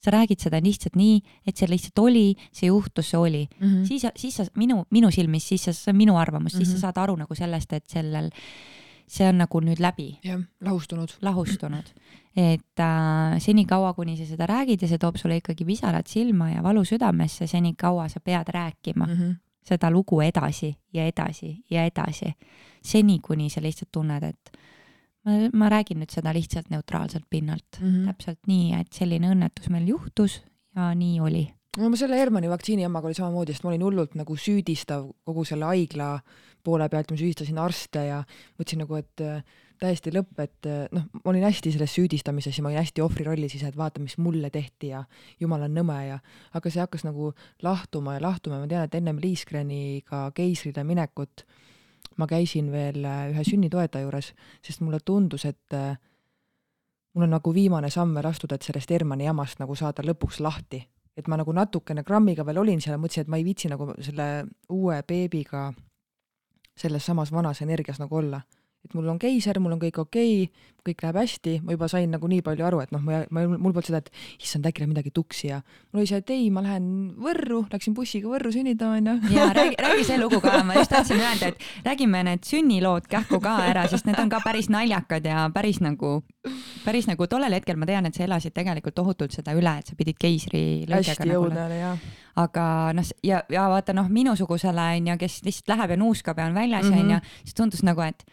sa 0.00 0.10
räägid 0.14 0.40
seda 0.40 0.60
lihtsalt 0.64 0.96
nii, 0.96 1.18
et 1.46 1.56
see 1.56 1.68
lihtsalt 1.68 2.00
oli, 2.00 2.26
see 2.52 2.70
juhtus, 2.70 3.10
see 3.12 3.18
oli 3.20 3.42
mm. 3.46 3.66
-hmm. 3.66 3.86
siis, 3.86 4.06
siis 4.16 4.36
sa 4.36 4.46
minu, 4.56 4.84
minu 4.90 5.10
silmis, 5.10 5.48
siis 5.48 5.64
sa, 5.64 5.72
see 5.72 5.92
on 5.92 5.96
minu 5.96 6.16
arvamus 6.16 6.54
mm, 6.54 6.56
-hmm. 6.56 6.64
siis 6.64 6.68
sa 6.68 6.76
mhm. 6.76 6.80
saad 6.80 7.02
aru 7.02 7.16
nagu 7.16 7.34
sellest, 7.34 7.72
et 7.72 7.86
sellel, 7.86 8.30
see 9.06 9.28
on 9.28 9.38
nagu 9.38 9.60
nüüd 9.60 9.80
läbi. 9.80 10.18
jah, 10.24 10.40
lahustunud. 10.60 11.16
lahustunud. 11.22 11.84
et 12.36 12.80
äh, 12.80 13.38
senikaua, 13.38 13.94
kuni 13.94 14.16
sa 14.16 14.24
seda 14.24 14.46
räägid 14.46 14.82
ja 14.82 14.88
see 14.88 14.98
toob 14.98 15.16
sulle 15.16 15.36
ikkagi 15.36 15.64
pisarad 15.64 16.06
silma 16.06 16.50
ja 16.50 16.62
valu 16.62 16.84
südamesse, 16.84 17.46
senikaua 17.46 18.08
sa 18.08 18.20
pead 18.20 18.48
rääkima 18.48 19.06
mm 19.06 19.12
-hmm. 19.12 19.34
Seda 19.66 19.90
lugu 19.92 20.20
edasi 20.24 20.72
ja 20.92 21.06
edasi 21.06 21.54
ja 21.70 21.84
edasi. 21.84 22.32
seni, 22.82 23.18
kuni 23.20 23.50
sa 23.50 23.60
lihtsalt 23.60 23.90
tunned, 23.92 24.24
et 24.24 24.58
ma, 25.24 25.36
ma 25.52 25.68
räägin 25.68 26.00
nüüd 26.00 26.12
seda 26.14 26.32
lihtsalt 26.32 26.70
neutraalselt 26.72 27.26
pinnalt 27.30 27.80
mm, 27.80 27.88
-hmm. 27.88 28.06
täpselt 28.06 28.46
nii, 28.46 28.74
et 28.80 28.92
selline 28.92 29.32
õnnetus 29.34 29.68
meil 29.70 29.88
juhtus 29.88 30.40
ja 30.76 30.94
nii 30.94 31.20
oli. 31.20 31.44
no 31.78 31.90
ma 31.90 31.96
selle 31.96 32.18
Hermanni 32.18 32.48
vaktsiini 32.48 32.82
jamaga 32.82 33.06
oli 33.06 33.14
samamoodi, 33.14 33.52
sest 33.52 33.64
ma 33.64 33.70
olin 33.70 33.84
hullult 33.84 34.14
nagu 34.14 34.36
süüdistav 34.36 35.10
kogu 35.24 35.44
selle 35.44 35.64
haigla 35.64 36.20
poole 36.64 36.88
pealt, 36.88 37.10
ma 37.10 37.16
süüdistasin 37.16 37.58
arste 37.58 38.04
ja 38.06 38.22
mõtlesin 38.58 38.84
nagu, 38.84 38.96
et 38.96 39.20
äh, 39.20 39.44
täiesti 39.80 40.12
lõpp, 40.12 40.36
et 40.42 40.68
äh, 40.68 40.84
noh, 40.92 41.06
ma 41.22 41.32
olin 41.32 41.46
hästi 41.46 41.72
selles 41.74 41.94
süüdistamises 41.96 42.58
ja 42.58 42.64
ma 42.64 42.70
olin 42.70 42.82
hästi 42.82 43.02
ohvri 43.04 43.24
rollis 43.26 43.54
ise, 43.56 43.70
et 43.70 43.78
vaata, 43.78 44.02
mis 44.02 44.18
mulle 44.20 44.50
tehti 44.52 44.92
ja 44.92 45.02
jumal 45.40 45.64
on 45.66 45.74
nõme 45.76 45.96
ja 46.04 46.18
aga 46.56 46.72
see 46.72 46.82
hakkas 46.82 47.06
nagu 47.06 47.32
lahtuma 47.64 48.18
ja 48.18 48.24
lahtuma 48.26 48.58
ja 48.58 48.64
ma 48.64 48.70
tean, 48.70 48.86
et 48.88 48.98
ennem 49.00 49.20
Liisgreniga 49.22 50.26
keisrile 50.36 50.84
minekut 50.84 51.46
ma 52.20 52.28
käisin 52.28 52.70
veel 52.72 53.04
äh, 53.04 53.24
ühe 53.32 53.44
sünnitoetaja 53.46 54.04
juures, 54.04 54.32
sest 54.64 54.84
mulle 54.84 55.00
tundus, 55.04 55.46
et 55.48 55.76
äh, 55.76 55.96
mul 57.14 57.26
on 57.26 57.36
nagu 57.38 57.54
viimane 57.54 57.90
samm 57.90 58.14
veel 58.18 58.28
astuda, 58.30 58.56
et 58.56 58.66
sellest 58.66 58.92
Hermanni 58.92 59.28
jamast 59.28 59.62
nagu 59.62 59.76
saada 59.78 60.04
lõpuks 60.06 60.42
lahti. 60.44 60.84
et 61.16 61.26
ma 61.28 61.36
nagu 61.36 61.52
natukene 61.52 62.00
grammiga 62.06 62.44
veel 62.46 62.58
olin 62.62 62.80
seal 62.80 62.94
ja 62.94 62.98
mõtlesin, 63.00 63.26
et 63.26 63.28
ma 63.28 63.36
ei 63.36 63.44
viitsi 63.44 63.68
nagu 63.68 63.90
selle 64.00 64.46
uue 64.72 65.02
beebiga 65.02 65.66
selles 66.78 67.04
samas 67.04 67.32
vanas 67.32 67.60
energias 67.60 67.98
nagu 68.00 68.16
olla 68.16 68.40
et 68.84 68.94
mul 68.96 69.08
on 69.12 69.18
keiser, 69.20 69.58
mul 69.60 69.76
on 69.76 69.80
kõik 69.82 69.98
okei 70.00 70.44
okay,, 70.44 70.68
kõik 70.84 71.02
läheb 71.04 71.18
hästi, 71.20 71.54
ma 71.64 71.74
juba 71.74 71.88
sain 71.92 72.08
nagu 72.12 72.28
nii 72.30 72.40
palju 72.44 72.64
aru, 72.64 72.80
et 72.84 72.92
noh, 72.94 73.02
ma, 73.04 73.20
ma, 73.28 73.42
mul 73.50 73.74
polnud 73.74 73.86
seda, 73.86 74.00
et 74.00 74.08
issand, 74.40 74.64
äkki 74.68 74.82
läheb 74.82 74.92
midagi 74.94 75.12
tuksi 75.14 75.50
ja 75.50 75.58
mul 75.90 76.02
oli 76.02 76.08
see, 76.08 76.20
et 76.22 76.32
ei, 76.32 76.46
ma 76.54 76.62
lähen 76.64 76.86
Võrru, 77.20 77.62
läksin 77.72 77.94
bussiga 77.96 78.30
Võrru 78.32 78.52
sünnitama, 78.54 79.00
onju. 79.00 79.34
ja 79.34 79.50
räägi, 79.56 79.76
räägi 79.84 80.06
see 80.08 80.18
lugu 80.20 80.40
ka, 80.44 80.54
ma 80.66 80.78
just 80.78 80.92
tahtsin 80.94 81.20
öelda, 81.20 81.52
et 81.52 81.86
räägime 81.86 82.24
need 82.30 82.48
sünnilood 82.48 83.10
kähku 83.12 83.42
ka 83.44 83.58
ära, 83.68 83.84
sest 83.92 84.08
need 84.08 84.18
on 84.22 84.32
ka 84.32 84.40
päris 84.44 84.70
naljakad 84.72 85.28
ja 85.28 85.44
päris 85.54 85.82
nagu, 85.84 86.20
päris 86.86 87.10
nagu 87.10 87.28
tollel 87.30 87.58
hetkel 87.58 87.76
ma 87.80 87.88
tean, 87.90 88.08
et 88.08 88.16
sa 88.16 88.24
elasid 88.24 88.56
tegelikult 88.56 88.96
tohutult 88.96 89.36
seda 89.36 89.54
üle, 89.58 89.76
et 89.82 89.92
sa 89.92 89.98
pidid 89.98 90.16
keisri 90.20 90.64
hästi 90.88 91.20
nagu 91.26 91.36
jõudne 91.36 91.68
oli 91.68 91.84
jah 91.84 92.10
aga 92.40 92.64
noh, 92.96 93.06
ja, 93.26 93.42
ja 93.52 93.66
vaata 93.68 93.94
noh, 93.96 94.08
minusugusele 94.08 94.86
onju, 94.96 95.16
kes 95.20 95.40
lihtsalt 95.46 95.72
läheb 95.74 95.94
ja 95.94 95.98
nuuskab 96.00 96.38
ja 96.38 96.46
on 96.48 96.54
väljas 96.56 96.86
onju 96.86 97.02
mm 97.02 97.16
-hmm., 97.18 97.40
siis 97.44 97.54
tundus 97.58 97.82
nagu, 97.84 98.00
et 98.06 98.24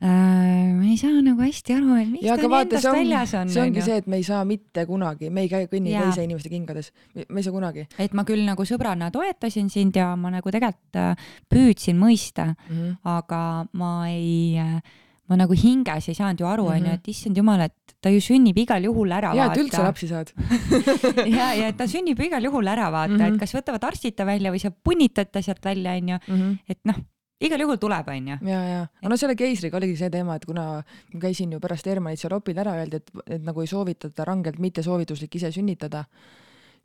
ma 0.00 0.86
ei 0.88 0.96
saa 0.96 1.18
nagu 1.20 1.42
hästi 1.44 1.74
aru, 1.76 1.96
et 2.00 2.08
miks 2.08 2.24
ja, 2.24 2.36
ta 2.40 2.48
nii 2.48 2.62
endast 2.64 2.88
on, 2.88 2.96
väljas 2.96 3.34
on. 3.36 3.50
see 3.52 3.64
ongi 3.66 3.82
see, 3.84 3.98
et 4.00 4.06
me 4.08 4.16
ei 4.20 4.24
saa 4.24 4.40
mitte 4.48 4.86
kunagi, 4.88 5.28
me 5.28 5.44
ei 5.44 5.50
käi 5.52 5.68
kõnni 5.68 5.92
ja. 5.92 6.06
teise 6.06 6.24
inimeste 6.24 6.52
kingades, 6.52 6.88
me 7.20 7.42
ei 7.42 7.44
saa 7.44 7.52
kunagi. 7.52 7.84
et 8.00 8.16
ma 8.16 8.24
küll 8.28 8.46
nagu 8.46 8.64
sõbrana 8.68 9.10
toetasin 9.12 9.68
sind 9.72 9.98
ja 10.00 10.14
ma 10.16 10.32
nagu 10.32 10.54
tegelikult 10.54 10.96
äh, 10.96 11.28
püüdsin 11.52 12.00
mõista 12.00 12.48
mm, 12.54 12.72
-hmm. 12.72 12.96
aga 13.12 13.42
ma 13.76 13.92
ei, 14.08 14.56
äh, 14.56 14.80
ma 15.28 15.40
nagu 15.42 15.52
hinges 15.52 16.08
ei 16.08 16.16
saanud 16.16 16.40
ju 16.40 16.48
aru, 16.48 16.70
onju, 16.72 16.88
mhm. 16.88 16.96
et 16.96 17.12
issand 17.12 17.36
jumal, 17.36 17.68
et 17.68 17.96
ta 18.00 18.08
ju 18.08 18.24
sünnib 18.24 18.56
igal 18.56 18.80
juhul 18.80 19.12
ära. 19.12 19.36
ja, 19.36 19.52
et 19.52 19.60
üldse 19.60 19.84
lapsi 19.84 20.08
saad 20.08 20.32
ja, 21.38 21.52
ja 21.60 21.72
ta 21.76 21.84
sünnib 21.84 22.18
igal 22.24 22.42
juhul 22.48 22.66
ära 22.66 22.88
vaata 22.88 23.12
mm, 23.12 23.20
-hmm. 23.20 23.34
et 23.34 23.40
kas 23.44 23.52
võtavad 23.52 23.84
arstid 23.84 24.16
ta 24.16 24.24
välja 24.24 24.48
või 24.48 24.64
sa 24.64 24.72
punnitad 24.72 25.28
ta 25.28 25.44
sealt 25.44 25.64
välja, 25.64 26.00
onju, 26.00 26.24
mhm. 26.26 26.60
et 26.68 26.80
noh 26.88 27.04
igal 27.40 27.64
juhul 27.64 27.78
tuleb, 27.80 28.08
onju. 28.12 28.40
ja, 28.46 28.60
ja, 28.68 28.82
aga 29.00 29.12
no 29.12 29.18
selle 29.20 29.36
keisriga 29.38 29.78
oligi 29.80 29.96
see 30.00 30.10
teema, 30.12 30.36
et 30.36 30.44
kuna 30.48 30.66
ma 30.80 31.22
käisin 31.22 31.52
ju 31.54 31.60
pärast 31.62 31.88
Hermanit 31.88 32.20
seal 32.20 32.34
opil 32.36 32.58
ära, 32.60 32.76
öeldi, 32.80 33.00
et, 33.00 33.14
et 33.38 33.46
nagu 33.46 33.62
ei 33.64 33.70
soovitata 33.70 34.26
rangelt 34.28 34.60
mittesoovituslik 34.62 35.40
ise 35.40 35.52
sünnitada, 35.54 36.04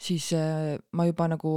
siis 0.01 0.31
äh, 0.35 0.75
ma 0.95 1.07
juba 1.09 1.27
nagu 1.31 1.55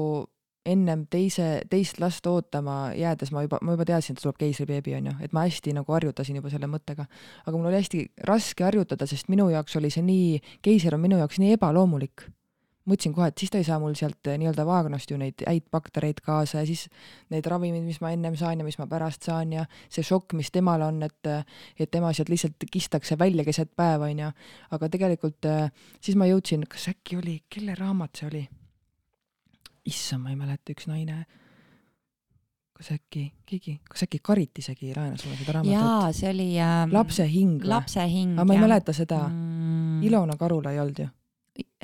ennem 0.69 1.07
teise, 1.11 1.63
teist 1.71 2.01
last 2.03 2.27
ootama 2.29 2.91
jäädes 2.99 3.31
ma 3.33 3.45
juba, 3.47 3.61
ma 3.65 3.75
juba 3.77 3.87
teadsin, 3.89 4.17
et 4.17 4.23
tuleb 4.23 4.41
keisribeebi, 4.43 4.97
onju, 4.99 5.15
et 5.25 5.37
ma 5.37 5.47
hästi 5.47 5.73
nagu 5.79 5.95
harjutasin 5.95 6.41
juba 6.41 6.51
selle 6.53 6.69
mõttega. 6.71 7.07
aga 7.47 7.55
mul 7.55 7.71
oli 7.71 7.79
hästi 7.81 8.03
raske 8.29 8.67
harjutada, 8.67 9.07
sest 9.09 9.31
minu 9.33 9.49
jaoks 9.53 9.79
oli 9.81 9.91
see 9.95 10.05
nii, 10.05 10.59
keiser 10.65 10.99
on 10.99 11.07
minu 11.07 11.21
jaoks 11.23 11.41
nii 11.41 11.55
ebaloomulik 11.57 12.27
mõtlesin 12.89 13.15
kohe, 13.17 13.29
et 13.31 13.39
siis 13.39 13.53
ta 13.53 13.61
ei 13.61 13.67
saa 13.67 13.79
mul 13.83 13.97
sealt 13.99 14.31
eh, 14.31 14.39
nii-öelda 14.41 14.65
vaagnost 14.69 15.13
ju 15.13 15.19
neid 15.21 15.45
häid 15.47 15.69
baktereid 15.73 16.23
kaasa 16.25 16.63
ja 16.63 16.69
siis 16.69 16.87
need 17.33 17.47
ravimid, 17.47 17.85
mis 17.87 18.01
ma 18.05 18.13
ennem 18.15 18.37
saan 18.39 18.63
ja 18.63 18.67
mis 18.67 18.79
ma 18.81 18.89
pärast 18.91 19.29
saan 19.29 19.53
ja 19.55 19.67
see 19.87 20.07
šokk, 20.07 20.37
mis 20.39 20.53
temal 20.55 20.85
on, 20.87 21.03
et 21.07 21.33
et 21.79 21.91
tema 21.91 22.13
sealt 22.17 22.31
lihtsalt 22.33 22.69
kistakse 22.73 23.19
välja 23.19 23.45
keset 23.45 23.75
päeva, 23.77 24.09
onju. 24.09 24.31
aga 24.77 24.93
tegelikult 24.93 25.51
eh, 25.51 25.69
siis 26.01 26.17
ma 26.19 26.29
jõudsin, 26.31 26.65
kas 26.71 26.89
äkki 26.95 27.21
oli, 27.21 27.41
kelle 27.51 27.77
raamat 27.79 28.23
see 28.23 28.31
oli? 28.31 28.47
issand, 29.89 30.25
ma 30.25 30.35
ei 30.35 30.37
mäleta, 30.37 30.75
üks 30.75 30.89
naine 30.89 31.23
kas 32.79 32.93
äkki 32.95 33.25
keegi, 33.49 33.81
kas 33.91 34.05
äkki 34.07 34.21
Karit 34.23 34.59
isegi 34.63 34.93
laenas 34.95 35.25
mulle 35.27 35.39
seda 35.41 35.57
raamatut? 35.57 35.75
jaa, 35.75 36.13
see 36.15 36.31
oli 36.31 36.49
ähm, 36.63 36.93
Lapse 36.95 37.27
hing 37.27 37.57
või? 37.59 37.71
lapse 37.73 38.05
hing. 38.07 38.37
aga 38.39 38.47
ma 38.47 38.55
ei 38.55 38.63
mäleta 38.63 38.95
seda 38.95 39.25
mm.. 39.27 40.03
Ilona 40.07 40.37
Karula 40.39 40.75
ei 40.75 40.79
olnud 40.83 41.01
ju? 41.03 41.09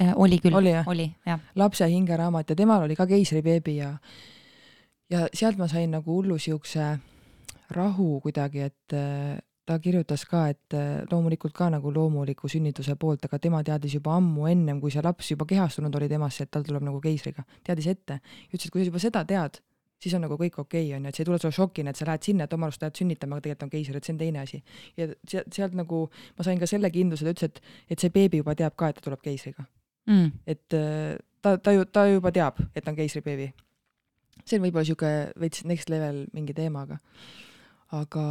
Äh, 0.00 0.12
oli 0.16 0.38
küll, 0.42 0.54
oli, 0.54 0.72
oli 0.86 1.06
jah. 1.26 1.40
lapse 1.54 1.86
hingeraamat 1.86 2.50
ja 2.50 2.56
temal 2.58 2.82
oli 2.82 2.96
ka 2.98 3.06
keisribeebi 3.06 3.76
ja 3.76 3.92
ja 5.10 5.26
sealt 5.34 5.58
ma 5.58 5.68
sain 5.70 5.90
nagu 5.94 6.16
hullu 6.16 6.38
siukse 6.38 6.96
rahu 7.70 8.20
kuidagi, 8.20 8.64
et 8.66 8.94
äh, 8.94 9.38
ta 9.66 9.78
kirjutas 9.78 10.24
ka, 10.28 10.48
et 10.52 10.74
äh, 10.74 11.04
loomulikult 11.10 11.54
ka 11.56 11.70
nagu 11.72 11.92
loomuliku 11.94 12.50
sünnituse 12.50 12.96
poolt, 13.00 13.24
aga 13.24 13.38
tema 13.38 13.62
teadis 13.64 13.94
juba 13.94 14.16
ammu 14.18 14.48
ennem, 14.50 14.80
kui 14.80 14.92
see 14.92 15.02
laps 15.04 15.30
juba 15.30 15.46
kehastunud 15.48 15.94
oli 15.94 16.08
temasse, 16.10 16.44
et 16.44 16.50
tal 16.50 16.66
tuleb 16.66 16.84
nagu 16.84 17.00
keisriga, 17.00 17.46
teadis 17.64 17.88
ette. 17.94 18.20
ütles, 18.50 18.66
et 18.66 18.74
kui 18.74 18.82
sa 18.82 18.90
juba 18.90 19.02
seda 19.02 19.24
tead, 19.28 19.60
siis 20.04 20.14
on 20.18 20.24
nagu 20.26 20.36
kõik 20.40 20.58
okei 20.60 20.88
okay,, 20.88 20.96
onju, 20.98 21.10
et 21.10 21.16
see 21.16 21.24
ei 21.24 21.28
tule 21.30 21.38
sulle 21.40 21.56
šokina, 21.56 21.92
et 21.94 22.00
sa 22.00 22.08
lähed 22.08 22.26
sinna, 22.26 22.48
et 22.48 22.56
oma 22.56 22.68
arust 22.68 22.84
lähed 22.84 23.00
sünnitama, 23.00 23.38
aga 23.38 23.46
tegelikult 23.46 23.66
on 23.66 23.72
keiser, 23.72 23.98
et 23.98 24.08
see 24.08 24.14
on 24.14 24.20
teine 24.20 24.42
asi. 24.42 24.60
ja 25.00 25.08
sealt, 25.30 25.52
sealt 25.56 25.78
nagu 25.78 26.04
ma 26.38 26.46
sain 26.46 26.60
ka 26.60 26.68
selle 26.70 26.90
kindluse, 26.94 27.26
ta 27.26 27.34
ütles, 27.34 27.52
et, 27.52 27.78
et 27.96 28.04
see 28.04 28.12
beebi 28.14 28.42
juba 28.42 28.56
teab 28.58 28.76
ka, 28.76 28.90
et 28.92 29.00
ta 29.00 29.06
tuleb 29.08 29.24
keisriga 29.24 29.64
mm.. 30.10 30.30
et 30.46 30.78
äh, 30.78 31.16
ta, 31.44 31.56
ta 31.58 31.74
ju, 31.76 31.86
ta 31.88 32.06
juba 32.10 32.32
teab, 32.34 32.60
et 32.76 32.88
on 32.88 32.98
keisribeebi. 32.98 33.50
see 34.44 34.60
on 34.60 34.66
võib-olla 34.66 34.86
sihuke 34.88 35.12
veits 35.40 35.64
next 35.68 35.92
level 35.92 36.24
mingi 36.36 36.56
teema, 36.56 36.84
aga 36.84 37.00
aga 37.94 38.24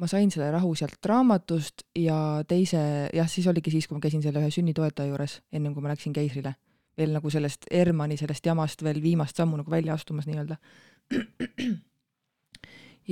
ma 0.00 0.08
sain 0.10 0.32
selle 0.32 0.50
rahu 0.50 0.72
sealt 0.74 1.06
raamatust 1.06 1.84
ja 1.98 2.16
teise, 2.48 2.80
jah, 3.14 3.28
siis 3.30 3.46
oligi 3.46 3.70
siis, 3.70 3.86
kui 3.86 3.96
ma 3.96 4.02
käisin 4.02 4.24
selle 4.24 4.42
ühe 4.42 4.50
sünnitoetaja 4.50 5.12
juures, 5.12 5.38
ennem 5.52 5.76
kui 5.76 5.84
ma 5.84 5.92
läksin 5.92 6.16
keisrile 6.16 6.56
veel 6.98 7.14
nagu 7.14 7.30
sellest 7.30 7.68
Hermanni 7.70 8.16
sellest 8.20 8.46
jamast 8.46 8.82
veel 8.82 9.02
viimast 9.02 9.36
sammu 9.36 9.60
nagu 9.60 9.70
välja 9.70 9.94
astumas 9.94 10.26
nii-öelda. 10.26 10.56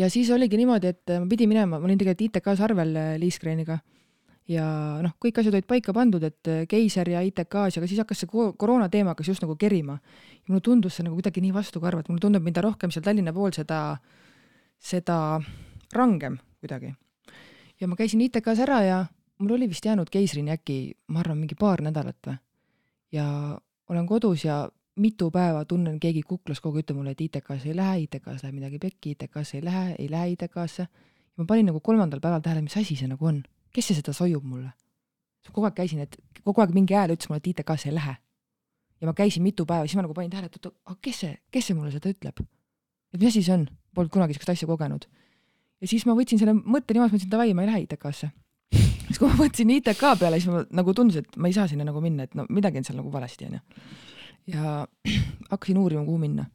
ja 0.01 0.11
siis 0.11 0.31
oligi 0.31 0.57
niimoodi, 0.57 0.95
et 0.95 1.15
ma 1.15 1.27
pidin 1.31 1.49
minema, 1.49 1.79
ma 1.79 1.87
olin 1.87 1.99
tegelikult 1.99 2.27
ITK-s 2.29 2.65
arvel 2.65 2.97
äh, 2.97 3.15
Liisgreniga 3.21 3.79
ja 4.49 4.65
noh, 5.05 5.15
kõik 5.21 5.41
asjad 5.41 5.57
olid 5.57 5.69
paika 5.69 5.93
pandud, 5.97 6.25
et 6.25 6.51
äh, 6.51 6.63
keiser 6.71 7.11
ja 7.13 7.21
ITK-s, 7.27 7.79
aga 7.79 7.89
siis 7.89 8.01
hakkas 8.01 8.25
see 8.25 8.31
koroona 8.33 8.89
teema 8.93 9.13
hakkas 9.13 9.33
just 9.33 9.45
nagu 9.45 9.57
kerima. 9.61 9.99
ja 10.39 10.53
mulle 10.53 10.65
tundus 10.65 10.97
see 10.97 11.05
nagu 11.05 11.19
kuidagi 11.19 11.43
nii 11.45 11.53
vastukarva, 11.55 12.01
et 12.01 12.09
mulle 12.09 12.25
tundub, 12.25 12.45
mida 12.45 12.65
rohkem 12.65 12.93
seal 12.95 13.05
Tallinna 13.05 13.35
pool, 13.37 13.53
seda, 13.57 13.99
seda 14.79 15.39
rangem 15.95 16.39
kuidagi. 16.61 16.95
ja 17.81 17.89
ma 17.89 17.97
käisin 17.97 18.25
ITK-s 18.25 18.65
ära 18.65 18.83
ja 18.87 18.99
mul 19.39 19.55
oli 19.59 19.69
vist 19.69 19.85
jäänud 19.85 20.11
keisrini 20.11 20.55
äkki, 20.57 20.97
ma 21.13 21.21
arvan, 21.21 21.39
mingi 21.39 21.59
paar 21.59 21.83
nädalat 21.85 22.19
või. 22.27 22.39
ja 23.13 23.29
olen 23.89 24.07
kodus 24.07 24.45
ja 24.45 24.69
mitu 24.97 25.31
päeva 25.31 25.65
tunnen, 25.65 26.01
keegi 26.01 26.23
kuklas 26.23 26.61
kogu 26.61 26.79
aeg 26.79 26.87
ütleb 26.87 26.99
mulle, 26.99 27.15
et 27.15 27.21
ITK-sse 27.21 27.71
ei 27.71 27.77
lähe, 27.77 28.01
ITK-s 28.05 28.43
läheb 28.45 28.57
midagi 28.59 28.81
pekki, 28.83 29.15
ITK-sse 29.15 29.59
ei 29.59 29.65
lähe, 29.65 29.95
ei 29.99 30.11
lähe 30.11 30.33
ITK-sse. 30.35 30.87
ma 31.39 31.45
panin 31.47 31.69
nagu 31.71 31.81
kolmandal 31.81 32.21
päeval 32.21 32.43
tähele, 32.43 32.63
mis 32.67 32.77
asi 32.77 32.97
see 32.99 33.09
nagu 33.09 33.27
on, 33.27 33.43
kes 33.73 33.91
see 33.91 33.99
seda 34.01 34.13
soiub 34.13 34.45
mulle. 34.45 34.73
kogu 35.53 35.65
aeg 35.67 35.75
käisin, 35.75 36.01
et 36.05 36.17
kogu 36.45 36.61
aeg 36.61 36.75
mingi 36.75 36.95
hääl 36.95 37.15
ütles 37.15 37.31
mulle, 37.31 37.41
et 37.45 37.47
ITK-sse 37.53 37.89
ei 37.89 37.95
lähe. 37.95 38.17
ja 39.01 39.07
ma 39.07 39.15
käisin 39.15 39.43
mitu 39.43 39.67
päeva, 39.67 39.87
siis 39.87 39.97
ma 39.97 40.03
nagu 40.03 40.15
panin 40.15 40.31
tähele, 40.31 40.47
et 40.47 40.59
oota, 40.59 40.75
aga 40.85 40.99
kes 41.03 41.21
see, 41.21 41.39
kes 41.51 41.71
see 41.71 41.79
mulle 41.79 41.95
seda 41.95 42.11
ütleb? 42.11 42.43
et 43.15 43.21
mis 43.21 43.31
asi 43.31 43.43
see 43.43 43.55
on, 43.55 43.69
polnud 43.95 44.13
kunagi 44.13 44.35
sellist 44.35 44.57
asja 44.57 44.69
kogenud. 44.69 45.07
ja 45.81 45.89
siis 45.89 46.07
ma 46.07 46.19
võtsin 46.19 46.43
selle 46.43 46.59
mõtte 46.59 46.95
niimoodi, 46.95 47.15
mõtlesin 47.15 47.33
davai, 47.33 47.55
ma 47.55 47.65
ei 47.65 47.73
lähe 47.73 47.87
ITK-sse 47.87 48.33
siis 49.09 49.19
kui 49.21 49.31
ma 49.31 49.39
mõtlesin 49.39 49.73
ITK 49.79 50.05
peale, 50.21 50.39
siis 50.41 50.53
ma 50.53 50.63
nagu 50.81 50.95
tundus, 50.97 51.23
et 51.23 51.41
ma 51.41 51.51
ei 51.51 51.57
saa 51.57 51.67
sinna 51.71 51.87
nagu 51.89 52.03
minna, 52.05 52.29
et 52.29 52.37
no 52.39 52.47
midagi 52.53 52.81
on 52.81 52.87
seal 52.87 53.01
nagu 53.01 53.13
valesti, 53.13 53.49
onju. 53.49 53.61
ja 54.55 54.79
hakkasin 55.53 55.81
uurima, 55.81 56.05
kuhu 56.07 56.21
minna. 56.23 56.47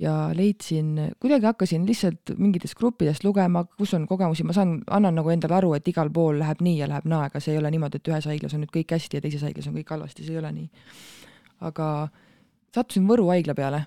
ja 0.00 0.30
leidsin, 0.32 0.94
kuidagi 1.20 1.44
hakkasin 1.44 1.84
lihtsalt 1.86 2.32
mingitest 2.38 2.74
gruppidest 2.78 3.24
lugema, 3.24 3.66
kus 3.76 3.92
on 3.94 4.06
kogemusi, 4.08 4.46
ma 4.48 4.56
saan, 4.56 4.78
annan 4.88 5.18
nagu 5.20 5.28
endale 5.28 5.58
aru, 5.58 5.74
et 5.76 5.88
igal 5.88 6.08
pool 6.12 6.40
läheb 6.40 6.62
nii 6.64 6.78
ja 6.78 6.88
läheb 6.88 7.08
naa, 7.10 7.26
aga 7.28 7.40
see 7.40 7.52
ei 7.52 7.60
ole 7.60 7.72
niimoodi, 7.74 8.00
et 8.00 8.08
ühes 8.08 8.28
haiglas 8.30 8.56
on 8.56 8.64
nüüd 8.64 8.72
kõik 8.72 8.96
hästi 8.96 9.20
ja 9.20 9.24
teises 9.26 9.44
haiglas 9.44 9.68
on 9.68 9.76
kõik 9.76 9.92
halvasti, 9.92 10.24
see 10.24 10.38
ei 10.38 10.40
ole 10.40 10.52
nii. 10.56 10.70
aga 11.68 11.88
sattusin 12.72 13.04
Võru 13.08 13.28
haigla 13.28 13.54
peale 13.58 13.84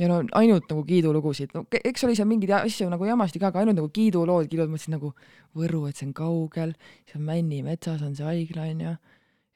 ja 0.00 0.08
no 0.08 0.20
ainult 0.38 0.68
nagu 0.70 0.82
kiidulugusid, 0.86 1.52
no 1.54 1.64
eks 1.76 2.06
oli 2.06 2.16
seal 2.16 2.28
mingeid 2.30 2.54
asju 2.62 2.88
nagu 2.92 3.04
jamasti 3.04 3.40
ka, 3.40 3.50
aga 3.50 3.62
ainult 3.62 3.78
nagu 3.80 3.90
kiidulood, 3.92 4.48
kiidud, 4.50 4.70
mõtlesin 4.72 4.96
nagu 4.96 5.12
Võru, 5.56 5.82
et 5.90 5.98
see 5.98 6.06
on 6.06 6.14
kaugel, 6.14 6.76
seal 7.10 7.24
Männi 7.26 7.60
metsas 7.66 8.04
on 8.06 8.14
see 8.14 8.26
haigla 8.26 8.68
onju, 8.70 8.94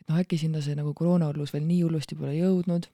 et 0.02 0.10
noh, 0.10 0.18
äkki 0.20 0.40
sinna 0.40 0.62
see 0.64 0.74
nagu 0.76 0.90
koroonahullus 0.96 1.54
veel 1.54 1.64
nii 1.68 1.84
hullusti 1.84 2.18
pole 2.18 2.34
jõudnud. 2.34 2.88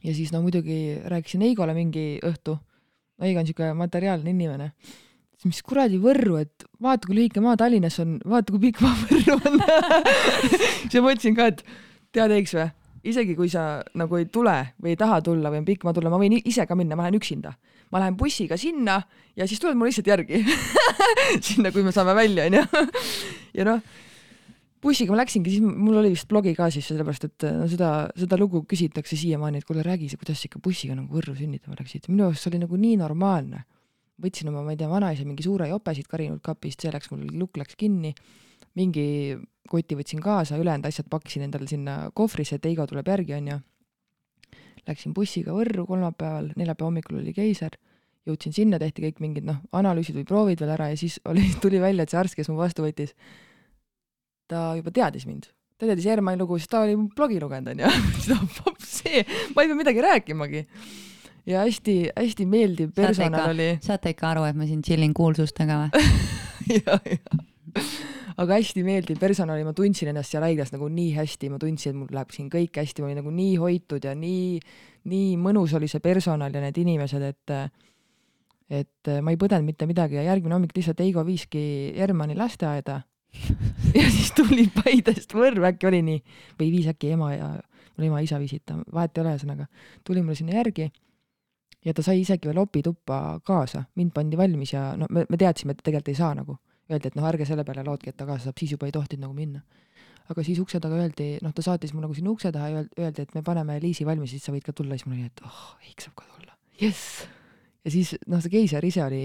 Ja 0.00 0.14
siis 0.16 0.32
no 0.32 0.40
muidugi 0.40 0.96
rääkisin 1.12 1.44
Eigole 1.44 1.76
mingi 1.76 2.04
õhtu, 2.24 2.56
Eigo 3.20 3.42
on 3.42 3.44
niisugune 3.44 3.74
materiaalne 3.76 4.32
inimene, 4.32 4.70
siis 5.36 5.50
mis 5.52 5.62
kuradi 5.66 6.00
Võrru, 6.00 6.38
et 6.40 6.64
vaata, 6.80 7.04
kui 7.04 7.18
lühike 7.18 7.44
maa 7.44 7.58
Tallinnas 7.60 8.00
on, 8.00 8.16
vaata, 8.24 8.54
kui 8.54 8.70
pikk 8.70 8.80
maa 8.80 8.96
Võrru 9.04 9.36
on. 9.44 9.60
Siis 10.90 10.96
ma 10.96 11.10
mõtlesin 11.10 11.36
ka, 11.36 11.50
et 11.52 11.60
tead, 12.16 12.32
Eiks 12.32 12.56
või, 12.56 12.70
isegi 13.06 13.36
kui 13.36 13.48
sa 13.48 13.80
nagu 13.96 14.18
ei 14.18 14.26
tule 14.32 14.56
või 14.82 14.94
ei 14.94 15.00
taha 15.00 15.20
tulla 15.24 15.52
või 15.52 15.62
on 15.62 15.68
pikk 15.68 15.86
maa 15.86 15.96
tulla, 15.96 16.12
ma 16.12 16.20
võin 16.20 16.36
ise 16.40 16.66
ka 16.68 16.76
minna, 16.76 16.98
ma 16.98 17.06
lähen 17.06 17.20
üksinda. 17.20 17.54
ma 17.90 17.98
lähen 17.98 18.16
bussiga 18.16 18.56
sinna 18.56 19.00
ja 19.36 19.46
siis 19.46 19.58
tuled 19.60 19.74
mulle 19.74 19.90
lihtsalt 19.90 20.06
järgi 20.06 20.44
sinna, 21.48 21.72
kui 21.72 21.82
me 21.82 21.92
saame 21.92 22.14
välja, 22.14 22.46
onju. 22.46 22.86
ja 23.58 23.64
noh 23.66 23.82
bussiga 24.80 25.12
ma 25.12 25.20
läksingi, 25.20 25.52
siis 25.52 25.64
mul 25.64 25.98
oli 26.00 26.12
vist 26.14 26.28
blogi 26.28 26.54
ka 26.56 26.70
siis 26.72 26.86
sellepärast, 26.88 27.26
et 27.28 27.46
no 27.56 27.66
seda, 27.70 27.90
seda 28.16 28.38
lugu 28.40 28.62
küsitakse 28.68 29.18
siiamaani, 29.20 29.60
et 29.60 29.68
kuule, 29.68 29.84
räägi, 29.84 30.08
kuidas 30.16 30.40
sa 30.40 30.48
ikka 30.48 30.62
bussiga 30.64 30.96
nagu 30.96 31.12
Võrru 31.12 31.34
sünnitama 31.36 31.76
läksid. 31.78 32.08
minu 32.08 32.28
arust 32.28 32.46
see 32.46 32.52
oli 32.52 32.62
nagu 32.62 32.80
nii 32.80 32.96
normaalne. 33.00 33.64
võtsin 34.20 34.50
oma, 34.50 34.60
ma 34.64 34.74
ei 34.74 34.76
tea, 34.76 34.88
vanaisa 34.88 35.24
mingi 35.24 35.44
suure 35.44 35.68
jope 35.68 35.94
siit 35.96 36.08
karinult 36.08 36.42
kapist, 36.44 36.82
see 36.82 36.92
läks 36.92 37.08
mul, 37.12 37.24
lukk 37.40 37.56
läks 37.56 37.76
kinni, 37.80 38.12
mingi 38.78 39.36
koti 39.70 39.96
võtsin 39.98 40.22
kaasa, 40.22 40.58
ülejäänud 40.58 40.88
asjad 40.88 41.06
pakkisin 41.10 41.46
endale 41.46 41.68
sinna 41.70 42.10
kohvrisse, 42.14 42.58
et 42.58 42.66
Eigo 42.66 42.86
tuleb 42.90 43.06
järgi, 43.08 43.36
onju. 43.38 43.60
Läksin 44.88 45.14
bussiga 45.14 45.54
Võrru 45.54 45.84
kolmapäeval, 45.86 46.50
neljapäeva 46.58 46.88
hommikul 46.88 47.20
oli 47.20 47.34
keiser, 47.36 47.76
jõudsin 48.26 48.54
sinna, 48.56 48.80
tehti 48.80 49.04
kõik 49.04 49.20
mingid 49.22 49.46
noh, 49.46 49.60
analüüsid 49.76 50.16
või 50.18 50.26
proovid 50.28 50.62
veel 50.62 50.74
ära 50.74 50.90
ja 50.92 50.98
siis 50.98 51.20
oli, 51.30 51.46
tuli 51.62 51.80
välja, 51.82 52.04
et 52.06 52.12
see 52.12 52.20
arst, 52.20 52.38
kes 52.38 52.50
mu 52.50 52.58
vastu 52.60 52.84
võttis 52.86 53.14
ta 54.50 54.70
juba 54.78 54.92
teadis 54.94 55.26
mind, 55.28 55.50
ta 55.78 55.86
teadis 55.86 56.08
Hermanni 56.10 56.40
lugu, 56.42 56.58
siis 56.58 56.70
ta 56.70 56.82
oli 56.86 56.96
blogi 57.16 57.38
lugenud 57.42 57.70
onju 57.74 57.92
see, 58.90 59.22
ma 59.54 59.62
ei 59.62 59.70
pea 59.70 59.78
midagi 59.78 60.04
rääkimagi. 60.04 60.64
ja 61.50 61.64
hästi-hästi 61.64 62.46
meeldiv 62.46 62.94
personal 62.96 63.38
saate 63.38 63.54
oli. 63.54 63.68
saate 63.84 64.14
ikka 64.16 64.32
aru, 64.34 64.46
et 64.50 64.58
ma 64.58 64.68
siin 64.68 64.82
chillin 64.86 65.14
kuulsustega 65.16 65.84
või 65.84 66.08
ja, 66.80 66.98
ja. 67.06 67.38
Aga 68.36 68.58
hästi 68.58 68.84
meeldiv 68.86 69.18
personal 69.20 69.56
oli, 69.56 69.66
ma 69.66 69.74
tundsin 69.76 70.10
ennast 70.12 70.34
seal 70.34 70.44
haiglas 70.46 70.72
nagu 70.74 70.88
nii 70.92 71.12
hästi, 71.16 71.50
ma 71.52 71.58
tundsin, 71.62 71.94
et 71.94 71.98
mul 71.98 72.14
läheb 72.14 72.34
siin 72.34 72.48
kõik 72.52 72.80
hästi, 72.80 73.02
ma 73.02 73.10
olin 73.10 73.20
nagu 73.22 73.34
nii 73.34 73.54
hoitud 73.62 74.06
ja 74.06 74.14
nii, 74.18 74.60
nii 75.10 75.36
mõnus 75.40 75.74
oli 75.78 75.90
see 75.90 76.02
personal 76.04 76.54
ja 76.54 76.64
need 76.64 76.80
inimesed, 76.82 77.26
et 77.30 77.54
et 78.70 79.10
ma 79.24 79.32
ei 79.32 79.38
põdenud 79.38 79.66
mitte 79.66 79.86
midagi. 79.90 80.14
Ja 80.14 80.28
järgmine 80.28 80.54
hommik 80.54 80.76
lihtsalt 80.76 81.00
Eigo 81.02 81.24
viiski 81.26 81.62
Hermanni 81.96 82.38
lasteaeda. 82.38 83.00
Ja 83.90 84.04
siis 84.06 84.30
tuli 84.36 84.68
Paidest 84.70 85.32
Võrru, 85.34 85.64
äkki 85.66 85.88
oli 85.88 85.98
nii, 86.06 86.20
või 86.58 86.68
viis 86.70 86.86
äkki 86.90 87.12
ema 87.16 87.32
ja, 87.34 87.48
mul 87.96 88.06
ema-isa 88.06 88.38
viisid 88.38 88.62
ta, 88.66 88.76
vahet 88.94 89.16
ei 89.16 89.22
ole, 89.24 89.32
ühesõnaga, 89.34 89.66
tuli 90.06 90.22
mulle 90.22 90.38
sinna 90.38 90.54
järgi 90.54 90.86
ja 91.84 91.94
ta 91.94 92.04
sai 92.04 92.20
isegi 92.20 92.48
veel 92.48 92.60
opituppa 92.62 93.40
kaasa, 93.46 93.84
mind 93.96 94.12
pandi 94.14 94.38
valmis 94.38 94.74
ja 94.74 94.90
no 95.00 95.08
me, 95.10 95.24
me 95.28 95.38
teadsime, 95.40 95.74
et 95.74 95.82
tegelikult 95.84 96.12
ei 96.12 96.18
saa 96.18 96.34
nagu. 96.36 96.58
Öeldi, 96.90 97.10
et 97.10 97.18
noh, 97.18 97.26
ärge 97.28 97.46
selle 97.48 97.64
peale 97.66 97.84
lootke, 97.86 98.12
et 98.12 98.18
ta 98.18 98.26
kaasa 98.28 98.48
saab, 98.48 98.58
siis 98.58 98.74
juba 98.74 98.88
ei 98.88 98.94
tohtinud 98.94 99.28
nagu 99.28 99.36
minna. 99.36 99.62
aga 100.30 100.44
siis 100.46 100.60
ukse 100.62 100.78
taga 100.78 100.94
öeldi, 100.94 101.40
noh, 101.42 101.50
ta 101.50 101.62
saatis 101.62 101.90
mu 101.90 102.00
nagu 102.04 102.14
sinna 102.14 102.30
ukse 102.30 102.52
taha 102.54 102.68
ja 102.70 102.82
öeldi, 102.86 103.24
et 103.26 103.32
me 103.34 103.42
paneme 103.42 103.80
Liisi 103.82 104.04
valmis, 104.06 104.30
siis 104.30 104.44
sa 104.46 104.52
võid 104.54 104.62
ka 104.62 104.72
tulla, 104.72 104.94
siis 104.94 105.08
mul 105.10 105.16
oli, 105.18 105.26
et 105.26 105.42
oh, 105.42 105.64
Eik 105.88 106.04
saab 106.04 106.14
ka 106.20 106.28
tulla. 106.30 106.54
jess! 106.78 107.24
ja 107.84 107.90
siis 107.90 108.14
noh, 108.30 108.42
see 108.44 108.52
keiser 108.52 108.84
ise 108.86 109.02
oli 109.02 109.24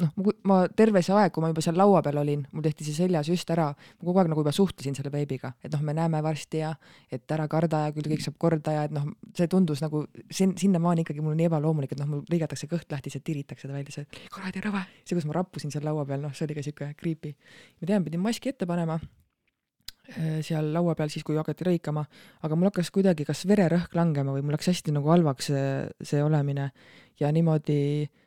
noh, 0.00 0.32
ma 0.48 0.58
terve 0.76 1.02
see 1.04 1.14
aeg, 1.16 1.32
kui 1.34 1.42
ma 1.44 1.50
juba 1.52 1.62
seal 1.64 1.76
laua 1.78 2.00
peal 2.04 2.18
olin, 2.22 2.42
mul 2.52 2.64
tehti 2.64 2.86
see 2.86 2.96
seljasüst 2.96 3.50
ära, 3.54 3.68
ma 3.72 4.06
kogu 4.06 4.22
aeg 4.22 4.30
nagu 4.32 4.42
juba 4.42 4.54
suhtlesin 4.56 4.96
selle 4.96 5.12
beebiga, 5.12 5.52
et 5.62 5.72
noh, 5.74 5.82
me 5.84 5.94
näeme 5.96 6.22
varsti 6.24 6.62
ja 6.62 6.72
et 7.12 7.34
ära 7.36 7.46
karda 7.52 7.84
ja 7.86 7.94
küll 7.96 8.08
kõik 8.12 8.24
saab 8.24 8.38
korda 8.42 8.76
ja 8.76 8.84
et 8.88 8.94
noh, 8.94 9.10
see 9.36 9.48
tundus 9.52 9.82
nagu 9.84 10.04
sin-, 10.32 10.56
sinnamaani 10.58 11.04
ikkagi 11.06 11.24
mul 11.24 11.36
nii 11.38 11.48
ebaloomulik, 11.50 11.94
et 11.94 12.02
noh, 12.02 12.10
mul 12.14 12.22
lõigatakse 12.32 12.68
kõht 12.70 12.92
lahti, 12.92 13.12
see 13.12 13.24
tiritakse 13.24 13.68
ta 13.68 13.76
välja, 13.76 13.94
see 14.00 14.28
kuradi 14.32 14.64
rõve, 14.64 14.84
see, 15.02 15.16
kus 15.16 15.28
ma 15.28 15.36
rappusin 15.40 15.74
seal 15.74 15.84
laua 15.86 16.06
peal, 16.08 16.24
noh, 16.24 16.32
see 16.36 16.48
oli 16.48 16.58
ka 16.58 16.64
siuke 16.64 16.92
creepy. 16.98 17.34
ma 17.80 17.90
tean, 17.90 18.06
pidin 18.06 18.24
maski 18.24 18.54
ette 18.54 18.68
panema 18.70 18.98
äh, 18.98 20.40
seal 20.46 20.72
laua 20.74 20.96
peal 20.98 21.12
siis, 21.12 21.26
kui 21.26 21.36
hakati 21.36 21.68
lõikama, 21.68 22.06
aga 22.42 22.58
mul 22.58 22.72
hakkas 22.72 22.90
kuidagi 22.94 23.28
kas 23.28 23.44
vererõhk 23.50 23.94
langema 23.98 24.34
või 24.34 24.46
mul 24.46 24.56
läks 24.56 24.72
hästi 24.72 24.96
nagu 24.96 25.12
halvaks 25.12 25.52
see, 25.52 25.70
see 26.00 26.24
olemine 26.24 26.72
ja 27.20 27.30
niimoodi 27.34 27.80
äh, 28.08 28.21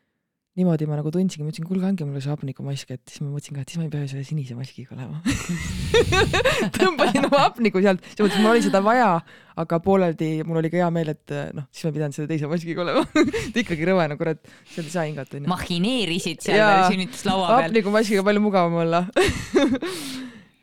niimoodi 0.56 0.88
ma 0.88 0.95
nagu 0.95 1.11
tundsingi, 1.11 1.44
ma 1.44 1.52
ütlesin, 1.52 1.65
kuulge, 1.68 1.84
andke 1.90 2.06
mulle 2.07 2.22
see 2.23 2.32
hapnikumask, 2.32 2.91
et 2.95 3.02
siis 3.11 3.19
ma 3.19 3.27
mõtlesin 3.34 3.57
ka, 3.57 3.64
et 3.65 3.72
siis 3.73 3.80
ma 3.82 3.88
ei 3.88 3.91
pea 3.91 4.06
selle 4.07 4.23
sinise 4.23 4.56
maskiga 4.56 4.95
olema. 4.95 5.19
Tõmbasin 6.77 7.27
oma 7.27 7.41
hapniku 7.41 7.82
sealt, 7.84 8.06
siis 8.07 8.22
mõtlesin, 8.22 8.45
mul 8.45 8.53
oli 8.53 8.64
seda 8.64 8.80
vaja, 8.86 9.10
aga 9.60 9.80
pooleldi 9.84 10.30
mul 10.48 10.61
oli 10.61 10.72
ka 10.72 10.80
hea 10.80 10.88
meel, 10.95 11.11
et 11.11 11.36
noh, 11.57 11.68
siis 11.76 11.88
ma 11.88 11.91
ei 11.91 11.98
pidanud 11.98 12.15
selle 12.15 12.32
teise 12.32 12.52
maskiga 12.52 12.86
olema. 12.86 13.03
Ikkagi 13.65 13.90
rõve, 13.91 14.07
no 14.11 14.19
kurat, 14.22 14.48
seal 14.72 14.88
ei 14.88 14.95
saa 14.95 15.06
hingata 15.10 15.41
onju. 15.41 15.52
mahineerisid 15.52 16.48
seal 16.48 16.61
veel 16.64 16.88
sünnituslaua 16.94 17.52
peal. 17.52 17.68
hapnikumaskiga 17.68 18.23
palju 18.30 18.45
mugavam 18.48 18.80
olla. 18.86 19.03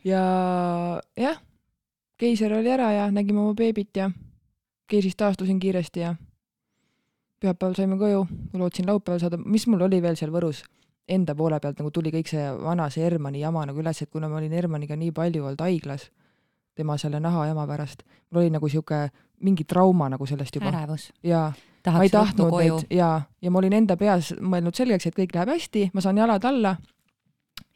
Ja 0.03 0.23
jah, 1.15 1.37
keiser 2.19 2.51
oli 2.57 2.71
ära 2.75 2.89
ja 2.91 3.05
nägime 3.15 3.39
oma 3.39 3.55
beebit 3.55 4.01
ja 4.01 4.09
keisrist 4.91 5.21
taastusin 5.21 5.61
kiiresti 5.63 6.03
ja 6.03 6.17
pühapäeval 7.43 7.75
saime 7.77 7.99
koju, 7.99 8.23
ma 8.53 8.63
lootsin 8.63 8.87
laupäeval 8.89 9.21
saada, 9.23 9.39
mis 9.39 9.67
mul 9.71 9.83
oli 9.89 10.01
veel 10.03 10.17
seal 10.19 10.33
Võrus, 10.35 10.63
enda 11.09 11.35
poole 11.39 11.59
pealt 11.61 11.81
nagu 11.83 11.91
tuli 11.95 12.13
kõik 12.15 12.31
see 12.31 12.45
vana 12.63 12.89
see 12.93 13.03
Hermanni 13.05 13.43
jama 13.43 13.65
nagu 13.69 13.83
üles, 13.83 14.03
et 14.03 14.11
kuna 14.11 14.31
ma 14.31 14.39
olin 14.39 14.55
Hermanniga 14.55 14.97
nii 14.99 15.13
palju 15.17 15.45
olnud 15.45 15.65
haiglas, 15.65 16.09
tema 16.79 16.97
selle 17.01 17.21
nahajama 17.21 17.67
pärast, 17.69 18.07
mul 18.31 18.45
oli 18.45 18.55
nagu 18.55 18.71
sihuke 18.71 19.03
mingi 19.43 19.67
trauma 19.69 20.09
nagu 20.13 20.27
sellest 20.27 20.57
juba. 20.57 20.71
ärevus. 20.71 21.11
jaa. 21.27 21.53
ma 21.91 22.03
ei 22.07 22.13
tahtnud 22.15 22.55
neid 22.55 22.95
jaa, 22.95 23.21
ja 23.43 23.51
ma 23.51 23.59
olin 23.59 23.79
enda 23.83 23.97
peas 23.97 24.33
mõelnud 24.41 24.79
selgeks, 24.79 25.11
et 25.11 25.19
kõik 25.19 25.35
läheb 25.35 25.55
hästi, 25.57 25.91
ma 25.95 26.05
saan 26.05 26.23
jalad 26.23 26.45
alla 26.45 26.77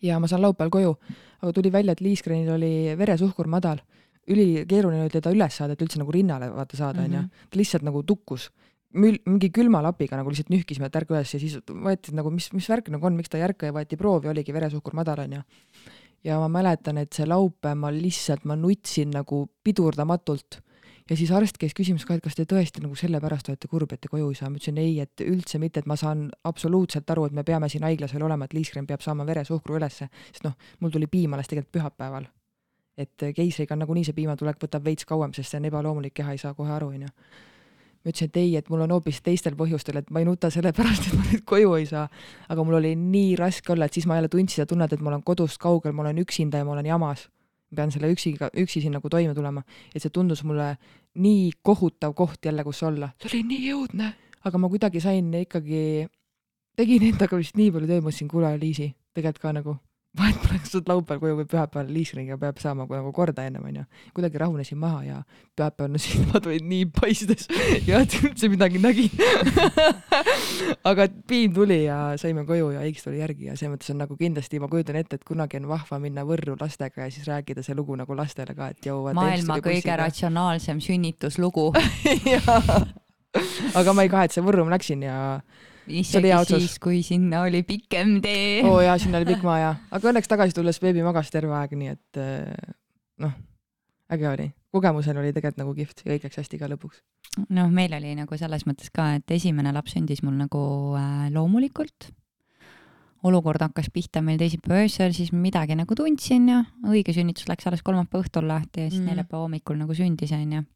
ja 0.03 0.21
ma 0.21 0.31
saan 0.31 0.47
laupäeval 0.47 0.71
koju. 0.71 0.97
aga 1.43 1.53
tuli 1.53 1.73
välja, 1.73 1.93
et 1.93 2.01
Liisgrenil 2.01 2.55
oli 2.55 2.95
veresuhkur 2.99 3.47
madal 3.51 3.83
ülikeeruline 4.27 5.05
oli 5.05 5.13
teda 5.13 5.31
üles 5.31 5.55
saada, 5.55 5.77
et 5.77 5.83
üldse 5.83 6.01
nagu 6.01 6.13
rinnale 6.13 6.49
vaata 6.51 6.77
saada, 6.77 7.05
onju. 7.05 7.21
Mhm. 7.21 7.47
ta 7.51 7.59
lihtsalt 7.59 7.85
nagu 7.87 8.03
tukkus 8.03 8.51
mül-, 8.95 9.21
mingi 9.27 9.51
külmalapiga 9.55 10.19
nagu 10.19 10.33
lihtsalt 10.33 10.53
nühkisime, 10.53 10.91
et 10.91 10.99
ärka 11.01 11.17
üles 11.17 11.35
ja 11.35 11.41
siis 11.43 11.59
võeti 11.71 12.15
nagu, 12.17 12.33
mis, 12.35 12.51
mis 12.57 12.69
värk 12.71 12.91
nagu 12.95 13.09
on, 13.09 13.17
miks 13.19 13.33
ta 13.33 13.41
ei 13.41 13.47
ärka 13.49 13.71
ja 13.71 13.77
võeti 13.77 13.99
proovi, 14.01 14.31
oligi 14.33 14.55
veresuhkur 14.55 14.97
madal, 14.97 15.25
onju. 15.27 15.43
ja 16.27 16.39
ma 16.43 16.51
mäletan, 16.53 17.01
et 17.03 17.13
see 17.17 17.27
laupäev 17.27 17.79
ma 17.81 17.91
lihtsalt, 17.95 18.47
ma 18.47 18.57
nutsin 18.59 19.13
nagu 19.15 19.47
pidurdamatult 19.65 20.61
ja 21.11 21.17
siis 21.17 21.31
arst 21.35 21.59
käis 21.61 21.75
küsimas 21.77 22.07
ka, 22.07 22.17
et 22.17 22.25
kas 22.25 22.35
te 22.39 22.47
tõesti 22.49 22.83
nagu 22.83 22.97
sellepärast 22.99 23.51
olete 23.53 23.69
kurb, 23.71 23.93
et 23.95 24.03
te 24.03 24.11
koju 24.11 24.31
ei 24.33 24.39
saa, 24.39 24.51
ma 24.51 24.59
ütlesin 24.59 24.81
ei, 24.83 24.97
et 25.03 25.23
üldse 25.23 25.61
mitte, 25.63 25.83
et 25.83 25.91
ma 25.91 25.99
saan 25.99 26.27
absoluutselt 26.49 27.11
aru, 27.15 27.29
et 27.29 27.37
me 27.37 27.45
peame 27.47 27.71
siin 27.71 27.87
haiglas 27.87 28.15
veel 28.15 28.27
olema, 28.27 28.49
et 28.49 28.57
Liisgren 28.57 28.89
peab 28.89 29.05
saama 29.05 29.27
veresuhkru 29.29 29.79
ülesse, 29.79 30.09
sest 30.33 30.47
noh, 30.47 30.57
mul 30.81 30.95
tuli 30.95 31.07
piim 31.11 31.37
alles 31.37 31.51
tegelikult 31.53 31.79
pühapäeval. 31.79 32.27
et 32.97 33.23
keisriga 33.37 33.77
nagunii 33.77 34.07
see 34.09 34.17
piimatulek 34.17 34.57
võtab 34.57 34.87
veits 34.87 35.05
kauem, 35.05 35.35
sest 35.37 35.53
see 35.53 35.59
on 35.61 35.67
ebaloomulik, 35.69 36.15
keha 36.17 36.33
ei 36.33 36.39
saa 36.41 36.55
kohe 36.57 36.71
aru, 36.73 36.95
onju 36.97 37.11
ma 38.07 38.13
ütlesin, 38.13 38.31
et 38.31 38.37
ei, 38.39 38.51
et 38.55 38.69
mul 38.71 38.85
on 38.85 38.93
hoopis 38.95 39.19
teistel 39.27 39.57
põhjustel, 39.59 39.99
et 39.99 40.11
ma 40.15 40.23
ei 40.23 40.27
nuta 40.29 40.47
sellepärast, 40.55 41.07
et 41.09 41.17
ma 41.19 41.25
nüüd 41.27 41.43
koju 41.49 41.73
ei 41.75 41.87
saa. 41.91 42.05
aga 42.49 42.65
mul 42.65 42.79
oli 42.79 42.93
nii 42.97 43.33
raske 43.41 43.73
olla, 43.75 43.89
et 43.89 43.99
siis 43.99 44.07
ma 44.07 44.21
jälle 44.21 44.31
tundsin 44.31 44.61
seda 44.61 44.71
tunnet, 44.71 44.93
et 44.95 45.03
ma 45.03 45.11
olen 45.11 45.25
kodust 45.27 45.59
kaugel, 45.59 45.93
ma 45.97 46.05
olen 46.05 46.23
üksinda 46.23 46.63
ja 46.63 46.69
ma 46.69 46.77
olen 46.77 46.87
jamas. 46.87 47.27
ma 47.71 47.81
pean 47.81 47.91
selle 47.91 48.13
üksiga, 48.15 48.51
üksi 48.55 48.81
siin 48.81 48.95
nagu 48.95 49.11
toime 49.11 49.35
tulema. 49.35 49.65
et 49.95 50.03
see 50.03 50.15
tundus 50.15 50.45
mulle 50.45 50.77
nii 51.19 51.51
kohutav 51.63 52.15
koht 52.15 52.47
jälle, 52.47 52.65
kus 52.65 52.83
olla. 52.87 53.11
see 53.19 53.33
oli 53.35 53.43
nii 53.51 53.75
õudne. 53.75 54.13
aga 54.45 54.59
ma 54.59 54.71
kuidagi 54.71 55.03
sain 55.03 55.35
ikkagi, 55.35 56.07
tegin 56.79 57.11
endaga 57.11 57.37
vist 57.37 57.59
nii 57.59 57.75
palju 57.75 57.91
tööd, 57.91 58.07
mõtlesin, 58.07 58.31
kuule, 58.31 58.55
Liisi, 58.63 58.93
tegelikult 59.15 59.43
ka 59.43 59.53
nagu 59.59 59.79
vahet 60.17 60.39
pole, 60.43 60.59
kas 60.63 60.73
tuled 60.73 60.89
laupäeval 60.91 61.21
koju 61.23 61.37
või 61.41 61.47
pühapäeval, 61.51 61.91
liisringiga 61.93 62.39
peab 62.41 62.61
saama 62.63 62.87
nagu 62.89 63.13
korda 63.17 63.45
ennem 63.47 63.65
onju. 63.69 63.85
kuidagi 64.17 64.41
rahunesin 64.41 64.79
maha 64.81 65.03
ja 65.05 65.19
pühapäeval 65.59 65.93
no 65.93 66.01
silmad 66.03 66.49
olid 66.49 66.67
nii 66.67 66.87
paistes 66.97 67.49
ja 67.89 68.01
üldse 68.05 68.51
midagi 68.53 68.81
nägin 68.83 69.11
aga 70.91 71.09
piim 71.29 71.55
tuli 71.57 71.83
ja 71.85 71.99
saime 72.21 72.47
koju 72.49 72.73
ja 72.77 72.85
X 72.91 73.07
tuli 73.07 73.21
järgi 73.21 73.51
ja 73.51 73.57
selles 73.57 73.77
mõttes 73.77 73.93
on 73.93 74.03
nagu 74.05 74.17
kindlasti, 74.19 74.61
ma 74.63 74.71
kujutan 74.73 75.01
ette, 75.01 75.21
et 75.21 75.27
kunagi 75.27 75.61
on 75.61 75.69
vahva 75.71 76.01
minna 76.03 76.25
Võrru 76.27 76.57
lastega 76.61 77.07
ja 77.07 77.13
siis 77.15 77.29
rääkida 77.29 77.65
see 77.67 77.77
lugu 77.77 77.97
nagu 77.99 78.17
lastele 78.17 78.57
ka, 78.57 78.71
et 78.73 78.89
jõuavad. 78.89 79.19
maailma 79.19 79.61
kõige 79.65 79.97
ratsionaalsem 80.01 80.81
sünnituslugu 80.85 81.71
aga 83.81 83.93
ma 83.93 84.07
ei 84.07 84.13
kahetse, 84.13 84.45
Võrru 84.45 84.65
ma 84.67 84.77
läksin 84.77 85.05
ja 85.07 85.17
isegi 85.89 86.33
siis, 86.49 86.79
kui 86.83 87.03
sinna 87.07 87.43
oli 87.47 87.63
pikem 87.67 88.19
tee. 88.25 88.63
oo 88.65 88.77
oh, 88.77 88.83
jaa, 88.85 88.99
sinna 89.01 89.21
oli 89.21 89.29
pikk 89.29 89.47
maa 89.47 89.59
jaa, 89.63 89.75
aga 89.95 90.11
õnneks 90.11 90.31
tagasi 90.31 90.57
tulles 90.57 90.81
beebi 90.83 91.05
magas 91.07 91.31
terve 91.35 91.55
aeg, 91.57 91.77
nii 91.79 91.93
et 91.95 92.21
eh, 92.23 92.75
noh, 93.23 93.35
äge 94.13 94.29
oli. 94.29 94.51
kogemusel 94.77 95.19
oli 95.23 95.33
tegelikult 95.33 95.63
nagu 95.63 95.75
kihvt 95.77 96.05
ja 96.05 96.13
kõik 96.13 96.29
läks 96.29 96.43
hästi 96.43 96.61
ka 96.61 96.71
lõpuks. 96.75 97.03
noh, 97.49 97.73
meil 97.73 97.97
oli 97.99 98.15
nagu 98.19 98.39
selles 98.39 98.67
mõttes 98.69 98.93
ka, 98.95 99.15
et 99.21 99.37
esimene 99.39 99.75
laps 99.75 99.97
sündis 99.97 100.23
mul 100.27 100.39
nagu 100.39 100.63
äh, 100.99 101.27
loomulikult. 101.35 102.13
olukord 103.27 103.63
hakkas 103.63 103.91
pihta 103.91 104.23
meil 104.23 104.39
teisipäeva 104.39 104.85
öösel, 104.85 105.15
siis 105.17 105.33
midagi 105.33 105.79
nagu 105.79 105.95
tundsin 105.99 106.49
ja 106.51 106.63
õige 106.87 107.15
sünnitus 107.17 107.49
läks 107.51 107.67
alles 107.67 107.83
kolmapäeva 107.83 108.25
õhtul 108.25 108.49
lahti 108.51 108.87
ja 108.87 108.91
siis 108.91 109.03
mm. 109.03 109.13
neljapäeva 109.13 109.47
hommikul 109.47 109.79
nagu 109.81 109.95
sündis 109.95 110.35
onju 110.37 110.67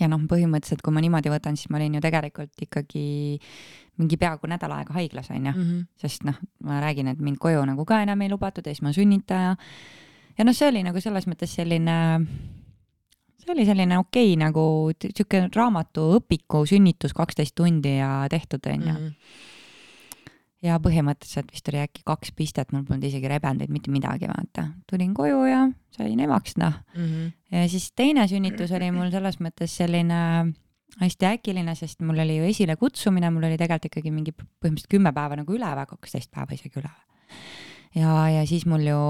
ja 0.00 0.08
noh, 0.08 0.22
põhimõtteliselt 0.28 0.82
kui 0.84 0.94
ma 0.94 1.02
niimoodi 1.04 1.32
võtan, 1.32 1.56
siis 1.58 1.70
ma 1.72 1.78
olin 1.80 1.98
ju 1.98 2.02
tegelikult 2.04 2.64
ikkagi 2.64 3.04
mingi 4.00 4.18
peaaegu 4.20 4.48
nädal 4.48 4.72
aega 4.78 4.96
haiglas 4.96 5.28
onju 5.30 5.52
mm, 5.52 5.62
-hmm. 5.62 5.84
sest 6.00 6.24
noh, 6.24 6.38
ma 6.64 6.80
räägin, 6.80 7.12
et 7.12 7.20
mind 7.20 7.38
koju 7.38 7.64
nagu 7.68 7.84
ka 7.84 8.02
enam 8.02 8.22
ei 8.22 8.32
lubatud 8.32 8.66
ja 8.66 8.72
siis 8.72 8.82
ma 8.82 8.92
sünnitaja. 8.92 9.56
ja 10.38 10.44
noh, 10.44 10.54
see 10.56 10.68
oli 10.68 10.82
nagu 10.82 11.00
selles 11.00 11.26
mõttes 11.28 11.54
selline, 11.54 12.26
see 13.38 13.52
oli 13.52 13.66
selline 13.68 13.98
okei 13.98 14.32
okay, 14.32 14.40
nagu 14.40 14.90
sihuke 15.04 15.48
raamatuõpiku 15.54 16.66
sünnitus 16.66 17.12
kaksteist 17.12 17.54
tundi 17.54 17.98
ja 17.98 18.26
tehtud 18.30 18.66
onju 18.66 18.92
mm 18.92 19.06
-hmm 19.06 19.50
ja 20.62 20.78
põhimõtteliselt 20.82 21.50
vist 21.52 21.68
oli 21.72 21.80
äkki 21.82 22.04
kaks 22.06 22.32
pistet, 22.38 22.72
mul 22.72 22.84
polnud 22.86 23.06
isegi 23.08 23.30
rebendeid, 23.30 23.72
mitte 23.74 23.90
midagi, 23.90 24.28
vaata. 24.30 24.68
tulin 24.90 25.14
koju 25.14 25.44
ja 25.48 25.62
sain 25.96 26.20
emaks, 26.20 26.56
noh 26.56 26.74
mm. 26.94 27.06
-hmm. 27.06 27.32
ja 27.50 27.68
siis 27.68 27.92
teine 27.92 28.28
sünnitus 28.28 28.72
oli 28.72 28.90
mul 28.94 29.10
selles 29.10 29.40
mõttes 29.40 29.76
selline 29.76 30.52
hästi 31.00 31.26
äkiline, 31.26 31.74
sest 31.74 32.00
mul 32.04 32.18
oli 32.18 32.36
ju 32.36 32.44
esilekutsumine, 32.44 33.30
mul 33.30 33.48
oli 33.48 33.58
tegelikult 33.58 33.90
ikkagi 33.90 34.10
mingi 34.10 34.32
põhimõtteliselt 34.32 34.92
kümme 34.92 35.12
päeva 35.12 35.36
nagu 35.40 35.54
üle 35.56 35.74
või 35.78 35.88
kaksteist 35.94 36.30
päeva 36.30 36.54
isegi 36.54 36.80
üle. 36.80 36.92
ja, 37.94 38.28
ja 38.28 38.46
siis 38.46 38.66
mul 38.66 38.86
ju 38.86 39.00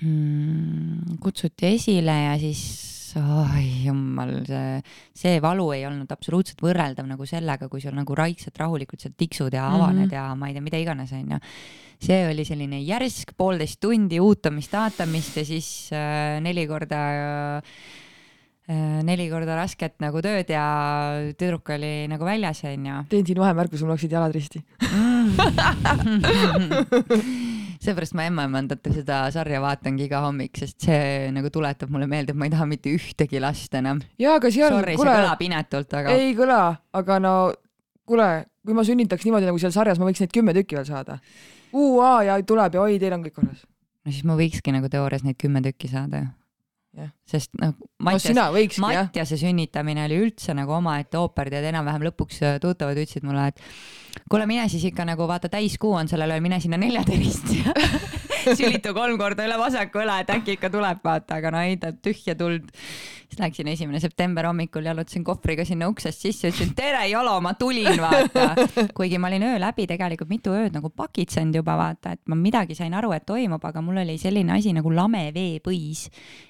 mm, 0.00 1.18
kutsuti 1.20 1.74
esile 1.74 2.16
ja 2.24 2.38
siis 2.38 2.93
oi 3.20 3.64
jumal, 3.86 4.32
see, 4.48 4.82
see 5.16 5.40
valu 5.42 5.68
ei 5.76 5.84
olnud 5.88 6.10
absoluutselt 6.14 6.62
võrreldav 6.64 7.06
nagu 7.08 7.26
sellega, 7.28 7.68
kui 7.70 7.82
sul 7.82 7.94
nagu 7.96 8.16
raigselt 8.18 8.58
rahulikult 8.60 9.04
seal 9.04 9.14
tiksud 9.18 9.54
ja 9.54 9.66
avaned 9.70 10.06
mm 10.06 10.10
-hmm. 10.10 10.14
ja 10.14 10.34
ma 10.34 10.48
ei 10.48 10.54
tea, 10.54 10.62
mida 10.62 10.78
iganes, 10.78 11.12
onju. 11.12 11.38
see 12.04 12.28
oli 12.28 12.44
selline 12.44 12.80
järsk 12.82 13.32
poolteist 13.36 13.80
tundi 13.80 14.20
uutamist, 14.20 14.74
aatamist 14.74 15.36
ja 15.36 15.44
siis 15.44 15.90
äh, 15.92 16.40
neli 16.40 16.66
korda 16.66 17.56
äh, 17.56 19.02
neli 19.04 19.30
korda 19.30 19.56
rasket 19.56 20.00
nagu 20.00 20.20
tööd 20.22 20.48
ja 20.48 20.64
tüdruk 21.38 21.68
oli 21.70 22.08
nagu 22.08 22.24
väljas, 22.24 22.64
onju. 22.64 23.04
teen 23.08 23.26
siin 23.26 23.38
vahemärkuse, 23.38 23.84
mul 23.84 23.92
läksid 23.94 24.12
jalad 24.12 24.34
risti 24.34 24.64
mm. 24.90 25.36
seepärast 27.84 28.16
ma 28.16 28.26
ämmaemandate 28.28 28.92
seda 28.94 29.24
sarja 29.34 29.60
vaatangi 29.64 30.06
iga 30.08 30.22
hommik, 30.24 30.56
sest 30.60 30.86
see 30.86 31.28
nagu 31.34 31.50
tuletab 31.52 31.92
mulle 31.92 32.08
meelde, 32.10 32.34
et 32.34 32.40
ma 32.40 32.48
ei 32.48 32.54
taha 32.54 32.68
mitte 32.70 32.92
ühtegi 32.92 33.42
last 33.42 33.74
enam. 33.78 34.00
jaa, 34.20 34.38
aga 34.40 34.52
seal. 34.54 34.78
Sorry, 34.78 34.96
see 34.96 35.10
kõlab 35.10 35.44
inetult, 35.48 35.98
aga. 36.00 36.16
ei 36.16 36.32
kõla, 36.38 36.62
aga 37.00 37.18
no 37.22 37.34
kuule, 38.08 38.28
kui 38.64 38.76
ma 38.76 38.84
sünnitaks 38.86 39.26
niimoodi 39.26 39.48
nagu 39.50 39.60
seal 39.60 39.74
sarjas, 39.74 40.00
ma 40.00 40.08
võiks 40.08 40.22
neid 40.22 40.32
kümme 40.34 40.54
tükki 40.56 40.78
veel 40.78 40.88
saada. 40.88 41.18
UA 41.74 42.14
ja 42.28 42.38
tuleb 42.46 42.76
ja 42.76 42.84
oi, 42.84 42.98
teil 43.02 43.16
on 43.16 43.26
kõik 43.26 43.36
korras. 43.40 43.66
no 44.04 44.12
siis 44.12 44.24
ma 44.28 44.38
võikski 44.38 44.74
nagu 44.74 44.90
teoorias 44.92 45.24
neid 45.26 45.40
kümme 45.40 45.64
tükki 45.64 45.90
saada 45.92 46.24
ju. 46.24 46.32
Sest 47.26 47.50
noh, 47.60 47.74
Mattias, 48.04 48.78
Mattiase 48.82 49.38
sünnitamine 49.40 50.04
oli 50.06 50.20
üldse 50.26 50.54
nagu 50.56 50.76
omaette 50.76 51.18
ooper, 51.18 51.50
tead 51.52 51.66
enam-vähem 51.70 52.06
lõpuks 52.10 52.42
äh, 52.44 52.58
tuttavad 52.62 52.98
ütlesid 53.00 53.26
mulle, 53.26 53.48
et 53.50 54.22
kuule, 54.30 54.46
mine 54.50 54.68
siis 54.72 54.84
ikka 54.90 55.06
nagu 55.08 55.26
vaata, 55.30 55.50
täiskuu 55.52 55.94
on 55.98 56.10
sellel 56.10 56.36
ööl, 56.36 56.44
mine 56.44 56.60
sinna 56.62 56.80
neljaterist 56.80 57.54
sülitu 58.58 58.94
kolm 58.96 59.18
korda 59.20 59.46
üle 59.46 59.58
vasaku 59.60 60.02
õla, 60.04 60.20
et 60.22 60.32
äkki 60.34 60.58
ikka 60.58 60.70
tuleb, 60.72 61.00
vaata, 61.04 61.40
aga 61.40 61.52
no 61.54 61.62
ei, 61.64 61.76
ta 61.80 61.92
tühja 61.92 62.36
tuld. 62.38 62.70
siis 63.24 63.40
läksin 63.40 63.68
esimene 63.72 63.98
september 64.00 64.46
hommikul, 64.46 64.84
jalutasin 64.86 65.24
kohvriga 65.24 65.64
sinna 65.66 65.88
uksest 65.90 66.20
sisse, 66.26 66.50
ütlesin 66.52 66.74
tere, 66.76 67.00
Jolo, 67.10 67.34
ma 67.42 67.54
tulin, 67.58 67.96
vaata. 68.00 68.66
kuigi 68.96 69.18
ma 69.18 69.30
olin 69.30 69.46
öö 69.48 69.58
läbi 69.60 69.86
tegelikult 69.90 70.30
mitu 70.30 70.54
ööd 70.54 70.76
nagu 70.76 70.90
pakitsenud 70.90 71.56
juba, 71.56 71.76
vaata, 71.80 72.14
et 72.14 72.22
ma 72.30 72.38
midagi 72.38 72.76
sain 72.78 72.94
aru, 72.94 73.12
et 73.16 73.26
toimub, 73.26 73.64
aga 73.64 73.82
mul 73.84 74.02
oli 74.04 74.16
selline 74.20 74.54
asi 74.54 74.74
nagu 74.76 74.92
lame 74.94 75.26
veepõis. 75.34 76.06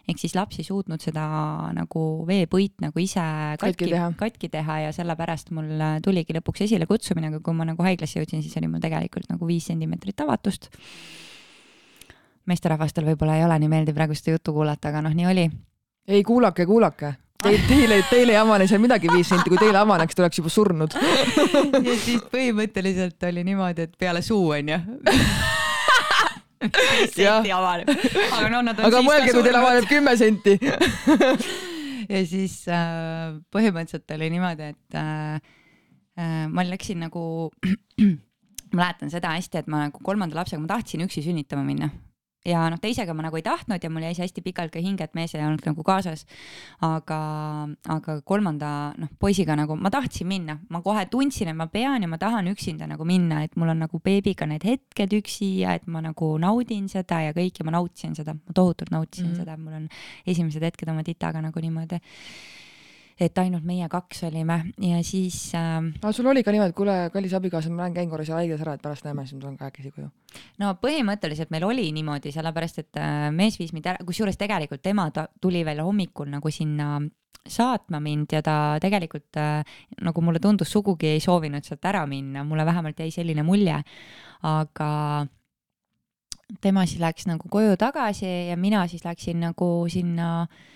ehk 0.09 0.21
siis 0.21 0.35
laps 0.37 0.61
ei 0.61 0.69
suutnud 0.69 1.01
seda 1.01 1.25
nagu 1.77 2.05
veepõit 2.29 2.75
nagu 2.85 3.01
ise 3.01 3.23
katki, 3.61 3.65
katki 3.65 3.91
teha, 3.93 4.11
katki 4.19 4.53
teha 4.53 4.81
ja 4.87 4.93
sellepärast 4.93 5.55
mul 5.57 5.71
tuligi 6.05 6.37
lõpuks 6.37 6.67
esilekutsumine, 6.69 7.33
aga 7.33 7.41
kui 7.41 7.57
ma 7.57 7.69
nagu 7.69 7.87
haiglasse 7.87 8.21
jõudsin, 8.21 8.43
siis 8.45 8.57
oli 8.61 8.69
mul 8.69 8.83
tegelikult 8.85 9.31
nagu 9.31 9.49
viis 9.49 9.71
sentimeetrit 9.71 10.21
avatust 10.27 10.69
meesterahvastel 12.51 13.07
võib-olla 13.09 13.39
ei 13.39 13.45
ole 13.47 13.59
nii 13.63 13.71
meeldiv 13.73 13.97
praegu 13.97 14.17
seda 14.17 14.37
juttu 14.37 14.55
kuulata, 14.57 14.91
aga 14.91 15.05
noh, 15.07 15.15
nii 15.17 15.29
oli. 15.31 15.45
ei, 16.09 16.23
kuulake, 16.23 16.67
kuulake. 16.69 17.15
Teil, 17.45 17.61
teile, 17.69 17.99
teile 18.09 18.33
ei 18.33 18.39
avane 18.41 18.65
seal 18.69 18.81
midagi 18.81 19.11
viis 19.13 19.29
senti, 19.29 19.51
kui 19.53 19.59
teile 19.61 19.77
avaneks, 19.77 20.17
te 20.17 20.23
oleks 20.25 20.41
juba 20.41 20.53
surnud. 20.53 20.95
Ja 21.89 21.97
siis 22.01 22.23
põhimõtteliselt 22.33 23.27
oli 23.29 23.45
niimoodi, 23.45 23.85
et 23.85 23.99
peale 24.01 24.23
suu 24.25 24.55
onju. 24.57 24.79
Senti 27.13 27.53
avaneb. 27.53 27.91
aga 28.31 28.49
no 28.49 28.63
nad 28.65 28.81
on 28.81 28.89
aga 28.89 29.03
mõelge, 29.05 29.35
kui 29.35 29.45
teil 29.45 29.61
avaneb 29.61 29.89
kümme 29.91 30.17
senti. 30.21 30.59
Ja 32.05 32.19
siis 32.29 32.59
äh, 32.69 33.33
põhimõtteliselt 33.49 34.13
oli 34.13 34.27
niimoodi, 34.35 34.67
et 34.75 34.97
äh, 35.01 35.39
äh, 36.21 36.43
ma 36.53 36.61
läksin 36.69 37.01
nagu 37.01 37.49
ma 38.75 38.83
mäletan 38.83 39.13
seda 39.13 39.31
hästi, 39.33 39.63
et 39.63 39.71
ma 39.73 39.87
nagu 39.87 40.03
kolmanda 40.05 40.37
lapsega, 40.37 40.61
ma 40.61 40.69
tahtsin 40.69 41.07
üksi 41.07 41.25
sünnitama 41.25 41.65
minna 41.65 41.89
ja 42.45 42.65
noh, 42.69 42.79
teisega 42.81 43.15
ma 43.17 43.25
nagu 43.25 43.39
ei 43.39 43.45
tahtnud 43.45 43.83
ja 43.83 43.91
mul 43.93 44.05
jäi 44.05 44.15
see 44.17 44.27
hästi 44.27 44.43
pikalt 44.45 44.73
ka 44.75 44.83
hinge, 44.85 45.07
et 45.07 45.15
mees 45.17 45.33
ei 45.35 45.43
olnud 45.45 45.65
nagu 45.65 45.85
kaasas. 45.87 46.27
aga, 46.85 47.19
aga 47.89 48.19
kolmanda 48.27 48.71
noh, 49.01 49.09
poisiga 49.21 49.57
nagu 49.57 49.77
ma 49.81 49.91
tahtsin 49.93 50.29
minna, 50.29 50.59
ma 50.69 50.83
kohe 50.85 51.07
tundsin, 51.11 51.49
et 51.53 51.57
ma 51.57 51.67
pean 51.73 52.05
ja 52.05 52.09
ma 52.11 52.19
tahan 52.21 52.51
üksinda 52.53 52.89
nagu 52.91 53.07
minna, 53.09 53.43
et 53.45 53.57
mul 53.57 53.73
on 53.73 53.85
nagu 53.87 54.01
beebiga 54.05 54.49
need 54.51 54.67
hetked 54.67 55.17
üksi 55.21 55.51
ja 55.63 55.77
et 55.79 55.87
ma 55.87 56.05
nagu 56.05 56.35
naudin 56.41 56.89
seda 56.93 57.23
ja 57.25 57.37
kõik 57.37 57.61
ja 57.61 57.69
ma 57.69 57.79
nautisin 57.79 58.17
seda, 58.19 58.37
ma 58.37 58.57
tohutult 58.57 58.93
nautisin 58.93 59.31
mm 59.31 59.33
-hmm. 59.33 59.41
seda, 59.41 59.57
mul 59.57 59.81
on 59.81 59.89
esimesed 60.27 60.63
hetked 60.63 60.89
oma 60.89 61.03
titaga 61.03 61.41
nagu 61.41 61.61
niimoodi 61.61 62.01
et 63.21 63.39
ainult 63.39 63.65
meie 63.67 63.87
kaks 63.91 64.25
olime 64.29 64.57
ja 64.83 65.01
siis 65.07 65.37
äh,. 65.55 65.91
aga 66.01 66.13
sul 66.13 66.27
oli 66.27 66.43
ka 66.43 66.53
niimoodi, 66.55 66.75
et 66.75 66.77
kuule, 66.77 66.95
kallis 67.15 67.35
abikaasa, 67.39 67.71
ma 67.71 67.85
lähen 67.85 67.95
käin 67.95 68.11
korra 68.11 68.27
seal 68.27 68.41
haiglas 68.41 68.65
ära, 68.65 68.75
et 68.75 68.83
pärast 68.83 69.07
näeme, 69.07 69.27
siis 69.27 69.39
ma 69.39 69.45
tulen 69.45 69.59
kahekesi 69.61 69.93
koju. 69.95 70.09
no 70.63 70.73
põhimõtteliselt 70.83 71.53
meil 71.55 71.67
oli 71.69 71.87
niimoodi, 71.95 72.33
sellepärast 72.35 72.83
et 72.83 73.01
äh, 73.03 73.29
mees 73.35 73.59
viis 73.61 73.75
mind 73.77 73.87
ära, 73.93 74.03
kusjuures 74.07 74.39
tegelikult 74.41 74.83
tema 74.83 75.07
tuli 75.41 75.63
veel 75.67 75.85
hommikul 75.87 76.33
nagu 76.33 76.51
sinna 76.51 76.99
saatma 77.45 78.01
mind 78.01 78.33
ja 78.33 78.43
ta 78.43 78.59
tegelikult 78.83 79.39
äh, 79.39 79.79
nagu 80.03 80.25
mulle 80.25 80.43
tundus, 80.43 80.73
sugugi 80.73 81.15
ei 81.15 81.23
soovinud 81.23 81.65
sealt 81.65 81.85
ära 81.87 82.03
minna, 82.11 82.45
mulle 82.45 82.67
vähemalt 82.67 82.99
jäi 82.99 83.11
selline 83.15 83.47
mulje. 83.47 83.83
aga 84.43 85.27
tema 86.61 86.85
siis 86.87 87.01
läks 87.01 87.27
nagu 87.31 87.49
koju 87.49 87.77
tagasi 87.81 88.27
ja 88.51 88.57
mina 88.57 88.87
siis 88.89 89.05
läksin 89.05 89.41
nagu 89.41 89.87
sinna 89.89 90.43
äh, 90.43 90.49
äh, 90.49 90.73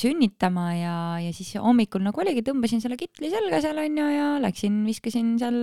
sünnitama 0.00 0.64
ja, 0.74 0.94
ja 1.20 1.32
siis 1.36 1.52
hommikul 1.60 2.00
nagu 2.02 2.22
oligi, 2.22 2.40
tõmbasin 2.46 2.80
selle 2.80 2.96
kitli 2.96 3.28
selga 3.30 3.60
seal 3.60 3.78
onju 3.82 4.06
ja 4.08 4.28
läksin, 4.42 4.78
viskasin 4.88 5.34
seal 5.40 5.58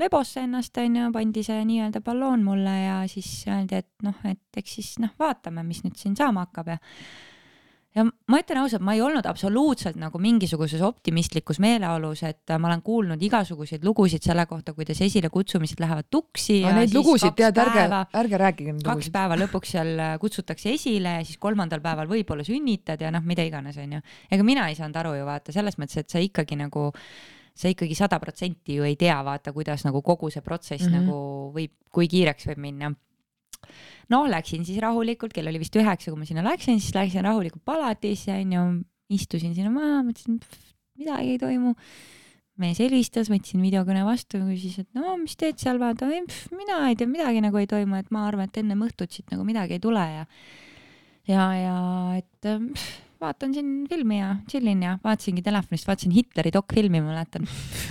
lebosse 0.00 0.46
ennast 0.46 0.80
onju, 0.80 1.10
pandi 1.12 1.44
see 1.44 1.60
nii-öelda 1.68 2.00
balloon 2.04 2.42
mulle 2.46 2.72
ja 2.80 2.96
siis 3.10 3.28
öeldi, 3.50 3.82
et 3.84 4.06
noh, 4.06 4.16
et 4.30 4.60
eks 4.62 4.78
siis 4.80 4.90
noh, 5.04 5.12
vaatame, 5.20 5.62
mis 5.66 5.84
nüüd 5.84 6.00
siin 6.00 6.16
saama 6.16 6.46
hakkab 6.48 6.72
ja 6.72 6.80
ja 7.94 8.04
ma 8.04 8.40
ütlen 8.42 8.58
ausalt, 8.58 8.82
ma 8.84 8.94
ei 8.96 9.02
olnud 9.04 9.26
absoluutselt 9.28 9.98
nagu 10.00 10.18
mingisuguses 10.22 10.82
optimistlikus 10.84 11.60
meeleolus, 11.62 12.24
et 12.26 12.54
ma 12.58 12.70
olen 12.70 12.82
kuulnud 12.86 13.22
igasuguseid 13.22 13.86
lugusid 13.86 14.24
selle 14.26 14.46
kohta, 14.50 14.74
kuidas 14.74 15.00
esilekutsumised 15.04 15.82
lähevad 15.82 16.08
tuksi. 16.10 16.60
Neid 16.64 16.94
lugusid 16.96 17.36
tead, 17.38 17.60
ärge, 17.62 17.86
ärge 18.22 18.40
rääkige 18.42 18.74
kaks 18.84 19.12
päeva 19.14 19.38
lõpuks 19.38 19.76
seal 19.76 19.94
äh, 19.94 20.16
kutsutakse 20.22 20.74
esile 20.74 21.20
ja 21.20 21.22
siis 21.26 21.38
kolmandal 21.42 21.84
päeval 21.84 22.10
võib-olla 22.10 22.46
sünnitad 22.46 23.04
ja 23.04 23.14
noh, 23.14 23.22
mida 23.26 23.46
iganes, 23.46 23.78
onju. 23.78 24.02
ega 24.34 24.46
mina 24.46 24.66
ei 24.70 24.78
saanud 24.78 24.98
aru 25.04 25.14
ju 25.20 25.30
vaata 25.30 25.54
selles 25.54 25.78
mõttes, 25.78 26.02
et 26.02 26.10
sa 26.10 26.22
ikkagi 26.22 26.58
nagu 26.58 26.90
sa 27.54 27.70
ikkagi 27.70 27.94
sada 27.94 28.18
protsenti 28.18 28.80
ju 28.80 28.86
ei 28.86 28.98
tea, 28.98 29.16
vaata, 29.22 29.54
kuidas 29.54 29.86
nagu 29.86 30.02
kogu 30.02 30.30
see 30.34 30.42
protsess 30.42 30.88
mm 30.88 30.90
-hmm. 30.90 31.04
nagu 31.06 31.52
võib, 31.54 31.74
kui 31.94 32.10
kiireks 32.10 32.50
võib 32.50 32.58
minna 32.66 32.90
noh, 34.12 34.26
läksin 34.30 34.66
siis 34.66 34.80
rahulikult, 34.82 35.34
kell 35.36 35.50
oli 35.50 35.62
vist 35.62 35.76
üheksa, 35.78 36.10
kui 36.10 36.20
ma 36.20 36.28
sinna 36.28 36.44
läksin, 36.46 36.80
siis 36.82 36.96
läksin 36.96 37.24
rahulikult 37.26 37.64
palatisse 37.66 38.34
onju, 38.36 38.66
istusin 39.14 39.54
sinna 39.56 39.72
maha, 39.74 40.02
mõtlesin, 40.08 40.40
midagi 41.00 41.34
ei 41.36 41.40
toimu. 41.42 41.74
Mees 42.62 42.78
helistas, 42.78 43.26
võtsin 43.32 43.58
videokõne 43.64 44.04
vastu, 44.06 44.38
küsis, 44.46 44.76
et 44.84 44.88
no 44.94 45.16
mis 45.18 45.34
teed 45.34 45.58
seal, 45.58 45.80
vaata, 45.82 46.06
mina 46.06 46.76
ei 46.86 46.94
tea, 46.94 47.08
midagi 47.10 47.42
nagu 47.42 47.58
ei 47.58 47.66
toimu, 47.66 47.98
et 47.98 48.12
ma 48.14 48.28
arvan, 48.28 48.46
et 48.46 48.60
ennem 48.62 48.84
õhtut 48.86 49.10
siit 49.10 49.34
nagu 49.34 49.42
midagi 49.46 49.74
ei 49.74 49.82
tule 49.82 50.04
ja 50.06 50.28
ja, 51.26 51.48
ja 51.58 51.78
et 52.20 52.46
pff, 52.46 53.03
vaatan 53.20 53.54
siin 53.54 53.72
filmi 53.88 54.18
ja 54.18 54.34
chillin 54.50 54.82
ja 54.82 54.98
vaatasingi 55.04 55.42
telefonist, 55.42 55.86
vaatasin 55.88 56.14
Hitleri 56.14 56.52
dokfilmi, 56.54 57.00
ma 57.00 57.12
mäletan 57.14 57.46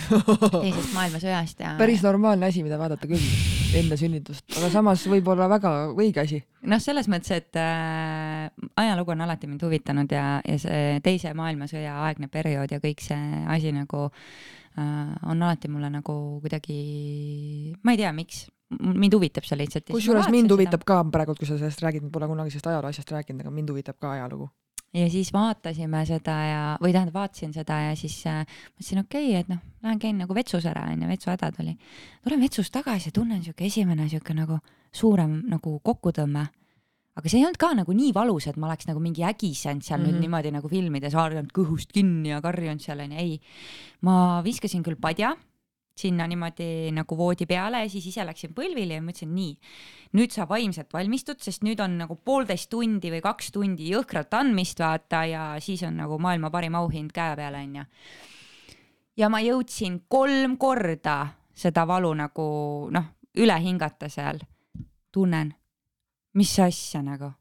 teisest 0.64 0.94
maailmasõjast 0.96 1.64
ja. 1.64 1.76
päris 1.80 2.04
normaalne 2.06 2.50
asi, 2.50 2.64
mida 2.66 2.80
vaadata 2.82 3.10
küll 3.10 3.54
enne 3.80 3.98
sünnitust, 3.98 4.46
aga 4.58 4.70
samas 4.74 5.06
võib-olla 5.10 5.48
väga 5.52 5.74
õige 5.94 6.24
asi. 6.24 6.42
noh, 6.70 6.82
selles 6.84 7.10
mõttes, 7.12 7.34
et 7.36 7.60
äh, 7.60 8.50
ajalugu 8.84 9.16
on 9.16 9.26
alati 9.26 9.50
mind 9.50 9.64
huvitanud 9.66 10.12
ja, 10.14 10.26
ja 10.46 10.58
see 10.62 10.98
teise 11.06 11.34
maailmasõja 11.38 12.00
aegne 12.08 12.30
periood 12.34 12.76
ja 12.76 12.82
kõik 12.84 13.04
see 13.04 13.44
asi 13.50 13.74
nagu 13.76 14.08
äh, 14.08 15.14
on 15.30 15.42
alati 15.42 15.72
mulle 15.72 15.90
nagu 15.94 16.18
kuidagi, 16.44 16.82
ma 17.84 17.96
ei 17.96 18.04
tea, 18.04 18.12
miks, 18.16 18.46
mind 18.74 19.16
huvitab 19.18 19.48
see 19.48 19.60
lihtsalt. 19.60 19.90
kusjuures 19.94 20.30
mind 20.34 20.54
huvitab 20.54 20.84
seda. 20.84 20.90
ka 20.92 21.02
praegu, 21.14 21.38
kui 21.40 21.50
sa 21.50 21.58
sellest 21.58 21.82
räägid, 21.86 22.06
ma 22.06 22.14
pole 22.14 22.30
kunagi 22.30 22.54
sellest 22.54 22.74
ajaloo 22.74 22.94
asjast 22.94 23.16
rääkinud, 23.16 23.46
aga 23.46 23.54
mind 23.54 23.74
huvitab 23.74 23.98
ka 24.02 24.18
ajalugu 24.18 24.52
ja 24.94 25.10
siis 25.10 25.32
vaatasime 25.34 26.04
seda 26.06 26.36
ja, 26.48 26.64
või 26.82 26.94
tähendab, 26.94 27.18
vaatasin 27.18 27.54
seda 27.56 27.80
ja 27.88 27.94
siis 27.98 28.16
äh, 28.30 28.44
mõtlesin, 28.76 29.04
okei 29.04 29.30
okay,, 29.30 29.40
et 29.42 29.52
noh, 29.52 29.62
lähen 29.86 30.02
käin 30.02 30.20
nagu 30.22 30.36
vetsus 30.38 30.66
ära, 30.70 30.86
onju, 30.94 31.10
vetsuhäda 31.10 31.52
tuli. 31.56 31.78
tulen 32.24 32.44
vetsust 32.46 32.74
tagasi 32.74 33.10
ja 33.10 33.16
tunnen 33.20 33.44
siuke 33.46 33.66
esimene 33.70 34.10
siuke 34.12 34.36
nagu 34.38 34.60
suurem 34.94 35.42
nagu 35.50 35.80
kokkutõmme. 35.84 36.46
aga 37.14 37.30
see 37.30 37.40
ei 37.40 37.46
olnud 37.46 37.62
ka 37.62 37.74
nagu 37.78 37.94
nii 37.94 38.14
valus, 38.14 38.48
et 38.50 38.58
ma 38.58 38.68
oleks 38.68 38.88
nagu 38.90 39.02
mingi 39.02 39.24
ägisenud 39.26 39.84
seal 39.84 40.00
mm 40.00 40.04
-hmm. 40.04 40.08
nüüd 40.08 40.14
mhm. 40.14 40.22
niimoodi 40.22 40.52
nagu 40.52 40.70
filmides, 40.70 41.14
haaranud 41.14 41.52
kõhust 41.54 41.92
kinni 41.94 42.30
ja 42.30 42.42
karjunud 42.42 42.82
seal 42.82 43.00
onju, 43.00 43.18
ei. 43.18 43.40
ma 44.02 44.42
viskasin 44.44 44.84
küll 44.84 44.96
padja 44.96 45.36
sinna 45.98 46.26
niimoodi 46.28 46.92
nagu 46.94 47.18
voodi 47.18 47.46
peale 47.46 47.84
ja 47.84 47.90
siis 47.90 48.08
ise 48.10 48.26
läksin 48.26 48.54
põlvili 48.58 48.98
ja 48.98 49.04
mõtlesin 49.04 49.30
nii, 49.34 49.52
nüüd 50.18 50.34
sa 50.34 50.48
vaimselt 50.50 50.94
valmistud, 50.94 51.42
sest 51.44 51.64
nüüd 51.66 51.82
on 51.84 52.00
nagu 52.02 52.18
poolteist 52.18 52.72
tundi 52.74 53.12
või 53.14 53.22
kaks 53.24 53.52
tundi 53.54 53.92
jõhkrat 53.94 54.34
andmist 54.40 54.82
vaata 54.82 55.24
ja 55.30 55.44
siis 55.62 55.84
on 55.86 56.00
nagu 56.02 56.18
maailma 56.22 56.50
parim 56.54 56.78
auhind 56.82 57.14
käe 57.14 57.38
peal 57.38 57.60
onju. 57.60 57.86
ja 59.18 59.30
ma 59.30 59.42
jõudsin 59.46 60.02
kolm 60.10 60.58
korda 60.58 61.20
seda 61.54 61.86
valu 61.88 62.14
nagu 62.18 62.48
noh, 62.92 63.14
üle 63.38 63.60
hingata 63.62 64.10
seal. 64.10 64.42
tunnen, 65.14 65.54
mis 66.34 66.60
asja 66.60 67.04
nagu 67.06 67.32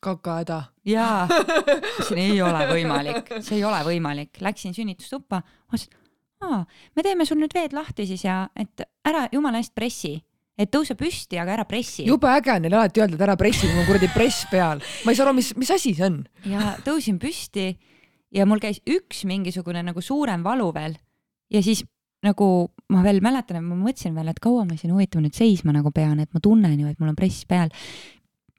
kakahäda. 0.00 0.62
jaa, 0.86 1.26
see 2.08 2.30
ei 2.30 2.42
ole 2.42 2.66
võimalik, 2.70 3.32
see 3.42 3.58
ei 3.58 3.64
ole 3.66 3.82
võimalik, 3.82 4.38
läksin 4.40 4.74
sünnitustuppa, 4.74 5.42
vaatasin 5.66 6.07
aa, 6.44 6.62
me 6.96 7.04
teeme 7.04 7.26
sul 7.28 7.40
nüüd 7.42 7.54
veed 7.54 7.74
lahti 7.76 8.06
siis 8.08 8.24
ja 8.26 8.44
et 8.58 8.84
ära 9.08 9.26
jumala 9.32 9.60
eest 9.62 9.74
pressi, 9.76 10.14
et 10.58 10.70
tõuse 10.74 10.96
püsti, 10.98 11.38
aga 11.40 11.58
ära 11.58 11.66
pressi. 11.68 12.06
jube 12.08 12.30
äge 12.30 12.54
on 12.54 12.64
neile 12.66 12.80
alati 12.80 13.02
öelda, 13.02 13.18
et 13.18 13.26
ära 13.28 13.36
pressi, 13.40 13.68
mul 13.70 13.84
on 13.84 13.90
kuradi 13.90 14.10
press 14.14 14.46
peal. 14.50 14.82
ma 15.04 15.12
ei 15.12 15.18
saa 15.18 15.28
aru, 15.28 15.36
mis, 15.38 15.52
mis 15.58 15.74
asi 15.74 15.94
see 15.98 16.08
on? 16.08 16.22
ja 16.48 16.74
tõusin 16.86 17.20
püsti 17.22 17.70
ja 18.34 18.46
mul 18.46 18.62
käis 18.62 18.82
üks 18.86 19.24
mingisugune 19.28 19.82
nagu 19.86 20.02
suurem 20.04 20.44
valu 20.46 20.70
veel 20.76 20.98
ja 21.52 21.62
siis 21.64 21.84
nagu 22.24 22.68
ma 22.90 23.02
veel 23.04 23.20
mäletan, 23.22 23.60
et 23.60 23.66
ma 23.66 23.76
mõtlesin 23.78 24.16
veel, 24.16 24.30
et 24.32 24.40
kaua 24.42 24.64
ma 24.66 24.78
siin 24.78 24.90
huvitav 24.94 25.22
nüüd 25.22 25.36
seisma 25.36 25.74
nagu 25.74 25.92
pean, 25.94 26.18
et 26.22 26.32
ma 26.34 26.42
tunnen 26.42 26.74
ju, 26.80 26.88
et 26.90 26.98
mul 26.98 27.12
on 27.12 27.18
press 27.18 27.44
peal. 27.48 27.70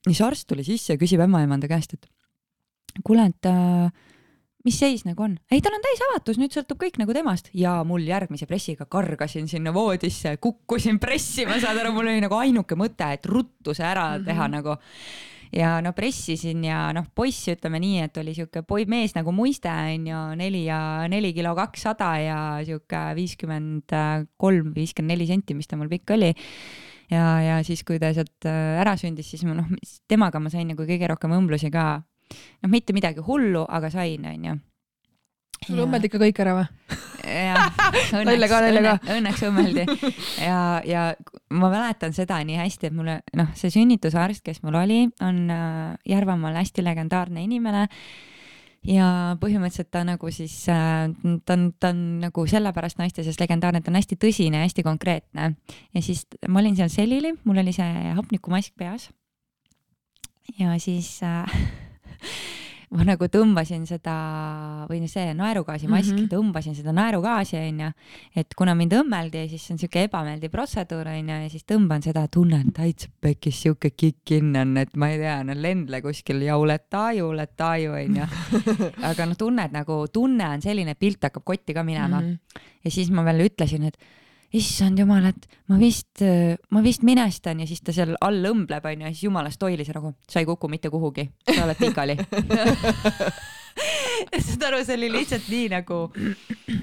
siis 0.05 0.21
arst 0.23 0.47
tuli 0.47 0.63
sisse 0.63 0.95
ja 0.95 0.99
küsib 0.99 1.19
ämmaemanda 1.25 1.67
käest, 1.67 1.97
et 1.97 2.07
kuule, 3.03 3.27
et 3.27 3.49
äh, 3.49 3.91
mis 4.65 4.79
seis 4.79 5.05
nagu 5.07 5.23
on? 5.23 5.37
ei, 5.51 5.61
tal 5.63 5.77
on 5.77 5.83
täisavatus, 5.83 6.39
nüüd 6.41 6.53
sõltub 6.55 6.81
kõik 6.81 6.99
nagu 7.01 7.15
temast 7.15 7.49
ja 7.57 7.79
mul 7.87 8.05
järgmise 8.07 8.47
pressiga 8.49 8.87
kargasin 8.89 9.47
sinna 9.51 9.73
voodisse, 9.75 10.35
kukkusin 10.41 10.99
pressima, 11.01 11.59
saad 11.61 11.79
aru, 11.79 11.93
mul 11.95 12.11
oli 12.11 12.23
nagu 12.23 12.37
ainuke 12.39 12.77
mõte, 12.79 13.07
et 13.15 13.25
ruttu 13.29 13.75
see 13.75 13.87
ära 13.87 14.11
mm 14.11 14.15
-hmm. 14.19 14.29
teha 14.31 14.47
nagu. 14.47 14.77
ja 15.51 15.81
no 15.81 15.93
pressisin 15.97 16.63
ja 16.63 16.91
noh, 16.93 17.05
poiss, 17.15 17.47
ütleme 17.49 17.79
nii, 17.79 18.03
et 18.05 18.17
oli 18.17 18.35
sihuke 18.35 18.61
poi-, 18.61 18.85
mees 18.85 19.15
nagu 19.15 19.31
muiste 19.31 19.69
on 19.69 20.07
ju, 20.07 20.19
neli 20.35 20.65
ja 20.65 21.07
neli 21.09 21.33
kilo 21.33 21.55
kakssada 21.55 22.17
ja 22.21 22.59
sihuke 22.65 23.15
viiskümmend 23.15 23.89
kolm, 24.37 24.73
viiskümmend 24.75 25.11
neli 25.11 25.27
senti, 25.27 25.53
mis 25.53 25.67
ta 25.67 25.75
mul 25.75 25.89
pikk 25.89 26.11
oli 26.11 26.35
ja, 27.09 27.41
ja 27.41 27.57
siis, 27.65 27.83
kui 27.83 27.99
ta 28.01 28.11
sealt 28.13 28.45
äh, 28.45 28.77
ära 28.81 28.95
sündis, 28.99 29.29
siis 29.31 29.43
ma 29.47 29.55
noh, 29.57 29.69
temaga 30.09 30.41
ma 30.41 30.51
sain 30.53 30.69
nagu 30.69 30.85
kõige 30.85 31.09
rohkem 31.09 31.33
õmblusi 31.39 31.71
ka 31.73 32.03
noh, 32.29 32.71
mitte 32.71 32.95
midagi 32.95 33.23
hullu, 33.25 33.65
aga 33.69 33.91
sain, 33.93 34.25
onju. 34.25 34.57
sul 35.67 35.83
õmmeldi 35.85 36.11
ikka 36.11 36.21
kõik 36.21 36.41
ära 36.45 36.55
või? 36.59 36.67
jah, 37.29 37.69
õnneks, 38.15 38.53
õnneks, 38.69 39.11
õnneks 39.15 39.43
õmmeldi 39.49 39.85
ja, 40.43 40.59
ja 40.87 41.03
ma 41.51 41.69
mäletan 41.71 42.15
seda 42.15 42.39
nii 42.45 42.59
hästi, 42.59 42.89
et 42.89 42.95
mulle 42.95 43.19
noh, 43.37 43.51
see 43.59 43.71
sünnitusarst, 43.73 44.43
kes 44.45 44.63
mul 44.63 44.79
oli, 44.79 45.05
on 45.25 45.45
äh, 45.53 45.93
Järvamaal 46.09 46.57
hästi 46.61 46.85
legendaarne 46.85 47.43
inimene 47.43 47.87
ja 48.87 49.35
põhimõtteliselt 49.41 49.91
ta 49.91 50.05
nagu 50.07 50.31
siis 50.31 50.55
äh,, 50.71 51.09
ta 51.45 51.57
on, 51.57 51.69
ta 51.79 51.91
on 51.93 52.03
nagu 52.23 52.45
sellepärast 52.47 52.99
naiste 53.01 53.25
seas 53.25 53.39
legendaarne, 53.41 53.83
ta 53.83 53.91
on 53.91 53.99
hästi 53.99 54.19
tõsine, 54.19 54.63
hästi 54.63 54.85
konkreetne. 54.87 55.53
ja 55.93 56.03
siis 56.05 56.25
ma 56.47 56.63
olin 56.63 56.77
seal 56.79 56.91
selili, 56.93 57.33
mul 57.43 57.63
oli 57.63 57.75
see 57.75 58.15
hapnikumask 58.15 58.73
peas. 58.79 59.09
ja 60.59 60.77
siis 60.79 61.19
äh, 61.23 61.59
ma 62.95 63.05
nagu 63.05 63.27
tõmbasin 63.29 63.83
seda 63.85 64.13
või 64.89 65.03
see 65.09 65.29
naerugaasimask 65.37 66.09
mm, 66.09 66.15
-hmm. 66.15 66.29
tõmbasin 66.31 66.73
seda 66.77 66.93
naerugaasi 66.97 67.59
onju, 67.59 67.89
et 68.41 68.55
kuna 68.57 68.73
mind 68.77 68.95
õmmeldi, 68.97 69.43
siis 69.51 69.67
see 69.67 69.75
on 69.75 69.81
siuke 69.83 70.07
ebameeldiv 70.07 70.49
protseduur 70.53 71.11
onju 71.11 71.37
ja 71.43 71.51
siis 71.53 71.67
tõmban 71.69 72.01
seda, 72.05 72.25
tunnen 72.27 72.73
täitsa 72.73 73.11
pekis 73.21 73.61
siuke 73.61 73.91
kick-in 73.93 74.55
on, 74.57 74.75
et 74.81 74.97
ma 74.97 75.11
ei 75.13 75.21
tea, 75.21 75.37
no 75.45 75.53
lendle 75.53 76.01
kuskil 76.01 76.41
jauletaaju, 76.47 77.29
letaju 77.37 77.93
onju. 77.99 78.29
aga 79.11 79.29
noh, 79.29 79.37
tunned 79.37 79.75
nagu, 79.75 80.01
tunne 80.13 80.49
on 80.49 80.65
selline, 80.65 80.97
pilt 80.97 81.29
hakkab 81.29 81.45
kotti 81.45 81.77
ka 81.77 81.85
minema 81.85 82.21
mm. 82.21 82.25
-hmm. 82.25 82.71
ja 82.83 82.91
siis 82.91 83.13
ma 83.13 83.25
veel 83.27 83.45
ütlesin, 83.51 83.85
et 83.85 84.01
issand 84.57 84.97
jumal, 84.99 85.29
et 85.29 85.45
ma 85.69 85.77
vist, 85.77 86.23
ma 86.73 86.81
vist 86.85 87.03
minestan 87.05 87.61
ja 87.61 87.67
siis 87.69 87.83
ta 87.85 87.93
seal 87.95 88.15
all 88.25 88.45
õmbleb 88.49 88.87
onju 88.91 89.05
ja 89.05 89.13
siis 89.13 89.27
jumalast 89.27 89.61
hoilis 89.61 89.91
nagu, 89.93 90.15
sa 90.29 90.41
ei 90.41 90.47
kuku 90.49 90.69
mitte 90.71 90.89
kuhugi, 90.93 91.27
sa 91.45 91.63
oled 91.67 91.79
pikali. 91.79 92.17
Saad 94.39 94.63
aru, 94.67 94.81
see 94.83 94.97
oli 94.97 95.09
lihtsalt 95.13 95.45
nii 95.47 95.69
nagu, 95.71 95.99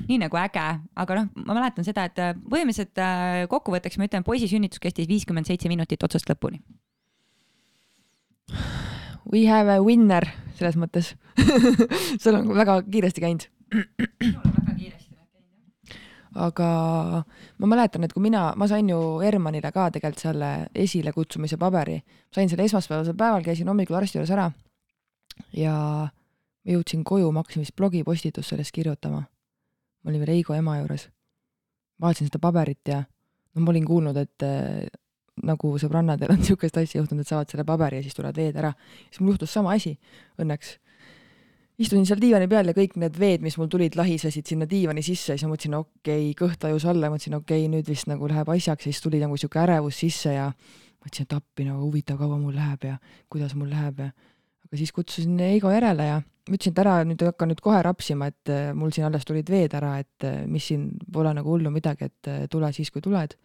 nii 0.09 0.19
nagu 0.23 0.39
äge, 0.41 0.65
aga 1.03 1.19
noh, 1.19 1.27
ma 1.45 1.57
mäletan 1.59 1.85
seda, 1.87 2.07
et 2.09 2.17
põhimõtteliselt 2.47 3.03
äh, 3.03 3.43
kokkuvõtteks 3.51 3.99
ma 4.01 4.09
ütlen, 4.09 4.25
poisi 4.27 4.49
sünnitus 4.51 4.81
kestis 4.83 5.09
viiskümmend 5.11 5.49
seitse 5.49 5.69
minutit 5.69 6.03
otsast 6.07 6.31
lõpuni. 6.31 6.63
We 9.27 9.45
have 9.51 9.69
a 9.75 9.83
winner 9.83 10.25
selles 10.57 10.79
mõttes. 10.81 11.13
Sul 12.23 12.39
on 12.39 12.55
väga 12.57 12.79
kiiresti 12.87 13.27
käinud 13.27 13.51
aga 16.37 16.69
ma 17.59 17.69
mäletan, 17.71 18.05
et 18.05 18.13
kui 18.13 18.23
mina, 18.25 18.51
ma 18.57 18.69
sain 18.69 18.89
ju 18.91 18.99
Hermanile 19.25 19.73
ka 19.73 19.89
tegelikult 19.95 20.23
selle 20.23 20.51
esilekutsumise 20.75 21.57
paberi, 21.61 21.97
sain 22.35 22.51
selle 22.53 22.67
esmaspäevasel 22.69 23.17
päeval, 23.17 23.45
käisin 23.47 23.69
hommikul 23.69 23.97
arsti 23.97 24.19
juures 24.19 24.33
ära 24.37 24.51
ja 25.57 25.75
jõudsin 26.67 27.05
koju, 27.07 27.31
ma 27.33 27.43
hakkasin 27.45 27.65
vist 27.65 27.77
blogipostitust 27.77 28.53
sellest 28.53 28.75
kirjutama. 28.75 29.25
ma 30.03 30.11
olin 30.11 30.23
veel 30.23 30.37
Heigo 30.37 30.55
ema 30.55 30.79
juures. 30.79 31.09
vaatasin 32.01 32.29
seda 32.29 32.39
paberit 32.39 32.89
ja 32.89 33.03
noh, 33.03 33.63
ma 33.63 33.71
olin 33.71 33.87
kuulnud, 33.87 34.17
et 34.17 34.43
äh, 34.45 34.87
nagu 35.43 35.77
sõbrannadel 35.79 36.33
on 36.33 36.39
niisugust 36.43 36.77
asja 36.77 37.01
juhtunud, 37.01 37.25
et 37.25 37.29
saavad 37.29 37.51
selle 37.51 37.65
paberi 37.65 38.01
ja 38.01 38.03
siis 38.03 38.15
tulevad 38.15 38.37
veed 38.37 38.57
ära. 38.57 38.73
siis 39.11 39.21
mul 39.21 39.35
juhtus 39.35 39.53
sama 39.53 39.73
asi 39.77 39.97
õnneks 40.39 40.77
istusin 41.79 42.07
seal 42.09 42.21
diivani 42.21 42.49
peal 42.49 42.71
ja 42.71 42.75
kõik 42.77 42.97
need 43.01 43.19
veed, 43.21 43.43
mis 43.45 43.57
mul 43.61 43.69
tulid, 43.73 43.97
lahisesid 43.99 44.49
sinna 44.49 44.69
diivani 44.69 45.05
sisse 45.05 45.35
ja 45.35 45.39
siis 45.39 45.47
ma 45.47 45.55
mõtlesin, 45.55 45.77
okei 45.79 46.31
okay,, 46.31 46.37
kõht 46.39 46.61
tajus 46.63 46.87
alla, 46.89 47.11
mõtlesin, 47.13 47.37
okei 47.39 47.65
okay,, 47.65 47.73
nüüd 47.73 47.91
vist 47.91 48.09
nagu 48.11 48.29
läheb 48.31 48.49
asjaks 48.55 48.87
ja 48.87 48.93
siis 48.93 49.03
tuli 49.05 49.21
nagu 49.23 49.37
sihuke 49.37 49.61
ärevus 49.61 50.01
sisse 50.05 50.33
ja 50.37 50.47
mõtlesin, 50.49 51.29
et 51.29 51.37
appi 51.37 51.67
nagu 51.69 51.83
huvitav, 51.85 52.21
kaua 52.23 52.39
mul 52.41 52.57
läheb 52.57 52.89
ja 52.89 52.97
kuidas 53.33 53.55
mul 53.59 53.69
läheb 53.73 54.01
ja 54.07 54.11
aga 54.67 54.81
siis 54.81 54.93
kutsusin 54.93 55.39
Eigo 55.47 55.71
järele 55.71 56.09
ja 56.09 56.21
ütlesin, 56.47 56.73
et 56.73 56.81
ära 56.83 56.97
nüüd 57.07 57.23
hakka 57.27 57.49
nüüd 57.51 57.61
kohe 57.63 57.83
rapsima, 57.85 58.31
et 58.33 58.53
äh, 58.53 58.71
mul 58.75 58.95
siin 58.95 59.09
alles 59.09 59.27
tulid 59.29 59.51
veed 59.51 59.75
ära, 59.77 59.97
et 60.03 60.27
äh, 60.27 60.45
mis 60.51 60.67
siin 60.71 60.89
pole 61.13 61.33
nagu 61.37 61.53
hullu 61.53 61.73
midagi, 61.75 62.11
et 62.11 62.31
äh, 62.31 62.47
tule 62.51 62.73
siis, 62.75 62.91
kui 62.95 63.05
tuled 63.05 63.37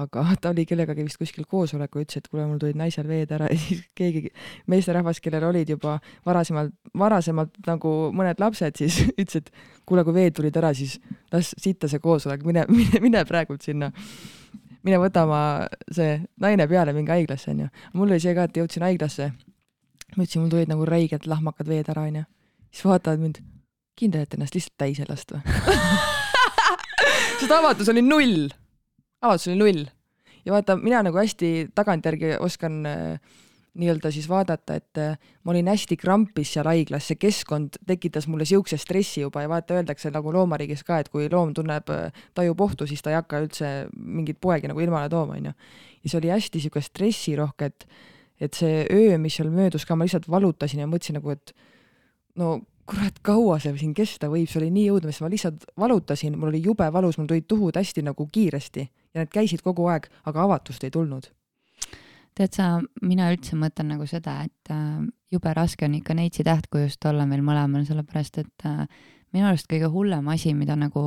aga 0.00 0.24
ta 0.42 0.52
oli 0.52 0.66
kellegagi 0.68 1.04
vist 1.06 1.20
kuskil 1.20 1.46
koosolekul, 1.48 2.04
ütles, 2.04 2.20
et 2.20 2.28
kuule, 2.30 2.46
mul 2.48 2.60
tulid 2.62 2.78
naisel 2.78 3.08
veed 3.08 3.32
ära 3.36 3.48
ja 3.52 3.58
siis 3.60 3.82
keegi 3.98 4.30
meesterahvas, 4.72 5.20
kellel 5.24 5.48
olid 5.48 5.72
juba 5.74 5.98
varasemalt, 6.26 6.74
varasemalt 6.96 7.56
nagu 7.68 7.94
mõned 8.16 8.42
lapsed, 8.42 8.78
siis 8.82 9.00
ütles, 9.22 9.42
et 9.42 9.50
kuule, 9.88 10.04
kui 10.06 10.16
veed 10.16 10.36
tulid 10.36 10.56
ära, 10.60 10.72
siis 10.76 10.98
las 11.32 11.54
sitta 11.62 11.90
see 11.90 12.02
koosolek, 12.02 12.44
mine, 12.46 12.66
mine, 12.72 13.02
mine 13.04 13.24
praegult 13.28 13.66
sinna 13.66 13.92
mine 14.86 15.00
võta 15.02 15.24
oma 15.26 15.40
see 15.90 16.20
naine 16.42 16.68
peale, 16.70 16.94
minge 16.94 17.10
haiglasse, 17.14 17.50
onju. 17.50 17.68
mul 17.96 18.12
oli 18.12 18.22
see 18.22 18.36
ka, 18.36 18.46
et 18.46 18.60
jõudsin 18.62 18.86
haiglasse. 18.86 19.32
ma 20.14 20.22
ütlesin, 20.22 20.44
mul 20.44 20.52
tulid 20.52 20.70
nagu 20.70 20.86
räiged 20.86 21.26
lahmakad 21.26 21.68
veed 21.68 21.90
ära, 21.90 22.06
onju. 22.06 22.26
siis 22.70 22.86
vaatavad 22.86 23.24
mind, 23.24 23.42
kindel, 23.98 24.28
et 24.28 24.38
ennast 24.38 24.54
lihtsalt 24.54 24.78
täis 24.78 25.02
ei 25.02 25.08
lasta 25.08 25.40
või 25.40 26.24
sest 27.40 27.52
avatus 27.52 27.90
oli 27.92 28.02
null. 28.02 28.48
Avatus 29.22 29.48
oli 29.48 29.58
null. 29.58 29.86
ja 30.44 30.52
vaata, 30.52 30.76
mina 30.76 31.02
nagu 31.02 31.18
hästi 31.18 31.70
tagantjärgi 31.74 32.36
oskan 32.40 32.86
äh, 32.86 33.36
nii-öelda 33.76 34.10
siis 34.10 34.28
vaadata, 34.28 34.74
et 34.74 34.98
äh, 34.98 35.18
ma 35.44 35.52
olin 35.52 35.68
hästi 35.68 35.96
krampis 36.00 36.54
seal 36.54 36.68
haiglas, 36.68 37.08
see 37.10 37.18
keskkond 37.20 37.78
tekitas 37.86 38.28
mulle 38.30 38.46
siukse 38.48 38.78
stressi 38.80 39.20
juba 39.20 39.42
ja 39.44 39.50
vaata, 39.52 39.76
öeldakse 39.76 40.10
nagu 40.14 40.32
loomariigis 40.32 40.84
ka, 40.86 41.00
et 41.02 41.10
kui 41.12 41.28
loom 41.32 41.52
tunneb, 41.56 41.90
äh, 41.92 42.22
tajub 42.34 42.60
ohtu, 42.64 42.88
siis 42.88 43.04
ta 43.04 43.12
ei 43.12 43.18
hakka 43.18 43.42
üldse 43.44 43.72
mingit 43.96 44.40
poegi 44.40 44.70
nagu 44.70 44.80
ilmale 44.80 45.10
tooma, 45.12 45.36
onju. 45.40 45.52
ja 46.02 46.12
see 46.12 46.20
oli 46.20 46.32
hästi 46.32 46.62
siuke 46.64 46.82
stressirohke, 46.84 47.70
et, 47.72 47.88
et 48.40 48.56
see 48.56 48.86
öö, 48.86 49.18
mis 49.20 49.36
seal 49.36 49.52
möödus 49.52 49.86
ka, 49.86 49.96
ma 49.96 50.08
lihtsalt 50.08 50.30
valutasin 50.30 50.84
ja 50.84 50.88
mõtlesin 50.90 51.20
nagu, 51.20 51.36
et 51.36 51.52
no 52.40 52.58
kurat, 52.86 53.18
kaua 53.22 53.58
see 53.62 53.74
siin 53.80 53.94
kesta 53.96 54.30
võib, 54.32 54.48
see 54.50 54.60
oli 54.60 54.70
nii 54.74 54.90
õudne, 54.94 55.12
sest 55.12 55.24
ma 55.24 55.30
lihtsalt 55.32 55.66
valutasin, 55.78 56.36
mul 56.38 56.52
oli 56.52 56.62
jube 56.64 56.86
valus, 56.92 57.18
mul 57.18 57.28
tulid 57.30 57.48
tuhud 57.50 57.78
hästi 57.78 58.04
nagu 58.06 58.28
kiiresti 58.32 58.84
ja 58.84 59.22
need 59.22 59.32
käisid 59.32 59.64
kogu 59.64 59.88
aeg, 59.90 60.08
aga 60.28 60.46
avatust 60.46 60.86
ei 60.86 60.94
tulnud. 60.94 61.28
Tead 62.36 62.52
sa, 62.52 62.76
mina 63.00 63.30
üldse 63.32 63.56
mõtlen 63.56 63.94
nagu 63.94 64.06
seda, 64.08 64.42
et 64.44 64.72
äh, 64.72 65.02
jube 65.32 65.52
raske 65.56 65.86
on 65.88 65.94
ikka 65.96 66.14
neitsi 66.14 66.44
tähtkujust 66.44 67.04
olla 67.08 67.24
meil 67.28 67.40
mõlemal, 67.44 67.86
sellepärast 67.88 68.42
et 68.42 68.66
äh, 68.68 68.84
minu 69.34 69.48
arust 69.48 69.68
kõige 69.70 69.88
hullem 69.92 70.28
asi, 70.32 70.52
mida 70.56 70.76
nagu 70.78 71.02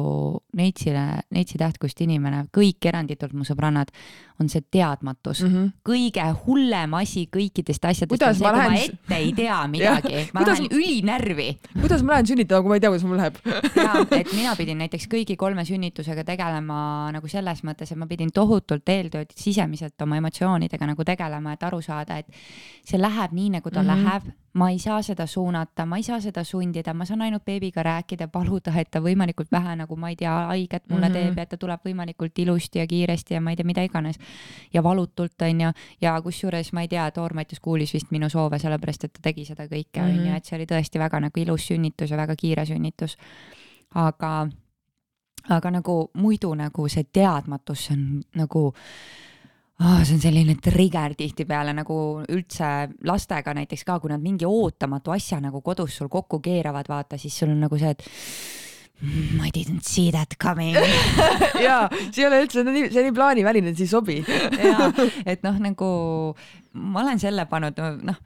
neitsile, 0.57 1.06
neitsi 1.34 1.60
tähtkust 1.61 2.01
inimene, 2.06 2.45
kõik 2.56 2.89
eranditult 2.89 3.35
mu 3.38 3.47
sõbrannad, 3.47 3.93
on 4.40 4.49
see 4.49 4.64
teadmatus 4.72 5.44
mm. 5.44 5.49
-hmm. 5.53 5.72
kõige 5.90 6.26
hullem 6.45 6.94
asi 6.99 7.26
kõikidest 7.32 7.86
asjadest 7.86 8.14
kuidas 8.14 8.30
on 8.30 8.40
see, 8.40 8.48
kui 8.48 8.57
lähen... 8.57 8.72
ma 8.72 8.80
ette 8.86 9.16
ei 9.16 9.34
tea 9.34 9.60
midagi 9.76 10.16
ma 10.34 10.41
kuidas... 10.44 10.60
lähen 10.60 10.78
ülinärvi. 10.80 11.49
kuidas 11.82 12.03
ma 12.03 12.14
lähen 12.14 12.32
sünnitama, 12.32 12.61
kui 12.61 12.70
ma 12.70 12.80
ei 12.80 12.84
tea, 12.86 12.94
kuidas 12.94 13.07
mul 13.07 13.22
läheb 13.22 13.40
jaa, 13.76 14.06
et 14.22 14.34
mina 14.34 14.56
pidin 14.56 14.82
näiteks 14.84 15.07
kõigi 15.11 15.38
kolme 15.38 15.66
sünnitusega 15.66 16.24
tegelema 16.24 16.82
nagu 17.16 17.28
selles 17.28 17.64
mõttes, 17.68 17.91
et 17.91 17.99
ma 17.99 18.07
pidin 18.07 18.32
tohutult 18.34 18.90
eeltööd 18.90 19.34
sisemiselt 19.36 20.02
oma 20.02 20.20
emotsioonidega 20.22 20.91
nagu 20.94 21.07
tegelema, 21.07 21.53
et 21.53 21.64
aru 21.64 21.82
saada, 21.82 22.20
et 22.20 22.28
see 22.88 22.99
läheb 23.02 23.36
nii, 23.36 23.49
nagu 23.60 23.70
ta 23.70 23.84
mm 23.84 23.90
-hmm. 23.90 24.06
läheb 24.06 24.32
ma 24.53 24.70
ei 24.70 24.80
saa 24.80 25.02
seda 25.02 25.26
suunata, 25.28 25.86
ma 25.86 25.98
ei 25.98 26.03
saa 26.03 26.20
seda 26.22 26.44
sundida, 26.44 26.94
ma 26.94 27.06
saan 27.06 27.22
ainult 27.22 27.45
beebiga 27.45 27.84
rääkida, 27.86 28.28
paluda, 28.34 28.74
et 28.82 28.90
ta 28.91 29.02
võimalikult 29.03 29.52
vähe 29.53 29.76
nagu 29.78 29.98
ma 29.99 30.10
ei 30.10 30.18
tea, 30.20 30.34
haiget 30.49 30.90
mulle 30.90 31.10
mm 31.10 31.16
-hmm. 31.16 31.28
teeb 31.30 31.38
ja 31.38 31.44
et 31.44 31.49
ta 31.49 31.57
tuleb 31.57 31.86
võimalikult 31.86 32.40
ilusti 32.40 32.80
ja 32.80 32.88
kiiresti 32.88 33.34
ja 33.34 33.41
ma 33.41 33.53
ei 33.53 33.56
tea, 33.56 33.66
mida 33.66 33.84
iganes. 33.84 34.18
Ja 34.73 34.84
valutult 34.84 35.41
onju, 35.41 35.72
ja 36.01 36.15
kusjuures 36.22 36.73
ma 36.73 36.81
ei 36.85 36.91
tea, 36.91 37.10
Toor 37.11 37.34
Mattias 37.34 37.60
kuulis 37.60 37.93
vist 37.93 38.11
minu 38.11 38.30
soove, 38.30 38.60
sellepärast 38.60 39.07
et 39.07 39.14
ta 39.14 39.23
tegi 39.30 39.45
seda 39.45 39.65
kõike 39.68 40.03
onju 40.03 40.26
-hmm., 40.26 40.38
et 40.38 40.45
see 40.45 40.57
oli 40.57 40.68
tõesti 40.69 40.99
väga 40.99 41.19
nagu 41.19 41.39
ilus 41.39 41.68
sünnitus 41.68 42.11
ja 42.11 42.18
väga 42.18 42.35
kiire 42.35 42.65
sünnitus. 42.65 43.18
aga, 43.95 44.47
aga 45.49 45.72
nagu 45.72 46.11
muidu 46.14 46.53
nagu 46.53 46.88
see 46.88 47.03
teadmatus, 47.03 47.85
see 47.85 47.93
on 47.93 48.22
nagu 48.35 48.73
oh,. 49.80 50.03
see 50.03 50.14
on 50.14 50.22
selline 50.22 50.56
trigger 50.56 51.15
tihtipeale 51.15 51.73
nagu 51.73 52.23
üldse 52.30 52.89
lastega 53.03 53.53
näiteks 53.53 53.84
ka, 53.84 53.99
kui 53.99 54.10
nad 54.10 54.22
mingi 54.22 54.45
ootamatu 54.45 55.11
asja 55.11 55.39
nagu 55.39 55.61
kodus 55.61 55.97
sul 55.97 56.07
kokku 56.07 56.39
keeravad, 56.39 56.85
vaata, 56.89 57.18
siis 57.18 57.39
sul 57.39 57.49
on 57.49 57.60
nagu 57.60 57.77
see, 57.77 57.89
et 57.89 58.03
I 58.99 59.51
didn't 59.55 59.85
see 59.88 60.09
that 60.11 60.35
coming 60.39 60.76
jaa, 61.67 61.85
see 62.11 62.23
ei 62.23 62.27
ole 62.27 62.41
üldse, 62.43 62.63
on 62.63 62.73
nii, 62.73 62.89
see 62.89 62.99
on 62.99 63.07
nii 63.07 63.15
plaaniväline, 63.15 63.71
et 63.71 63.80
see 63.80 63.88
ei 63.88 63.93
sobi 63.93 64.17
jaa, 64.23 64.89
et 65.23 65.45
noh, 65.45 65.61
nagu 65.63 65.93
ma 66.73 67.05
olen 67.05 67.21
selle 67.21 67.47
pannud, 67.49 67.80
noh 68.03 68.19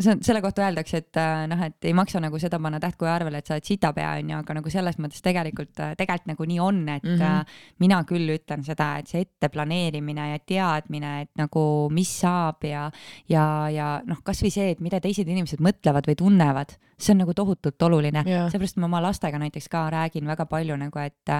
see, 0.00 0.16
selle 0.24 0.40
kohta 0.44 0.64
öeldakse, 0.64 1.00
et 1.02 1.18
äh, 1.20 1.44
noh, 1.50 1.60
et 1.66 1.88
ei 1.88 1.94
maksa 1.96 2.20
nagu 2.22 2.38
seda 2.40 2.58
panna 2.62 2.80
tähtkuju 2.82 3.10
arvele, 3.10 3.40
et 3.40 3.48
sa 3.48 3.56
oled 3.56 3.68
sitapea, 3.68 4.14
onju, 4.20 4.38
aga 4.40 4.56
nagu 4.58 4.72
selles 4.72 4.98
mõttes 5.02 5.24
tegelikult, 5.24 5.74
äh, 5.78 5.94
tegelikult 5.98 6.32
nagu 6.32 6.48
nii 6.48 6.60
on, 6.62 6.80
et 6.96 7.04
mm 7.04 7.18
-hmm. 7.20 7.58
mina 7.84 8.00
küll 8.08 8.34
ütlen 8.36 8.64
seda, 8.64 8.94
et 8.98 9.10
see 9.10 9.24
ette 9.26 9.48
planeerimine 9.52 10.30
ja 10.30 10.38
teadmine, 10.38 11.14
et 11.22 11.30
nagu 11.36 11.90
mis 11.90 12.10
saab 12.20 12.64
ja, 12.64 12.90
ja, 13.28 13.68
ja 13.70 13.90
noh, 14.06 14.22
kasvõi 14.24 14.50
see, 14.50 14.70
et 14.70 14.80
mida 14.80 15.00
teised 15.00 15.28
inimesed 15.28 15.60
mõtlevad 15.60 16.08
või 16.08 16.16
tunnevad, 16.16 16.76
see 17.04 17.14
on 17.14 17.22
nagu 17.22 17.34
tohutult 17.36 17.82
oluline 17.86 18.24
yeah., 18.26 18.48
seepärast 18.52 18.78
ma 18.80 18.88
oma 18.88 19.02
lastega 19.04 19.38
näiteks 19.42 19.68
ka 19.72 19.86
räägin 19.92 20.28
väga 20.30 20.46
palju 20.50 20.76
nagu, 20.80 21.02
et 21.02 21.34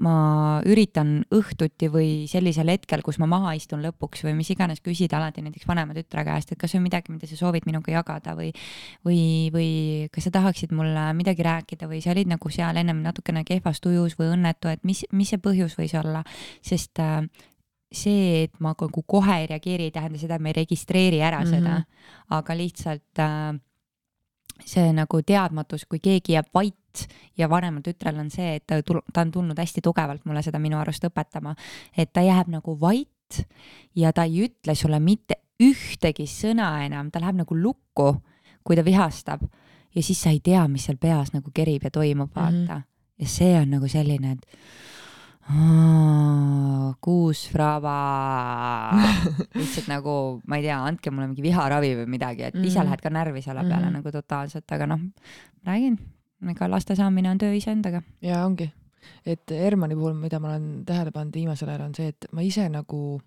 ma 0.00 0.14
üritan 0.68 1.20
õhtuti 1.34 1.90
või 1.92 2.10
sellisel 2.30 2.70
hetkel, 2.72 3.02
kus 3.04 3.20
ma 3.20 3.28
maha 3.30 3.54
istun 3.58 3.82
lõpuks 3.84 4.24
või 4.26 4.36
mis 4.38 4.50
iganes, 4.54 4.80
küsida 4.84 5.18
alati 5.18 5.44
näiteks 5.44 5.68
vanema 5.68 5.96
tütre 5.96 6.24
käest, 6.26 6.52
et 6.52 6.60
kas 6.60 6.74
on 6.78 6.84
midagi, 6.84 7.12
mida 7.12 7.28
sa 7.28 7.38
soovid 7.38 7.68
minuga 7.68 7.92
jagada 7.92 8.36
või, 8.38 8.52
või, 9.06 9.20
või 9.52 9.70
kas 10.12 10.28
sa 10.28 10.34
tahaksid 10.38 10.74
mulle 10.76 11.10
midagi 11.18 11.44
rääkida 11.46 11.90
või 11.90 12.02
sa 12.04 12.14
olid 12.14 12.32
nagu 12.32 12.52
seal 12.52 12.80
ennem 12.80 13.04
natukene 13.04 13.44
kehvas 13.48 13.82
tujus 13.84 14.16
või 14.20 14.32
õnnetu, 14.36 14.72
et 14.72 14.84
mis, 14.88 15.04
mis 15.12 15.32
see 15.32 15.42
põhjus 15.42 15.76
võis 15.78 15.96
olla, 15.98 16.24
sest 16.64 17.00
äh, 17.02 17.24
see, 17.90 18.44
et 18.46 18.60
ma 18.62 18.74
nagu 18.78 19.02
kohe 19.06 19.40
ei 19.42 19.48
reageeri, 19.50 19.88
ei 19.88 19.94
tähenda 19.94 20.20
seda, 20.20 20.38
et 20.38 20.44
ma 20.44 20.52
ei 20.52 20.60
registreeri 20.62 21.20
ära 21.22 21.42
mm 21.42 21.50
-hmm. 21.50 21.58
seda, 21.58 22.38
aga 22.38 22.56
lihtsalt 22.56 23.18
äh, 23.18 23.58
see 24.66 24.92
nagu 24.96 25.22
teadmatus, 25.26 25.86
kui 25.88 26.00
keegi 26.02 26.36
jääb 26.36 26.50
vait 26.54 27.06
ja 27.38 27.48
vanemal 27.50 27.84
tütrel 27.86 28.18
on 28.18 28.30
see, 28.30 28.56
et 28.58 28.66
ta, 28.66 28.80
ta 28.82 29.24
on 29.24 29.30
tulnud 29.30 29.58
hästi 29.58 29.82
tugevalt 29.84 30.24
mulle 30.26 30.42
seda 30.42 30.58
minu 30.58 30.78
arust 30.80 31.04
õpetama, 31.06 31.54
et 31.96 32.12
ta 32.12 32.24
jääb 32.26 32.50
nagu 32.50 32.76
vait 32.80 33.44
ja 33.94 34.12
ta 34.12 34.26
ei 34.26 34.44
ütle 34.48 34.74
sulle 34.74 35.00
mitte 35.00 35.38
ühtegi 35.60 36.26
sõna 36.26 36.72
enam, 36.86 37.10
ta 37.10 37.20
läheb 37.20 37.42
nagu 37.42 37.56
lukku, 37.56 38.14
kui 38.64 38.76
ta 38.76 38.84
vihastab 38.84 39.44
ja 39.94 40.02
siis 40.02 40.22
sa 40.22 40.32
ei 40.34 40.40
tea, 40.44 40.66
mis 40.68 40.86
seal 40.88 40.98
peas 41.00 41.34
nagu 41.34 41.52
kerib 41.54 41.84
ja 41.86 41.90
toimub, 41.90 42.30
vaata 42.34 42.50
mm. 42.50 42.66
-hmm. 42.66 42.86
ja 43.18 43.26
see 43.26 43.54
on 43.60 43.70
nagu 43.70 43.88
selline, 43.88 44.32
et 44.32 44.46
kuus 47.00 47.46
fraba 47.50 47.96
lihtsalt 49.58 49.88
nagu 49.90 50.14
ma 50.46 50.60
ei 50.60 50.66
tea, 50.68 50.78
andke 50.78 51.10
mulle 51.10 51.30
mingi 51.30 51.44
viharavi 51.44 51.94
või 52.02 52.10
midagi, 52.16 52.44
et 52.48 52.54
mm 52.54 52.60
-hmm. 52.60 52.68
ise 52.68 52.78
mhm. 52.78 52.88
lähed 52.88 53.00
ka 53.00 53.10
närvi 53.10 53.42
selle 53.42 53.62
peale 53.62 53.76
mm 53.76 53.88
-hmm. 53.88 53.96
nagu 53.98 54.12
totaalselt, 54.12 54.72
aga 54.72 54.86
noh, 54.86 55.00
räägin, 55.66 55.98
ega 56.50 56.70
laste 56.70 56.96
saamine 56.96 57.30
on 57.30 57.38
töö 57.38 57.54
iseendaga. 57.54 58.02
ja 58.22 58.44
ongi, 58.44 58.72
et 59.26 59.50
Hermanni 59.50 59.94
puhul, 59.94 60.14
mida 60.14 60.38
ma 60.38 60.48
olen 60.48 60.84
tähele 60.84 61.10
pannud 61.10 61.34
viimasel 61.34 61.68
ajal, 61.68 61.86
on 61.88 61.94
see, 61.94 62.08
et 62.08 62.26
ma 62.32 62.42
ise 62.42 62.68
nagu 62.68 63.20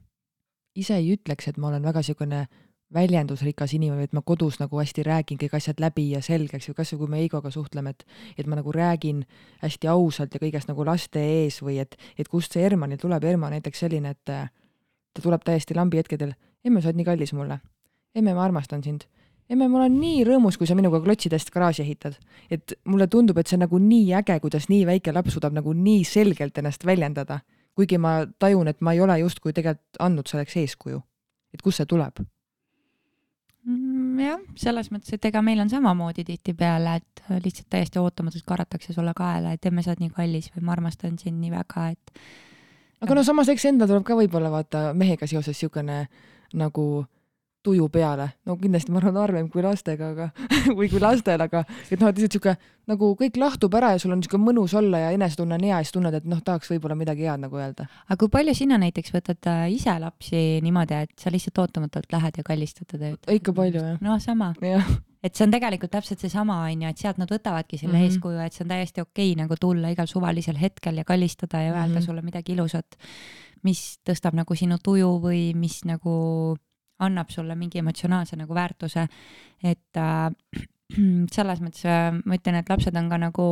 ise 0.76 0.96
ei 0.96 1.14
ütleks, 1.16 1.48
et 1.48 1.58
ma 1.58 1.68
olen 1.68 1.84
väga 1.84 2.00
niisugune 2.00 2.48
väljendusrikas 2.94 3.74
inimene, 3.74 4.08
et 4.08 4.14
ma 4.14 4.22
kodus 4.26 4.60
nagu 4.62 4.80
hästi 4.80 5.04
räägin 5.08 5.40
kõik 5.42 5.56
asjad 5.58 5.80
läbi 5.82 6.10
ja 6.12 6.22
selgeks 6.22 6.70
või 6.70 6.78
kasvõi 6.78 7.00
kui 7.00 7.12
me 7.12 7.22
Eigoga 7.24 7.52
suhtleme, 7.52 7.94
et 7.94 8.06
et 8.38 8.48
ma 8.48 8.58
nagu 8.60 8.72
räägin 8.72 9.24
hästi 9.62 9.88
ausalt 9.88 10.34
ja 10.34 10.42
kõigest 10.42 10.70
nagu 10.70 10.86
laste 10.86 11.22
ees 11.22 11.62
või 11.62 11.80
et, 11.82 11.98
et 12.18 12.28
kust 12.28 12.54
see 12.54 12.64
Hermanil 12.64 13.02
tuleb, 13.02 13.24
Herman 13.24 13.56
näiteks 13.56 13.86
selline, 13.86 14.14
et 14.14 14.26
ta 14.26 15.22
tuleb 15.22 15.44
täiesti 15.46 15.76
lambi 15.76 15.98
hetkedel, 15.98 16.34
emme, 16.66 16.82
sa 16.82 16.90
oled 16.90 17.02
nii 17.02 17.10
kallis 17.10 17.34
mulle. 17.34 17.60
emme, 18.16 18.34
ma 18.34 18.44
armastan 18.44 18.84
sind. 18.84 19.08
emme, 19.50 19.68
ma 19.68 19.80
olen 19.80 20.00
nii 20.00 20.24
rõõmus, 20.24 20.58
kui 20.58 20.68
sa 20.68 20.76
minuga 20.76 21.02
klotsidest 21.02 21.52
garaaži 21.52 21.82
ehitad. 21.82 22.20
et 22.50 22.74
mulle 22.86 23.08
tundub, 23.08 23.38
et 23.38 23.48
see 23.48 23.56
on 23.58 23.68
nagu 23.68 23.80
nii 23.80 24.14
äge, 24.14 24.40
kuidas 24.40 24.70
nii 24.70 24.86
väike 24.86 25.12
laps 25.12 25.34
suudab 25.34 25.54
nagu 25.54 25.74
nii 25.74 26.04
selgelt 26.04 26.58
ennast 26.58 26.86
väljendada 26.86 27.42
kuigi 27.76 27.98
ma 27.98 28.22
tajun, 28.40 28.70
et 28.70 28.82
ma 28.82 28.94
ei 28.94 29.02
ole 29.02 29.18
justkui 29.24 29.54
tegelikult 29.54 30.00
andnud 30.00 30.30
selleks 30.30 30.58
eeskuju. 30.62 31.02
et 31.54 31.62
kust 31.62 31.82
see 31.82 31.86
tuleb? 31.86 32.24
Mm, 33.64 34.20
jah, 34.20 34.40
selles 34.60 34.90
mõttes, 34.92 35.14
et 35.16 35.26
ega 35.30 35.42
meil 35.46 35.62
on 35.64 35.70
samamoodi 35.72 36.26
tihtipeale, 36.28 36.98
et 37.00 37.22
lihtsalt 37.46 37.70
täiesti 37.72 38.02
ootamatult 38.02 38.44
karratakse 38.48 38.92
sulle 38.96 39.14
kaela, 39.16 39.54
et 39.56 39.66
emme, 39.70 39.84
sa 39.84 39.94
oled 39.94 40.04
nii 40.04 40.16
kallis 40.18 40.50
või 40.56 40.66
ma 40.68 40.76
armastan 40.76 41.16
sind 41.22 41.40
nii 41.40 41.54
väga, 41.54 41.86
et. 41.96 42.24
aga 43.06 43.16
no 43.16 43.24
samas, 43.24 43.52
eks 43.54 43.70
endal 43.72 43.88
tuleb 43.88 44.04
ka 44.08 44.18
võib-olla 44.20 44.52
vaata 44.52 44.90
mehega 44.98 45.30
seoses 45.32 45.56
niisugune 45.56 46.02
nagu 46.60 46.88
tuju 47.64 47.88
peale, 47.94 48.28
no 48.48 48.58
kindlasti 48.60 48.92
ma 48.92 49.00
arvan 49.00 49.18
harvem 49.22 49.50
kui 49.52 49.64
lastega, 49.64 50.12
aga 50.14 50.30
või 50.78 50.90
kui 50.92 51.02
lastel, 51.02 51.42
aga 51.46 51.64
et 51.90 52.00
noh, 52.02 52.10
et 52.10 52.20
lihtsalt 52.20 52.36
sihuke 52.36 52.56
nagu 52.90 53.14
kõik 53.20 53.40
lahtub 53.40 53.76
ära 53.80 53.94
ja 53.94 54.02
sul 54.02 54.12
on 54.16 54.24
sihuke 54.24 54.40
mõnus 54.42 54.76
olla 54.78 55.06
ja 55.06 55.14
enesetunne 55.16 55.56
on 55.56 55.64
hea 55.64 55.78
ja 55.78 55.86
siis 55.86 55.96
tunned, 55.96 56.18
et 56.18 56.28
noh, 56.30 56.42
tahaks 56.44 56.72
võib-olla 56.74 56.98
midagi 57.00 57.28
head 57.30 57.46
nagu 57.46 57.60
öelda. 57.60 57.88
aga 58.08 58.20
kui 58.20 58.32
palju 58.34 58.56
sina 58.58 58.80
näiteks 58.82 59.16
võtad 59.16 59.50
äh, 59.52 59.64
ise 59.76 59.96
lapsi 60.04 60.44
niimoodi, 60.66 61.00
et 61.08 61.16
sa 61.20 61.32
lihtsalt 61.34 61.64
ootamatult 61.64 62.12
lähed 62.12 62.42
ja 62.42 62.46
kallistad 62.48 62.90
teda? 62.92 63.14
ikka 63.32 63.56
palju 63.56 63.86
jah. 63.86 64.02
no 64.04 64.18
sama 64.24 64.52
ja. 64.64 64.82
et 65.24 65.32
see 65.32 65.48
on 65.48 65.56
tegelikult 65.56 65.94
täpselt 65.96 66.24
seesama 66.24 66.60
onju, 66.66 66.92
et 66.92 67.00
sealt 67.00 67.22
nad 67.22 67.32
võtavadki 67.32 67.80
selle 67.80 67.96
mm 67.96 68.02
-hmm. 68.02 68.12
eeskuju, 68.12 68.44
et 68.44 68.58
see 68.58 68.66
on 68.68 68.76
täiesti 68.76 69.06
okei 69.06 69.32
okay, 69.32 69.40
nagu 69.46 69.60
tulla 69.60 69.94
igal 69.96 70.12
suvalisel 70.12 70.60
hetkel 70.60 71.00
ja 71.00 71.08
kallistada 71.08 71.64
ja 71.64 71.72
öelda 71.72 71.88
mm 71.88 71.98
-hmm. 71.98 72.06
sulle 72.06 72.22
midagi 72.22 72.54
ilusat, 72.58 73.00
mis 73.64 74.00
tõstab 74.04 74.36
nagu 74.36 74.56
sinu 74.56 74.78
tuju 74.84 75.16
või 75.24 75.56
mis 75.56 75.86
nagu 75.88 76.58
annab 77.06 77.32
sulle 77.34 77.56
mingi 77.60 77.82
emotsionaalse 77.82 78.38
nagu 78.40 78.56
väärtuse. 78.56 79.08
et 79.64 79.98
äh, 79.98 80.30
selles 81.36 81.62
mõttes 81.64 81.86
äh, 81.86 82.10
ma 82.24 82.40
ütlen, 82.40 82.60
et 82.60 82.70
lapsed 82.70 82.98
on 82.98 83.10
ka 83.10 83.20
nagu 83.22 83.48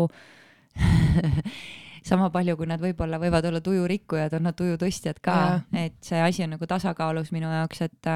sama 2.10 2.32
palju, 2.34 2.57
kui 2.57 2.69
nad 2.69 2.82
võib-olla 2.82 3.19
võivad 3.22 3.45
olla 3.45 3.61
tujurikkujad, 3.61 4.34
on 4.38 4.49
nad 4.49 4.57
tujutõstjad 4.57 5.22
ka, 5.22 5.38
et 5.78 5.98
see 6.06 6.22
asi 6.22 6.45
on 6.45 6.56
nagu 6.56 6.68
tasakaalus 6.68 7.32
minu 7.36 7.52
jaoks, 7.52 7.82
et 7.88 8.11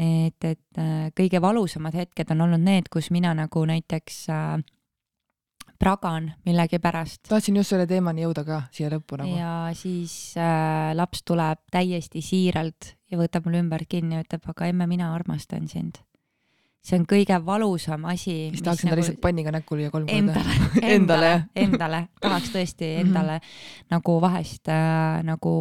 et, 0.00 0.44
et 0.48 0.78
kõige 1.16 1.40
valusamad 1.44 1.94
hetked 1.94 2.30
on 2.32 2.46
olnud 2.46 2.62
need, 2.64 2.88
kus 2.88 3.10
mina 3.12 3.34
nagu 3.36 3.64
näiteks 3.68 4.22
äh, 4.32 4.54
pragan 5.82 6.30
millegipärast. 6.46 7.26
tahtsin 7.28 7.58
just 7.58 7.74
selle 7.74 7.88
teemani 7.90 8.22
jõuda 8.22 8.44
ka 8.46 8.60
siia 8.74 8.90
lõppu 8.92 9.18
nagu. 9.18 9.34
ja 9.34 9.54
siis 9.78 10.14
äh, 10.38 10.92
laps 10.94 11.24
tuleb 11.26 11.62
täiesti 11.74 12.22
siiralt 12.22 12.94
ja 13.10 13.18
võtab 13.20 13.48
mul 13.48 13.58
ümbert 13.60 13.90
kinni 13.90 14.16
ja 14.16 14.24
ütleb, 14.24 14.46
aga 14.54 14.70
emme, 14.70 14.86
mina 14.90 15.10
armastan 15.14 15.66
sind. 15.70 15.98
see 16.82 16.98
on 16.98 17.06
kõige 17.10 17.38
valusam 17.46 18.06
asi. 18.10 18.36
siis 18.54 18.62
tahaks 18.62 18.84
endale 18.84 19.00
nagu... 19.00 19.02
lihtsalt 19.02 19.22
panniga 19.24 19.54
näkku 19.54 19.78
lüüa 19.78 19.90
kolm 19.94 20.06
korda. 20.06 20.18
Endale, 20.18 20.60
endale, 20.96 21.32
endale, 21.66 22.04
tahaks 22.20 22.54
tõesti 22.54 22.92
mhm. 22.92 23.08
endale 23.08 23.38
mm 23.38 23.42
-hmm. 23.42 23.90
nagu 23.96 24.20
vahest 24.20 24.70
äh, 24.70 25.18
nagu 25.26 25.56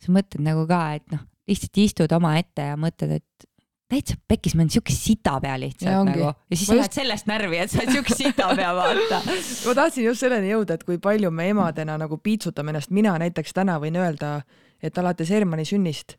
sa 0.00 0.14
mõtled 0.14 0.44
nagu 0.46 0.66
ka, 0.70 0.82
et 0.96 1.12
noh, 1.12 1.26
lihtsalt 1.50 1.82
istud 1.82 2.12
omaette 2.16 2.70
ja 2.72 2.78
mõtled, 2.78 3.18
et 3.20 3.49
täitsa 3.90 4.16
pekkis, 4.28 4.54
ma 4.54 4.64
olen 4.64 4.72
siuke 4.72 4.94
sita 4.94 5.36
pea 5.42 5.58
lihtsalt 5.60 6.08
nagu 6.08 6.24
ja 6.30 6.32
siis 6.54 6.66
sa 6.68 6.78
lähed 6.78 6.88
just... 6.88 6.98
sellest 7.00 7.30
närvi, 7.30 7.60
et 7.60 7.72
sa 7.72 7.82
oled 7.82 7.94
siuke 7.98 8.16
sita 8.16 8.48
pea, 8.56 8.72
vaata. 8.76 9.20
ma 9.66 9.76
tahtsin 9.82 10.06
just 10.06 10.24
selleni 10.24 10.52
jõuda, 10.52 10.78
et 10.78 10.86
kui 10.88 10.98
palju 11.02 11.30
me 11.34 11.50
emadena 11.50 11.98
nagu 12.00 12.20
piitsutame 12.22 12.74
ennast, 12.74 12.94
mina 12.94 13.16
näiteks 13.20 13.56
täna 13.56 13.80
võin 13.82 13.98
öelda, 14.00 14.40
et 14.82 14.98
alates 14.98 15.30
Hermanni 15.34 15.66
sünnist 15.68 16.16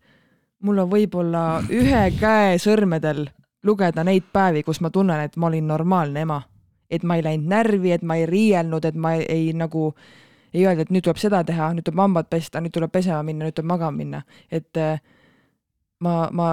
mul 0.62 0.82
on 0.82 0.90
võib-olla 0.92 1.44
ühe 1.74 2.02
käe 2.20 2.58
sõrmedel 2.62 3.26
lugeda 3.66 4.04
neid 4.06 4.30
päevi, 4.34 4.64
kus 4.66 4.82
ma 4.82 4.90
tunnen, 4.94 5.22
et 5.26 5.38
ma 5.38 5.50
olin 5.50 5.68
normaalne 5.68 6.26
ema. 6.26 6.42
et 6.92 7.04
ma 7.08 7.16
ei 7.16 7.24
läinud 7.24 7.48
närvi, 7.48 7.92
et 7.96 8.02
ma 8.04 8.18
ei 8.20 8.26
riielnud, 8.28 8.84
et 8.86 8.96
ma 9.00 9.14
ei, 9.16 9.22
ei 9.30 9.54
nagu 9.56 9.94
ei 10.52 10.66
öelda, 10.66 10.84
et 10.84 10.90
nüüd 10.92 11.06
tuleb 11.06 11.22
seda 11.22 11.40
teha, 11.48 11.70
nüüd 11.72 11.86
tuleb 11.88 12.02
hambad 12.04 12.28
pesta, 12.28 12.60
nüüd 12.60 12.74
tuleb 12.76 12.92
pesema 12.92 13.22
minna, 13.24 13.46
nüüd 13.48 13.56
tuleb 13.56 13.70
magama 13.70 13.96
minna, 13.96 14.20
et 14.52 14.76
äh, 14.76 15.00
ma, 16.04 16.28
ma 16.36 16.50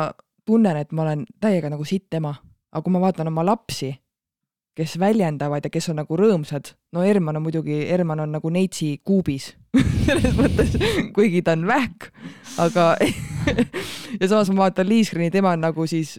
tunnen, 0.49 0.77
et 0.81 0.93
ma 0.97 1.05
olen 1.05 1.25
täiega 1.43 1.71
nagu 1.73 1.85
sitt 1.89 2.15
ema, 2.17 2.35
aga 2.73 2.85
kui 2.85 2.95
ma 2.95 3.03
vaatan 3.05 3.29
oma 3.31 3.45
lapsi, 3.47 3.93
kes 4.79 4.95
väljendavad 5.01 5.65
ja 5.67 5.73
kes 5.75 5.91
on 5.91 5.99
nagu 5.99 6.17
rõõmsad, 6.17 6.73
no 6.95 7.03
Herman 7.03 7.37
on 7.37 7.45
muidugi, 7.49 7.81
Herman 7.89 8.23
on 8.23 8.37
nagu 8.37 8.53
neitsi 8.55 8.93
kuubis. 9.05 9.51
Selles 10.07 10.37
mõttes, 10.39 10.77
kuigi 11.17 11.43
ta 11.45 11.57
on 11.59 11.67
vähk, 11.69 12.09
aga 12.63 12.93
ja 14.21 14.31
samas 14.31 14.53
ma 14.55 14.69
vaatan 14.69 14.89
Liisgrini, 14.89 15.33
tema 15.35 15.57
on 15.57 15.67
nagu 15.67 15.87
siis 15.91 16.17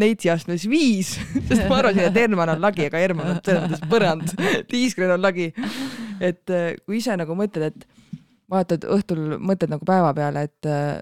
neitsi 0.00 0.30
astmes 0.30 0.68
viis, 0.70 1.16
sest 1.48 1.66
ma 1.68 1.80
arvasin, 1.80 2.06
et 2.08 2.20
Herman 2.22 2.54
on 2.54 2.62
lagi, 2.62 2.86
aga 2.86 3.02
Herman 3.02 3.34
on 3.34 3.42
selles 3.44 3.66
mõttes 3.66 3.86
põrand, 3.90 4.34
Liisgren 4.72 5.16
on 5.16 5.24
lagi. 5.26 5.50
et 6.20 6.52
äh, 6.54 6.72
kui 6.86 7.00
ise 7.00 7.16
nagu 7.18 7.34
mõtled, 7.36 7.72
et 7.72 8.20
vaatad 8.50 8.86
õhtul, 8.86 9.38
mõtled 9.42 9.74
nagu 9.74 9.86
päeva 9.88 10.14
peale, 10.16 10.46
et 10.46 10.70
äh, 10.70 11.00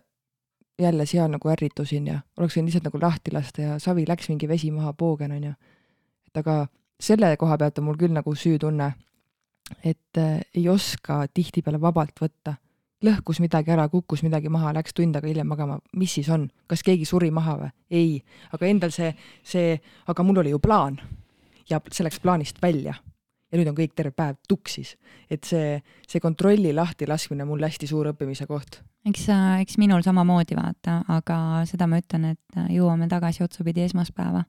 jälle 0.78 1.06
seal 1.06 1.30
nagu 1.30 1.48
ärritusin 1.48 2.06
ja 2.06 2.20
oleks 2.38 2.56
võinud 2.56 2.70
lihtsalt 2.70 2.86
nagu 2.88 3.00
lahti 3.02 3.32
lasta 3.34 3.62
ja 3.62 3.78
savi 3.82 4.04
läks 4.08 4.28
mingi 4.28 4.48
vesi 4.48 4.70
maha, 4.70 4.92
poogen 4.92 5.32
onju. 5.32 5.52
et 6.28 6.36
aga 6.36 6.66
selle 7.00 7.36
koha 7.36 7.58
pealt 7.58 7.78
on 7.78 7.84
mul 7.88 7.98
küll 7.98 8.14
nagu 8.14 8.34
süütunne, 8.34 8.92
et 9.84 10.18
äh, 10.18 10.40
ei 10.54 10.68
oska 10.68 11.24
tihtipeale 11.34 11.80
vabalt 11.80 12.20
võtta. 12.20 12.54
lõhkus 13.04 13.38
midagi 13.40 13.70
ära, 13.70 13.88
kukkus 13.88 14.24
midagi 14.26 14.48
maha, 14.50 14.72
läks 14.74 14.94
tund 14.94 15.14
aega 15.14 15.28
hiljem 15.28 15.46
magama, 15.46 15.78
mis 15.94 16.14
siis 16.18 16.28
on, 16.34 16.48
kas 16.66 16.82
keegi 16.82 17.04
suri 17.04 17.30
maha 17.30 17.56
või? 17.58 17.70
ei, 17.90 18.22
aga 18.52 18.66
endal 18.66 18.90
see, 18.90 19.12
see, 19.42 19.78
aga 20.06 20.22
mul 20.22 20.42
oli 20.42 20.50
ju 20.50 20.58
plaan 20.58 20.98
ja 21.70 21.80
see 21.90 22.04
läks 22.04 22.20
plaanist 22.20 22.62
välja 22.62 22.94
ja 23.48 23.58
nüüd 23.58 23.70
on 23.70 23.76
kõik 23.78 23.94
terve 23.96 24.12
päev 24.12 24.36
tuksis. 24.48 24.96
et 25.30 25.44
see, 25.44 25.80
see 26.08 26.20
kontrolli 26.20 26.72
lahti 26.72 27.08
laskmine 27.08 27.42
on 27.44 27.54
mul 27.54 27.64
hästi 27.64 27.88
suur 27.90 28.12
õppimise 28.12 28.46
koht 28.46 28.82
eks, 29.08 29.26
eks 29.62 29.78
minul 29.80 30.04
samamoodi 30.04 30.56
vaata, 30.58 31.02
aga 31.12 31.38
seda 31.68 31.88
ma 31.90 32.00
ütlen, 32.02 32.32
et 32.34 32.60
jõuame 32.72 33.08
tagasi 33.10 33.44
otsapidi 33.46 33.86
esmaspäeva. 33.86 34.44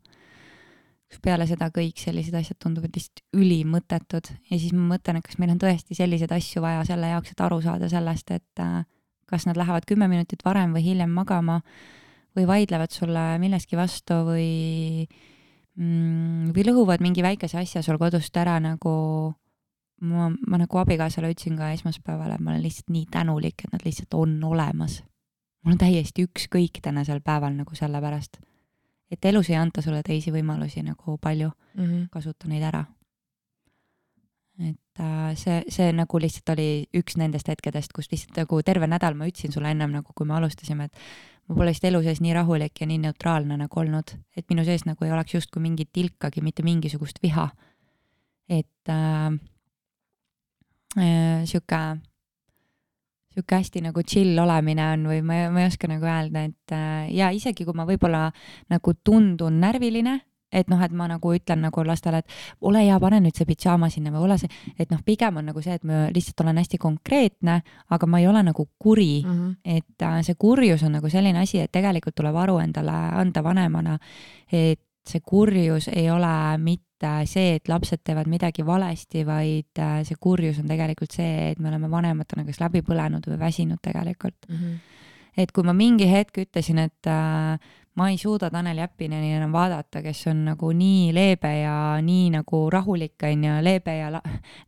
kus 1.09 1.21
peale 1.25 1.47
seda 1.49 1.71
kõik 1.73 1.97
sellised 1.97 2.35
asjad 2.37 2.59
tunduvad 2.61 2.93
lihtsalt 2.93 3.23
ülimõttetud 3.33 4.27
ja 4.29 4.57
siis 4.59 4.75
ma 4.77 4.91
mõtlen, 4.91 5.17
et 5.17 5.25
kas 5.25 5.39
meil 5.41 5.55
on 5.55 5.61
tõesti 5.61 5.97
selliseid 5.97 6.29
asju 6.35 6.61
vaja 6.61 6.83
selle 6.85 7.09
jaoks, 7.09 7.31
et 7.33 7.41
aru 7.41 7.57
saada 7.65 7.89
sellest, 7.89 8.29
et 8.29 8.61
äh, 8.61 8.83
kas 9.25 9.47
nad 9.49 9.57
lähevad 9.57 9.87
kümme 9.89 10.05
minutit 10.11 10.45
varem 10.45 10.75
või 10.75 10.83
hiljem 10.85 11.09
magama 11.09 11.63
või 12.37 12.45
vaidlevad 12.45 12.93
sulle 12.93 13.23
milleski 13.41 13.79
vastu 13.79 14.19
või 14.27 15.09
mm, 15.75 16.49
või 16.55 16.65
lõhuvad 16.65 17.03
mingi 17.03 17.23
väikese 17.25 17.59
asja 17.61 17.83
sul 17.85 17.99
kodust 18.01 18.35
ära 18.37 18.57
nagu 18.63 18.93
ma, 20.01 20.29
ma 20.29 20.59
nagu 20.61 20.81
abikaasale 20.81 21.31
ütlesin 21.33 21.57
ka 21.59 21.71
esmaspäeval, 21.75 22.35
et 22.35 22.43
ma 22.43 22.53
olen 22.53 22.63
lihtsalt 22.63 22.93
nii 22.93 23.07
tänulik, 23.11 23.65
et 23.65 23.73
nad 23.73 23.85
lihtsalt 23.85 24.13
on 24.17 24.37
olemas. 24.43 25.03
mul 25.63 25.75
on 25.75 25.81
täiesti 25.81 26.23
ükskõik 26.23 26.79
tänasel 26.81 27.19
päeval 27.21 27.51
nagu 27.57 27.75
selle 27.75 27.99
pärast, 28.01 28.39
et 29.11 29.25
elus 29.25 29.49
ei 29.49 29.57
anta 29.59 29.81
sulle 29.81 30.01
teisi 30.03 30.31
võimalusi 30.31 30.83
nagu 30.83 31.17
palju 31.17 31.49
mm, 31.49 31.85
-hmm. 31.85 32.07
kasuta 32.11 32.47
neid 32.47 32.63
ära. 32.63 32.85
Et 34.59 35.01
äh, 35.01 35.33
see, 35.39 35.61
see 35.71 35.91
nagu 35.95 36.19
lihtsalt 36.19 36.53
oli 36.55 36.69
üks 36.99 37.15
nendest 37.19 37.47
hetkedest, 37.47 37.93
kus 37.95 38.11
lihtsalt 38.11 38.41
nagu 38.41 38.61
terve 38.67 38.89
nädal 38.91 39.15
ma 39.15 39.29
ütlesin 39.29 39.55
sulle 39.55 39.71
ennem 39.71 39.93
nagu, 39.99 40.15
kui 40.15 40.27
me 40.27 40.35
alustasime, 40.35 40.89
et 40.89 41.47
ma 41.47 41.55
pole 41.55 41.71
vist 41.73 41.85
elu 41.87 42.01
sees 42.03 42.19
nii 42.21 42.35
rahulik 42.35 42.81
ja 42.81 42.89
nii 42.89 42.99
neutraalne 43.05 43.57
nagu 43.59 43.79
olnud, 43.79 44.15
et 44.37 44.49
minu 44.51 44.65
sees 44.67 44.83
nagu 44.89 45.07
ei 45.07 45.15
oleks 45.15 45.37
justkui 45.37 45.63
mingit 45.63 45.93
tilkagi, 45.95 46.43
mitte 46.43 46.67
mingisugust 46.67 47.23
viha. 47.23 47.49
et 48.49 48.89
äh, 48.89 49.39
Äh, 50.97 51.45
sihuke, 51.45 51.99
sihuke 53.29 53.57
hästi 53.59 53.83
nagu 53.85 54.01
chill 54.01 54.39
olemine 54.41 54.87
on 54.95 55.03
või 55.11 55.19
ma, 55.21 55.43
ma 55.53 55.61
ei 55.61 55.69
oska 55.69 55.85
nagu 55.85 56.07
öelda, 56.07 56.47
et 56.49 56.73
äh, 56.73 57.11
ja 57.13 57.27
isegi 57.29 57.67
kui 57.67 57.77
ma 57.77 57.85
võib-olla 57.85 58.23
nagu 58.73 58.95
tundun 59.05 59.59
närviline, 59.61 60.15
et 60.51 60.69
noh, 60.71 60.81
et 60.81 60.91
ma 60.91 61.07
nagu 61.09 61.33
ütlen 61.35 61.61
nagu 61.61 61.83
lastele, 61.85 62.23
et 62.23 62.65
ole 62.65 62.83
hea, 62.85 62.97
pane 62.99 63.21
nüüd 63.23 63.37
see 63.37 63.47
pidžaama 63.49 63.89
sinna 63.93 64.13
või 64.13 64.25
ole 64.27 64.39
see, 64.41 64.49
et 64.79 64.91
noh, 64.91 65.01
pigem 65.05 65.39
on 65.41 65.49
nagu 65.51 65.61
see, 65.61 65.77
et 65.79 65.87
ma 65.87 66.07
lihtsalt 66.13 66.43
olen 66.45 66.61
hästi 66.61 66.81
konkreetne, 66.81 67.59
aga 67.95 68.09
ma 68.09 68.21
ei 68.21 68.27
ole 68.27 68.43
nagu 68.43 68.67
kuri 68.79 69.23
mm, 69.25 69.39
-hmm. 69.39 69.55
et 69.63 70.05
äh, 70.05 70.19
see 70.25 70.35
kurjus 70.35 70.83
on 70.83 70.97
nagu 70.97 71.09
selline 71.09 71.39
asi, 71.39 71.59
et 71.59 71.71
tegelikult 71.71 72.15
tuleb 72.15 72.35
aru 72.35 72.59
endale 72.59 72.97
anda 73.21 73.43
vanemana, 73.43 73.97
et 74.51 74.81
see 75.09 75.21
kurjus 75.25 75.89
ei 75.93 76.09
ole 76.11 76.57
mitte 76.57 77.25
see, 77.25 77.55
et 77.55 77.69
lapsed 77.71 78.01
teevad 78.03 78.27
midagi 78.27 78.65
valesti, 78.65 79.25
vaid 79.25 79.79
äh, 79.79 80.01
see 80.03 80.17
kurjus 80.19 80.59
on 80.59 80.67
tegelikult 80.67 81.11
see, 81.15 81.51
et 81.51 81.59
me 81.59 81.69
oleme 81.69 81.89
vanematena 81.91 82.45
kas 82.45 82.59
läbi 82.59 82.81
põlenud 82.81 83.25
või 83.31 83.39
väsinud 83.39 83.81
tegelikult 83.81 84.49
mm. 84.49 84.55
-hmm. 84.55 84.79
Et 85.39 85.51
kui 85.55 85.63
ma 85.63 85.75
mingi 85.75 86.07
hetk 86.09 86.41
ütlesin, 86.43 86.81
et 86.83 87.07
äh, 87.07 87.69
ma 87.99 88.09
ei 88.11 88.17
suuda 88.19 88.49
Tanel 88.51 88.79
Jeppineni 88.83 89.33
enam 89.37 89.53
vaadata, 89.55 90.03
kes 90.03 90.25
on 90.31 90.43
nagu 90.51 90.71
nii 90.75 91.13
leebe 91.15 91.53
ja 91.61 91.75
nii 92.03 92.29
nagu 92.37 92.65
rahulik, 92.71 93.17
on 93.27 93.47
ju, 93.47 93.55
leebe 93.65 93.95
ja 93.97 94.11
la, 94.13 94.21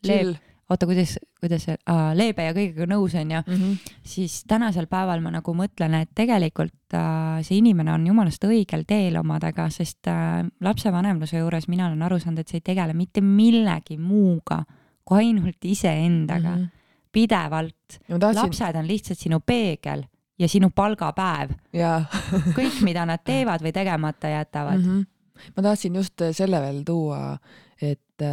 leeb, 0.07 0.33
oota, 0.71 0.87
kuidas, 0.87 1.17
kuidas 1.39 1.65
see 1.67 1.77
uh,, 1.77 2.11
leebe 2.17 2.47
ja 2.47 2.55
kõigega 2.55 2.87
nõus 2.89 3.15
on 3.19 3.33
ju 3.35 3.41
mm, 3.43 3.55
-hmm. 3.61 3.95
siis 4.13 4.41
tänasel 4.47 4.87
päeval 4.91 5.23
ma 5.23 5.33
nagu 5.35 5.55
mõtlen, 5.55 5.95
et 6.01 6.11
tegelikult 6.15 6.95
uh, 6.95 7.39
see 7.43 7.59
inimene 7.59 7.93
on 7.93 8.07
jumalast 8.07 8.43
õigel 8.47 8.85
teel 8.87 9.19
omadega, 9.19 9.69
sest 9.69 10.07
uh, 10.11 10.41
lapsevanemluse 10.61 11.37
juures 11.43 11.67
mina 11.67 11.87
olen 11.87 12.07
aru 12.07 12.19
saanud, 12.19 12.39
et 12.39 12.47
sa 12.47 12.57
ei 12.57 12.67
tegele 12.71 12.93
mitte 12.93 13.21
millegi 13.21 13.97
muuga 13.97 14.63
kui 15.05 15.25
ainult 15.25 15.65
iseendaga 15.65 16.55
mm. 16.55 16.63
-hmm. 16.63 16.69
pidevalt, 17.11 17.99
tahtsin... 18.07 18.41
lapsed 18.41 18.75
on 18.75 18.87
lihtsalt 18.87 19.19
sinu 19.19 19.39
peegel 19.39 20.03
ja 20.41 20.49
sinu 20.49 20.71
palgapäev 20.75 21.53
kõik, 22.57 22.81
mida 22.85 23.05
nad 23.05 23.23
teevad 23.25 23.63
või 23.63 23.73
tegemata 23.75 24.31
jätavad 24.33 24.81
mm. 24.81 24.87
-hmm. 24.91 25.51
ma 25.55 25.65
tahtsin 25.69 25.95
just 26.01 26.25
selle 26.37 26.61
veel 26.61 26.83
tuua, 26.87 27.37
et 27.81 28.25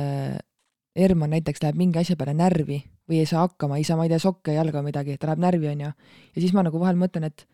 Herman 0.99 1.31
näiteks 1.31 1.63
läheb 1.63 1.77
mingi 1.79 2.01
asja 2.01 2.17
peale 2.17 2.35
närvi 2.35 2.83
või 3.09 3.23
ei 3.23 3.29
saa 3.29 3.47
hakkama, 3.47 3.79
ei 3.79 3.87
saa, 3.87 3.97
ma 3.97 4.05
ei 4.05 4.13
tea, 4.13 4.21
sokke 4.23 4.53
jalga 4.53 4.83
midagi, 4.85 5.17
ta 5.17 5.31
läheb 5.31 5.41
närvi, 5.45 5.71
onju. 5.71 5.93
ja 6.35 6.43
siis 6.43 6.53
ma 6.57 6.65
nagu 6.67 6.81
vahel 6.81 6.99
mõtlen, 7.01 7.29
et 7.31 7.47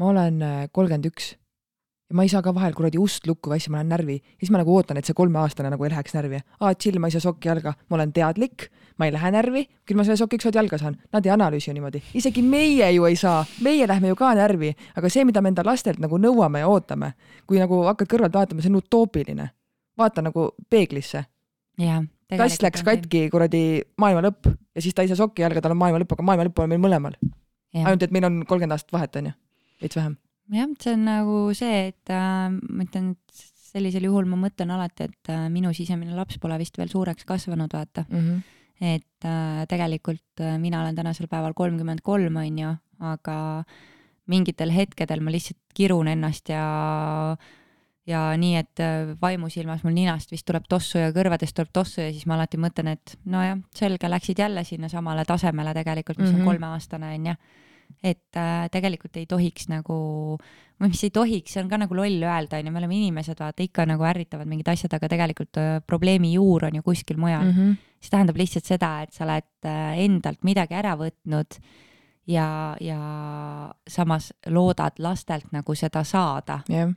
ma 0.00 0.10
olen 0.10 0.42
äh, 0.42 0.58
kolmkümmend 0.72 1.06
üks 1.12 1.34
ja 2.12 2.18
ma 2.18 2.26
ei 2.26 2.32
saa 2.32 2.42
ka 2.44 2.54
vahel 2.54 2.74
kuradi 2.76 3.00
ust 3.00 3.26
lukku 3.28 3.52
või 3.52 3.60
asja, 3.60 3.72
ma 3.72 3.80
lähen 3.80 3.92
närvi. 3.94 4.18
ja 4.20 4.44
siis 4.44 4.52
ma 4.52 4.60
nagu 4.60 4.74
ootan, 4.74 4.98
et 4.98 5.08
see 5.08 5.16
kolmeaastane 5.16 5.70
nagu 5.72 5.86
ei 5.86 5.92
läheks 5.94 6.16
närvi. 6.16 6.42
aa, 6.60 6.74
chill, 6.74 6.98
ma 7.00 7.08
ei 7.08 7.16
saa 7.16 7.24
sokki 7.24 7.48
jalga, 7.52 7.74
ma 7.88 7.98
olen 8.00 8.12
teadlik, 8.16 8.68
ma 8.98 9.08
ei 9.08 9.12
lähe 9.14 9.30
närvi, 9.34 9.62
küll 9.88 9.98
ma 9.98 10.04
selle 10.06 10.18
soki 10.20 10.38
ükskord 10.38 10.56
jalga 10.58 10.78
saan. 10.80 10.96
Nad 11.12 11.26
ei 11.26 11.32
analüüsi 11.34 11.70
ju 11.70 11.74
niimoodi. 11.76 12.02
isegi 12.14 12.42
meie 12.42 12.90
ju 12.92 13.06
ei 13.08 13.16
saa, 13.16 13.44
meie 13.64 13.88
lähme 13.88 14.12
ju 14.12 14.16
ka 14.18 14.32
närvi, 14.38 14.72
aga 14.96 15.10
see, 15.12 15.24
mida 15.28 15.42
me 15.42 15.52
enda 15.52 15.64
lastelt 15.66 16.00
nagu 16.02 16.18
nõuame 16.18 16.62
ja 16.62 16.70
ootame, 16.70 17.12
kui 17.46 17.60
nagu 17.62 17.82
hakkad 17.88 18.10
kõrvalt 18.14 18.34
vaatama, 18.38 18.62
see 18.62 18.72
on 18.72 18.80
utoopiline. 18.82 19.50
vaata 19.98 20.22
nagu 20.22 20.50
peeglisse. 20.70 21.24
kass 22.36 22.62
läks 22.62 22.82
katki, 22.82 23.28
kuradi 23.30 23.82
maailma 24.00 24.22
lõpp 24.28 24.48
ja 24.74 24.82
siis 24.82 24.94
ta 24.94 25.02
ei 25.02 25.08
saa 25.08 25.20
sokki 25.20 25.42
jalga, 25.42 25.60
tal 25.60 25.74
on 25.74 25.80
maailma 25.80 26.02
lõpp, 26.02 26.16
aga 26.16 26.22
maailma 26.22 26.48
lõpp 26.48 26.62
on 26.64 26.68
meil 26.68 26.80
mõlemal. 26.80 27.16
ainult, 27.74 28.02
et 28.02 28.10
meil 28.10 28.24
on 28.24 28.42
kolmkümmend 28.46 28.76
aastat 28.76 28.92
vahet, 28.92 29.16
onju, 29.16 29.32
veits 29.82 29.96
vähem. 29.96 30.16
jah, 30.52 30.68
see 30.80 30.94
on 30.96 31.04
nagu 31.08 31.38
see, 31.56 31.88
et 31.92 32.12
äh, 32.12 32.48
ma 32.50 32.84
ütlen, 32.84 33.12
et 33.16 33.50
sellisel 33.72 34.08
juhul 34.08 34.28
ma 34.28 34.38
mõtlen 34.40 34.72
alati, 34.74 35.08
et 35.08 35.32
äh, 35.32 35.46
minu 35.52 35.72
sisemine 35.76 36.16
laps 36.16 36.40
pole 36.42 36.58
vist 36.60 36.76
veel 36.78 36.90
suureks 36.92 37.26
kasvanud, 37.28 37.72
vaata 37.72 38.04
mm. 38.08 38.18
-hmm. 38.18 38.42
Et 38.82 39.26
äh, 39.26 39.62
tegelikult 39.70 40.42
äh, 40.42 40.58
mina 40.58 40.82
olen 40.82 40.96
tänasel 40.98 41.28
päeval 41.30 41.54
kolmkümmend 41.54 42.02
kolm, 42.02 42.36
on 42.42 42.58
ju, 42.58 42.74
aga 43.06 43.36
mingitel 44.30 44.72
hetkedel 44.74 45.22
ma 45.22 45.32
lihtsalt 45.34 45.60
kirun 45.74 46.10
ennast 46.10 46.50
ja 46.50 46.64
ja 48.06 48.22
nii, 48.34 48.56
et 48.58 48.82
äh, 48.82 49.14
vaimusilmas 49.22 49.84
mul 49.86 49.94
ninast 49.94 50.32
vist 50.34 50.46
tuleb 50.48 50.66
tossu 50.68 50.98
ja 50.98 51.12
kõrvadest 51.14 51.54
tuleb 51.54 51.70
tossu 51.72 52.02
ja 52.02 52.10
siis 52.10 52.26
ma 52.26 52.34
alati 52.34 52.58
mõtlen, 52.58 52.96
et 52.96 53.16
nojah, 53.24 53.60
selge, 53.78 54.10
läksid 54.10 54.42
jälle 54.42 54.64
sinna 54.66 54.90
samale 54.90 55.24
tasemele 55.28 55.74
tegelikult, 55.74 56.18
mis 56.18 56.30
mm 56.30 56.34
-hmm. 56.34 56.40
on 56.40 56.42
mhm. 56.42 56.50
kolmeaastane, 56.50 57.14
on 57.14 57.26
ju 57.26 57.34
et 58.02 58.38
äh, 58.38 58.66
tegelikult 58.72 59.16
ei 59.20 59.26
tohiks 59.30 59.68
nagu, 59.70 59.96
või 60.80 60.92
mis 60.92 61.02
ei 61.06 61.12
tohiks, 61.14 61.54
see 61.54 61.62
on 61.62 61.70
ka 61.70 61.78
nagu 61.80 61.96
loll 61.96 62.24
öelda, 62.24 62.58
onju, 62.58 62.72
me 62.72 62.82
oleme 62.82 62.98
inimesed, 62.98 63.38
vaata 63.38 63.64
ikka 63.64 63.86
nagu 63.90 64.06
ärritavad 64.08 64.50
mingid 64.50 64.70
asjad, 64.72 64.96
aga 64.96 65.10
tegelikult 65.12 65.60
äh, 65.60 65.78
probleemi 65.86 66.34
juur 66.36 66.68
on 66.68 66.78
ju 66.80 66.84
kuskil 66.86 67.20
mujal 67.20 67.46
mm. 67.46 67.56
-hmm. 67.56 67.78
see 68.00 68.14
tähendab 68.14 68.40
lihtsalt 68.40 68.68
seda, 68.68 68.92
et 69.02 69.12
sa 69.12 69.24
oled 69.26 69.68
äh, 69.68 70.04
endalt 70.04 70.44
midagi 70.44 70.78
ära 70.78 70.96
võtnud 71.00 71.58
ja, 72.26 72.76
ja 72.80 73.00
samas 73.88 74.32
loodad 74.46 74.98
lastelt 74.98 75.52
nagu 75.52 75.74
seda 75.74 76.04
saada 76.04 76.62
yeah.. 76.70 76.92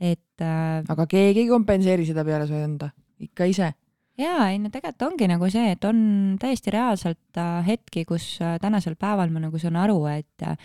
et 0.00 0.40
äh,. 0.40 0.82
aga 0.88 1.06
keegi 1.06 1.46
ei 1.46 1.48
kompenseeri 1.48 2.06
seda 2.06 2.24
peale 2.24 2.46
su 2.46 2.54
enda, 2.54 2.90
ikka 3.18 3.44
ise 3.44 3.72
jaa, 4.20 4.48
ei 4.52 4.60
no 4.62 4.70
tegelikult 4.72 5.08
ongi 5.08 5.28
nagu 5.30 5.50
see, 5.52 5.74
et 5.74 5.84
on 5.88 6.00
täiesti 6.40 6.72
reaalselt 6.74 7.40
äh, 7.40 7.60
hetki, 7.66 8.04
kus 8.08 8.36
äh, 8.42 8.56
tänasel 8.62 8.98
päeval 9.00 9.32
ma 9.34 9.46
nagu 9.46 9.60
saan 9.60 9.78
aru, 9.80 9.98
et 10.12 10.46
äh, 10.46 10.56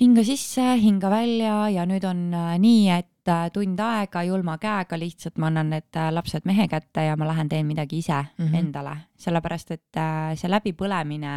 hinga 0.00 0.24
sisse, 0.26 0.74
hinga 0.82 1.10
välja 1.12 1.58
ja 1.72 1.86
nüüd 1.88 2.04
on 2.08 2.28
nii, 2.62 2.88
et 2.92 3.12
tund 3.50 3.80
aega 3.82 4.20
julma 4.22 4.54
käega 4.62 4.94
lihtsalt 5.00 5.40
ma 5.42 5.48
annan 5.48 5.72
need 5.72 5.96
lapsed 6.14 6.44
mehe 6.46 6.68
kätte 6.70 7.08
ja 7.08 7.16
ma 7.18 7.26
lähen 7.26 7.48
teen 7.50 7.66
midagi 7.66 7.98
ise 7.98 8.20
mm 8.20 8.44
-hmm. 8.44 8.58
endale, 8.58 8.92
sellepärast 9.18 9.70
et 9.74 9.98
see 10.38 10.50
läbipõlemine 10.50 11.32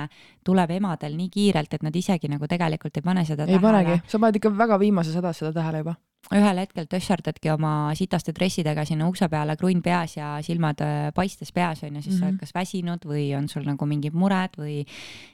tuleb 0.45 0.69
emadel 0.69 1.15
nii 1.17 1.29
kiirelt, 1.33 1.73
et 1.73 1.83
nad 1.83 1.95
isegi 1.95 2.29
nagu 2.29 2.45
tegelikult 2.47 2.97
ei 2.97 3.01
pane 3.01 3.25
seda 3.25 3.43
ei 3.43 3.57
tähele. 3.57 3.61
panegi, 3.61 4.01
sa 4.05 4.19
paned 4.19 4.35
ikka 4.35 4.57
väga 4.57 4.79
viimases 4.79 5.15
hädas 5.15 5.37
seda 5.37 5.53
tähele 5.53 5.77
juba 5.77 5.95
ühel 6.35 6.61
hetkel 6.61 6.85
tösserdadki 6.89 7.49
oma 7.53 7.91
sitaste 7.97 8.33
dressidega 8.35 8.83
sinna 8.85 9.07
ukse 9.09 9.29
peale, 9.31 9.55
krunn 9.57 9.81
peas 9.81 10.17
ja 10.17 10.35
silmad 10.45 10.81
äh, 10.85 10.97
paistes 11.15 11.51
peas 11.55 11.83
onju, 11.83 12.01
siis 12.01 12.15
mm 12.15 12.15
-hmm. 12.15 12.19
sa 12.19 12.25
oled 12.25 12.33
mhm. 12.33 12.39
kas 12.39 12.53
väsinud 12.55 13.05
või 13.05 13.37
on 13.37 13.47
sul 13.49 13.63
nagu 13.65 13.85
mingid 13.85 14.13
mured 14.13 14.57
või 14.57 14.85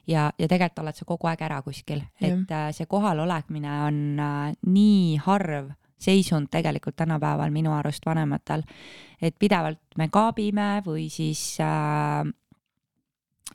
ja, 0.08 0.32
ja 0.38 0.48
tegelikult 0.48 0.80
oled 0.80 0.96
sa 0.96 1.06
kogu 1.06 1.28
aeg 1.28 1.42
ära 1.42 1.62
kuskil, 1.62 2.04
et 2.22 2.52
äh, 2.52 2.72
see 2.72 2.86
kohalolekmine 2.86 3.82
on 3.88 4.20
äh, 4.20 4.54
nii 4.66 5.18
harv 5.18 5.72
seisund 5.98 6.48
tegelikult 6.52 6.96
tänapäeval 6.96 7.52
minu 7.52 7.74
arust 7.74 8.06
vanematel, 8.06 8.64
et 9.22 9.36
pidevalt 9.40 9.80
me 9.98 10.10
kaabime 10.10 10.82
või 10.86 11.10
siis 11.10 11.58
äh, 11.60 12.26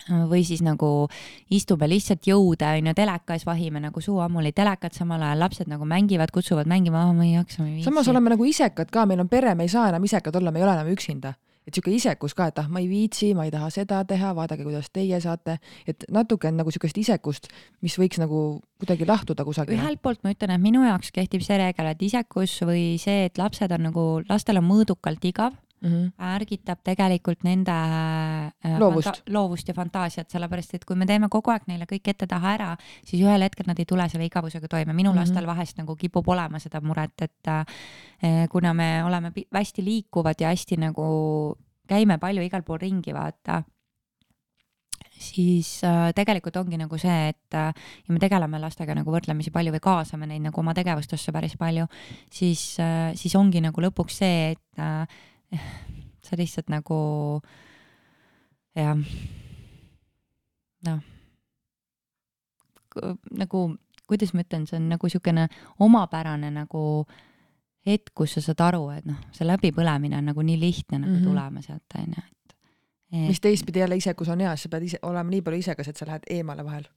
või 0.09 0.45
siis 0.47 0.63
nagu 0.65 1.09
istume 1.51 1.89
lihtsalt 1.91 2.27
jõude 2.27 2.71
onju 2.79 2.95
telekas, 2.97 3.45
vahime 3.47 3.83
nagu 3.83 4.01
suu 4.01 4.21
ammuli 4.25 4.53
telekat, 4.57 4.97
samal 4.97 5.23
ajal 5.23 5.45
lapsed 5.45 5.71
nagu 5.71 5.85
mängivad, 5.89 6.33
kutsuvad 6.35 6.71
mängima 6.71 7.05
ma 7.13 7.27
ei 7.27 7.35
jaksa, 7.35 7.63
ma 7.63 7.69
ei 7.69 7.77
viitsi. 7.79 7.91
samas 7.91 8.09
oleme 8.09 8.35
nagu 8.35 8.45
isekad 8.45 8.91
ka, 8.91 9.07
meil 9.07 9.21
on 9.21 9.29
pere, 9.29 9.55
me 9.55 9.69
ei 9.69 9.73
saa 9.73 9.89
enam 9.93 10.05
isekad 10.05 10.37
olla, 10.37 10.51
me 10.51 10.63
ei 10.63 10.69
ole 10.69 10.77
enam 10.79 10.93
üksinda 10.95 11.35
et 11.67 11.77
sihuke 11.77 11.93
isekus 11.95 12.35
ka, 12.35 12.49
et 12.51 12.59
ah, 12.59 12.69
ma 12.73 12.81
ei 12.83 12.89
viitsi, 12.91 13.31
ma 13.37 13.45
ei 13.47 13.53
taha 13.53 13.69
seda 13.73 14.01
teha, 14.09 14.33
vaadake, 14.35 14.65
kuidas 14.67 14.89
teie 14.95 15.21
saate, 15.23 15.59
et 15.89 16.07
natuke 16.13 16.49
on 16.49 16.57
nagu 16.59 16.73
sihukest 16.73 16.99
isekust, 17.03 17.51
mis 17.85 17.97
võiks 18.01 18.19
nagu 18.23 18.61
kuidagi 18.81 19.07
lahtuda 19.07 19.45
kusagile. 19.47 19.79
ühelt 19.79 20.03
poolt 20.03 20.25
ma 20.25 20.33
ütlen, 20.35 20.57
et 20.57 20.63
minu 20.63 20.83
jaoks 20.87 21.13
kehtib 21.15 21.45
see 21.47 21.61
reegel, 21.61 21.93
et 21.93 22.03
isekus 22.03 22.57
või 22.67 22.95
see, 23.03 23.29
et 23.29 23.39
lapsed 23.39 23.77
on 23.77 23.87
nagu, 23.91 24.07
lastel 24.31 24.59
on 24.63 24.67
mõõdukalt 24.67 25.29
igav 25.31 25.59
mm 25.81 25.89
-hmm. 25.89 26.35
ärgitab 26.37 26.79
tegelikult 26.85 27.45
nende 27.45 27.73
äh, 27.73 28.79
loovust. 28.79 29.23
loovust 29.29 29.69
ja 29.69 29.75
fantaasiat, 29.75 30.31
sellepärast 30.31 30.75
et 30.75 30.85
kui 30.85 30.97
me 30.97 31.07
teeme 31.07 31.29
kogu 31.29 31.51
aeg 31.51 31.63
neile 31.67 31.85
kõik 31.85 32.13
ette-taha 32.13 32.55
ära, 32.55 32.77
siis 33.05 33.23
ühel 33.23 33.43
hetkel 33.43 33.67
nad 33.67 33.79
ei 33.79 33.85
tule 33.85 34.09
selle 34.09 34.27
igavusega 34.27 34.69
toime. 34.69 34.93
minu 34.93 35.11
mm 35.11 35.17
-hmm. 35.17 35.21
lastel 35.21 35.47
vahest 35.47 35.79
nagu 35.79 35.97
kipub 35.97 36.29
olema 36.29 36.59
seda 36.59 36.81
muret, 36.81 37.23
et 37.23 37.49
äh, 37.49 38.49
kuna 38.51 38.75
me 38.75 39.05
oleme 39.05 39.33
hästi 39.55 39.85
liikuvad 39.85 40.35
ja 40.41 40.49
hästi 40.49 40.77
nagu 40.77 41.57
käime 41.89 42.19
palju 42.19 42.43
igal 42.43 42.63
pool 42.63 42.79
ringi, 42.79 43.15
vaata 43.15 43.63
siis 45.21 45.85
äh, 45.85 46.11
tegelikult 46.17 46.57
ongi 46.57 46.79
nagu 46.81 46.99
see, 46.99 47.29
et 47.29 47.55
äh, 47.55 47.73
ja 48.07 48.15
me 48.15 48.21
tegeleme 48.23 48.61
lastega 48.61 48.95
nagu 48.97 49.13
võrdlemisi 49.13 49.53
palju 49.55 49.75
või 49.75 49.83
kaasame 49.85 50.29
neid 50.31 50.43
nagu 50.47 50.61
oma 50.61 50.75
tegevustesse 50.77 51.33
päris 51.33 51.57
palju, 51.61 51.87
siis 52.33 52.63
äh,, 52.81 53.13
siis 53.21 53.37
ongi 53.37 53.61
nagu 53.61 53.85
lõpuks 53.85 54.21
see, 54.23 54.55
et 54.55 54.81
äh, 54.81 55.21
sa 56.27 56.39
lihtsalt 56.39 56.71
nagu 56.73 56.99
jah, 58.77 58.99
noh, 60.87 61.01
nagu 63.31 63.65
kuidas 64.11 64.35
ma 64.35 64.45
ütlen, 64.45 64.67
see 64.67 64.79
on 64.81 64.89
nagu 64.91 65.07
niisugune 65.07 65.47
omapärane 65.83 66.51
nagu 66.55 66.85
hetk, 67.87 68.13
kus 68.15 68.37
sa 68.37 68.45
saad 68.45 68.63
aru, 68.67 68.83
et 68.95 69.07
noh, 69.09 69.19
see 69.35 69.47
läbipõlemine 69.47 70.19
on 70.19 70.31
nagu 70.33 70.45
nii 70.45 70.59
lihtne 70.61 70.99
nagu 70.99 71.13
mm 71.13 71.19
-hmm. 71.19 71.29
tulema 71.29 71.63
sealt, 71.63 71.99
onju, 71.99 72.25
et, 72.27 72.55
et. 73.13 73.29
mis 73.29 73.41
teistpidi 73.41 73.79
jälle 73.79 73.97
isekus 73.97 74.29
on 74.29 74.41
hea, 74.41 74.57
sa 74.57 74.69
pead 74.69 74.83
ise 74.83 74.99
olema 75.03 75.31
nii 75.31 75.43
palju 75.43 75.59
isekas, 75.59 75.89
et 75.89 75.97
sa 75.97 76.07
lähed 76.07 76.27
eemale 76.31 76.65
vahel 76.65 76.89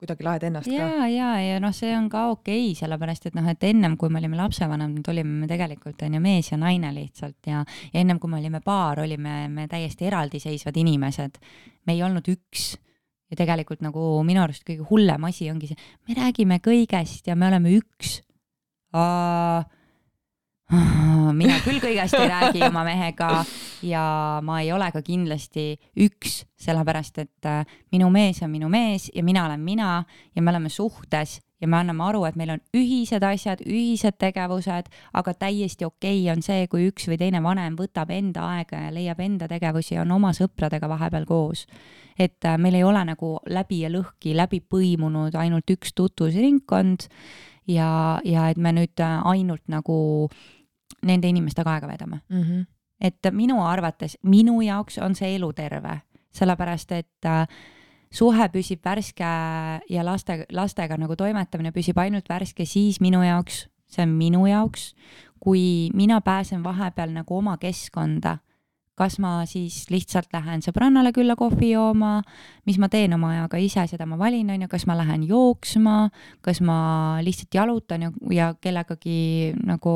kuidagi 0.00 0.24
laed 0.24 0.44
ennast 0.48 0.70
ja, 0.70 0.86
ka. 0.88 1.06
ja, 1.12 1.30
ja 1.44 1.60
noh, 1.62 1.72
see 1.76 1.90
on 1.96 2.08
ka 2.12 2.26
okei 2.32 2.70
okay,, 2.70 2.76
sellepärast 2.78 3.28
et 3.28 3.36
noh, 3.36 3.46
et 3.52 3.66
ennem 3.68 3.96
kui 4.00 4.12
me 4.12 4.20
olime 4.22 4.38
lapsevanemad, 4.38 5.08
olime 5.12 5.42
me 5.42 5.48
tegelikult 5.50 6.04
on 6.06 6.16
ju 6.16 6.22
mees 6.24 6.50
ja 6.52 6.60
naine 6.60 6.92
lihtsalt 6.96 7.50
ja, 7.50 7.64
ja 7.92 8.00
ennem 8.00 8.20
kui 8.22 8.32
me 8.32 8.40
olime 8.40 8.62
paar, 8.64 9.02
olime 9.04 9.42
me 9.52 9.66
täiesti 9.70 10.08
eraldiseisvad 10.08 10.80
inimesed. 10.80 11.40
me 11.86 11.96
ei 11.96 12.02
olnud 12.06 12.26
üks 12.32 12.72
ja 13.30 13.38
tegelikult 13.38 13.84
nagu 13.84 14.22
minu 14.26 14.42
arust 14.42 14.64
kõige 14.66 14.88
hullem 14.88 15.28
asi 15.28 15.50
ongi 15.52 15.70
see, 15.70 15.90
me 16.08 16.16
räägime 16.18 16.60
kõigest 16.64 17.28
ja 17.30 17.36
me 17.36 17.50
oleme 17.50 17.76
üks 17.76 18.20
mina 21.40 21.60
küll 21.64 21.82
kõigest 21.82 22.16
ei 22.18 22.30
räägi 22.30 22.64
oma 22.66 22.84
mehega 22.86 23.30
ja 23.82 24.40
ma 24.44 24.60
ei 24.60 24.72
ole 24.72 24.90
ka 24.92 25.02
kindlasti 25.02 25.74
üks, 25.96 26.44
sellepärast 26.60 27.18
et 27.22 27.48
äh, 27.48 27.62
minu 27.92 28.10
mees 28.10 28.42
on 28.42 28.50
minu 28.52 28.68
mees 28.68 29.10
ja 29.14 29.24
mina 29.24 29.46
olen 29.46 29.60
mina 29.60 30.04
ja 30.34 30.42
me 30.42 30.50
oleme 30.50 30.68
suhtes 30.68 31.40
ja 31.60 31.68
me 31.68 31.76
anname 31.76 32.04
aru, 32.04 32.24
et 32.24 32.36
meil 32.40 32.54
on 32.54 32.62
ühised 32.76 33.24
asjad, 33.26 33.60
ühised 33.66 34.16
tegevused, 34.20 34.88
aga 35.12 35.34
täiesti 35.36 35.84
okei 35.84 36.22
okay 36.22 36.32
on 36.32 36.44
see, 36.44 36.66
kui 36.72 36.86
üks 36.88 37.08
või 37.10 37.18
teine 37.20 37.42
vanem 37.44 37.76
võtab 37.78 38.12
enda 38.16 38.46
aega 38.56 38.86
ja 38.86 38.94
leiab 38.94 39.20
enda 39.24 39.48
tegevusi 39.50 39.96
ja 39.96 40.04
on 40.06 40.14
oma 40.16 40.32
sõpradega 40.36 40.88
vahepeal 40.88 41.28
koos. 41.28 41.66
et 42.18 42.44
äh, 42.44 42.58
meil 42.58 42.74
ei 42.74 42.84
ole 42.84 43.04
nagu 43.04 43.38
läbi 43.48 43.82
ja 43.84 43.92
lõhki 43.92 44.34
läbi 44.36 44.60
põimunud 44.60 45.36
ainult 45.36 45.70
üks 45.70 45.94
tutvusringkond 45.94 47.08
ja, 47.68 48.20
ja 48.24 48.48
et 48.50 48.58
me 48.58 48.72
nüüd 48.72 49.00
äh, 49.00 49.20
ainult 49.26 49.64
nagu 49.68 50.28
nende 51.06 51.28
inimestega 51.28 51.76
aega 51.76 51.88
veedame 51.88 52.20
mm. 52.28 52.42
-hmm. 52.42 52.66
Et 53.00 53.32
minu 53.32 53.62
arvates, 53.64 54.18
minu 54.22 54.60
jaoks 54.62 54.98
on 55.02 55.14
see 55.16 55.34
eluterve, 55.36 56.00
sellepärast 56.36 56.92
et 56.92 57.28
äh, 57.28 57.46
suhe 58.12 58.48
püsib 58.52 58.84
värske 58.84 59.30
ja 59.90 60.04
laste, 60.06 60.44
lastega 60.52 60.98
nagu 61.00 61.16
toimetamine 61.16 61.72
püsib 61.74 61.98
ainult 62.02 62.28
värske 62.30 62.66
siis 62.66 63.00
minu 63.00 63.22
jaoks, 63.24 63.64
see 63.90 64.04
on 64.04 64.14
minu 64.18 64.44
jaoks, 64.50 64.92
kui 65.40 65.90
mina 65.96 66.20
pääsen 66.20 66.64
vahepeal 66.64 67.14
nagu 67.14 67.40
oma 67.40 67.56
keskkonda. 67.60 68.38
Kas 69.00 69.14
ma 69.16 69.46
siis 69.48 69.86
lihtsalt 69.88 70.28
lähen 70.34 70.60
sõbrannale 70.60 71.08
külla 71.16 71.32
kohvi 71.38 71.70
jooma, 71.70 72.18
mis 72.68 72.76
ma 72.76 72.90
teen 72.92 73.14
oma 73.16 73.30
ajaga 73.32 73.60
ise, 73.62 73.86
seda 73.88 74.04
ma 74.04 74.18
valin, 74.20 74.50
on 74.52 74.66
ju, 74.66 74.68
kas 74.68 74.84
ma 74.84 74.98
lähen 74.98 75.24
jooksma, 75.24 76.10
kas 76.44 76.60
ma 76.60 76.76
lihtsalt 77.24 77.56
jalutan 77.56 78.04
ja, 78.04 78.10
ja 78.28 78.50
kellegagi 78.60 79.54
nagu 79.64 79.94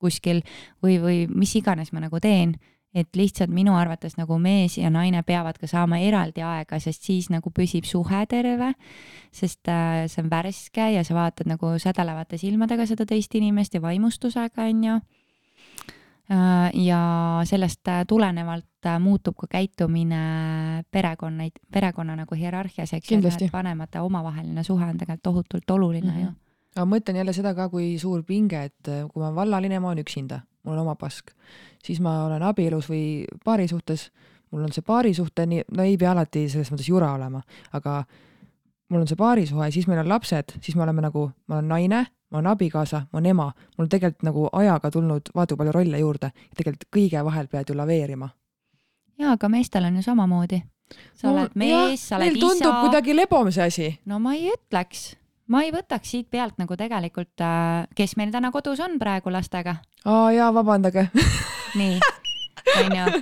kuskil 0.00 0.42
või, 0.82 0.98
või 1.02 1.24
mis 1.28 1.54
iganes 1.60 1.92
ma 1.92 2.00
nagu 2.00 2.20
teen, 2.20 2.56
et 2.94 3.14
lihtsalt 3.14 3.52
minu 3.54 3.76
arvates 3.78 4.16
nagu 4.18 4.38
mees 4.42 4.74
ja 4.78 4.90
naine 4.90 5.22
peavad 5.26 5.58
ka 5.60 5.68
saama 5.70 6.00
eraldi 6.02 6.42
aega, 6.42 6.80
sest 6.82 7.06
siis 7.06 7.28
nagu 7.30 7.52
püsib 7.54 7.86
suhe 7.86 8.24
terve, 8.30 8.72
sest 9.34 9.70
äh, 9.70 10.06
see 10.10 10.24
on 10.24 10.30
värske 10.32 10.88
ja 10.96 11.04
sa 11.06 11.14
vaatad 11.14 11.50
nagu 11.50 11.76
sädelevate 11.78 12.40
silmadega 12.40 12.88
seda 12.90 13.06
teist 13.06 13.34
inimest 13.38 13.78
ja 13.78 13.82
vaimustusega, 13.84 14.66
on 14.66 14.84
ju 14.88 14.98
äh, 16.34 16.66
ja 16.82 17.00
sellest 17.46 17.88
äh, 17.88 18.02
tulenevalt 18.10 18.90
äh, 18.90 18.98
muutub 18.98 19.38
ka 19.38 19.52
käitumine 19.54 20.82
perekonnaid, 20.90 21.62
perekonna 21.70 22.18
nagu 22.24 22.34
hierarhias, 22.34 22.96
eks 22.98 23.14
ju, 23.14 23.22
et 23.22 23.52
vanemate 23.52 24.02
omavaheline 24.02 24.66
suhe 24.66 24.84
on 24.84 24.98
tegelikult 24.98 25.22
tohutult 25.22 25.70
oluline 25.78 26.10
mm 26.10 26.16
-hmm. 26.16 26.26
ju 26.26 26.49
aga 26.80 26.88
ma 26.88 26.96
mõtlen 26.96 27.20
jälle 27.20 27.34
seda 27.36 27.52
ka, 27.56 27.68
kui 27.68 27.92
suur 28.00 28.22
pinge, 28.26 28.62
et 28.70 28.88
äh, 28.88 29.04
kui 29.10 29.20
ma 29.20 29.28
olen 29.28 29.36
vallaline, 29.36 29.80
ma 29.82 29.92
olen 29.92 30.00
üksinda, 30.04 30.40
mul 30.64 30.78
on 30.78 30.86
oma 30.86 30.96
pask, 30.96 31.34
siis 31.84 32.00
ma 32.00 32.24
olen 32.24 32.42
abielus 32.46 32.88
või 32.88 33.26
paari 33.44 33.68
suhtes, 33.68 34.08
mul 34.50 34.64
on 34.64 34.72
see 34.72 34.86
paarisuhte, 34.86 35.46
nii, 35.50 35.66
no 35.76 35.84
ei 35.84 35.98
pea 36.00 36.14
alati 36.14 36.46
selles 36.48 36.72
mõttes 36.72 36.88
jura 36.88 37.12
olema, 37.18 37.42
aga 37.76 38.00
mul 38.88 39.04
on 39.04 39.10
see 39.10 39.20
paarisuhe, 39.20 39.70
siis 39.74 39.86
meil 39.90 40.02
on 40.02 40.10
lapsed, 40.10 40.56
siis 40.64 40.78
me 40.78 40.86
oleme 40.88 41.04
nagu, 41.04 41.28
ma 41.46 41.60
olen 41.60 41.70
naine, 41.70 42.02
ma 42.30 42.40
olen 42.40 42.50
abikaasa, 42.54 43.04
ma 43.12 43.20
olen 43.20 43.30
ema, 43.34 43.52
mul 43.76 43.86
on 43.86 43.92
tegelikult 43.92 44.26
nagu 44.26 44.48
ajaga 44.64 44.90
tulnud 44.96 45.32
vaata 45.36 45.60
palju 45.60 45.76
rolle 45.76 46.02
juurde, 46.02 46.32
tegelikult 46.56 46.88
kõige 46.96 47.24
vahel 47.28 47.52
pead 47.52 47.70
ju 47.70 47.78
laveerima 47.78 48.32
jaa, 49.20 49.36
aga 49.36 49.48
meestel 49.52 49.84
on 49.88 49.96
ju 49.96 50.02
samamoodi. 50.02 50.62
sa 51.14 51.28
no, 51.28 51.34
oled 51.34 51.54
mees, 51.54 52.08
sa 52.08 52.16
oled 52.16 52.36
isa. 52.36 52.46
tundub 52.46 52.80
kuidagi 52.84 53.14
lebomise 53.16 53.62
asi. 53.62 53.90
no 54.06 54.18
ma 54.18 54.34
ei 54.34 54.50
ütleks, 54.54 55.14
ma 55.50 55.64
ei 55.66 55.72
võtaks 55.74 56.14
siit 56.14 56.30
pealt 56.30 56.58
nagu 56.60 56.76
tegelikult, 56.78 57.34
äh, 57.42 57.90
kes 57.96 58.16
meil 58.20 58.32
täna 58.34 58.52
kodus 58.54 58.80
on 58.84 58.98
praegu 59.02 59.32
lastega. 59.32 59.76
aa 60.04 60.30
jaa, 60.32 60.54
vabandage 60.54 61.08
nii 61.78 61.98
onju, 62.80 63.20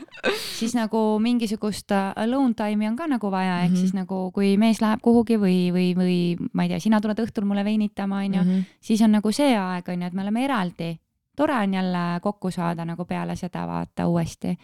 siis 0.59 0.75
nagu 0.77 1.01
mingisugust 1.23 1.93
äh, 1.95 2.13
alone 2.21 2.55
time'i 2.59 2.89
on 2.91 2.97
ka 2.99 3.09
nagu 3.11 3.31
vaja, 3.33 3.63
ehk 3.63 3.71
mm 3.71 3.75
-hmm. 3.75 3.81
siis 3.81 3.95
nagu 3.95 4.31
kui 4.33 4.57
mees 4.57 4.81
läheb 4.85 5.01
kuhugi 5.03 5.39
või, 5.41 5.59
või, 5.73 5.89
või 5.97 6.49
ma 6.53 6.65
ei 6.65 6.75
tea, 6.75 6.81
sina 6.81 7.01
tuled 7.01 7.19
õhtul 7.19 7.45
mulle 7.45 7.65
veinitama, 7.65 8.23
onju, 8.25 8.43
mhm. 8.43 8.61
siis 8.81 9.03
on 9.03 9.13
nagu 9.13 9.33
see 9.33 9.57
aeg, 9.57 9.89
onju, 9.89 10.07
et 10.07 10.13
me 10.13 10.23
oleme 10.23 10.45
eraldi. 10.45 10.99
tore 11.37 11.55
on 11.55 11.75
jälle 11.75 12.21
kokku 12.21 12.51
saada 12.51 12.85
nagu 12.85 13.05
peale 13.05 13.37
seda 13.37 13.67
vaata 13.67 14.07
uuesti. 14.07 14.59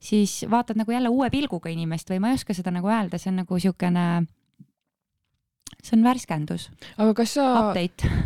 siis 0.00 0.46
vaatad 0.50 0.76
nagu 0.76 0.90
jälle 0.90 1.08
uue 1.08 1.30
pilguga 1.30 1.70
inimest 1.70 2.10
või 2.10 2.20
ma 2.20 2.28
ei 2.28 2.34
oska 2.34 2.54
seda 2.54 2.70
nagu 2.70 2.88
öelda, 2.88 3.18
see 3.18 3.30
on 3.30 3.36
nagu 3.36 3.58
siukene 3.58 4.26
see 5.82 5.96
on 5.98 6.04
värskendus. 6.04 6.68
aga 6.98 7.14
kas 7.14 7.34
sa, 7.34 7.72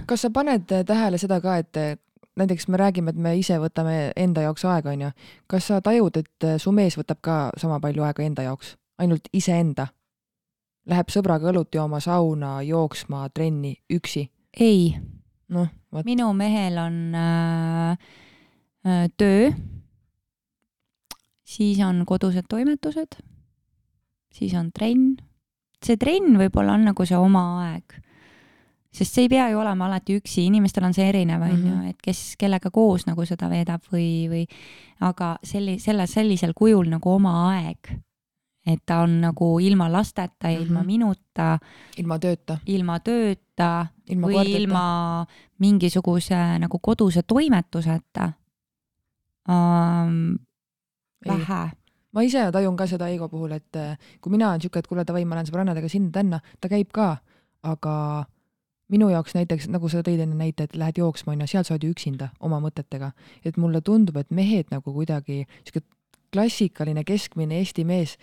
kas 0.07 0.27
sa 0.27 0.31
paned 0.35 0.67
tähele 0.67 1.19
seda 1.19 1.41
ka, 1.45 1.57
et 1.63 2.01
näiteks 2.39 2.69
me 2.69 2.77
räägime, 2.77 3.11
et 3.11 3.17
me 3.17 3.35
ise 3.39 3.59
võtame 3.59 4.13
enda 4.17 4.45
jaoks 4.47 4.65
aega, 4.69 4.95
onju. 4.95 5.11
kas 5.51 5.71
sa 5.71 5.81
tajud, 5.85 6.17
et 6.17 6.49
su 6.63 6.73
mees 6.73 6.99
võtab 6.99 7.23
ka 7.25 7.39
sama 7.59 7.81
palju 7.83 8.05
aega 8.07 8.25
enda 8.27 8.47
jaoks, 8.47 8.77
ainult 8.99 9.31
iseenda? 9.33 9.89
Läheb 10.89 11.11
sõbraga 11.13 11.51
õlut 11.51 11.75
jooma, 11.75 12.01
sauna, 12.01 12.59
jooksma, 12.65 13.27
trenni, 13.35 13.75
üksi? 13.93 14.29
ei. 14.61 14.97
noh, 15.49 15.69
vot. 15.93 16.05
minu 16.05 16.31
mehel 16.37 16.79
on 16.81 17.15
äh, 17.15 18.13
äh, 18.87 19.09
töö, 19.17 19.51
siis 21.45 21.81
on 21.85 22.05
kodused 22.07 22.49
toimetused, 22.49 23.21
siis 24.33 24.55
on 24.55 24.71
trenn. 24.73 25.17
See 25.85 25.97
trenn 25.97 26.39
võib-olla 26.41 26.75
on 26.75 26.91
nagu 26.91 27.07
see 27.07 27.19
oma 27.19 27.45
aeg 27.69 27.99
sest 28.99 29.15
see 29.15 29.27
ei 29.27 29.31
pea 29.33 29.49
ju 29.53 29.61
olema 29.61 29.87
alati 29.87 30.17
üksi, 30.19 30.47
inimestel 30.49 30.87
on 30.89 30.97
see 30.97 31.07
erinev, 31.11 31.43
on 31.45 31.55
ju, 31.55 31.75
mhm. 31.75 31.93
et 31.93 32.03
kes 32.03 32.35
kellega 32.41 32.71
koos 32.75 33.07
nagu 33.09 33.25
seda 33.29 33.51
veedab 33.53 33.85
või, 33.93 34.11
või 34.31 34.45
aga 35.05 35.37
selli-, 35.47 35.79
selle, 35.83 36.09
sellisel 36.11 36.55
kujul 36.57 36.89
nagu 36.91 37.15
oma 37.15 37.35
aeg. 37.53 37.95
et 38.69 38.83
ta 38.85 38.99
on 39.01 39.21
nagu 39.23 39.47
ilma 39.65 39.87
lasteta 39.89 40.51
ja 40.51 40.59
mm 40.59 40.65
-hmm. 40.65 40.67
ilma 40.67 40.83
minuta. 40.85 41.59
ilma 41.97 42.19
tööta. 42.19 42.59
ilma 42.67 42.99
tööta 43.01 43.87
ilma 44.07 44.27
või 44.27 44.35
kordeta. 44.35 44.59
ilma 44.59 45.27
mingisuguse 45.59 46.59
nagu 46.59 46.79
koduse 46.79 47.23
toimetuseta 47.23 48.33
um,. 49.49 50.39
vähe 51.27 51.71
ma 52.19 52.25
ise 52.27 52.49
tajun 52.55 52.75
ka 52.77 52.89
seda 52.91 53.07
Eigo 53.13 53.29
puhul, 53.31 53.55
et 53.55 53.79
kui 54.21 54.35
mina 54.35 54.51
olen 54.51 54.65
siuke, 54.65 54.83
et 54.83 54.91
kuule 54.91 55.07
davai, 55.07 55.23
ma 55.29 55.39
lähen 55.39 55.47
sõbrannadega 55.47 55.91
sinna-tänna, 55.93 56.41
ta 56.59 56.71
käib 56.73 56.91
ka, 56.95 57.13
aga 57.63 57.95
minu 58.93 59.11
jaoks 59.13 59.37
näiteks, 59.37 59.69
nagu 59.73 59.89
sa 59.93 60.03
tõid 60.05 60.23
enne 60.25 60.37
näite, 60.39 60.67
et 60.69 60.77
lähed 60.79 60.99
jooksma, 60.99 61.35
onju, 61.35 61.49
seal 61.51 61.67
sa 61.67 61.77
oled 61.77 61.87
ju 61.87 61.95
üksinda 61.95 62.31
oma 62.45 62.61
mõtetega. 62.65 63.13
et 63.45 63.57
mulle 63.57 63.81
tundub, 63.81 64.17
et 64.17 64.31
mehed 64.31 64.73
nagu 64.73 64.93
kuidagi, 64.93 65.45
sihuke 65.65 65.85
klassikaline 66.33 67.05
keskmine 67.05 67.59
Eesti 67.61 67.85
mees, 67.85 68.17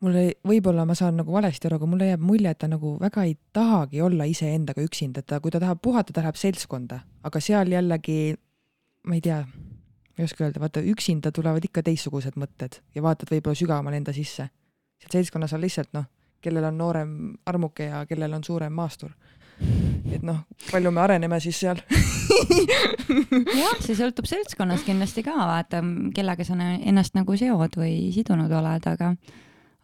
mulle, 0.00 0.32
võib-olla 0.46 0.86
ma 0.86 0.94
saan 0.94 1.18
nagu 1.18 1.32
valesti 1.34 1.66
aru, 1.66 1.78
aga 1.78 1.86
mulle 1.86 2.10
jääb 2.12 2.22
mulje, 2.22 2.50
et 2.50 2.58
ta 2.58 2.68
nagu 2.70 2.96
väga 3.00 3.24
ei 3.26 3.36
tahagi 3.52 4.02
olla 4.02 4.26
iseendaga 4.30 4.82
üksinda, 4.82 5.20
et 5.20 5.26
ta, 5.26 5.40
kui 5.40 5.50
ta 5.50 5.60
tahab 5.62 5.82
puhata, 5.82 6.12
ta 6.12 6.22
läheb 6.22 6.38
seltskonda, 6.38 7.02
aga 7.22 7.42
seal 7.42 7.74
jällegi, 7.74 8.36
ma 9.06 9.18
ei 9.18 9.24
tea, 9.24 9.42
ma 10.18 10.24
ei 10.24 10.28
oska 10.28 10.44
öelda, 10.44 10.60
vaata 10.60 10.82
üksinda 10.82 11.32
tulevad 11.32 11.64
ikka 11.64 11.84
teistsugused 11.86 12.36
mõtted 12.36 12.80
ja 12.94 13.02
vaatad 13.02 13.30
võib-olla 13.30 13.58
sügavamale 13.58 14.00
enda 14.02 14.12
sisse. 14.12 14.50
seal 14.98 15.20
seltskonnas 15.20 15.54
on 15.54 15.62
lihtsalt 15.62 15.94
noh 15.94 16.08
kellel 16.40 16.68
on 16.68 16.78
noorem 16.78 17.10
armuke 17.46 17.88
ja 17.88 18.04
kellel 18.06 18.32
on 18.32 18.44
suurem 18.44 18.72
maastur. 18.72 19.10
et 20.12 20.22
noh, 20.22 20.44
palju 20.70 20.90
me 20.94 21.00
areneme 21.02 21.40
siis 21.42 21.58
seal 21.64 21.80
jah, 23.62 23.80
see 23.82 23.96
sõltub 23.98 24.28
seltskonnast 24.30 24.86
kindlasti 24.86 25.24
ka, 25.26 25.34
vaata, 25.34 25.80
kellega 26.14 26.46
sa 26.46 26.54
ennast 26.54 27.16
nagu 27.18 27.34
seod 27.36 27.74
või 27.80 28.12
sidunud 28.14 28.52
oled, 28.54 28.86
aga, 28.86 29.10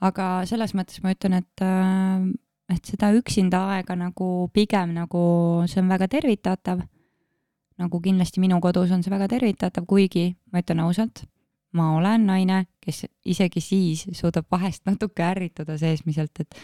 aga 0.06 0.28
selles 0.46 0.76
mõttes 0.78 1.02
ma 1.02 1.10
ütlen, 1.16 1.40
et, 1.42 1.64
äh, 1.66 2.28
et 2.70 2.86
seda 2.86 3.10
üksinda 3.18 3.64
aega 3.74 3.98
nagu 3.98 4.30
pigem 4.54 4.94
nagu 4.94 5.24
see 5.66 5.82
on 5.82 5.90
väga 5.90 6.08
tervitatav. 6.14 6.86
Nagu 7.78 8.00
kindlasti 8.00 8.40
minu 8.40 8.60
kodus 8.62 8.92
on 8.94 9.02
see 9.02 9.12
väga 9.12 9.28
tervitatav, 9.28 9.86
kuigi 9.86 10.34
ma 10.52 10.62
ütlen 10.62 10.82
ausalt 10.84 11.24
ma 11.74 11.90
olen 11.96 12.26
naine, 12.26 12.64
kes 12.80 13.04
isegi 13.26 13.60
siis 13.62 14.06
suudab 14.14 14.46
vahest 14.52 14.84
natuke 14.86 15.24
ärrituda 15.26 15.76
seesmiselt, 15.80 16.40
et 16.40 16.58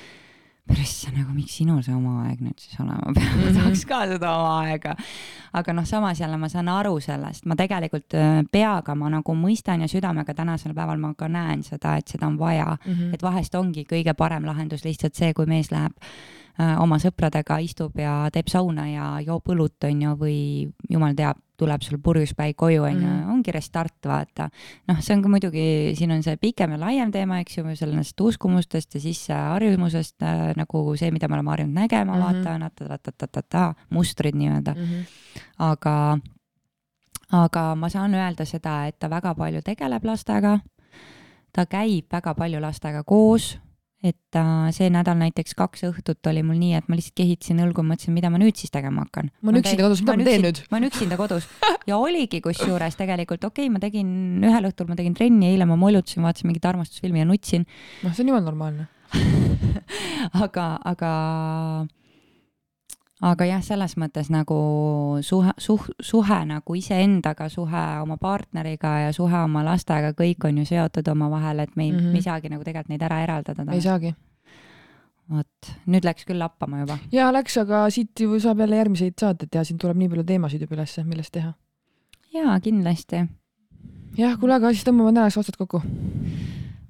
persse 0.71 1.11
nagu, 1.15 1.33
miks 1.35 1.59
sinul 1.61 1.83
see 1.85 1.95
oma 1.95 2.27
aeg 2.29 2.41
nüüd 2.45 2.63
siis 2.63 2.79
olema 2.81 3.13
peab 3.13 3.27
mm, 3.27 3.43
-hmm. 3.43 3.59
tahaks 3.59 3.85
ka 3.89 4.01
seda 4.13 4.33
oma 4.39 4.55
aega. 4.65 4.95
aga 5.61 5.75
noh, 5.77 5.87
samas 5.87 6.21
jälle 6.21 6.37
ma 6.37 6.49
saan 6.49 6.69
aru 6.69 7.01
sellest, 7.01 7.47
ma 7.47 7.57
tegelikult 7.57 8.15
äh, 8.15 8.43
peaga 8.53 8.95
ma 8.95 9.11
nagu 9.11 9.35
mõistan 9.35 9.85
ja 9.85 9.89
südamega 9.89 10.35
tänasel 10.35 10.75
päeval 10.75 10.99
ma 10.99 11.15
ka 11.15 11.29
näen 11.29 11.63
seda, 11.67 11.97
et 11.97 12.09
seda 12.09 12.27
on 12.27 12.39
vaja 12.39 12.77
mm, 12.77 12.93
-hmm. 12.93 13.15
et 13.15 13.23
vahest 13.23 13.55
ongi 13.55 13.87
kõige 13.93 14.15
parem 14.15 14.45
lahendus 14.45 14.85
lihtsalt 14.85 15.15
see, 15.15 15.35
kui 15.35 15.47
mees 15.47 15.71
läheb 15.71 15.93
äh, 16.61 16.81
oma 16.81 16.99
sõpradega, 16.99 17.59
istub 17.59 17.99
ja 17.99 18.29
teeb 18.33 18.49
sauna 18.49 18.89
ja 18.89 19.21
joob 19.21 19.49
õlut, 19.49 19.79
on 19.85 20.03
ju, 20.03 20.17
või 20.17 20.41
jumal 20.89 21.15
teab 21.15 21.39
tuleb 21.61 21.85
sul 21.85 22.01
purjus 22.03 22.32
päi 22.37 22.55
koju, 22.57 22.82
on 22.89 22.97
ju, 22.97 23.07
mhm. 23.07 23.31
ongi 23.35 23.55
restart, 23.55 23.99
vaata. 24.07 24.49
noh, 24.89 25.01
see 25.05 25.15
on 25.16 25.23
ka 25.24 25.32
muidugi, 25.32 25.66
siin 25.99 26.15
on 26.15 26.24
see 26.24 26.37
pikem 26.41 26.74
ja 26.77 26.81
laiem 26.81 27.12
teema, 27.15 27.41
eks 27.45 27.59
ju, 27.59 27.65
sellest 27.78 28.20
uskumustest 28.24 28.97
ja 28.97 29.05
siis 29.05 29.23
harjumusest 29.28 30.27
äh, 30.27 30.51
nagu 30.59 30.85
see, 31.01 31.12
mida 31.15 31.28
me 31.28 31.39
oleme 31.39 31.55
harjunud 31.55 31.77
nägema 31.77 32.16
mm, 32.16 32.23
-hmm. 32.23 32.61
vaata, 32.61 32.99
ta-ta-ta-ta-ta, 32.99 33.65
mustrid 33.91 34.37
nii-öelda 34.37 34.74
mm. 34.74 34.85
-hmm. 34.85 35.41
aga, 35.70 36.19
aga 37.32 37.65
ma 37.74 37.89
saan 37.89 38.15
öelda 38.15 38.45
seda, 38.45 38.87
et 38.87 38.99
ta 38.99 39.11
väga 39.11 39.35
palju 39.35 39.62
tegeleb 39.62 40.05
lastega, 40.05 40.59
ta 41.53 41.66
käib 41.66 42.07
väga 42.12 42.35
palju 42.35 42.61
lastega 42.61 43.03
koos 43.05 43.59
et 44.01 44.36
äh, 44.39 44.70
see 44.72 44.89
nädal 44.93 45.18
näiteks 45.20 45.52
kaks 45.59 45.85
õhtut 45.90 46.28
oli 46.31 46.43
mul 46.47 46.56
nii, 46.60 46.72
et 46.78 46.86
ma 46.89 46.97
lihtsalt 46.97 47.18
kehitasin 47.20 47.60
õlgu, 47.66 47.85
mõtlesin, 47.85 48.14
mida 48.16 48.31
ma 48.32 48.40
nüüd 48.40 48.56
siis 48.56 48.72
tegema 48.72 49.05
hakkan. 49.05 49.28
ma 49.43 49.52
olen 49.52 49.60
üksinda 49.60 49.85
kodus, 49.85 50.01
mida 50.05 50.16
ma 50.16 50.28
teen 50.31 50.44
nüüd? 50.47 50.62
ma 50.70 50.78
olen 50.78 50.89
üksinda 50.89 51.18
kodus 51.20 51.48
ja 51.90 51.98
oligi 52.01 52.40
kusjuures 52.44 52.97
tegelikult, 52.97 53.44
okei 53.44 53.68
okay,, 53.68 53.74
ma 53.74 53.82
tegin 53.82 54.40
ühel 54.47 54.70
õhtul, 54.70 54.89
ma 54.89 54.97
tegin 54.97 55.16
trenni, 55.18 55.52
eile 55.52 55.68
ma 55.68 55.77
mollutasin, 55.81 56.24
vaatasin 56.24 56.48
mingit 56.48 56.70
armastusfilmi 56.72 57.20
ja 57.20 57.28
nutsin. 57.28 57.68
noh, 58.05 58.14
see 58.16 58.24
on 58.24 58.32
jumala 58.32 58.48
normaalne 58.48 58.89
aga, 60.44 60.66
aga 60.86 61.12
aga 63.21 63.47
jah, 63.49 63.61
selles 63.65 63.97
mõttes 64.01 64.31
nagu 64.33 64.57
suhe, 65.27 65.53
suh-, 65.61 65.91
suhe 66.01 66.41
nagu 66.49 66.77
iseendaga, 66.77 67.51
suhe 67.53 67.85
oma 68.03 68.17
partneriga 68.21 68.97
ja 69.07 69.13
suhe 69.17 69.45
oma 69.45 69.65
lastega, 69.67 70.15
kõik 70.17 70.49
on 70.49 70.63
ju 70.63 70.67
seotud 70.73 71.09
omavahel, 71.13 71.65
et 71.65 71.77
me 71.77 71.89
ei 71.89 71.93
mm, 71.93 71.99
-hmm. 71.99 72.13
me 72.13 72.21
ei 72.23 72.27
saagi 72.27 72.53
nagu 72.53 72.65
tegelikult 72.65 72.95
neid 72.95 73.03
ära 73.03 73.23
eraldada. 73.23 73.67
ei 73.73 73.81
saagi. 73.81 74.15
vot, 75.31 75.73
nüüd 75.87 76.05
läks 76.05 76.25
küll 76.25 76.39
lappama 76.39 76.81
juba. 76.81 76.99
jaa, 77.13 77.33
läks, 77.33 77.59
aga 77.59 77.91
siit 77.91 78.21
ju 78.21 78.41
saab 78.41 78.59
jälle 78.59 78.77
järgmiseid 78.77 79.15
saateid 79.21 79.51
teha, 79.51 79.65
siin 79.65 79.79
tuleb 79.79 79.97
nii 79.97 80.09
palju 80.09 80.25
teemasid 80.25 80.61
juba 80.61 80.75
ülesse, 80.75 81.05
millest 81.05 81.33
teha. 81.33 81.53
jaa, 82.33 82.61
kindlasti. 82.61 83.27
jah, 84.17 84.39
kuule, 84.39 84.55
aga 84.55 84.73
siis 84.73 84.85
tõmbame 84.85 85.13
tänaseks 85.15 85.45
otsad 85.45 85.61
kokku 85.61 85.83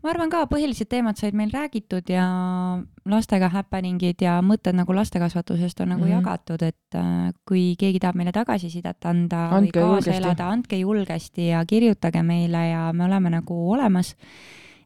ma 0.01 0.13
arvan 0.13 0.31
ka, 0.33 0.45
põhilised 0.51 0.89
teemad 0.91 1.19
said 1.21 1.37
meil 1.37 1.53
räägitud 1.53 2.09
ja 2.11 2.25
lastega 3.11 3.51
happening'id 3.53 4.23
ja 4.25 4.39
mõtted 4.45 4.77
nagu 4.79 4.95
lastekasvatusest 4.97 5.83
on 5.85 5.93
nagu 5.95 6.05
mm 6.05 6.09
-hmm. 6.09 6.17
jagatud, 6.17 6.63
et 6.63 6.97
äh, 6.97 7.33
kui 7.49 7.75
keegi 7.79 8.01
tahab 8.01 8.17
meile 8.17 8.33
tagasisidet 8.33 9.05
anda 9.05 9.49
andke 9.57 9.81
või 9.81 9.97
kaasa 9.97 10.17
elada, 10.17 10.49
andke 10.49 10.81
julgesti 10.81 11.51
ja 11.51 11.65
kirjutage 11.67 12.23
meile 12.23 12.69
ja 12.71 12.93
me 12.93 13.05
oleme 13.05 13.31
nagu 13.31 13.71
olemas. 13.73 14.17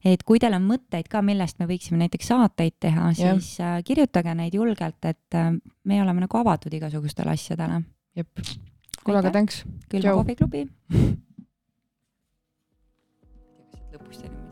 et 0.04 0.22
kui 0.22 0.38
teil 0.38 0.52
on 0.52 0.66
mõtteid 0.68 1.08
ka, 1.08 1.22
millest 1.22 1.58
me 1.58 1.66
võiksime 1.66 1.96
näiteks 1.96 2.26
saateid 2.28 2.74
teha, 2.80 3.12
siis 3.14 3.58
yeah. 3.60 3.76
äh, 3.76 3.82
kirjutage 3.84 4.34
neid 4.34 4.54
julgelt, 4.54 5.04
et 5.04 5.34
äh, 5.34 5.52
me 5.84 6.02
oleme 6.02 6.20
nagu 6.20 6.38
avatud 6.38 6.72
igasugustele 6.72 7.30
asjadele. 7.30 7.82
jep. 8.16 8.28
kuule, 9.04 9.18
aga 9.18 9.30
thanks. 9.30 9.64
külma 9.88 10.12
kohviklubi 10.12 10.68
lõpust 13.94 14.26